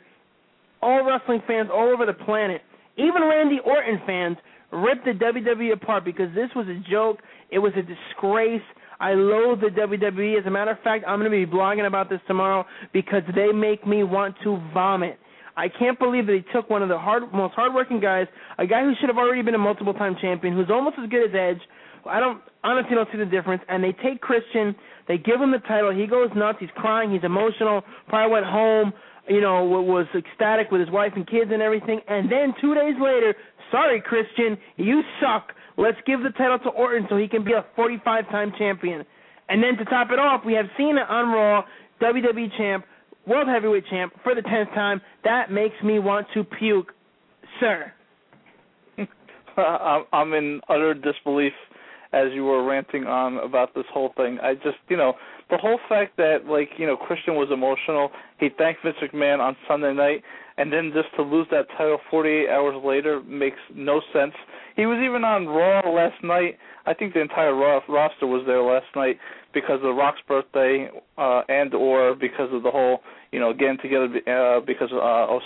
all 0.81 1.05
wrestling 1.07 1.41
fans 1.47 1.69
all 1.73 1.89
over 1.93 2.05
the 2.05 2.13
planet, 2.13 2.61
even 2.97 3.23
Randy 3.23 3.59
Orton 3.65 4.01
fans, 4.05 4.37
rip 4.71 5.03
the 5.05 5.11
WWE 5.11 5.73
apart 5.73 6.03
because 6.03 6.33
this 6.35 6.49
was 6.55 6.67
a 6.67 6.91
joke. 6.91 7.19
It 7.49 7.59
was 7.59 7.71
a 7.77 7.81
disgrace. 7.81 8.61
I 8.99 9.13
loathe 9.13 9.61
the 9.61 9.67
WWE. 9.67 10.39
As 10.39 10.45
a 10.45 10.51
matter 10.51 10.71
of 10.71 10.79
fact, 10.83 11.05
I'm 11.07 11.19
going 11.19 11.31
to 11.31 11.45
be 11.45 11.51
blogging 11.51 11.87
about 11.87 12.09
this 12.09 12.19
tomorrow 12.27 12.65
because 12.91 13.23
they 13.35 13.51
make 13.53 13.87
me 13.87 14.03
want 14.03 14.35
to 14.43 14.61
vomit. 14.73 15.17
I 15.55 15.69
can't 15.69 15.99
believe 15.99 16.25
that 16.27 16.33
he 16.33 16.43
took 16.51 16.69
one 16.69 16.81
of 16.81 16.89
the 16.89 16.97
hard, 16.97 17.31
most 17.31 17.53
hardworking 17.53 17.99
guys, 17.99 18.27
a 18.57 18.65
guy 18.65 18.83
who 18.83 18.93
should 18.99 19.09
have 19.09 19.17
already 19.17 19.41
been 19.41 19.55
a 19.55 19.59
multiple-time 19.59 20.17
champion, 20.21 20.55
who's 20.55 20.69
almost 20.69 20.97
as 21.01 21.09
good 21.09 21.29
as 21.29 21.35
Edge. 21.35 21.61
I 22.05 22.19
don't 22.19 22.41
honestly 22.63 22.95
don't 22.95 23.07
see 23.11 23.17
the 23.17 23.25
difference. 23.25 23.61
And 23.69 23.83
they 23.83 23.93
take 24.03 24.19
Christian, 24.19 24.75
they 25.07 25.17
give 25.17 25.39
him 25.39 25.51
the 25.51 25.59
title. 25.59 25.93
He 25.93 26.07
goes 26.07 26.29
nuts. 26.35 26.57
He's 26.59 26.73
crying. 26.75 27.11
He's 27.11 27.23
emotional. 27.23 27.83
Probably 28.07 28.31
went 28.31 28.45
home, 28.45 28.93
you 29.27 29.41
know, 29.41 29.63
was 29.63 30.07
ecstatic 30.15 30.71
with 30.71 30.81
his 30.81 30.89
wife 30.89 31.13
and 31.15 31.27
kids 31.27 31.51
and 31.51 31.61
everything. 31.61 32.01
And 32.07 32.31
then 32.31 32.53
two 32.59 32.73
days 32.73 32.95
later, 32.99 33.35
sorry 33.71 34.01
Christian, 34.01 34.57
you 34.77 35.01
suck. 35.21 35.53
Let's 35.77 35.97
give 36.05 36.21
the 36.21 36.29
title 36.31 36.59
to 36.59 36.69
Orton 36.69 37.07
so 37.09 37.17
he 37.17 37.27
can 37.27 37.43
be 37.43 37.53
a 37.53 37.65
45-time 37.77 38.53
champion. 38.57 39.05
And 39.49 39.61
then 39.61 39.77
to 39.77 39.85
top 39.85 40.09
it 40.11 40.19
off, 40.19 40.45
we 40.45 40.53
have 40.53 40.65
Cena 40.77 41.01
on 41.01 41.29
Raw, 41.29 41.63
WWE 42.01 42.57
champ, 42.57 42.85
World 43.25 43.47
Heavyweight 43.47 43.85
Champ 43.89 44.13
for 44.23 44.35
the 44.35 44.41
tenth 44.41 44.69
time. 44.73 45.01
That 45.23 45.51
makes 45.51 45.75
me 45.83 45.99
want 45.99 46.27
to 46.33 46.43
puke, 46.43 46.93
sir. 47.59 47.91
I'm 49.57 50.33
in 50.33 50.59
utter 50.69 50.93
disbelief 50.93 51.53
as 52.11 52.27
you 52.33 52.43
were 52.45 52.63
ranting 52.63 53.05
on 53.05 53.37
about 53.37 53.73
this 53.73 53.85
whole 53.91 54.13
thing. 54.15 54.37
I 54.41 54.53
just, 54.53 54.77
you 54.87 54.97
know, 54.97 55.13
the 55.49 55.57
whole 55.57 55.79
fact 55.89 56.15
that 56.17 56.45
like, 56.47 56.69
you 56.77 56.85
know, 56.85 56.95
Christian 56.95 57.35
was 57.35 57.49
emotional. 57.51 58.11
He 58.39 58.49
thanked 58.57 58.83
Vince 58.83 58.97
McMahon 59.01 59.39
on 59.39 59.55
Sunday 59.67 59.93
night, 59.93 60.21
and 60.57 60.71
then 60.71 60.91
just 60.93 61.07
to 61.15 61.23
lose 61.23 61.47
that 61.51 61.67
title 61.77 61.97
48 62.11 62.49
hours 62.49 62.75
later 62.85 63.21
makes 63.23 63.57
no 63.73 64.01
sense. 64.13 64.33
He 64.75 64.85
was 64.85 64.99
even 65.03 65.23
on 65.23 65.47
Raw 65.47 65.81
last 65.89 66.23
night. 66.23 66.57
I 66.85 66.93
think 66.93 67.13
the 67.13 67.21
entire 67.21 67.55
Raw 67.55 67.79
roster 67.87 68.27
was 68.27 68.43
there 68.45 68.61
last 68.61 68.87
night 68.95 69.17
because 69.53 69.79
of 69.83 69.95
Rock's 69.95 70.21
birthday, 70.27 70.89
uh, 71.17 71.41
and 71.47 71.73
or 71.73 72.15
because 72.15 72.49
of 72.51 72.63
the 72.63 72.71
whole, 72.71 72.99
you 73.31 73.39
know, 73.39 73.53
getting 73.53 73.77
together 73.81 74.07
uh, 74.27 74.59
because 74.65 74.89
uh, 74.91 74.95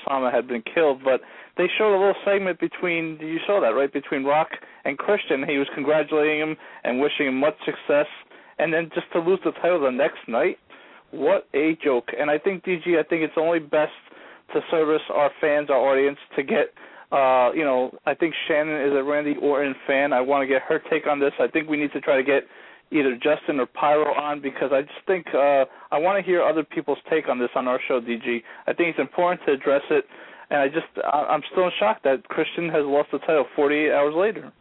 Osama 0.10 0.34
had 0.34 0.48
been 0.48 0.64
killed. 0.74 1.04
But 1.04 1.22
they 1.58 1.68
showed 1.78 1.96
a 1.96 2.00
little 2.00 2.16
segment 2.26 2.60
between. 2.60 3.18
You 3.20 3.40
saw 3.46 3.62
that 3.62 3.70
right 3.70 3.92
between 3.92 4.24
Rock 4.24 4.50
and 4.86 4.98
Christian. 4.98 5.44
He 5.48 5.58
was 5.58 5.68
congratulating 5.74 6.40
him 6.40 6.56
and 6.84 7.00
wishing 7.00 7.28
him 7.28 7.40
much 7.40 7.56
success, 7.66 8.08
and 8.60 8.74
then 8.74 8.90
just 8.96 9.12
to 9.14 9.20
lose 9.20 9.40
the 9.44 9.52
title 9.52 9.82
the 9.82 9.92
next 9.92 10.28
night. 10.28 10.58
What 11.12 11.48
a 11.54 11.78
joke! 11.84 12.10
And 12.18 12.30
I 12.30 12.38
think 12.38 12.64
DG, 12.64 13.00
I 13.00 13.04
think 13.04 13.24
it's 13.24 13.38
only 13.38 13.60
best 13.60 13.92
to 14.54 14.62
service 14.72 15.02
our 15.14 15.32
fans, 15.42 15.70
our 15.70 15.78
audience, 15.78 16.18
to 16.36 16.44
get 16.44 16.74
uh, 17.12 17.52
you 17.54 17.64
know, 17.64 17.92
I 18.06 18.14
think 18.14 18.34
Shannon 18.48 18.82
is 18.82 18.94
a 18.94 19.04
Randy 19.04 19.36
Orton 19.42 19.76
fan. 19.86 20.12
I 20.12 20.20
want 20.20 20.44
to 20.44 20.48
get 20.48 20.62
her 20.64 20.82
take 20.90 21.08
on 21.08 21.20
this. 21.20 21.32
I 21.40 21.48
think 21.48 21.70
we 21.70 21.78
need 21.78 21.94
to 21.94 22.02
try 22.02 22.18
to 22.18 22.24
get 22.24 22.44
either 22.92 23.16
Justin 23.16 23.60
or 23.60 23.66
Pyro 23.66 24.14
on 24.14 24.42
because 24.42 24.72
I 24.72 24.82
just 24.82 25.06
think 25.06 25.26
uh, 25.34 25.66
I 25.92 25.98
want 25.98 26.24
to 26.24 26.26
hear 26.26 26.44
other 26.44 26.64
people's 26.64 26.98
take 27.10 27.28
on 27.30 27.40
this 27.40 27.50
on 27.56 27.68
our 27.68 27.80
show, 27.88 28.00
DG. 28.00 28.42
I 28.68 28.74
think 28.74 28.90
it's 28.90 29.00
important 29.00 29.42
to 29.46 29.54
address 29.54 29.82
it, 29.90 30.06
and 30.50 30.60
I 30.60 30.68
just 30.68 30.88
I, 31.04 31.26
I'm 31.30 31.42
still 31.52 31.66
in 31.66 31.72
shock 31.80 32.04
that 32.04 32.28
Christian 32.30 32.70
has 32.70 32.84
lost 32.86 33.10
the 33.12 33.20
title 33.20 33.46
48 33.56 33.92
hours 33.92 34.14
later. 34.16 34.52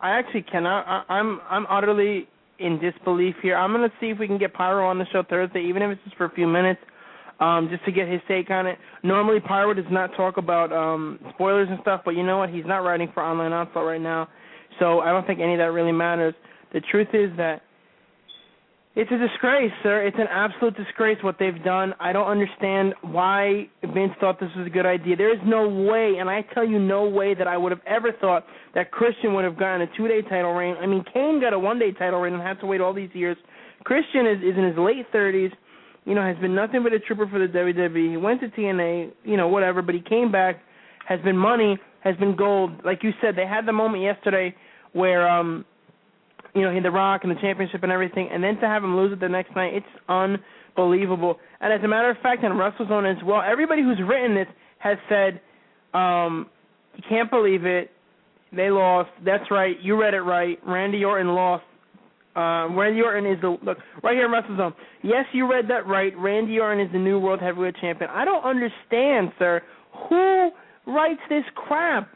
I 0.00 0.10
actually 0.10 0.42
cannot. 0.42 0.86
I, 0.86 1.12
I'm 1.12 1.40
I'm 1.48 1.66
utterly 1.68 2.28
in 2.58 2.78
disbelief 2.78 3.34
here. 3.42 3.56
I'm 3.56 3.72
going 3.72 3.88
to 3.88 3.94
see 4.00 4.06
if 4.06 4.18
we 4.18 4.26
can 4.26 4.38
get 4.38 4.52
Pyro 4.52 4.86
on 4.86 4.98
the 4.98 5.06
show 5.12 5.22
Thursday, 5.22 5.64
even 5.66 5.82
if 5.82 5.92
it's 5.92 6.04
just 6.04 6.16
for 6.16 6.26
a 6.26 6.30
few 6.30 6.46
minutes 6.46 6.80
um, 7.40 7.68
just 7.70 7.84
to 7.86 7.92
get 7.92 8.06
his 8.06 8.20
take 8.28 8.50
on 8.50 8.66
it. 8.66 8.78
Normally, 9.02 9.40
Pyro 9.40 9.74
does 9.74 9.86
not 9.90 10.14
talk 10.14 10.36
about 10.36 10.72
um, 10.72 11.18
spoilers 11.34 11.68
and 11.70 11.78
stuff, 11.80 12.02
but 12.04 12.12
you 12.12 12.22
know 12.22 12.38
what? 12.38 12.50
He's 12.50 12.66
not 12.66 12.78
writing 12.78 13.10
for 13.12 13.22
Online 13.22 13.52
Onslaught 13.52 13.86
right 13.86 14.00
now, 14.00 14.28
so 14.78 15.00
I 15.00 15.10
don't 15.10 15.26
think 15.26 15.40
any 15.40 15.54
of 15.54 15.58
that 15.58 15.72
really 15.72 15.92
matters. 15.92 16.34
The 16.72 16.80
truth 16.90 17.08
is 17.12 17.30
that 17.36 17.62
it's 18.96 19.10
a 19.12 19.18
disgrace, 19.18 19.70
sir. 19.82 20.04
It's 20.04 20.16
an 20.18 20.26
absolute 20.28 20.76
disgrace 20.76 21.18
what 21.22 21.36
they've 21.38 21.62
done. 21.64 21.94
I 22.00 22.12
don't 22.12 22.26
understand 22.26 22.94
why 23.02 23.68
Vince 23.82 24.12
thought 24.20 24.40
this 24.40 24.50
was 24.56 24.66
a 24.66 24.70
good 24.70 24.86
idea. 24.86 25.16
There 25.16 25.32
is 25.32 25.40
no 25.46 25.68
way, 25.68 26.16
and 26.18 26.28
I 26.28 26.42
tell 26.54 26.66
you, 26.66 26.78
no 26.78 27.08
way 27.08 27.34
that 27.34 27.46
I 27.46 27.56
would 27.56 27.70
have 27.70 27.82
ever 27.86 28.10
thought 28.20 28.44
that 28.74 28.90
Christian 28.90 29.32
would 29.34 29.44
have 29.44 29.58
gotten 29.58 29.82
a 29.82 29.86
two-day 29.96 30.22
title 30.22 30.52
reign. 30.52 30.74
I 30.80 30.86
mean, 30.86 31.04
Kane 31.14 31.40
got 31.40 31.52
a 31.52 31.58
one-day 31.58 31.92
title 31.92 32.20
reign 32.20 32.34
and 32.34 32.42
had 32.42 32.58
to 32.60 32.66
wait 32.66 32.80
all 32.80 32.92
these 32.92 33.10
years. 33.14 33.36
Christian 33.84 34.26
is, 34.26 34.38
is 34.38 34.58
in 34.58 34.64
his 34.64 34.76
late 34.76 35.06
30s 35.14 35.52
you 36.04 36.14
know, 36.14 36.22
has 36.22 36.36
been 36.38 36.54
nothing 36.54 36.82
but 36.82 36.92
a 36.92 36.98
trooper 36.98 37.28
for 37.28 37.38
the 37.38 37.46
WWE. 37.46 38.10
He 38.10 38.16
went 38.16 38.40
to 38.40 38.48
TNA, 38.48 39.12
you 39.24 39.36
know, 39.36 39.48
whatever, 39.48 39.82
but 39.82 39.94
he 39.94 40.00
came 40.00 40.32
back, 40.32 40.60
has 41.06 41.20
been 41.20 41.36
money, 41.36 41.78
has 42.02 42.16
been 42.16 42.36
gold. 42.36 42.72
Like 42.84 43.02
you 43.02 43.10
said, 43.20 43.36
they 43.36 43.46
had 43.46 43.66
the 43.66 43.72
moment 43.72 44.02
yesterday 44.02 44.54
where 44.92 45.28
um 45.28 45.64
you 46.54 46.62
know, 46.62 46.70
he 46.70 46.76
had 46.76 46.84
the 46.84 46.90
Rock 46.90 47.22
and 47.24 47.30
the 47.30 47.40
championship 47.40 47.82
and 47.82 47.92
everything, 47.92 48.28
and 48.32 48.42
then 48.42 48.56
to 48.56 48.66
have 48.66 48.82
him 48.82 48.96
lose 48.96 49.12
it 49.12 49.20
the 49.20 49.28
next 49.28 49.54
night, 49.54 49.74
it's 49.74 49.86
unbelievable. 50.08 51.38
And 51.60 51.72
as 51.72 51.80
a 51.84 51.88
matter 51.88 52.10
of 52.10 52.16
fact, 52.22 52.44
on 52.44 52.52
WrestleZone 52.52 53.10
as 53.10 53.22
well, 53.24 53.42
everybody 53.42 53.82
who's 53.82 54.00
written 54.06 54.34
this 54.34 54.48
has 54.78 54.98
said, 55.08 55.40
um, 55.94 56.48
you 56.96 57.02
can't 57.08 57.30
believe 57.30 57.64
it. 57.64 57.90
They 58.52 58.70
lost. 58.70 59.10
That's 59.24 59.48
right. 59.50 59.76
You 59.80 60.00
read 60.00 60.14
it 60.14 60.22
right. 60.22 60.58
Randy 60.66 61.04
Orton 61.04 61.28
lost 61.28 61.62
uh, 62.36 62.68
Randy 62.70 63.00
Orton 63.02 63.26
is 63.26 63.40
the 63.40 63.56
look 63.62 63.78
right 64.02 64.14
here 64.14 64.26
in 64.26 64.30
WrestleZone. 64.30 64.72
Yes, 65.02 65.24
you 65.32 65.50
read 65.50 65.66
that 65.68 65.86
right. 65.86 66.12
Randy 66.16 66.58
Orton 66.60 66.84
is 66.84 66.92
the 66.92 66.98
new 66.98 67.18
World 67.18 67.40
Heavyweight 67.40 67.76
Champion. 67.80 68.08
I 68.10 68.24
don't 68.24 68.44
understand, 68.44 69.32
sir. 69.38 69.62
Who 70.08 70.50
writes 70.86 71.20
this 71.28 71.44
crap? 71.54 72.08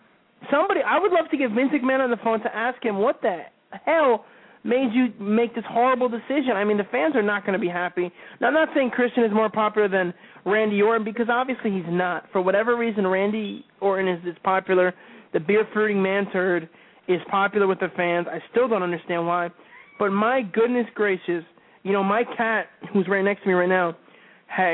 Somebody. 0.53 0.80
I 0.87 1.01
would 1.01 1.11
love 1.11 1.30
to 1.30 1.37
get 1.37 1.51
Vince 1.51 1.72
McMahon 1.72 2.01
on 2.01 2.11
the 2.11 2.18
phone 2.22 2.41
to 2.41 2.55
ask 2.55 2.82
him 2.85 2.99
what 2.99 3.20
the 3.22 3.41
hell 3.85 4.25
made 4.64 4.91
you 4.93 5.09
make 5.22 5.55
this 5.55 5.64
horrible 5.68 6.09
decision. 6.09 6.53
I 6.57 6.64
mean, 6.64 6.79
the 6.79 6.89
fans 6.91 7.14
are 7.14 7.22
not 7.22 7.45
going 7.45 7.53
to 7.53 7.59
be 7.59 7.68
happy. 7.68 8.11
Now, 8.41 8.49
I'm 8.49 8.55
not 8.55 8.68
saying 8.75 8.91
Christian 8.91 9.22
is 9.25 9.33
more 9.33 9.51
popular 9.51 9.89
than 9.89 10.14
Randy 10.47 10.81
Orton 10.81 11.05
because 11.05 11.27
obviously 11.31 11.70
he's 11.70 11.85
not. 11.89 12.25
For 12.33 12.41
whatever 12.41 12.77
reason, 12.77 13.07
Randy 13.07 13.64
Orton 13.81 14.09
is 14.09 14.25
is 14.25 14.37
popular. 14.43 14.95
The 15.33 15.41
beer 15.41 15.66
fruiting 15.72 16.03
man 16.03 16.27
turd 16.33 16.68
is 17.09 17.20
popular 17.31 17.66
with 17.66 17.81
the 17.81 17.89
fans. 17.97 18.27
I 18.31 18.39
still 18.51 18.66
don't 18.68 18.83
understand 18.83 19.27
why. 19.27 19.51
But 19.99 20.11
my 20.11 20.43
goodness 20.43 20.87
gracious, 20.95 21.45
you 21.83 21.93
know, 21.93 22.03
my 22.03 22.25
cat, 22.37 22.66
who's 22.93 23.07
right 23.09 23.22
next 23.22 23.43
to 23.43 23.49
me 23.49 23.55
right 23.55 23.68
now, 23.68 23.97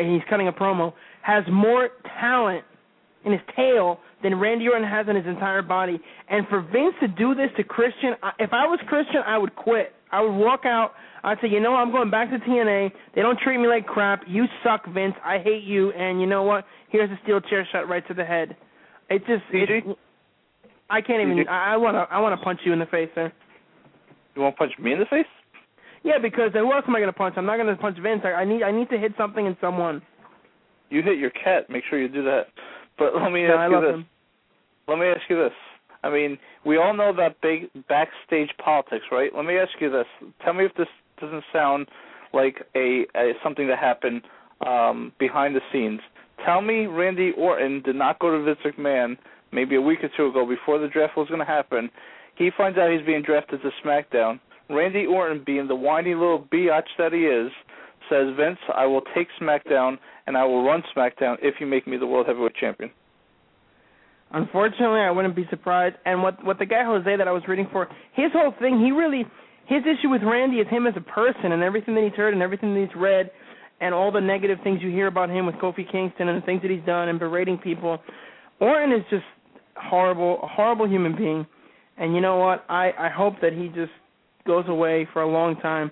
he's 0.05 0.23
cutting 0.31 0.49
a 0.49 0.53
promo, 0.53 0.93
has 1.23 1.45
more 1.51 1.89
talent 2.21 2.65
in 3.25 3.33
his 3.33 3.41
tail 3.57 3.99
than 4.23 4.39
Randy 4.39 4.69
Orton 4.69 4.87
has 4.87 5.07
on 5.09 5.17
his 5.17 5.27
entire 5.27 5.63
body. 5.63 5.99
And 6.29 6.47
for 6.49 6.61
Vince 6.61 6.95
to 7.01 7.09
do 7.09 7.35
this 7.35 7.51
to 7.57 7.65
Christian, 7.65 8.15
if 8.39 8.53
I 8.53 8.67
was 8.67 8.79
Christian, 8.89 9.23
I 9.27 9.39
would 9.39 9.55
quit. 9.57 9.93
I 10.13 10.21
would 10.21 10.33
walk 10.33 10.61
out. 10.65 10.93
I'd 11.23 11.39
say, 11.43 11.49
you 11.49 11.61
know, 11.61 11.75
I'm 11.75 11.91
going 11.93 12.11
back 12.11 12.31
to 12.31 12.39
TNA. 12.39 12.91
They 13.15 13.23
don't 13.23 13.39
treat 13.39 13.59
me 13.59 13.69
like 13.69 13.87
crap. 13.87 14.23
You 14.27 14.45
suck, 14.65 14.87
Vince. 14.93 15.15
I 15.25 15.39
hate 15.39 15.65
you. 15.65 15.91
And 15.93 16.21
you 16.21 16.27
know 16.27 16.43
what? 16.43 16.65
Here's 16.89 17.11
a 17.11 17.19
steel 17.23 17.41
chair 17.41 17.67
shot 17.71 17.89
right 17.89 18.07
to 18.09 18.15
the 18.15 18.25
head. 18.25 18.57
It 19.11 19.21
just, 19.27 19.43
it, 19.53 19.85
I 20.89 21.01
can't 21.01 21.21
even. 21.21 21.47
I 21.49 21.77
want 21.77 21.95
to. 21.95 22.15
I 22.15 22.21
want 22.21 22.39
to 22.39 22.45
punch 22.45 22.61
you 22.65 22.73
in 22.73 22.79
the 22.79 22.87
face, 22.87 23.09
sir. 23.15 23.33
You 24.35 24.43
want 24.43 24.57
to 24.57 24.59
punch 24.59 24.73
me 24.81 24.93
in 24.93 24.99
the 24.99 25.07
face? 25.07 25.27
Yeah, 26.03 26.19
because 26.21 26.53
who 26.53 26.73
else 26.73 26.85
am 26.87 26.97
I 26.97 27.01
going 27.01 27.13
to 27.13 27.17
punch? 27.17 27.35
I'm 27.37 27.47
not 27.47 27.57
going 27.57 27.69
to 27.75 27.81
punch 27.81 27.99
Vince. 28.03 28.23
I, 28.25 28.33
I 28.33 28.45
need. 28.45 28.63
I 28.63 28.73
need 28.73 28.89
to 28.91 28.99
hit 28.99 29.13
something 29.19 29.45
in 29.45 29.57
someone. 29.61 30.03
You 30.89 31.03
hit 31.03 31.19
your 31.19 31.31
cat. 31.31 31.71
Make 31.71 31.85
sure 31.89 32.01
you 32.01 32.09
do 32.09 32.25
that. 32.25 32.47
But 33.01 33.17
let 33.17 33.33
me 33.33 33.45
no, 33.45 33.57
ask 33.57 33.71
you 33.73 33.81
this. 33.81 33.95
him. 33.95 34.07
Let 34.87 34.99
me 34.99 35.07
ask 35.07 35.23
you 35.31 35.37
this. 35.37 35.53
I 36.05 36.11
mean, 36.11 36.39
we 36.65 36.77
all 36.77 36.95
know 36.95 37.13
that 37.17 37.41
big 37.41 37.71
backstage 37.89 38.51
politics, 38.63 39.07
right? 39.11 39.31
Let 39.35 39.47
me 39.47 39.57
ask 39.57 39.73
you 39.81 39.91
this. 39.91 40.07
Tell 40.45 40.53
me 40.53 40.67
if 40.67 40.75
this 40.75 40.87
doesn't 41.21 41.45
sound 41.53 41.89
like 42.33 42.57
a, 42.77 43.07
a 43.17 43.33
something 43.43 43.67
that 43.69 43.79
happened 43.79 44.23
um, 44.67 45.13
behind 45.19 45.57
the 45.57 45.61
scenes. 45.73 46.01
Tell 46.45 46.61
me 46.61 46.87
Randy 46.87 47.33
Orton 47.37 47.83
did 47.83 47.97
not 47.97 48.19
go 48.19 48.31
to 48.31 48.45
Vince 48.45 48.59
McMahon 48.65 49.17
maybe 49.53 49.77
a 49.77 49.81
week 49.81 50.01
or 50.03 50.11
two 50.17 50.27
ago 50.27 50.47
before 50.47 50.79
the 50.79 50.89
draft 50.89 51.17
was 51.17 51.29
going 51.29 51.41
to 51.41 51.47
happen. 51.47 51.91
He 52.37 52.51
finds 52.57 52.79
out 52.79 52.91
he's 52.91 53.05
being 53.05 53.23
drafted 53.23 53.61
to 53.63 53.71
SmackDown. 53.85 54.41
Randy 54.69 55.07
Orton, 55.07 55.43
being 55.45 55.67
the 55.67 55.75
whiny 55.75 56.15
little 56.15 56.47
biatch 56.53 56.85
that 56.99 57.13
he 57.13 57.21
is, 57.21 57.51
says, 58.11 58.35
Vince, 58.37 58.59
I 58.75 58.85
will 58.87 59.03
take 59.15 59.29
SmackDown 59.41 59.97
and 60.27 60.37
I 60.37 60.45
will 60.45 60.65
run 60.65 60.83
SmackDown 60.95 61.37
if 61.41 61.55
you 61.61 61.67
make 61.67 61.87
me 61.87 61.97
the 61.97 62.07
World 62.07 62.27
Heavyweight 62.27 62.57
Champion. 62.57 62.91
Unfortunately, 64.33 65.01
I 65.01 65.11
wouldn't 65.11 65.35
be 65.35 65.47
surprised. 65.51 65.97
And 66.05 66.23
what 66.23 66.45
what 66.45 66.59
the 66.59 66.67
guy 66.67 66.85
Jose 66.85 67.17
that 67.17 67.27
I 67.27 67.33
was 67.33 67.43
reading 67.49 67.67
for, 67.73 67.89
his 68.15 68.31
whole 68.33 68.55
thing, 68.61 68.79
he 68.79 68.93
really 68.93 69.25
his 69.67 69.83
issue 69.83 70.09
with 70.09 70.23
Randy 70.23 70.59
is 70.59 70.69
him 70.69 70.87
as 70.87 70.95
a 70.97 71.01
person 71.01 71.53
and 71.53 71.63
everything 71.63 71.95
that 71.95 72.05
he's 72.05 72.15
heard 72.15 72.35
and 72.35 72.43
everything 72.43 72.75
that 72.75 72.81
he's 72.81 73.01
read 73.01 73.31
and 73.81 73.95
all 73.95 74.13
the 74.13 74.21
negative 74.21 74.59
things 74.63 74.81
you 74.83 74.91
hear 74.91 75.07
about 75.07 75.31
him 75.31 75.47
with 75.47 75.55
Kofi 75.57 75.91
Kingston 75.91 76.29
and 76.29 76.43
the 76.43 76.47
things 76.47 76.63
that 76.63 76.71
he's 76.71 76.85
done 76.85 77.09
and 77.09 77.19
berating 77.19 77.57
people. 77.57 77.99
Orton 78.61 78.93
is 78.93 79.05
just 79.11 79.25
horrible, 79.77 80.41
a 80.43 80.47
horrible 80.47 80.89
human 80.89 81.17
being. 81.17 81.47
And 81.97 82.15
you 82.15 82.21
know 82.21 82.37
what? 82.37 82.65
I 82.69 82.93
I 82.99 83.09
hope 83.09 83.35
that 83.43 83.53
he 83.53 83.69
just 83.69 83.93
goes 84.47 84.65
away 84.69 85.09
for 85.13 85.23
a 85.23 85.29
long 85.29 85.57
time. 85.57 85.91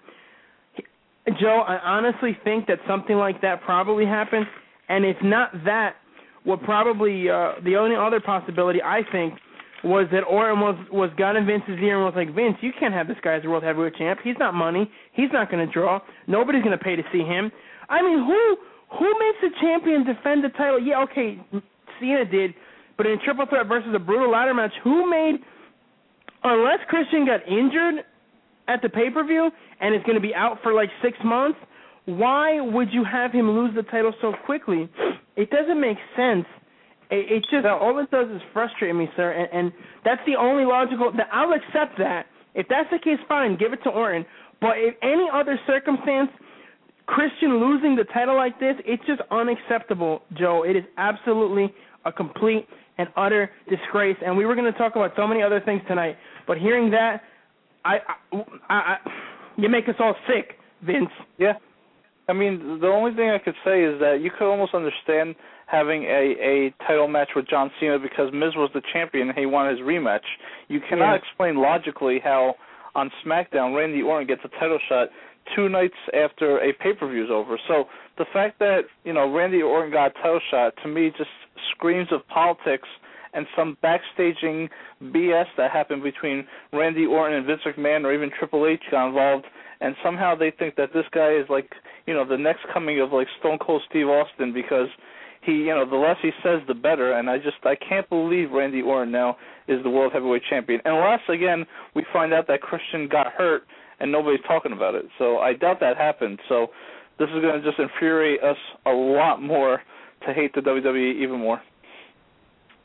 Joe, 1.41 1.64
I 1.66 1.79
honestly 1.79 2.37
think 2.45 2.66
that 2.66 2.79
something 2.87 3.16
like 3.16 3.41
that 3.43 3.62
probably 3.62 4.07
happened. 4.07 4.47
And 4.89 5.05
if 5.05 5.16
not 5.22 5.53
that, 5.64 5.97
what 6.45 6.62
probably 6.62 7.29
uh, 7.29 7.55
the 7.64 7.76
only 7.76 7.97
other 7.97 8.20
possibility 8.20 8.81
I 8.83 9.03
think 9.12 9.35
was 9.85 10.09
that 10.11 10.22
Orton 10.22 10.61
was 10.61 10.76
was 10.91 11.11
got 11.16 11.37
in 11.37 11.47
Vince's 11.47 11.79
ear 11.83 11.97
and 11.97 12.05
was 12.05 12.14
like, 12.16 12.35
Vince, 12.35 12.57
you 12.61 12.72
can't 12.79 12.95
have 12.95 13.07
this 13.07 13.16
guy 13.22 13.35
as 13.35 13.45
a 13.45 13.49
world 13.49 13.62
heavyweight 13.62 13.97
champ. 13.97 14.20
He's 14.24 14.39
not 14.39 14.55
money. 14.55 14.91
He's 15.12 15.31
not 15.33 15.51
going 15.51 15.64
to 15.64 15.72
draw. 15.72 16.01
Nobody's 16.26 16.62
going 16.62 16.76
to 16.76 16.83
pay 16.83 16.97
to 16.97 17.03
see 17.12 17.22
him. 17.22 17.53
I 17.89 18.03
mean, 18.03 18.18
who 18.18 18.57
who 18.99 19.09
makes 19.18 19.55
a 19.55 19.61
champion 19.61 20.05
defend 20.05 20.43
the 20.43 20.49
title? 20.57 20.81
Yeah, 20.81 21.03
okay, 21.05 21.39
Cena 22.01 22.24
did, 22.24 22.55
but 22.97 23.07
in 23.07 23.12
a 23.12 23.24
triple 23.24 23.47
threat 23.47 23.66
versus 23.66 23.93
a 23.95 23.99
brutal 23.99 24.31
ladder 24.31 24.55
match, 24.55 24.72
who 24.83 25.09
made? 25.09 25.37
Unless 26.45 26.79
Christian 26.89 27.26
got 27.26 27.47
injured 27.49 28.05
at 28.69 28.83
the 28.83 28.89
pay 28.89 29.11
per 29.11 29.25
view 29.25 29.51
and 29.81 29.95
is 29.95 30.03
going 30.05 30.14
to 30.14 30.21
be 30.21 30.35
out 30.35 30.59
for 30.62 30.73
like 30.73 30.91
six 31.03 31.16
months, 31.25 31.59
why 32.05 32.61
would 32.61 32.89
you 32.93 33.05
have 33.05 33.33
him 33.33 33.51
lose 33.51 33.75
the 33.75 33.83
title 33.83 34.12
so 34.21 34.33
quickly? 34.47 34.89
It 35.37 35.51
doesn't 35.51 35.81
make 35.81 35.99
sense. 36.16 36.47
It, 37.11 37.33
it 37.33 37.45
just 37.51 37.66
all 37.66 37.99
it 37.99 38.11
does 38.11 38.29
is 38.31 38.41
frustrate 38.53 38.95
me, 38.95 39.09
sir, 39.16 39.33
and, 39.33 39.49
and 39.53 39.73
that's 40.05 40.21
the 40.27 40.37
only 40.37 40.64
logical. 40.64 41.12
That 41.12 41.29
I'll 41.33 41.53
accept 41.53 41.99
that. 41.99 42.27
If 42.55 42.66
that's 42.69 42.89
the 42.91 42.99
case, 42.99 43.19
fine, 43.29 43.57
give 43.57 43.73
it 43.73 43.81
to 43.85 43.91
Orton. 43.91 44.25
But 44.61 44.77
if 44.77 44.95
any 45.03 45.29
other 45.33 45.59
circumstance, 45.66 46.31
Christian 47.07 47.61
losing 47.61 47.95
the 47.95 48.05
title 48.12 48.37
like 48.37 48.59
this, 48.59 48.75
it's 48.85 49.03
just 49.07 49.21
unacceptable, 49.31 50.23
Joe. 50.37 50.64
It 50.64 50.77
is 50.77 50.85
absolutely 50.97 51.73
a 52.05 52.12
complete 52.12 52.66
and 52.99 53.09
utter 53.16 53.51
disgrace. 53.69 54.16
And 54.25 54.37
we 54.37 54.45
were 54.45 54.55
going 54.55 54.71
to 54.71 54.77
talk 54.79 54.97
about 54.97 55.12
so 55.16 55.27
many 55.27 55.43
other 55.43 55.61
things 55.61 55.81
tonight, 55.89 56.16
but 56.47 56.59
hearing 56.59 56.91
that, 56.91 57.23
I, 57.85 57.99
I, 58.33 58.74
I, 58.74 58.97
you 59.57 59.68
make 59.68 59.89
us 59.89 59.95
all 59.99 60.14
sick, 60.26 60.57
Vince. 60.83 61.11
Yeah. 61.39 61.55
I 62.29 62.33
mean, 62.35 62.79
the 62.81 62.89
only 62.89 63.14
thing 63.14 63.31
I 63.31 63.39
could 63.39 63.55
say 63.64 63.83
is 63.83 63.99
that 64.01 64.18
you 64.20 64.31
could 64.31 64.51
almost 64.51 64.74
understand 64.74 65.35
having 65.66 66.05
a 66.05 66.35
a 66.41 66.74
title 66.87 67.09
match 67.09 67.31
with 67.35 67.49
John 67.49 67.70
Cena 67.81 67.99
because 67.99 68.33
Miz 68.33 68.55
was 68.57 68.70
the 68.74 68.83
champion 68.93 69.29
and 69.31 69.39
he 69.39 69.47
won 69.47 69.68
his 69.70 69.81
rematch. 69.81 70.24
You 70.68 70.81
cannot 70.81 71.12
Yeah. 71.12 71.18
explain 71.18 71.57
logically 71.57 72.20
how 72.22 72.57
on 72.95 73.11
SmackDown 73.24 73.74
Randy 73.76 74.03
Orton 74.03 74.26
gets 74.26 74.43
a 74.45 74.49
title 74.61 74.79
shot 74.89 75.09
two 75.57 75.68
nights 75.68 75.97
after 76.14 76.59
a 76.59 76.72
pay 76.74 76.93
per 76.93 77.09
view 77.09 77.24
is 77.24 77.31
over. 77.31 77.59
So 77.68 77.85
the 78.18 78.26
fact 78.33 78.59
that 78.59 78.83
you 79.05 79.12
know 79.14 79.31
Randy 79.33 79.62
Orton 79.62 79.91
got 79.91 80.11
a 80.11 80.14
title 80.14 80.41
shot 80.51 80.74
to 80.83 80.89
me 80.89 81.11
just 81.16 81.31
screams 81.70 82.09
of 82.12 82.26
politics 82.29 82.89
and 83.39 83.47
some 83.57 83.78
backstaging 83.84 84.68
BS 85.05 85.47
that 85.57 85.70
happened 85.70 86.03
between 86.03 86.45
Randy 86.72 87.07
Orton 87.07 87.36
and 87.36 87.47
Vince 87.47 87.61
McMahon 87.64 88.05
or 88.05 88.12
even 88.12 88.30
Triple 88.36 88.66
H 88.66 88.82
got 88.91 89.09
involved. 89.09 89.47
And 89.80 89.95
somehow 90.03 90.34
they 90.34 90.51
think 90.51 90.74
that 90.74 90.93
this 90.93 91.05
guy 91.12 91.34
is 91.34 91.47
like 91.49 91.70
you 92.07 92.14
know 92.14 92.26
the 92.28 92.36
next 92.36 92.62
coming 92.74 93.01
of 93.01 93.12
like 93.12 93.28
Stone 93.39 93.59
Cold 93.59 93.80
Steve 93.89 94.09
Austin 94.09 94.53
because 94.53 94.89
he 95.43 95.53
you 95.53 95.74
know 95.74 95.89
the 95.89 95.97
less 95.97 96.16
he 96.20 96.30
says 96.43 96.61
the 96.66 96.74
better. 96.74 97.12
And 97.12 97.30
I 97.30 97.39
just 97.39 97.59
I 97.62 97.76
can't 97.76 98.09
believe 98.09 98.51
Randy 98.51 98.82
Orton 98.82 99.12
now 99.12 99.36
is 99.68 99.80
the 99.84 99.91
world 99.91 100.12
heavyweight 100.12 100.43
champion. 100.51 100.80
Unless 100.84 101.20
again 101.28 101.64
we 101.95 102.05
find 102.12 102.34
out 102.34 102.49
that 102.49 102.61
Christian 102.61 103.09
got 103.09 103.28
hurt 103.28 103.62
and 104.01 104.11
nobody's 104.11 104.41
talking 104.49 104.72
about 104.72 104.97
it. 104.97 105.05
So 105.16 105.39
I 105.39 105.53
doubt 105.55 105.78
that 105.80 105.97
happened. 105.97 106.41
So 106.49 106.68
this 107.20 107.28
is 107.28 107.41
going 107.41 107.61
to 107.61 107.62
just 107.62 107.78
infuriate 107.78 108.43
us 108.43 108.57
a 108.86 108.91
lot 108.91 109.41
more 109.41 109.80
to 110.26 110.34
hate 110.34 110.55
the 110.55 110.61
WWE 110.61 111.22
even 111.22 111.39
more. 111.39 111.61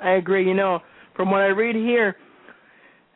I 0.03 0.11
agree. 0.13 0.45
You 0.45 0.53
know, 0.53 0.79
from 1.15 1.31
what 1.31 1.41
I 1.41 1.47
read 1.47 1.75
here, 1.75 2.15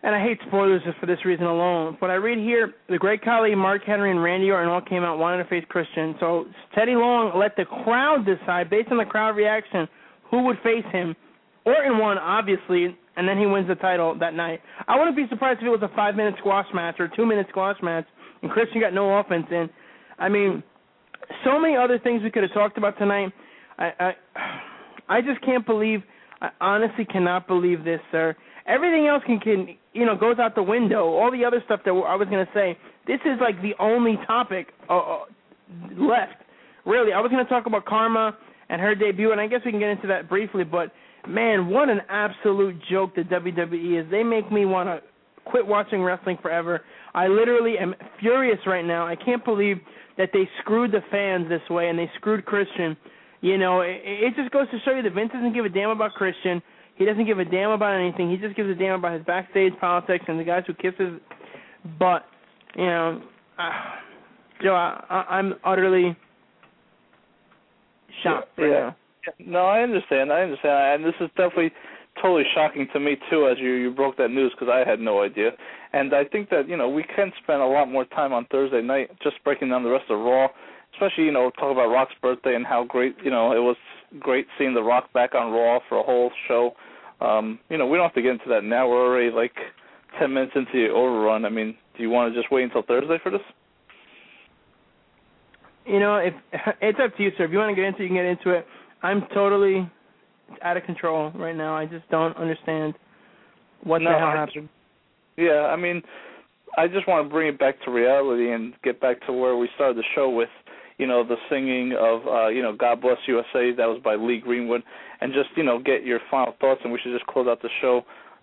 and 0.04 0.16
I 0.16 0.24
hate 0.24 0.40
spoilers 0.48 0.82
just 0.86 0.98
for 1.00 1.06
this 1.06 1.18
reason 1.26 1.46
alone. 1.46 1.98
What 2.00 2.12
I 2.12 2.16
read 2.16 2.38
here, 2.38 2.76
the 2.88 2.98
Great 2.98 3.24
Khali, 3.24 3.54
Mark 3.56 3.82
Henry, 3.86 4.12
and 4.12 4.22
Randy 4.22 4.50
Orton 4.52 4.70
all 4.70 4.82
came 4.82 5.04
out 5.04 5.18
wanting 5.18 5.44
to 5.44 5.50
face 5.50 5.66
Christian. 5.70 6.16
So 6.20 6.46
Teddy 6.76 6.96
Long 6.96 7.38
let 7.38 7.56
the 7.56 7.66
crowd 7.66 8.26
decide, 8.26 8.70
based 8.70 8.90
on 8.92 8.98
the 8.98 9.06
crowd 9.06 9.36
reaction, 9.36 9.88
who 10.30 10.44
would 10.44 10.58
face 10.64 10.86
him. 10.92 11.16
Orton 11.66 11.98
won, 11.98 12.18
obviously, 12.18 12.96
and 13.18 13.28
then 13.28 13.38
he 13.38 13.46
wins 13.46 13.68
the 13.68 13.76
title 13.76 14.16
that 14.20 14.34
night. 14.34 14.62
I 14.88 14.98
wouldn't 14.98 15.18
be 15.18 15.26
surprised 15.30 15.60
if 15.62 15.66
it 15.66 15.70
was 15.70 15.82
a 15.82 15.94
five-minute 15.96 16.36
squash 16.40 16.68
match 16.74 16.96
or 17.00 17.06
a 17.06 17.16
two-minute 17.16 17.48
squash 17.50 17.78
match, 17.82 18.06
and 18.42 18.52
Christian 18.52 18.80
got 18.80 18.94
no 18.94 19.18
offense 19.18 19.48
in. 19.50 19.70
I 20.20 20.30
mean, 20.30 20.64
so 21.44 21.60
many 21.60 21.76
other 21.76 22.00
things 22.00 22.22
we 22.24 22.32
could 22.32 22.44
have 22.44 22.54
talked 22.54 22.78
about 22.78 22.98
tonight. 22.98 23.34
I 23.78 23.92
I, 24.00 24.12
I 25.18 25.22
just 25.22 25.42
can't 25.44 25.66
believe. 25.66 26.02
I 26.42 26.50
honestly 26.62 27.06
cannot 27.06 27.48
believe 27.48 27.84
this, 27.84 28.00
sir. 28.12 28.36
Everything 28.68 29.08
else 29.08 29.24
can, 29.26 29.40
can 29.40 29.76
you 29.94 30.06
know 30.06 30.16
goes 30.16 30.40
out 30.40 30.56
the 30.56 30.64
window. 30.64 31.06
All 31.06 31.32
the 31.32 31.46
other 31.46 31.62
stuff 31.66 31.82
that 31.86 31.92
I 31.92 32.16
was 32.16 32.28
going 32.30 32.46
to 32.46 32.52
say. 32.54 32.78
This 33.08 33.20
is 33.26 33.40
like 33.40 33.62
the 33.62 33.74
only 33.80 34.18
topic 34.28 34.68
uh, 34.90 34.98
uh, 34.98 35.20
left. 35.98 36.44
Really, 36.86 37.14
I 37.14 37.22
was 37.22 37.32
going 37.32 37.44
to 37.44 37.50
talk 37.50 37.66
about 37.66 37.86
Karma 37.86 38.38
and 38.70 38.82
her 38.82 38.96
debut, 38.96 39.32
and 39.32 39.40
I 39.40 39.48
guess 39.48 39.62
we 39.66 39.72
can 39.72 39.80
get 39.80 39.90
into 39.90 40.08
that 40.08 40.30
briefly. 40.30 40.64
But 40.64 40.92
man, 41.28 41.68
what 41.68 41.90
an 41.90 42.02
absolute 42.10 42.76
joke 42.90 43.16
the 43.16 43.22
WWE 43.22 44.04
is. 44.04 44.12
They 44.12 44.24
make 44.24 44.52
me 44.52 44.66
want 44.66 44.90
to 44.90 45.02
quit 45.46 45.66
watching 45.66 46.04
wrestling 46.04 46.38
forever. 46.42 46.82
I 47.14 47.28
literally 47.28 47.78
am 47.80 47.96
furious 48.20 48.60
right 48.66 48.86
now. 48.86 49.08
I 49.08 49.16
can't 49.16 49.44
believe 49.44 49.78
that 50.18 50.30
they 50.34 50.50
screwed 50.62 50.92
the 50.92 51.02
fans 51.12 51.48
this 51.50 51.62
way 51.70 51.90
and 51.90 51.98
they 51.98 52.10
screwed 52.18 52.46
Christian. 52.46 52.98
You 53.42 53.58
know, 53.58 53.82
it, 53.82 54.02
it 54.04 54.36
just 54.36 54.52
goes 54.52 54.70
to 54.72 54.78
show 54.84 54.96
you 54.96 55.04
that 55.04 55.14
Vince 55.14 55.32
doesn't 55.32 55.54
give 55.54 55.66
a 55.66 55.70
damn 55.70 55.90
about 55.90 56.14
Christian. 56.14 56.62
He 56.96 57.06
doesn't 57.06 57.26
give 57.26 57.40
a 57.40 57.46
damn 57.46 57.70
about 57.70 58.00
anything. 58.00 58.32
He 58.32 58.38
just 58.38 58.56
gives 58.56 58.70
a 58.70 58.76
damn 58.76 59.00
about 59.00 59.14
his 59.14 59.26
backstage 59.26 59.74
politics 59.80 60.26
and 60.28 60.40
the 60.40 60.44
guys 60.44 60.64
who 60.66 60.74
kiss 60.74 60.94
his 60.98 61.20
butt. 62.00 62.26
You 62.76 62.86
know, 62.86 63.22
uh, 63.60 63.72
Joe, 64.64 64.74
I, 64.74 65.04
I, 65.10 65.36
I'm 65.38 65.54
utterly 65.64 66.16
shocked 68.24 68.50
right 68.58 68.70
Yeah. 68.70 68.92
No, 69.40 69.66
I 69.66 69.82
understand. 69.82 70.32
I 70.32 70.42
understand, 70.42 71.04
and 71.04 71.06
this 71.06 71.20
is 71.20 71.30
definitely 71.36 71.72
totally 72.22 72.46
shocking 72.56 72.88
to 72.94 73.00
me 73.00 73.18
too, 73.30 73.48
as 73.48 73.58
you 73.60 73.74
you 73.74 73.92
broke 73.92 74.18
that 74.18 74.30
news 74.30 74.52
because 74.58 74.72
I 74.72 74.90
had 74.90 75.00
no 75.00 75.22
idea. 75.22 75.52
And 75.94 76.14
I 76.14 76.24
think 76.24 76.50
that 76.50 76.68
you 76.68 76.78
know 76.78 76.90
we 76.90 77.04
can 77.04 77.32
spend 77.44 77.62
a 77.62 77.66
lot 77.66 77.92
more 77.92 78.06
time 78.06 78.34
on 78.34 78.46
Thursday 78.52 78.82
night 78.82 79.10
just 79.22 79.36
breaking 79.44 79.70
down 79.70 79.84
the 79.84 79.90
rest 79.90 80.06
of 80.10 80.20
Raw, 80.20 80.48
especially 80.98 81.26
you 81.26 81.32
know 81.32 81.52
talk 81.52 81.72
about 81.72 81.88
Rock's 81.88 82.14
birthday 82.22 82.56
and 82.56 82.66
how 82.66 82.84
great 82.84 83.16
you 83.24 83.32
know 83.32 83.52
it 83.52 83.60
was 83.60 83.78
great 84.20 84.48
seeing 84.58 84.74
the 84.74 84.82
Rock 84.82 85.12
back 85.14 85.36
on 85.36 85.52
Raw 85.52 85.80
for 85.88 86.00
a 86.00 86.04
whole 86.04 86.32
show. 86.48 86.72
Um, 87.22 87.60
you 87.70 87.78
know 87.78 87.88
we 87.88 87.98
don't 87.98 88.06
have 88.06 88.16
to 88.16 88.22
get 88.22 88.32
into 88.32 88.50
that 88.50 88.64
now. 88.64 88.88
We're 88.90 89.06
already 89.06 89.32
like 89.32 89.54
ten 90.20 90.34
minutes 90.34 90.54
into 90.56 90.72
the 90.74 90.94
overrun. 90.94 91.46
I 91.46 91.50
mean, 91.50 91.76
do 91.96 92.04
you 92.04 92.10
want 92.10 92.34
to 92.34 92.40
just 92.40 92.52
wait 92.52 92.64
until 92.64 92.84
Thursday 92.84 93.18
for 93.22 93.32
this? 93.32 93.42
You 95.86 96.00
know, 96.00 96.18
if 96.18 96.34
it's 96.82 97.00
up 97.02 97.16
to 97.18 97.24
you, 97.24 97.32
sir. 97.38 97.46
If 97.46 97.52
you 97.52 97.58
want 97.58 97.76
to 97.76 97.76
get 97.76 97.86
into, 97.86 98.02
it, 98.02 98.04
you 98.04 98.10
can 98.10 98.18
get 98.18 98.26
into 98.26 98.52
it. 98.52 98.68
I'm 99.04 99.24
totally 99.34 99.90
out 100.62 100.78
of 100.78 100.84
control 100.84 101.32
right 101.36 101.56
now. 101.56 101.76
I 101.76 101.86
just 101.86 102.10
don't 102.10 102.36
understand 102.38 102.94
what 103.84 104.02
No, 104.02 104.12
the 104.12 104.18
hell 104.18 104.32
happened. 104.32 104.70
Yeah, 105.38 105.68
I 105.72 105.76
mean, 105.76 106.02
I 106.78 106.88
just 106.88 107.08
want 107.08 107.26
to 107.26 107.30
bring 107.30 107.48
it 107.48 107.60
back 107.60 107.82
to 107.84 107.92
reality 107.92 108.52
and 108.52 108.74
get 108.84 109.00
back 109.00 109.26
to 109.28 109.34
where 109.34 109.56
we 109.56 109.70
started 109.76 109.98
the 109.98 110.04
show 110.16 110.30
with, 110.30 110.50
you 110.98 111.06
know, 111.08 111.24
the 111.24 111.36
singing 111.50 111.94
of, 112.00 112.28
uh, 112.28 112.48
you 112.48 112.62
know, 112.62 112.76
God 112.76 113.02
Bless 113.02 113.18
USA. 113.28 113.72
That 113.76 113.86
was 113.86 114.02
by 114.04 114.16
Lee 114.16 114.40
Greenwood, 114.40 114.84
and 115.22 115.34
just 115.34 115.50
you 115.56 115.64
know, 115.64 115.80
get 115.80 116.04
your 116.04 116.20
final 116.30 116.56
thoughts. 116.60 116.82
And 116.84 116.92
we 116.92 117.00
should 117.02 117.14
just 117.14 117.28
close 117.28 117.48
out 117.48 117.62
the 117.62 117.70
show. 117.82 118.02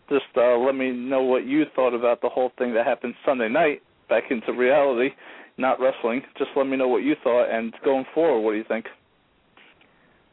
Just 0.09 0.25
uh, 0.37 0.57
let 0.59 0.75
me 0.75 0.93
know 0.93 1.23
what 1.23 1.47
you 1.47 1.65
thought 1.75 1.95
about 1.95 2.21
the 2.21 2.29
whole 2.29 2.53
thing 2.59 2.75
that 2.75 2.87
happened 2.87 3.15
Sunday 3.25 3.49
night. 3.49 3.83
Back 4.09 4.25
into 4.31 4.53
reality, 4.53 5.11
not 5.57 5.81
wrestling. 5.81 6.23
Just 6.37 6.51
let 6.57 6.67
me 6.67 6.77
know 6.77 6.89
what 6.89 7.03
you 7.03 7.15
thought, 7.25 7.47
and 7.51 7.75
going 7.85 8.05
forward, 8.15 8.41
what 8.43 8.53
do 8.53 8.59
you 8.59 8.65
think? 8.69 8.87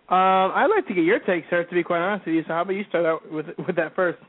Um, 0.09 0.51
I'd 0.51 0.67
like 0.67 0.85
to 0.89 0.93
get 0.93 1.05
your 1.05 1.19
take, 1.19 1.45
sir. 1.49 1.63
To 1.63 1.73
be 1.73 1.83
quite 1.83 2.01
honest 2.01 2.25
with 2.25 2.35
you, 2.35 2.41
so 2.43 2.49
how 2.49 2.61
about 2.63 2.73
you 2.73 2.83
start 2.89 3.05
out 3.05 3.31
with 3.31 3.45
with 3.65 3.77
that 3.77 3.95
first? 3.95 4.19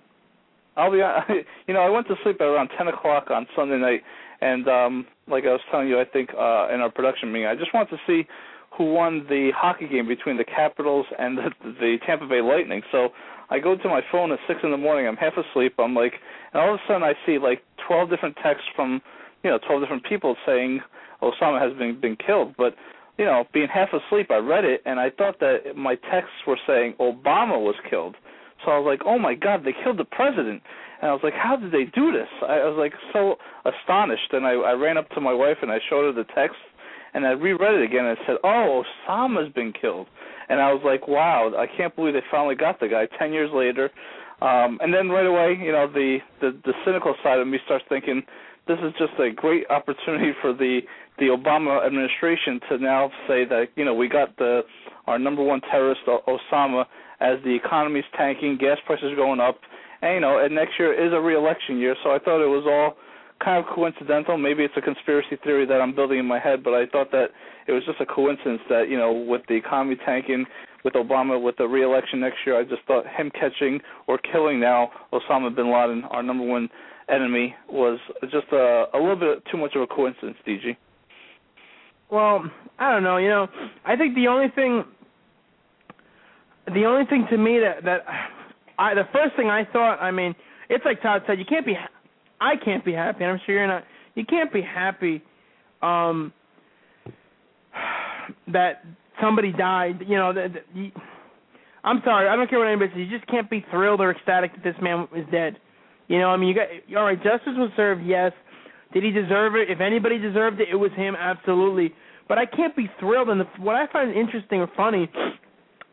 I'll 0.77 0.93
be, 0.93 0.99
you 1.67 1.75
know, 1.75 1.81
I 1.81 1.91
went 1.91 2.07
to 2.07 2.15
sleep 2.23 2.41
at 2.41 2.45
around 2.45 2.71
ten 2.79 2.87
o'clock 2.87 3.31
on 3.31 3.47
Sunday 3.57 3.79
night, 3.79 4.03
and 4.43 4.69
um 4.69 5.07
like 5.29 5.45
I 5.45 5.53
was 5.53 5.61
telling 5.71 5.89
you, 5.89 5.99
I 5.99 6.05
think 6.05 6.31
uh 6.35 6.69
in 6.75 6.81
our 6.85 6.91
production 6.91 7.33
meeting, 7.33 7.49
I 7.49 7.55
just 7.55 7.73
want 7.73 7.89
to 7.91 7.97
see 8.07 8.27
who 8.77 8.93
won 8.93 9.25
the 9.29 9.51
hockey 9.57 9.89
game 9.89 10.09
between 10.09 10.37
the 10.37 10.45
Capitals 10.45 11.07
and 11.19 11.39
the, 11.39 11.51
the 11.63 11.97
Tampa 12.07 12.27
Bay 12.27 12.41
Lightning. 12.41 12.83
So 12.91 13.11
I 13.51 13.59
go 13.59 13.77
to 13.77 13.89
my 13.89 14.01
phone 14.11 14.33
at 14.33 14.39
six 14.49 14.61
in 14.65 14.71
the 14.71 14.77
morning. 14.77 15.07
I'm 15.07 15.17
half 15.17 15.35
asleep. 15.37 15.75
I'm 15.79 15.95
like, 15.95 16.15
and 16.53 16.61
all 16.61 16.75
of 16.75 16.81
a 16.81 16.83
sudden 16.89 17.03
I 17.03 17.15
see 17.25 17.39
like 17.39 17.63
twelve 17.87 18.11
different 18.11 18.37
texts 18.43 18.67
from, 18.75 19.01
you 19.43 19.51
know, 19.51 19.59
twelve 19.67 19.81
different 19.83 20.05
people 20.05 20.37
saying 20.47 20.81
Osama 21.23 21.61
has 21.61 21.77
been 21.79 22.01
been 22.01 22.17
killed, 22.17 22.55
but. 22.59 22.75
You 23.19 23.27
know, 23.27 23.45
being 23.53 23.69
half 23.69 23.91
asleep, 23.93 24.31
I 24.31 24.39
read 24.39 24.65
it 24.65 24.81
and 24.87 24.99
I 24.99 25.11
thought 25.11 25.39
that 25.41 25.77
my 25.77 25.97
texts 26.11 26.41
were 26.47 26.57
saying 26.67 26.95
Obama 26.99 27.61
was 27.61 27.75
killed. 27.91 28.17
So 28.65 28.71
I 28.73 28.79
was 28.79 28.87
like, 28.87 29.03
"Oh 29.05 29.19
my 29.19 29.35
God, 29.35 29.65
they 29.65 29.75
killed 29.85 29.99
the 29.99 30.05
president!" 30.07 30.63
And 31.03 31.11
I 31.11 31.13
was 31.13 31.21
like, 31.23 31.35
"How 31.35 31.57
did 31.57 31.73
they 31.73 31.85
do 31.85 32.13
this?" 32.13 32.29
I, 32.43 32.63
I 32.63 32.69
was 32.71 32.79
like 32.79 32.95
so 33.13 33.37
astonished, 33.67 34.33
and 34.33 34.47
I, 34.47 34.53
I 34.53 34.73
ran 34.73 34.97
up 34.97 35.11
to 35.11 35.21
my 35.21 35.35
wife 35.35 35.59
and 35.61 35.71
I 35.71 35.79
showed 35.91 36.07
her 36.07 36.13
the 36.13 36.29
text, 36.33 36.57
and 37.13 37.27
I 37.27 37.33
reread 37.33 37.75
it 37.75 37.85
again 37.85 38.07
and 38.07 38.17
I 38.17 38.27
said, 38.27 38.37
"Oh, 38.45 38.85
Osama's 39.09 39.53
been 39.53 39.73
killed," 39.73 40.07
and 40.49 40.61
I 40.61 40.73
was 40.73 40.83
like, 40.85 41.09
"Wow, 41.09 41.53
I 41.59 41.67
can't 41.77 41.95
believe 41.97 42.15
they 42.15 42.23
finally 42.31 42.55
got 42.55 42.79
the 42.79 42.87
guy." 42.87 43.09
Ten 43.19 43.33
years 43.33 43.51
later, 43.53 43.91
um, 44.41 44.79
and 44.81 44.95
then 44.95 45.09
right 45.09 45.27
away, 45.27 45.59
you 45.61 45.73
know, 45.73 45.87
the, 45.93 46.19
the 46.41 46.57
the 46.65 46.73
cynical 46.85 47.15
side 47.23 47.41
of 47.41 47.49
me 47.49 47.59
starts 47.65 47.85
thinking, 47.89 48.23
this 48.69 48.79
is 48.79 48.93
just 48.99 49.19
a 49.19 49.31
great 49.35 49.69
opportunity 49.71 50.33
for 50.41 50.53
the 50.53 50.81
the 51.19 51.27
Obama 51.27 51.85
administration 51.85 52.61
to 52.71 52.79
now 52.79 53.11
say 53.27 53.45
that 53.45 53.67
you 53.75 53.85
know 53.85 53.95
we 53.95 54.09
got 54.09 54.37
the 54.39 54.63
our 55.07 55.19
number 55.19 55.43
one 55.43 55.61
terrorist 55.63 56.01
Osama 56.07 56.85
as 57.21 57.39
the 57.45 57.55
economy's 57.55 58.05
tanking, 58.17 58.57
gas 58.59 58.79
prices 58.87 59.13
are 59.13 59.17
going 59.17 59.41
up, 59.41 59.59
and 60.03 60.15
you 60.15 60.21
know, 60.21 60.39
and 60.45 60.55
next 60.55 60.73
year 60.79 60.93
is 60.93 61.13
a 61.13 61.21
re-election 61.21 61.79
year, 61.79 61.97
so 62.03 62.11
I 62.11 62.19
thought 62.19 62.43
it 62.43 62.49
was 62.49 62.65
all 62.67 62.97
kind 63.43 63.65
of 63.65 63.73
coincidental. 63.75 64.37
Maybe 64.37 64.65
it's 64.65 64.75
a 64.77 64.81
conspiracy 64.81 65.37
theory 65.43 65.67
that 65.67 65.81
I'm 65.81 65.95
building 65.95 66.19
in 66.19 66.27
my 66.27 66.39
head, 66.39 66.63
but 66.63 66.75
I 66.75 66.87
thought 66.87 67.11
that 67.13 67.29
it 67.67 67.73
was 67.73 67.83
just 67.87 68.01
a 68.01 68.07
coincidence 68.07 68.61
that 68.69 68.91
you 68.91 68.97
know, 68.97 69.13
with 69.13 69.43
the 69.49 69.55
economy 69.55 69.97
tanking, 70.05 70.45
with 70.85 70.95
Obama, 70.95 71.41
with 71.41 71.57
the 71.57 71.67
re-election 71.67 72.21
next 72.21 72.39
year, 72.45 72.59
I 72.59 72.65
just 72.65 72.83
thought 72.87 73.05
him 73.07 73.31
catching 73.31 73.81
or 74.09 74.19
killing 74.19 74.59
now 74.61 74.91
Osama 75.13 75.55
bin 75.55 75.73
Laden, 75.73 76.05
our 76.11 76.23
number 76.23 76.45
one 76.45 76.69
enemy, 77.09 77.55
was 77.71 78.01
just 78.23 78.47
a, 78.53 78.87
a 78.95 78.99
little 78.99 79.17
bit 79.17 79.45
too 79.51 79.59
much 79.59 79.73
of 79.77 79.83
a 79.83 79.87
coincidence, 79.87 80.37
DG. 80.47 80.77
Well, 82.11 82.45
I 82.79 82.91
don't 82.91 83.05
know. 83.05 83.17
You 83.17 83.29
know, 83.29 83.47
I 83.85 83.97
think 83.97 84.15
the 84.15 84.27
only 84.27 84.49
thing, 84.55 84.85
the 86.67 86.85
only 86.85 87.07
thing 87.07 87.27
to 87.31 87.39
me 87.39 87.61
that 87.61 87.85
that 87.85 88.01
I 88.79 88.95
the 88.95 89.05
first 89.13 89.37
thing 89.37 89.49
I 89.49 89.65
thought. 89.73 89.99
I 90.01 90.11
mean, 90.11 90.35
it's 90.69 90.85
like 90.85 91.03
Todd 91.03 91.23
said. 91.27 91.39
You 91.39 91.45
can't 91.45 91.67
be. 91.67 91.75
I 92.41 92.55
can't 92.63 92.85
be 92.85 92.93
happy. 92.93 93.25
and 93.25 93.33
I'm 93.33 93.41
sure 93.47 93.55
you're 93.55 93.67
not. 93.67 93.85
You 94.15 94.25
can't 94.25 94.53
be 94.53 94.63
happy. 94.63 95.23
Um. 95.83 96.33
That 98.53 98.85
somebody 99.21 99.53
died. 99.53 100.05
You 100.07 100.17
know. 100.17 100.33
That, 100.33 100.53
that 100.55 100.65
you, 100.75 100.91
I'm 101.85 102.01
sorry. 102.05 102.29
I 102.29 102.37
don't 102.37 102.49
care 102.49 102.59
what 102.59 102.69
anybody 102.69 102.91
says. 102.93 102.99
You 102.99 103.19
just 103.19 103.29
can't 103.29 103.51
be 103.51 103.65
thrilled 103.71 104.01
or 104.01 104.11
ecstatic 104.13 104.53
that 104.55 104.63
this 104.63 104.77
man 104.81 105.09
is 105.17 105.27
dead. 105.31 105.59
You 106.09 106.19
know. 106.19 106.29
I 106.29 106.37
mean, 106.37 106.49
you 106.49 106.55
got. 106.55 106.69
All 106.97 107.05
right. 107.05 107.23
Justice 107.23 107.55
was 107.57 107.71
served. 107.77 108.03
Yes. 108.05 108.33
Did 108.93 109.05
he 109.05 109.11
deserve 109.11 109.57
it? 109.57 109.71
If 109.71 109.81
anybody 109.81 110.19
deserved 110.19 110.61
it, 110.61 110.69
it 110.71 110.77
was 110.77 110.93
him. 110.97 111.17
Absolutely 111.17 111.95
but 112.29 112.39
I 112.39 112.47
can't 112.47 112.75
be 112.75 112.89
thrilled. 112.99 113.29
And 113.29 113.41
the, 113.41 113.45
what 113.59 113.77
I 113.77 113.87
find 113.93 114.17
interesting 114.17 114.61
or 114.61 114.71
funny 114.77 115.11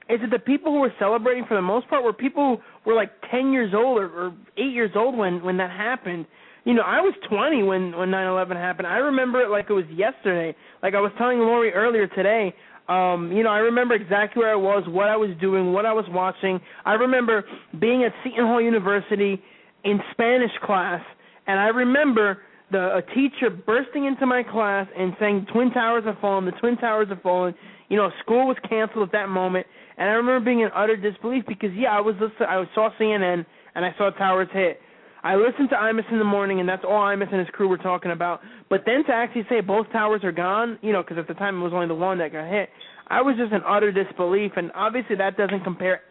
is 0.09 0.19
that 0.21 0.31
the 0.31 0.39
people 0.39 0.71
who 0.71 0.79
were 0.79 0.93
celebrating, 0.99 1.45
for 1.47 1.55
the 1.55 1.61
most 1.61 1.87
part, 1.87 2.03
were 2.03 2.13
people 2.13 2.57
who 2.83 2.89
were 2.89 2.95
like 2.95 3.11
ten 3.29 3.51
years 3.51 3.73
old 3.75 3.99
or, 3.99 4.07
or 4.07 4.33
eight 4.57 4.73
years 4.73 4.91
old 4.95 5.17
when 5.17 5.43
when 5.43 5.57
that 5.57 5.69
happened. 5.69 6.25
You 6.65 6.73
know, 6.73 6.81
I 6.81 6.99
was 6.99 7.13
20 7.29 7.63
when 7.63 7.95
when 7.95 8.09
9/11 8.09 8.55
happened. 8.55 8.87
I 8.87 8.97
remember 8.97 9.41
it 9.41 9.49
like 9.49 9.69
it 9.69 9.73
was 9.73 9.85
yesterday. 9.93 10.55
Like 10.83 10.93
I 10.93 10.99
was 10.99 11.11
telling 11.17 11.39
Lori 11.39 11.71
earlier 11.71 12.07
today. 12.07 12.53
Um, 12.89 13.31
you 13.31 13.43
know, 13.43 13.51
I 13.51 13.59
remember 13.59 13.93
exactly 13.93 14.41
where 14.41 14.51
I 14.51 14.55
was, 14.55 14.83
what 14.87 15.09
I 15.09 15.15
was 15.15 15.29
doing, 15.39 15.73
what 15.73 15.85
I 15.85 15.93
was 15.93 16.05
watching. 16.09 16.59
I 16.85 16.93
remember 16.93 17.45
being 17.79 18.03
at 18.03 18.11
Seton 18.23 18.47
Hall 18.47 18.59
University 18.59 19.39
in 19.83 19.99
Spanish 20.11 20.51
class, 20.65 21.01
and 21.45 21.59
I 21.59 21.67
remember 21.67 22.39
the 22.71 22.97
a 22.97 23.01
teacher 23.13 23.49
bursting 23.49 24.05
into 24.05 24.25
my 24.25 24.43
class 24.43 24.87
and 24.97 25.15
saying 25.19 25.47
Twin 25.53 25.71
Towers 25.71 26.03
have 26.05 26.17
fallen, 26.19 26.45
the 26.45 26.51
Twin 26.53 26.77
Towers 26.77 27.09
have 27.09 27.21
fallen. 27.21 27.53
You 27.89 27.97
know, 27.97 28.11
school 28.23 28.47
was 28.47 28.57
canceled 28.67 29.07
at 29.07 29.11
that 29.13 29.29
moment, 29.29 29.67
and 29.97 30.07
I 30.09 30.13
remember 30.13 30.45
being 30.45 30.61
in 30.61 30.69
utter 30.73 30.95
disbelief 30.95 31.43
because 31.47 31.71
yeah, 31.75 31.89
I 31.89 32.01
was 32.01 32.15
listening, 32.21 32.47
I 32.47 32.63
saw 32.73 32.89
CNN 32.99 33.45
and 33.75 33.85
I 33.85 33.93
saw 33.97 34.11
towers 34.11 34.47
hit. 34.53 34.79
I 35.21 35.35
listened 35.35 35.69
to 35.71 35.75
Imus 35.75 36.09
in 36.11 36.17
the 36.17 36.23
morning, 36.23 36.59
and 36.59 36.69
that's 36.69 36.83
all 36.87 37.01
Imus 37.01 37.29
and 37.31 37.39
his 37.39 37.49
crew 37.49 37.67
were 37.67 37.77
talking 37.77 38.11
about. 38.11 38.39
But 38.69 38.83
then 38.85 39.03
to 39.05 39.11
actually 39.11 39.45
say 39.49 39.59
both 39.59 39.91
towers 39.91 40.23
are 40.23 40.31
gone, 40.31 40.79
you 40.81 40.93
know, 40.93 41.03
because 41.03 41.17
at 41.17 41.27
the 41.27 41.33
time 41.33 41.59
it 41.59 41.63
was 41.63 41.73
only 41.73 41.87
the 41.87 41.95
one 41.95 42.17
that 42.19 42.31
got 42.31 42.49
hit, 42.49 42.69
I 43.07 43.21
was 43.21 43.35
just 43.37 43.51
in 43.51 43.59
utter 43.67 43.91
disbelief. 43.91 44.53
And 44.55 44.71
obviously 44.75 45.17
that 45.17 45.35
doesn't 45.35 45.63
compare. 45.63 46.01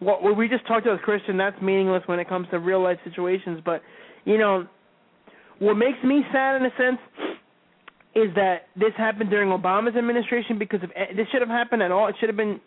What, 0.00 0.22
what 0.22 0.36
we 0.36 0.46
just 0.46 0.66
talked 0.66 0.86
about 0.86 0.98
with 0.98 1.02
Christian, 1.02 1.38
that's 1.38 1.60
meaningless 1.62 2.02
when 2.06 2.20
it 2.20 2.28
comes 2.28 2.46
to 2.50 2.58
real 2.58 2.82
life 2.82 2.98
situations. 3.02 3.60
But 3.64 3.82
you 4.24 4.36
know, 4.36 4.66
what 5.58 5.74
makes 5.74 5.98
me 6.04 6.22
sad 6.30 6.56
in 6.56 6.66
a 6.66 6.70
sense 6.76 6.98
is 8.18 8.34
that 8.34 8.68
this 8.76 8.92
happened 8.96 9.30
during 9.30 9.50
Obama's 9.50 9.96
administration 9.96 10.58
because 10.58 10.80
if 10.82 11.16
this 11.16 11.26
should 11.30 11.40
have 11.40 11.48
happened 11.48 11.82
at 11.82 11.90
all, 11.90 12.08
it 12.08 12.16
should 12.18 12.28
have 12.28 12.36
been 12.36 12.60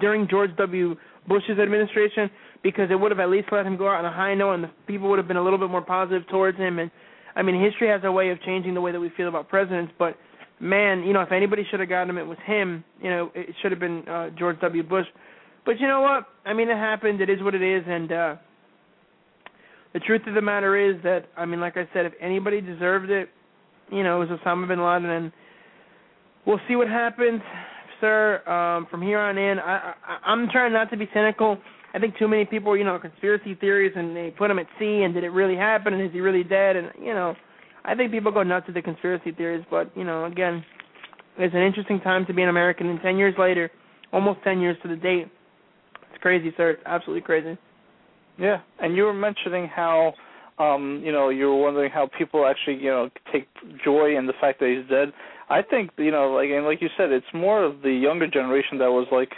during 0.00 0.28
George 0.28 0.50
W. 0.56 0.94
Bush's 1.26 1.58
administration 1.58 2.30
because 2.62 2.90
it 2.90 2.94
would 2.94 3.10
have 3.10 3.20
at 3.20 3.28
least 3.30 3.48
let 3.50 3.66
him 3.66 3.76
go 3.76 3.88
out 3.88 4.04
on 4.04 4.04
a 4.04 4.12
high 4.12 4.34
note 4.34 4.54
and 4.54 4.64
the 4.64 4.70
people 4.86 5.08
would 5.08 5.18
have 5.18 5.28
been 5.28 5.36
a 5.36 5.42
little 5.42 5.58
bit 5.58 5.70
more 5.70 5.82
positive 5.82 6.26
towards 6.28 6.58
him. 6.58 6.78
And 6.78 6.90
I 7.36 7.42
mean, 7.42 7.62
history 7.62 7.88
has 7.88 8.00
a 8.04 8.12
way 8.12 8.30
of 8.30 8.40
changing 8.42 8.74
the 8.74 8.80
way 8.80 8.92
that 8.92 9.00
we 9.00 9.10
feel 9.16 9.28
about 9.28 9.48
presidents. 9.48 9.92
But 9.98 10.16
man, 10.60 11.02
you 11.02 11.12
know, 11.12 11.22
if 11.22 11.32
anybody 11.32 11.64
should 11.70 11.80
have 11.80 11.88
gotten 11.88 12.10
him, 12.10 12.18
it 12.18 12.26
was 12.26 12.38
him. 12.44 12.84
You 13.02 13.10
know, 13.10 13.32
it 13.34 13.54
should 13.62 13.72
have 13.72 13.80
been 13.80 14.06
uh, 14.08 14.30
George 14.38 14.60
W. 14.60 14.82
Bush. 14.82 15.06
But 15.64 15.80
you 15.80 15.86
know 15.86 16.00
what? 16.00 16.26
I 16.44 16.54
mean, 16.54 16.68
it 16.68 16.76
happened. 16.76 17.20
It 17.20 17.30
is 17.30 17.42
what 17.42 17.54
it 17.54 17.62
is, 17.62 17.84
and. 17.86 18.12
uh 18.12 18.36
the 19.94 20.00
truth 20.00 20.22
of 20.26 20.34
the 20.34 20.42
matter 20.42 20.76
is 20.76 21.02
that 21.02 21.26
I 21.36 21.46
mean, 21.46 21.60
like 21.60 21.76
I 21.76 21.88
said, 21.92 22.06
if 22.06 22.12
anybody 22.20 22.60
deserved 22.60 23.10
it, 23.10 23.30
you 23.90 24.02
know, 24.02 24.20
it 24.20 24.28
was 24.28 24.38
Osama 24.40 24.68
bin 24.68 24.82
Laden, 24.82 25.08
and 25.08 25.32
we'll 26.46 26.60
see 26.68 26.76
what 26.76 26.88
happens, 26.88 27.40
sir. 28.00 28.42
Um, 28.48 28.86
from 28.90 29.02
here 29.02 29.18
on 29.18 29.38
in, 29.38 29.58
I, 29.58 29.94
I 30.06 30.18
I'm 30.24 30.48
trying 30.50 30.72
not 30.72 30.90
to 30.90 30.96
be 30.96 31.08
cynical. 31.14 31.58
I 31.94 31.98
think 31.98 32.18
too 32.18 32.28
many 32.28 32.44
people, 32.44 32.76
you 32.76 32.84
know, 32.84 32.98
conspiracy 32.98 33.54
theories, 33.54 33.92
and 33.96 34.14
they 34.14 34.30
put 34.36 34.50
him 34.50 34.58
at 34.58 34.66
sea, 34.78 35.02
and 35.04 35.14
did 35.14 35.24
it 35.24 35.30
really 35.30 35.56
happen, 35.56 35.94
and 35.94 36.02
is 36.02 36.12
he 36.12 36.20
really 36.20 36.44
dead? 36.44 36.76
And 36.76 36.90
you 37.00 37.14
know, 37.14 37.34
I 37.84 37.94
think 37.94 38.12
people 38.12 38.32
go 38.32 38.42
nuts 38.42 38.66
with 38.66 38.74
the 38.74 38.82
conspiracy 38.82 39.32
theories, 39.32 39.64
but 39.70 39.90
you 39.96 40.04
know, 40.04 40.26
again, 40.26 40.64
it's 41.38 41.54
an 41.54 41.62
interesting 41.62 42.00
time 42.00 42.26
to 42.26 42.34
be 42.34 42.42
an 42.42 42.48
American. 42.48 42.88
And 42.88 43.00
ten 43.00 43.16
years 43.16 43.34
later, 43.38 43.70
almost 44.12 44.40
ten 44.44 44.60
years 44.60 44.76
to 44.82 44.88
the 44.88 44.96
date, 44.96 45.28
it's 46.10 46.22
crazy, 46.22 46.52
sir. 46.56 46.70
It's 46.70 46.82
absolutely 46.86 47.22
crazy. 47.22 47.58
Yeah, 48.38 48.58
and 48.80 48.94
you 48.94 49.04
were 49.04 49.14
mentioning 49.14 49.66
how 49.66 50.12
um, 50.58 51.02
you 51.04 51.12
know, 51.12 51.28
you 51.28 51.46
were 51.46 51.56
wondering 51.60 51.90
how 51.90 52.08
people 52.18 52.46
actually, 52.46 52.76
you 52.76 52.90
know, 52.90 53.10
take 53.32 53.46
joy 53.84 54.16
in 54.16 54.26
the 54.26 54.32
fact 54.40 54.60
that 54.60 54.68
he's 54.68 54.88
dead. 54.90 55.12
I 55.50 55.62
think, 55.62 55.90
you 55.96 56.10
know, 56.10 56.32
like 56.32 56.50
and 56.50 56.64
like 56.64 56.82
you 56.82 56.88
said, 56.96 57.10
it's 57.10 57.26
more 57.32 57.64
of 57.64 57.82
the 57.82 57.92
younger 57.92 58.26
generation 58.26 58.78
that 58.78 58.90
was 58.90 59.06
like, 59.10 59.30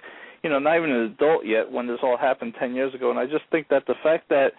you 0.42 0.50
know, 0.50 0.58
not 0.58 0.76
even 0.76 0.90
an 0.90 1.02
adult 1.02 1.46
yet 1.46 1.70
when 1.70 1.86
this 1.86 1.98
all 2.02 2.16
happened 2.16 2.54
ten 2.58 2.74
years 2.74 2.94
ago. 2.94 3.10
And 3.10 3.18
I 3.18 3.26
just 3.26 3.44
think 3.50 3.68
that 3.68 3.86
the 3.86 3.94
fact 4.02 4.28
that, 4.30 4.52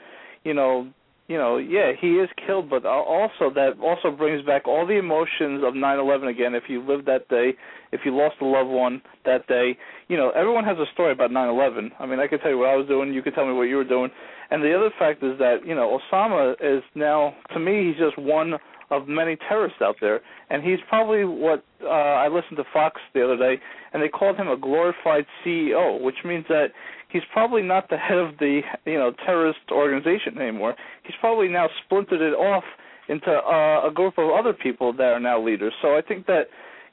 you 0.43 0.53
know, 0.53 0.87
you 1.31 1.37
know, 1.37 1.55
yeah, 1.55 1.93
he 1.97 2.15
is 2.19 2.29
killed, 2.45 2.69
but 2.69 2.85
also 2.85 3.49
that 3.55 3.79
also 3.81 4.11
brings 4.11 4.45
back 4.45 4.67
all 4.67 4.85
the 4.85 4.99
emotions 4.99 5.63
of 5.65 5.73
9/11 5.75 6.27
again. 6.27 6.53
If 6.53 6.63
you 6.67 6.85
lived 6.85 7.05
that 7.05 7.29
day, 7.29 7.53
if 7.93 8.01
you 8.03 8.13
lost 8.13 8.35
a 8.41 8.45
loved 8.45 8.69
one 8.69 9.01
that 9.23 9.47
day, 9.47 9.77
you 10.09 10.17
know, 10.17 10.31
everyone 10.31 10.65
has 10.65 10.77
a 10.77 10.91
story 10.91 11.13
about 11.13 11.31
9/11. 11.31 11.93
I 11.99 12.05
mean, 12.05 12.19
I 12.19 12.27
could 12.27 12.41
tell 12.41 12.51
you 12.51 12.57
what 12.57 12.67
I 12.67 12.75
was 12.75 12.85
doing, 12.87 13.13
you 13.13 13.21
could 13.21 13.33
tell 13.33 13.45
me 13.45 13.53
what 13.53 13.69
you 13.69 13.77
were 13.77 13.85
doing, 13.85 14.11
And 14.49 14.61
the 14.61 14.75
other 14.77 14.91
fact 14.99 15.23
is 15.23 15.39
that 15.39 15.65
you 15.65 15.73
know 15.73 15.97
Osama 15.97 16.55
is 16.59 16.83
now 16.95 17.33
to 17.53 17.59
me 17.59 17.87
he's 17.87 17.97
just 17.97 18.17
one 18.17 18.59
of 18.89 19.07
many 19.07 19.37
terrorists 19.47 19.81
out 19.81 19.95
there, 20.01 20.19
and 20.49 20.61
he's 20.61 20.79
probably 20.89 21.23
what 21.23 21.63
uh, 21.81 21.87
I 22.25 22.27
listened 22.27 22.57
to 22.57 22.65
Fox 22.73 22.99
the 23.13 23.23
other 23.23 23.37
day, 23.37 23.55
and 23.93 24.03
they 24.03 24.09
called 24.09 24.35
him 24.35 24.49
a 24.49 24.57
glorified 24.57 25.25
CEO, 25.41 26.01
which 26.01 26.25
means 26.25 26.45
that 26.49 26.71
he's 27.11 27.23
probably 27.31 27.61
not 27.61 27.89
the 27.89 27.97
head 27.97 28.17
of 28.17 28.37
the 28.39 28.61
you 28.85 28.97
know 28.97 29.11
terrorist 29.25 29.59
organization 29.71 30.37
anymore. 30.37 30.75
He's 31.03 31.15
probably 31.19 31.47
now 31.47 31.67
splintered 31.85 32.21
it 32.21 32.33
off 32.33 32.63
into 33.09 33.29
uh, 33.29 33.87
a 33.87 33.91
group 33.93 34.17
of 34.17 34.29
other 34.29 34.53
people 34.53 34.93
that 34.93 35.03
are 35.03 35.19
now 35.19 35.43
leaders. 35.43 35.73
So 35.81 35.97
I 35.97 36.01
think 36.01 36.25
that 36.27 36.43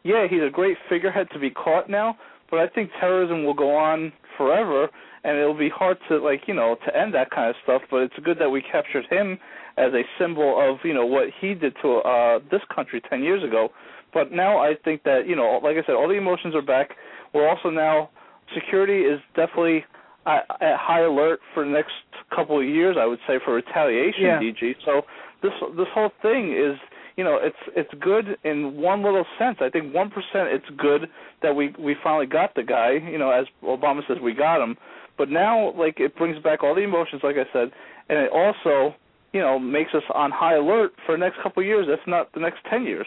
yeah, 0.02 0.26
he's 0.28 0.42
a 0.42 0.50
great 0.50 0.76
figurehead 0.88 1.28
to 1.32 1.38
be 1.38 1.50
caught 1.50 1.90
now, 1.90 2.16
but 2.50 2.60
I 2.60 2.68
think 2.68 2.90
terrorism 3.00 3.44
will 3.44 3.54
go 3.54 3.74
on 3.76 4.12
forever 4.36 4.88
and 5.24 5.36
it'll 5.36 5.58
be 5.58 5.68
hard 5.68 5.98
to 6.08 6.18
like, 6.18 6.42
you 6.46 6.54
know, 6.54 6.76
to 6.86 6.96
end 6.96 7.12
that 7.14 7.30
kind 7.30 7.50
of 7.50 7.56
stuff, 7.64 7.82
but 7.90 7.98
it's 7.98 8.14
good 8.24 8.38
that 8.38 8.48
we 8.48 8.62
captured 8.62 9.04
him 9.10 9.38
as 9.76 9.92
a 9.92 10.02
symbol 10.18 10.58
of 10.58 10.78
you 10.84 10.92
know 10.92 11.06
what 11.06 11.28
he 11.40 11.54
did 11.54 11.74
to 11.82 11.96
uh, 11.98 12.38
this 12.50 12.60
country 12.74 13.00
ten 13.08 13.22
years 13.22 13.42
ago. 13.42 13.68
But 14.12 14.32
now 14.32 14.58
I 14.58 14.74
think 14.84 15.02
that 15.04 15.26
you 15.26 15.36
know, 15.36 15.60
like 15.62 15.76
I 15.76 15.86
said, 15.86 15.94
all 15.94 16.08
the 16.08 16.14
emotions 16.14 16.54
are 16.54 16.62
back. 16.62 16.90
We're 17.34 17.48
also 17.48 17.70
now 17.70 18.10
security 18.54 19.02
is 19.02 19.20
definitely 19.36 19.84
at, 20.28 20.76
high 20.78 21.02
alert 21.02 21.40
for 21.54 21.64
the 21.64 21.70
next 21.70 21.92
couple 22.34 22.60
of 22.60 22.66
years. 22.66 22.96
I 23.00 23.06
would 23.06 23.18
say 23.26 23.38
for 23.44 23.54
retaliation, 23.54 24.22
Yeah. 24.22 24.40
DG. 24.40 24.76
So 24.84 25.02
this 25.42 25.52
this 25.76 25.88
whole 25.94 26.10
thing 26.22 26.52
is 26.52 26.78
you 27.16 27.24
know 27.24 27.38
it's 27.40 27.56
it's 27.76 27.92
good 28.00 28.36
in 28.44 28.76
one 28.76 29.02
little 29.02 29.24
sense. 29.38 29.58
I 29.60 29.70
think 29.70 29.94
one 29.94 30.10
percent 30.10 30.48
it's 30.48 30.68
good 30.76 31.08
that 31.42 31.54
we 31.54 31.74
we 31.78 31.96
finally 32.02 32.26
got 32.26 32.54
the 32.54 32.62
guy. 32.62 32.92
You 33.10 33.18
know, 33.18 33.30
as 33.30 33.46
Obama 33.62 34.06
says, 34.06 34.18
we 34.22 34.34
got 34.34 34.62
him. 34.62 34.76
But 35.16 35.30
now, 35.30 35.72
like, 35.76 35.98
it 35.98 36.14
brings 36.16 36.40
back 36.44 36.62
all 36.62 36.76
the 36.76 36.82
emotions, 36.82 37.22
like 37.24 37.34
I 37.34 37.52
said, 37.52 37.72
and 38.08 38.18
it 38.20 38.30
also, 38.32 38.94
you 39.32 39.40
know, 39.40 39.58
makes 39.58 39.92
us 39.92 40.04
on 40.14 40.30
high 40.30 40.54
alert 40.54 40.92
for 41.04 41.10
the 41.12 41.18
next 41.18 41.42
couple 41.42 41.60
of 41.60 41.66
years, 41.66 41.86
if 41.88 41.98
not 42.06 42.32
the 42.34 42.40
next 42.40 42.60
ten 42.70 42.84
years. 42.84 43.06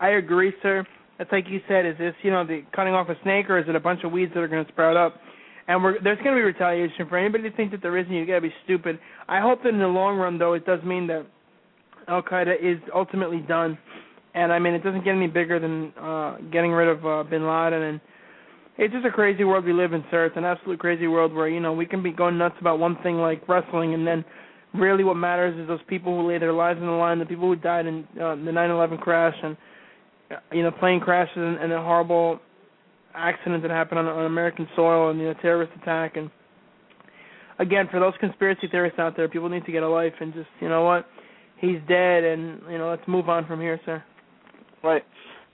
I 0.00 0.08
agree, 0.10 0.54
sir. 0.62 0.86
It's 1.18 1.30
like 1.30 1.46
you 1.48 1.60
said. 1.68 1.86
Is 1.86 1.96
this 1.98 2.14
you 2.22 2.30
know 2.30 2.46
the 2.46 2.62
cutting 2.74 2.94
off 2.94 3.08
a 3.08 3.16
snake, 3.22 3.48
or 3.48 3.58
is 3.58 3.68
it 3.68 3.76
a 3.76 3.80
bunch 3.80 4.04
of 4.04 4.12
weeds 4.12 4.32
that 4.34 4.40
are 4.40 4.48
going 4.48 4.64
to 4.64 4.72
sprout 4.72 4.96
up? 4.96 5.20
And 5.66 5.82
we're, 5.82 6.00
there's 6.02 6.18
going 6.18 6.34
to 6.34 6.40
be 6.40 6.44
retaliation 6.44 7.08
for 7.08 7.16
anybody 7.16 7.48
to 7.48 7.56
think 7.56 7.70
that 7.70 7.80
there 7.80 7.96
isn't. 7.96 8.12
You 8.12 8.26
got 8.26 8.34
to 8.34 8.40
be 8.42 8.54
stupid. 8.64 8.98
I 9.28 9.40
hope 9.40 9.62
that 9.62 9.70
in 9.70 9.78
the 9.78 9.86
long 9.86 10.18
run, 10.18 10.38
though, 10.38 10.52
it 10.52 10.66
does 10.66 10.82
mean 10.84 11.06
that 11.06 11.26
Al 12.06 12.22
Qaeda 12.22 12.54
is 12.60 12.78
ultimately 12.94 13.38
done. 13.38 13.78
And 14.34 14.52
I 14.52 14.58
mean, 14.58 14.74
it 14.74 14.82
doesn't 14.82 15.04
get 15.04 15.14
any 15.14 15.28
bigger 15.28 15.58
than 15.58 15.92
uh 15.98 16.38
getting 16.52 16.72
rid 16.72 16.88
of 16.88 17.06
uh, 17.06 17.22
Bin 17.22 17.46
Laden. 17.46 17.82
And 17.82 18.00
it's 18.76 18.92
just 18.92 19.06
a 19.06 19.10
crazy 19.10 19.44
world 19.44 19.64
we 19.64 19.72
live 19.72 19.92
in, 19.92 20.04
sir. 20.10 20.26
It's 20.26 20.36
an 20.36 20.44
absolute 20.44 20.80
crazy 20.80 21.06
world 21.06 21.32
where 21.32 21.48
you 21.48 21.60
know 21.60 21.72
we 21.72 21.86
can 21.86 22.02
be 22.02 22.10
going 22.10 22.36
nuts 22.36 22.56
about 22.60 22.78
one 22.78 22.96
thing 23.02 23.18
like 23.18 23.48
wrestling, 23.48 23.94
and 23.94 24.04
then 24.06 24.24
really 24.74 25.04
what 25.04 25.14
matters 25.14 25.58
is 25.58 25.68
those 25.68 25.80
people 25.86 26.20
who 26.20 26.28
lay 26.28 26.38
their 26.38 26.52
lives 26.52 26.80
on 26.80 26.86
the 26.86 26.92
line, 26.92 27.20
the 27.20 27.26
people 27.26 27.46
who 27.46 27.54
died 27.54 27.86
in 27.86 28.00
uh, 28.20 28.34
the 28.34 28.50
9/11 28.50 29.00
crash, 29.00 29.36
and 29.44 29.56
you 30.52 30.62
know 30.62 30.70
plane 30.70 31.00
crashes 31.00 31.36
and, 31.36 31.58
and 31.58 31.72
a 31.72 31.82
horrible 31.82 32.40
accident 33.14 33.62
that 33.62 33.70
happened 33.70 34.00
on, 34.00 34.06
on 34.06 34.26
American 34.26 34.68
soil, 34.74 35.10
and 35.10 35.18
you 35.18 35.26
know 35.26 35.34
terrorist 35.40 35.72
attack. 35.80 36.16
And 36.16 36.30
again, 37.58 37.88
for 37.90 38.00
those 38.00 38.14
conspiracy 38.20 38.68
theorists 38.70 38.98
out 38.98 39.16
there, 39.16 39.28
people 39.28 39.48
need 39.48 39.64
to 39.66 39.72
get 39.72 39.82
a 39.82 39.88
life 39.88 40.14
and 40.20 40.32
just 40.32 40.48
you 40.60 40.68
know 40.68 40.82
what, 40.82 41.06
he's 41.58 41.78
dead, 41.88 42.24
and 42.24 42.60
you 42.70 42.78
know 42.78 42.90
let's 42.90 43.06
move 43.08 43.28
on 43.28 43.46
from 43.46 43.60
here, 43.60 43.80
sir. 43.84 44.02
Right. 44.82 45.02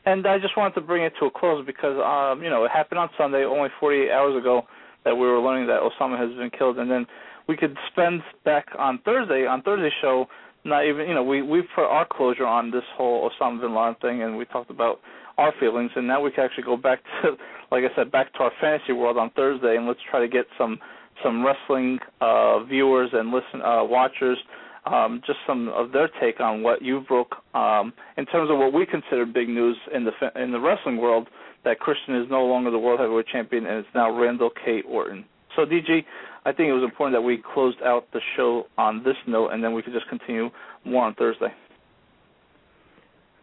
And 0.06 0.26
I 0.26 0.38
just 0.38 0.56
wanted 0.56 0.74
to 0.74 0.80
bring 0.80 1.04
it 1.04 1.12
to 1.20 1.26
a 1.26 1.30
close 1.30 1.64
because 1.66 1.96
um, 2.00 2.42
you 2.42 2.50
know, 2.50 2.64
it 2.64 2.70
happened 2.70 2.98
on 2.98 3.10
Sunday, 3.18 3.44
only 3.44 3.68
48 3.78 4.10
hours 4.10 4.36
ago 4.36 4.62
that 5.04 5.14
we 5.14 5.26
were 5.26 5.40
learning 5.40 5.66
that 5.68 5.80
Osama 5.80 6.18
has 6.18 6.36
been 6.36 6.50
killed 6.50 6.78
and 6.78 6.90
then 6.90 7.06
we 7.48 7.56
could 7.56 7.76
spend 7.90 8.22
back 8.44 8.66
on 8.78 9.00
Thursday, 9.04 9.46
on 9.46 9.62
Thursday's 9.62 9.92
show, 10.00 10.26
not 10.64 10.86
even, 10.86 11.08
you 11.08 11.14
know, 11.14 11.24
we 11.24 11.42
we 11.42 11.62
put 11.74 11.84
our 11.84 12.06
closure 12.10 12.46
on 12.46 12.70
this 12.70 12.84
whole 12.96 13.30
Osama 13.30 13.60
bin 13.60 13.74
Laden 13.74 13.96
thing 14.00 14.22
and 14.22 14.36
we 14.36 14.44
talked 14.46 14.70
about 14.70 15.00
our 15.38 15.52
feelings 15.58 15.90
and 15.96 16.06
now 16.06 16.20
we 16.20 16.30
can 16.30 16.44
actually 16.44 16.64
go 16.64 16.76
back 16.76 17.00
to 17.22 17.30
like 17.72 17.84
I 17.84 17.94
said 17.96 18.12
back 18.12 18.32
to 18.34 18.40
our 18.40 18.52
fantasy 18.60 18.92
world 18.92 19.16
on 19.16 19.30
Thursday 19.30 19.76
and 19.76 19.86
let's 19.86 20.00
try 20.10 20.20
to 20.20 20.28
get 20.28 20.46
some 20.58 20.78
some 21.22 21.44
wrestling 21.44 21.98
uh 22.20 22.62
viewers 22.64 23.10
and 23.12 23.30
listen 23.30 23.62
uh 23.62 23.84
watchers 23.84 24.38
um, 24.86 25.20
just 25.26 25.38
some 25.46 25.68
of 25.68 25.92
their 25.92 26.08
take 26.20 26.40
on 26.40 26.62
what 26.62 26.82
you 26.82 27.00
broke 27.00 27.36
um, 27.54 27.92
in 28.16 28.26
terms 28.26 28.50
of 28.50 28.58
what 28.58 28.72
we 28.72 28.86
consider 28.86 29.26
big 29.26 29.48
news 29.48 29.76
in 29.94 30.04
the 30.04 30.42
in 30.42 30.52
the 30.52 30.60
wrestling 30.60 30.96
world 30.96 31.28
that 31.64 31.78
Christian 31.78 32.16
is 32.16 32.26
no 32.30 32.44
longer 32.44 32.70
the 32.70 32.78
world 32.78 33.00
heavyweight 33.00 33.26
champion 33.26 33.66
and 33.66 33.78
it's 33.78 33.88
now 33.94 34.10
Randall 34.10 34.50
K. 34.64 34.82
Orton. 34.88 35.24
So 35.56 35.64
DG, 35.66 36.04
I 36.44 36.52
think 36.52 36.68
it 36.68 36.72
was 36.72 36.82
important 36.82 37.14
that 37.14 37.22
we 37.22 37.42
closed 37.54 37.78
out 37.84 38.06
the 38.12 38.20
show 38.36 38.64
on 38.78 39.02
this 39.04 39.16
note 39.26 39.48
and 39.48 39.62
then 39.62 39.72
we 39.74 39.82
could 39.82 39.92
just 39.92 40.08
continue 40.08 40.48
more 40.84 41.04
on 41.04 41.14
Thursday. 41.14 41.52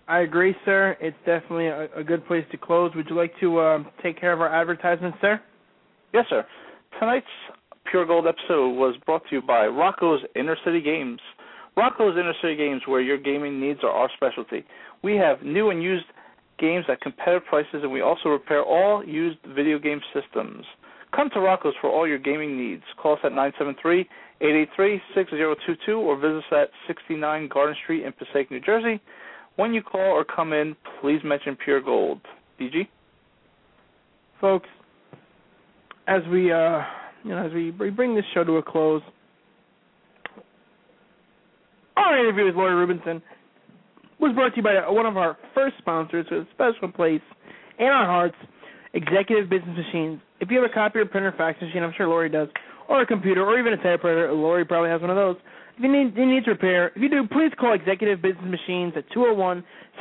I 0.07 0.19
agree, 0.19 0.55
sir. 0.63 0.95
It's 1.01 1.17
definitely 1.25 1.67
a, 1.67 1.89
a 1.97 2.03
good 2.03 2.25
place 2.27 2.45
to 2.51 2.57
close. 2.57 2.91
Would 2.95 3.07
you 3.09 3.15
like 3.15 3.33
to 3.41 3.59
uh, 3.59 3.83
take 4.01 4.19
care 4.19 4.31
of 4.31 4.39
our 4.39 4.53
advertisements, 4.53 5.17
sir? 5.19 5.41
Yes, 6.13 6.25
sir. 6.29 6.45
Tonight's 6.99 7.25
Pure 7.91 8.05
Gold 8.05 8.25
episode 8.25 8.71
was 8.71 8.95
brought 9.05 9.23
to 9.29 9.35
you 9.35 9.41
by 9.41 9.67
Rocco's 9.67 10.21
Inner 10.35 10.57
City 10.65 10.81
Games. 10.81 11.19
Rocco's 11.75 12.15
Inner 12.17 12.33
City 12.41 12.55
Games, 12.55 12.81
where 12.85 13.01
your 13.01 13.17
gaming 13.17 13.59
needs 13.59 13.79
are 13.83 13.91
our 13.91 14.09
specialty. 14.15 14.65
We 15.03 15.15
have 15.17 15.43
new 15.43 15.69
and 15.69 15.83
used 15.83 16.05
games 16.57 16.85
at 16.89 17.01
competitive 17.01 17.45
prices, 17.45 17.81
and 17.83 17.91
we 17.91 18.01
also 18.01 18.29
repair 18.29 18.63
all 18.63 19.05
used 19.05 19.37
video 19.55 19.77
game 19.77 20.01
systems. 20.13 20.65
Come 21.15 21.29
to 21.31 21.39
Rocco's 21.39 21.73
for 21.81 21.89
all 21.89 22.07
your 22.07 22.19
gaming 22.19 22.57
needs. 22.57 22.83
Call 23.01 23.13
us 23.13 23.19
at 23.23 23.31
973-883-6022 24.41 25.97
or 25.97 26.15
visit 26.17 26.37
us 26.37 26.43
at 26.51 26.69
69 26.87 27.47
Garden 27.47 27.75
Street 27.83 28.05
in 28.05 28.13
Passaic, 28.13 28.51
New 28.51 28.59
Jersey. 28.59 29.01
When 29.55 29.73
you 29.73 29.81
call 29.81 30.01
or 30.01 30.23
come 30.23 30.53
in, 30.53 30.75
please 31.01 31.21
mention 31.23 31.55
Pure 31.63 31.81
Gold. 31.81 32.21
DG? 32.59 32.87
folks, 34.39 34.67
as 36.07 36.21
we 36.31 36.51
uh, 36.51 36.81
you 37.23 37.31
know, 37.31 37.45
as 37.45 37.51
we 37.53 37.71
bring 37.71 38.15
this 38.15 38.25
show 38.33 38.43
to 38.43 38.57
a 38.57 38.63
close, 38.63 39.01
our 41.95 42.17
interview 42.19 42.45
with 42.45 42.55
Lori 42.55 42.85
Rubinson 42.85 43.21
was 44.19 44.33
brought 44.33 44.49
to 44.51 44.57
you 44.57 44.63
by 44.63 44.89
one 44.89 45.05
of 45.05 45.17
our 45.17 45.37
first 45.53 45.75
sponsors, 45.79 46.25
with 46.31 46.47
a 46.47 46.47
special 46.53 46.91
place 46.91 47.21
in 47.79 47.87
our 47.87 48.05
hearts, 48.05 48.35
Executive 48.93 49.49
Business 49.49 49.77
Machines. 49.77 50.19
If 50.39 50.49
you 50.51 50.61
have 50.61 50.69
a 50.69 50.73
copier, 50.73 51.05
printer, 51.05 51.33
fax 51.37 51.61
machine, 51.61 51.83
I'm 51.83 51.93
sure 51.95 52.07
Lori 52.07 52.29
does, 52.29 52.49
or 52.87 53.01
a 53.01 53.05
computer, 53.05 53.43
or 53.45 53.59
even 53.59 53.73
a 53.73 53.77
typewriter, 53.77 54.31
Lori 54.31 54.65
probably 54.65 54.89
has 54.89 55.01
one 55.01 55.09
of 55.09 55.15
those. 55.15 55.35
If 55.77 55.83
you 55.83 55.91
need 55.91 56.15
you 56.17 56.25
need 56.25 56.47
repair, 56.47 56.87
if 56.95 57.01
you 57.01 57.09
do, 57.09 57.27
please 57.27 57.51
call 57.59 57.73
Executive 57.73 58.21
Business 58.21 58.45
Machines 58.45 58.93
at 58.95 59.07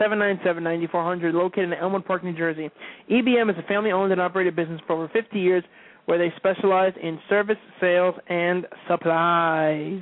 201-797-9400, 0.00 1.34
located 1.34 1.64
in 1.64 1.74
Elmwood 1.74 2.06
Park, 2.06 2.24
New 2.24 2.32
Jersey. 2.34 2.70
EBM 3.10 3.50
is 3.50 3.56
a 3.58 3.62
family-owned 3.68 4.10
and 4.12 4.20
operated 4.20 4.56
business 4.56 4.80
for 4.86 4.94
over 4.94 5.08
50 5.12 5.38
years, 5.38 5.64
where 6.06 6.16
they 6.18 6.32
specialize 6.36 6.94
in 7.02 7.18
service, 7.28 7.58
sales, 7.80 8.14
and 8.28 8.66
supplies. 8.88 10.00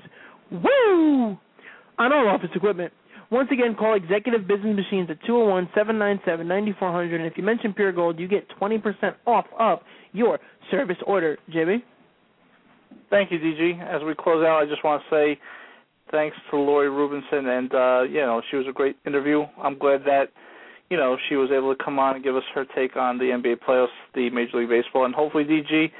Woo! 0.52 1.38
On 1.98 2.12
all 2.12 2.28
office 2.28 2.50
equipment. 2.54 2.92
Once 3.34 3.48
again, 3.50 3.74
call 3.74 3.96
Executive 3.96 4.46
Business 4.46 4.76
Machines 4.76 5.10
at 5.10 5.20
201-797-9400, 5.24 7.16
and 7.16 7.26
if 7.26 7.32
you 7.36 7.42
mention 7.42 7.74
Pure 7.74 7.90
Gold, 7.90 8.16
you 8.16 8.28
get 8.28 8.46
20% 8.60 8.80
off 9.26 9.44
of 9.58 9.80
your 10.12 10.38
service 10.70 10.98
order. 11.04 11.36
JB? 11.52 11.82
Thank 13.10 13.32
you, 13.32 13.40
DG. 13.40 13.82
As 13.92 14.02
we 14.06 14.14
close 14.14 14.46
out, 14.46 14.62
I 14.62 14.66
just 14.66 14.84
want 14.84 15.02
to 15.02 15.10
say 15.10 15.40
thanks 16.12 16.36
to 16.52 16.56
Lori 16.56 16.88
Rubinson, 16.88 17.58
and 17.58 17.74
uh, 17.74 18.02
you 18.08 18.20
know 18.20 18.40
she 18.52 18.56
was 18.56 18.66
a 18.68 18.72
great 18.72 18.94
interview. 19.04 19.42
I'm 19.60 19.76
glad 19.80 20.02
that 20.04 20.26
you 20.88 20.96
know 20.96 21.16
she 21.28 21.34
was 21.34 21.50
able 21.50 21.74
to 21.74 21.84
come 21.84 21.98
on 21.98 22.14
and 22.14 22.22
give 22.22 22.36
us 22.36 22.44
her 22.54 22.64
take 22.76 22.94
on 22.96 23.18
the 23.18 23.24
NBA 23.24 23.56
playoffs, 23.68 23.88
the 24.14 24.30
Major 24.30 24.58
League 24.58 24.68
Baseball, 24.68 25.06
and 25.06 25.14
hopefully, 25.14 25.42
DG, 25.42 25.90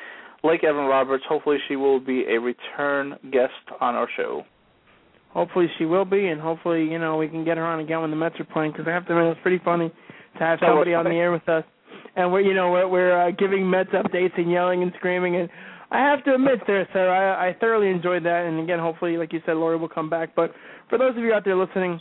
like 0.45 0.63
Evan 0.63 0.85
Roberts, 0.85 1.25
hopefully 1.29 1.59
she 1.67 1.75
will 1.75 1.99
be 1.99 2.27
a 2.27 2.39
return 2.39 3.19
guest 3.33 3.55
on 3.81 3.97
our 3.97 4.09
show. 4.17 4.45
Hopefully 5.35 5.67
she 5.79 5.85
will 5.85 6.05
be, 6.05 6.29
and 6.29 6.41
hopefully 6.41 6.85
you 6.85 6.99
know 6.99 7.17
we 7.17 7.29
can 7.29 7.45
get 7.45 7.57
her 7.57 7.67
on 7.67 7.81
again 7.81 8.01
when 8.01 8.11
the 8.11 8.17
Mets 8.17 8.39
are 8.39 8.45
playing. 8.45 8.71
Because 8.71 8.87
I 8.87 8.93
have 8.93 9.07
to 9.09 9.19
admit 9.19 9.33
it's 9.33 9.43
pretty 9.43 9.61
funny 9.65 9.89
to 10.39 10.39
have 10.39 10.61
somebody 10.65 10.95
on 10.95 11.05
the 11.05 11.11
air 11.11 11.33
with 11.33 11.49
us, 11.49 11.65
and 12.15 12.33
we're 12.33 12.41
you 12.41 12.55
know 12.55 12.71
we're, 12.71 12.89
we're 12.89 13.21
uh, 13.21 13.31
giving 13.33 13.69
Mets 13.69 13.91
updates 13.91 14.39
and 14.39 14.51
yelling 14.51 14.83
and 14.83 14.93
screaming. 14.97 15.35
And 15.35 15.49
I 15.91 15.99
have 15.99 16.25
to 16.25 16.35
admit, 16.35 16.61
there, 16.67 16.89
sir, 16.93 17.11
I, 17.11 17.49
I 17.49 17.53
thoroughly 17.55 17.91
enjoyed 17.91 18.25
that. 18.25 18.47
And 18.47 18.61
again, 18.61 18.79
hopefully, 18.79 19.17
like 19.17 19.33
you 19.33 19.41
said, 19.45 19.57
Lori 19.57 19.77
will 19.77 19.89
come 19.89 20.09
back. 20.09 20.37
But 20.37 20.53
for 20.89 20.99
those 20.99 21.17
of 21.17 21.23
you 21.23 21.33
out 21.33 21.45
there 21.45 21.57
listening, 21.57 22.01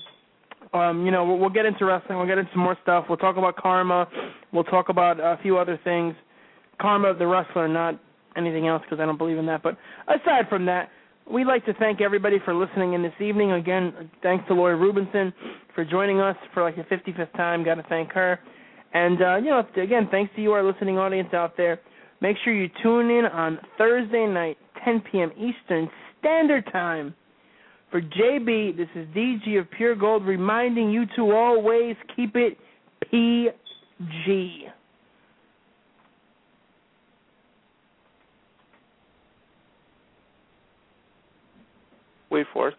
um, 0.73 1.03
you 1.03 1.11
know 1.11 1.25
we'll, 1.25 1.39
we'll 1.39 1.49
get 1.49 1.65
into 1.65 1.85
wrestling. 1.85 2.19
We'll 2.19 2.27
get 2.27 2.37
into 2.37 2.55
more 2.55 2.77
stuff. 2.83 3.05
We'll 3.09 3.17
talk 3.17 3.37
about 3.37 3.55
Karma. 3.55 4.07
We'll 4.51 4.63
talk 4.63 4.89
about 4.89 5.19
a 5.19 5.39
few 5.41 5.57
other 5.57 5.79
things. 5.83 6.13
Karma, 6.79 7.15
the 7.17 7.25
wrestler, 7.25 7.67
not 7.67 7.99
anything 8.37 8.67
else, 8.67 8.83
because 8.83 9.01
I 9.01 9.07
don't 9.07 9.17
believe 9.17 9.39
in 9.39 9.47
that. 9.47 9.63
But 9.63 9.75
aside 10.07 10.49
from 10.49 10.65
that. 10.67 10.89
We'd 11.31 11.47
like 11.47 11.65
to 11.65 11.73
thank 11.75 12.01
everybody 12.01 12.37
for 12.43 12.53
listening 12.53 12.93
in 12.93 13.01
this 13.01 13.13
evening. 13.19 13.53
Again, 13.53 14.11
thanks 14.21 14.45
to 14.47 14.53
Lori 14.53 14.75
Rubinson 14.75 15.33
for 15.73 15.85
joining 15.85 16.19
us 16.19 16.35
for 16.53 16.63
like 16.63 16.75
the 16.75 16.83
55th 16.83 17.31
time. 17.33 17.63
Got 17.63 17.75
to 17.75 17.83
thank 17.83 18.11
her. 18.11 18.39
And, 18.93 19.21
uh, 19.21 19.35
you 19.37 19.49
know, 19.49 19.63
again, 19.81 20.07
thanks 20.11 20.33
to 20.35 20.41
you, 20.41 20.51
our 20.51 20.63
listening 20.63 20.97
audience 20.97 21.33
out 21.33 21.55
there. 21.57 21.79
Make 22.21 22.37
sure 22.43 22.53
you 22.53 22.69
tune 22.81 23.09
in 23.09 23.25
on 23.25 23.59
Thursday 23.77 24.27
night, 24.27 24.57
10 24.85 25.03
p.m. 25.11 25.31
Eastern 25.37 25.89
Standard 26.19 26.69
Time. 26.71 27.15
For 27.89 28.01
JB, 28.01 28.75
this 28.77 28.87
is 28.95 29.07
DG 29.15 29.59
of 29.59 29.69
Pure 29.71 29.95
Gold 29.95 30.25
reminding 30.25 30.91
you 30.91 31.05
to 31.15 31.31
always 31.31 31.95
keep 32.15 32.35
it 32.35 32.57
PG. 33.11 34.67
Wait 42.33 42.47
for 42.51 42.69
it. 42.69 42.73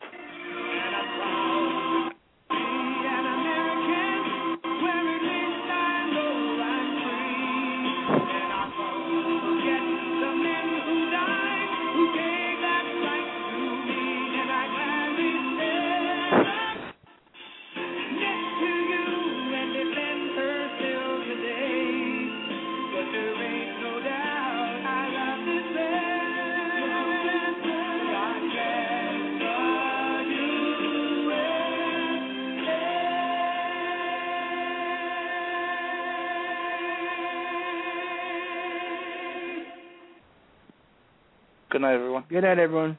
Good 41.74 41.80
night, 41.80 41.94
everyone. 41.94 42.22
Good 42.30 42.44
night, 42.44 42.60
everyone. 42.60 42.96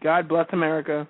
God 0.00 0.28
bless 0.28 0.46
America. 0.52 1.08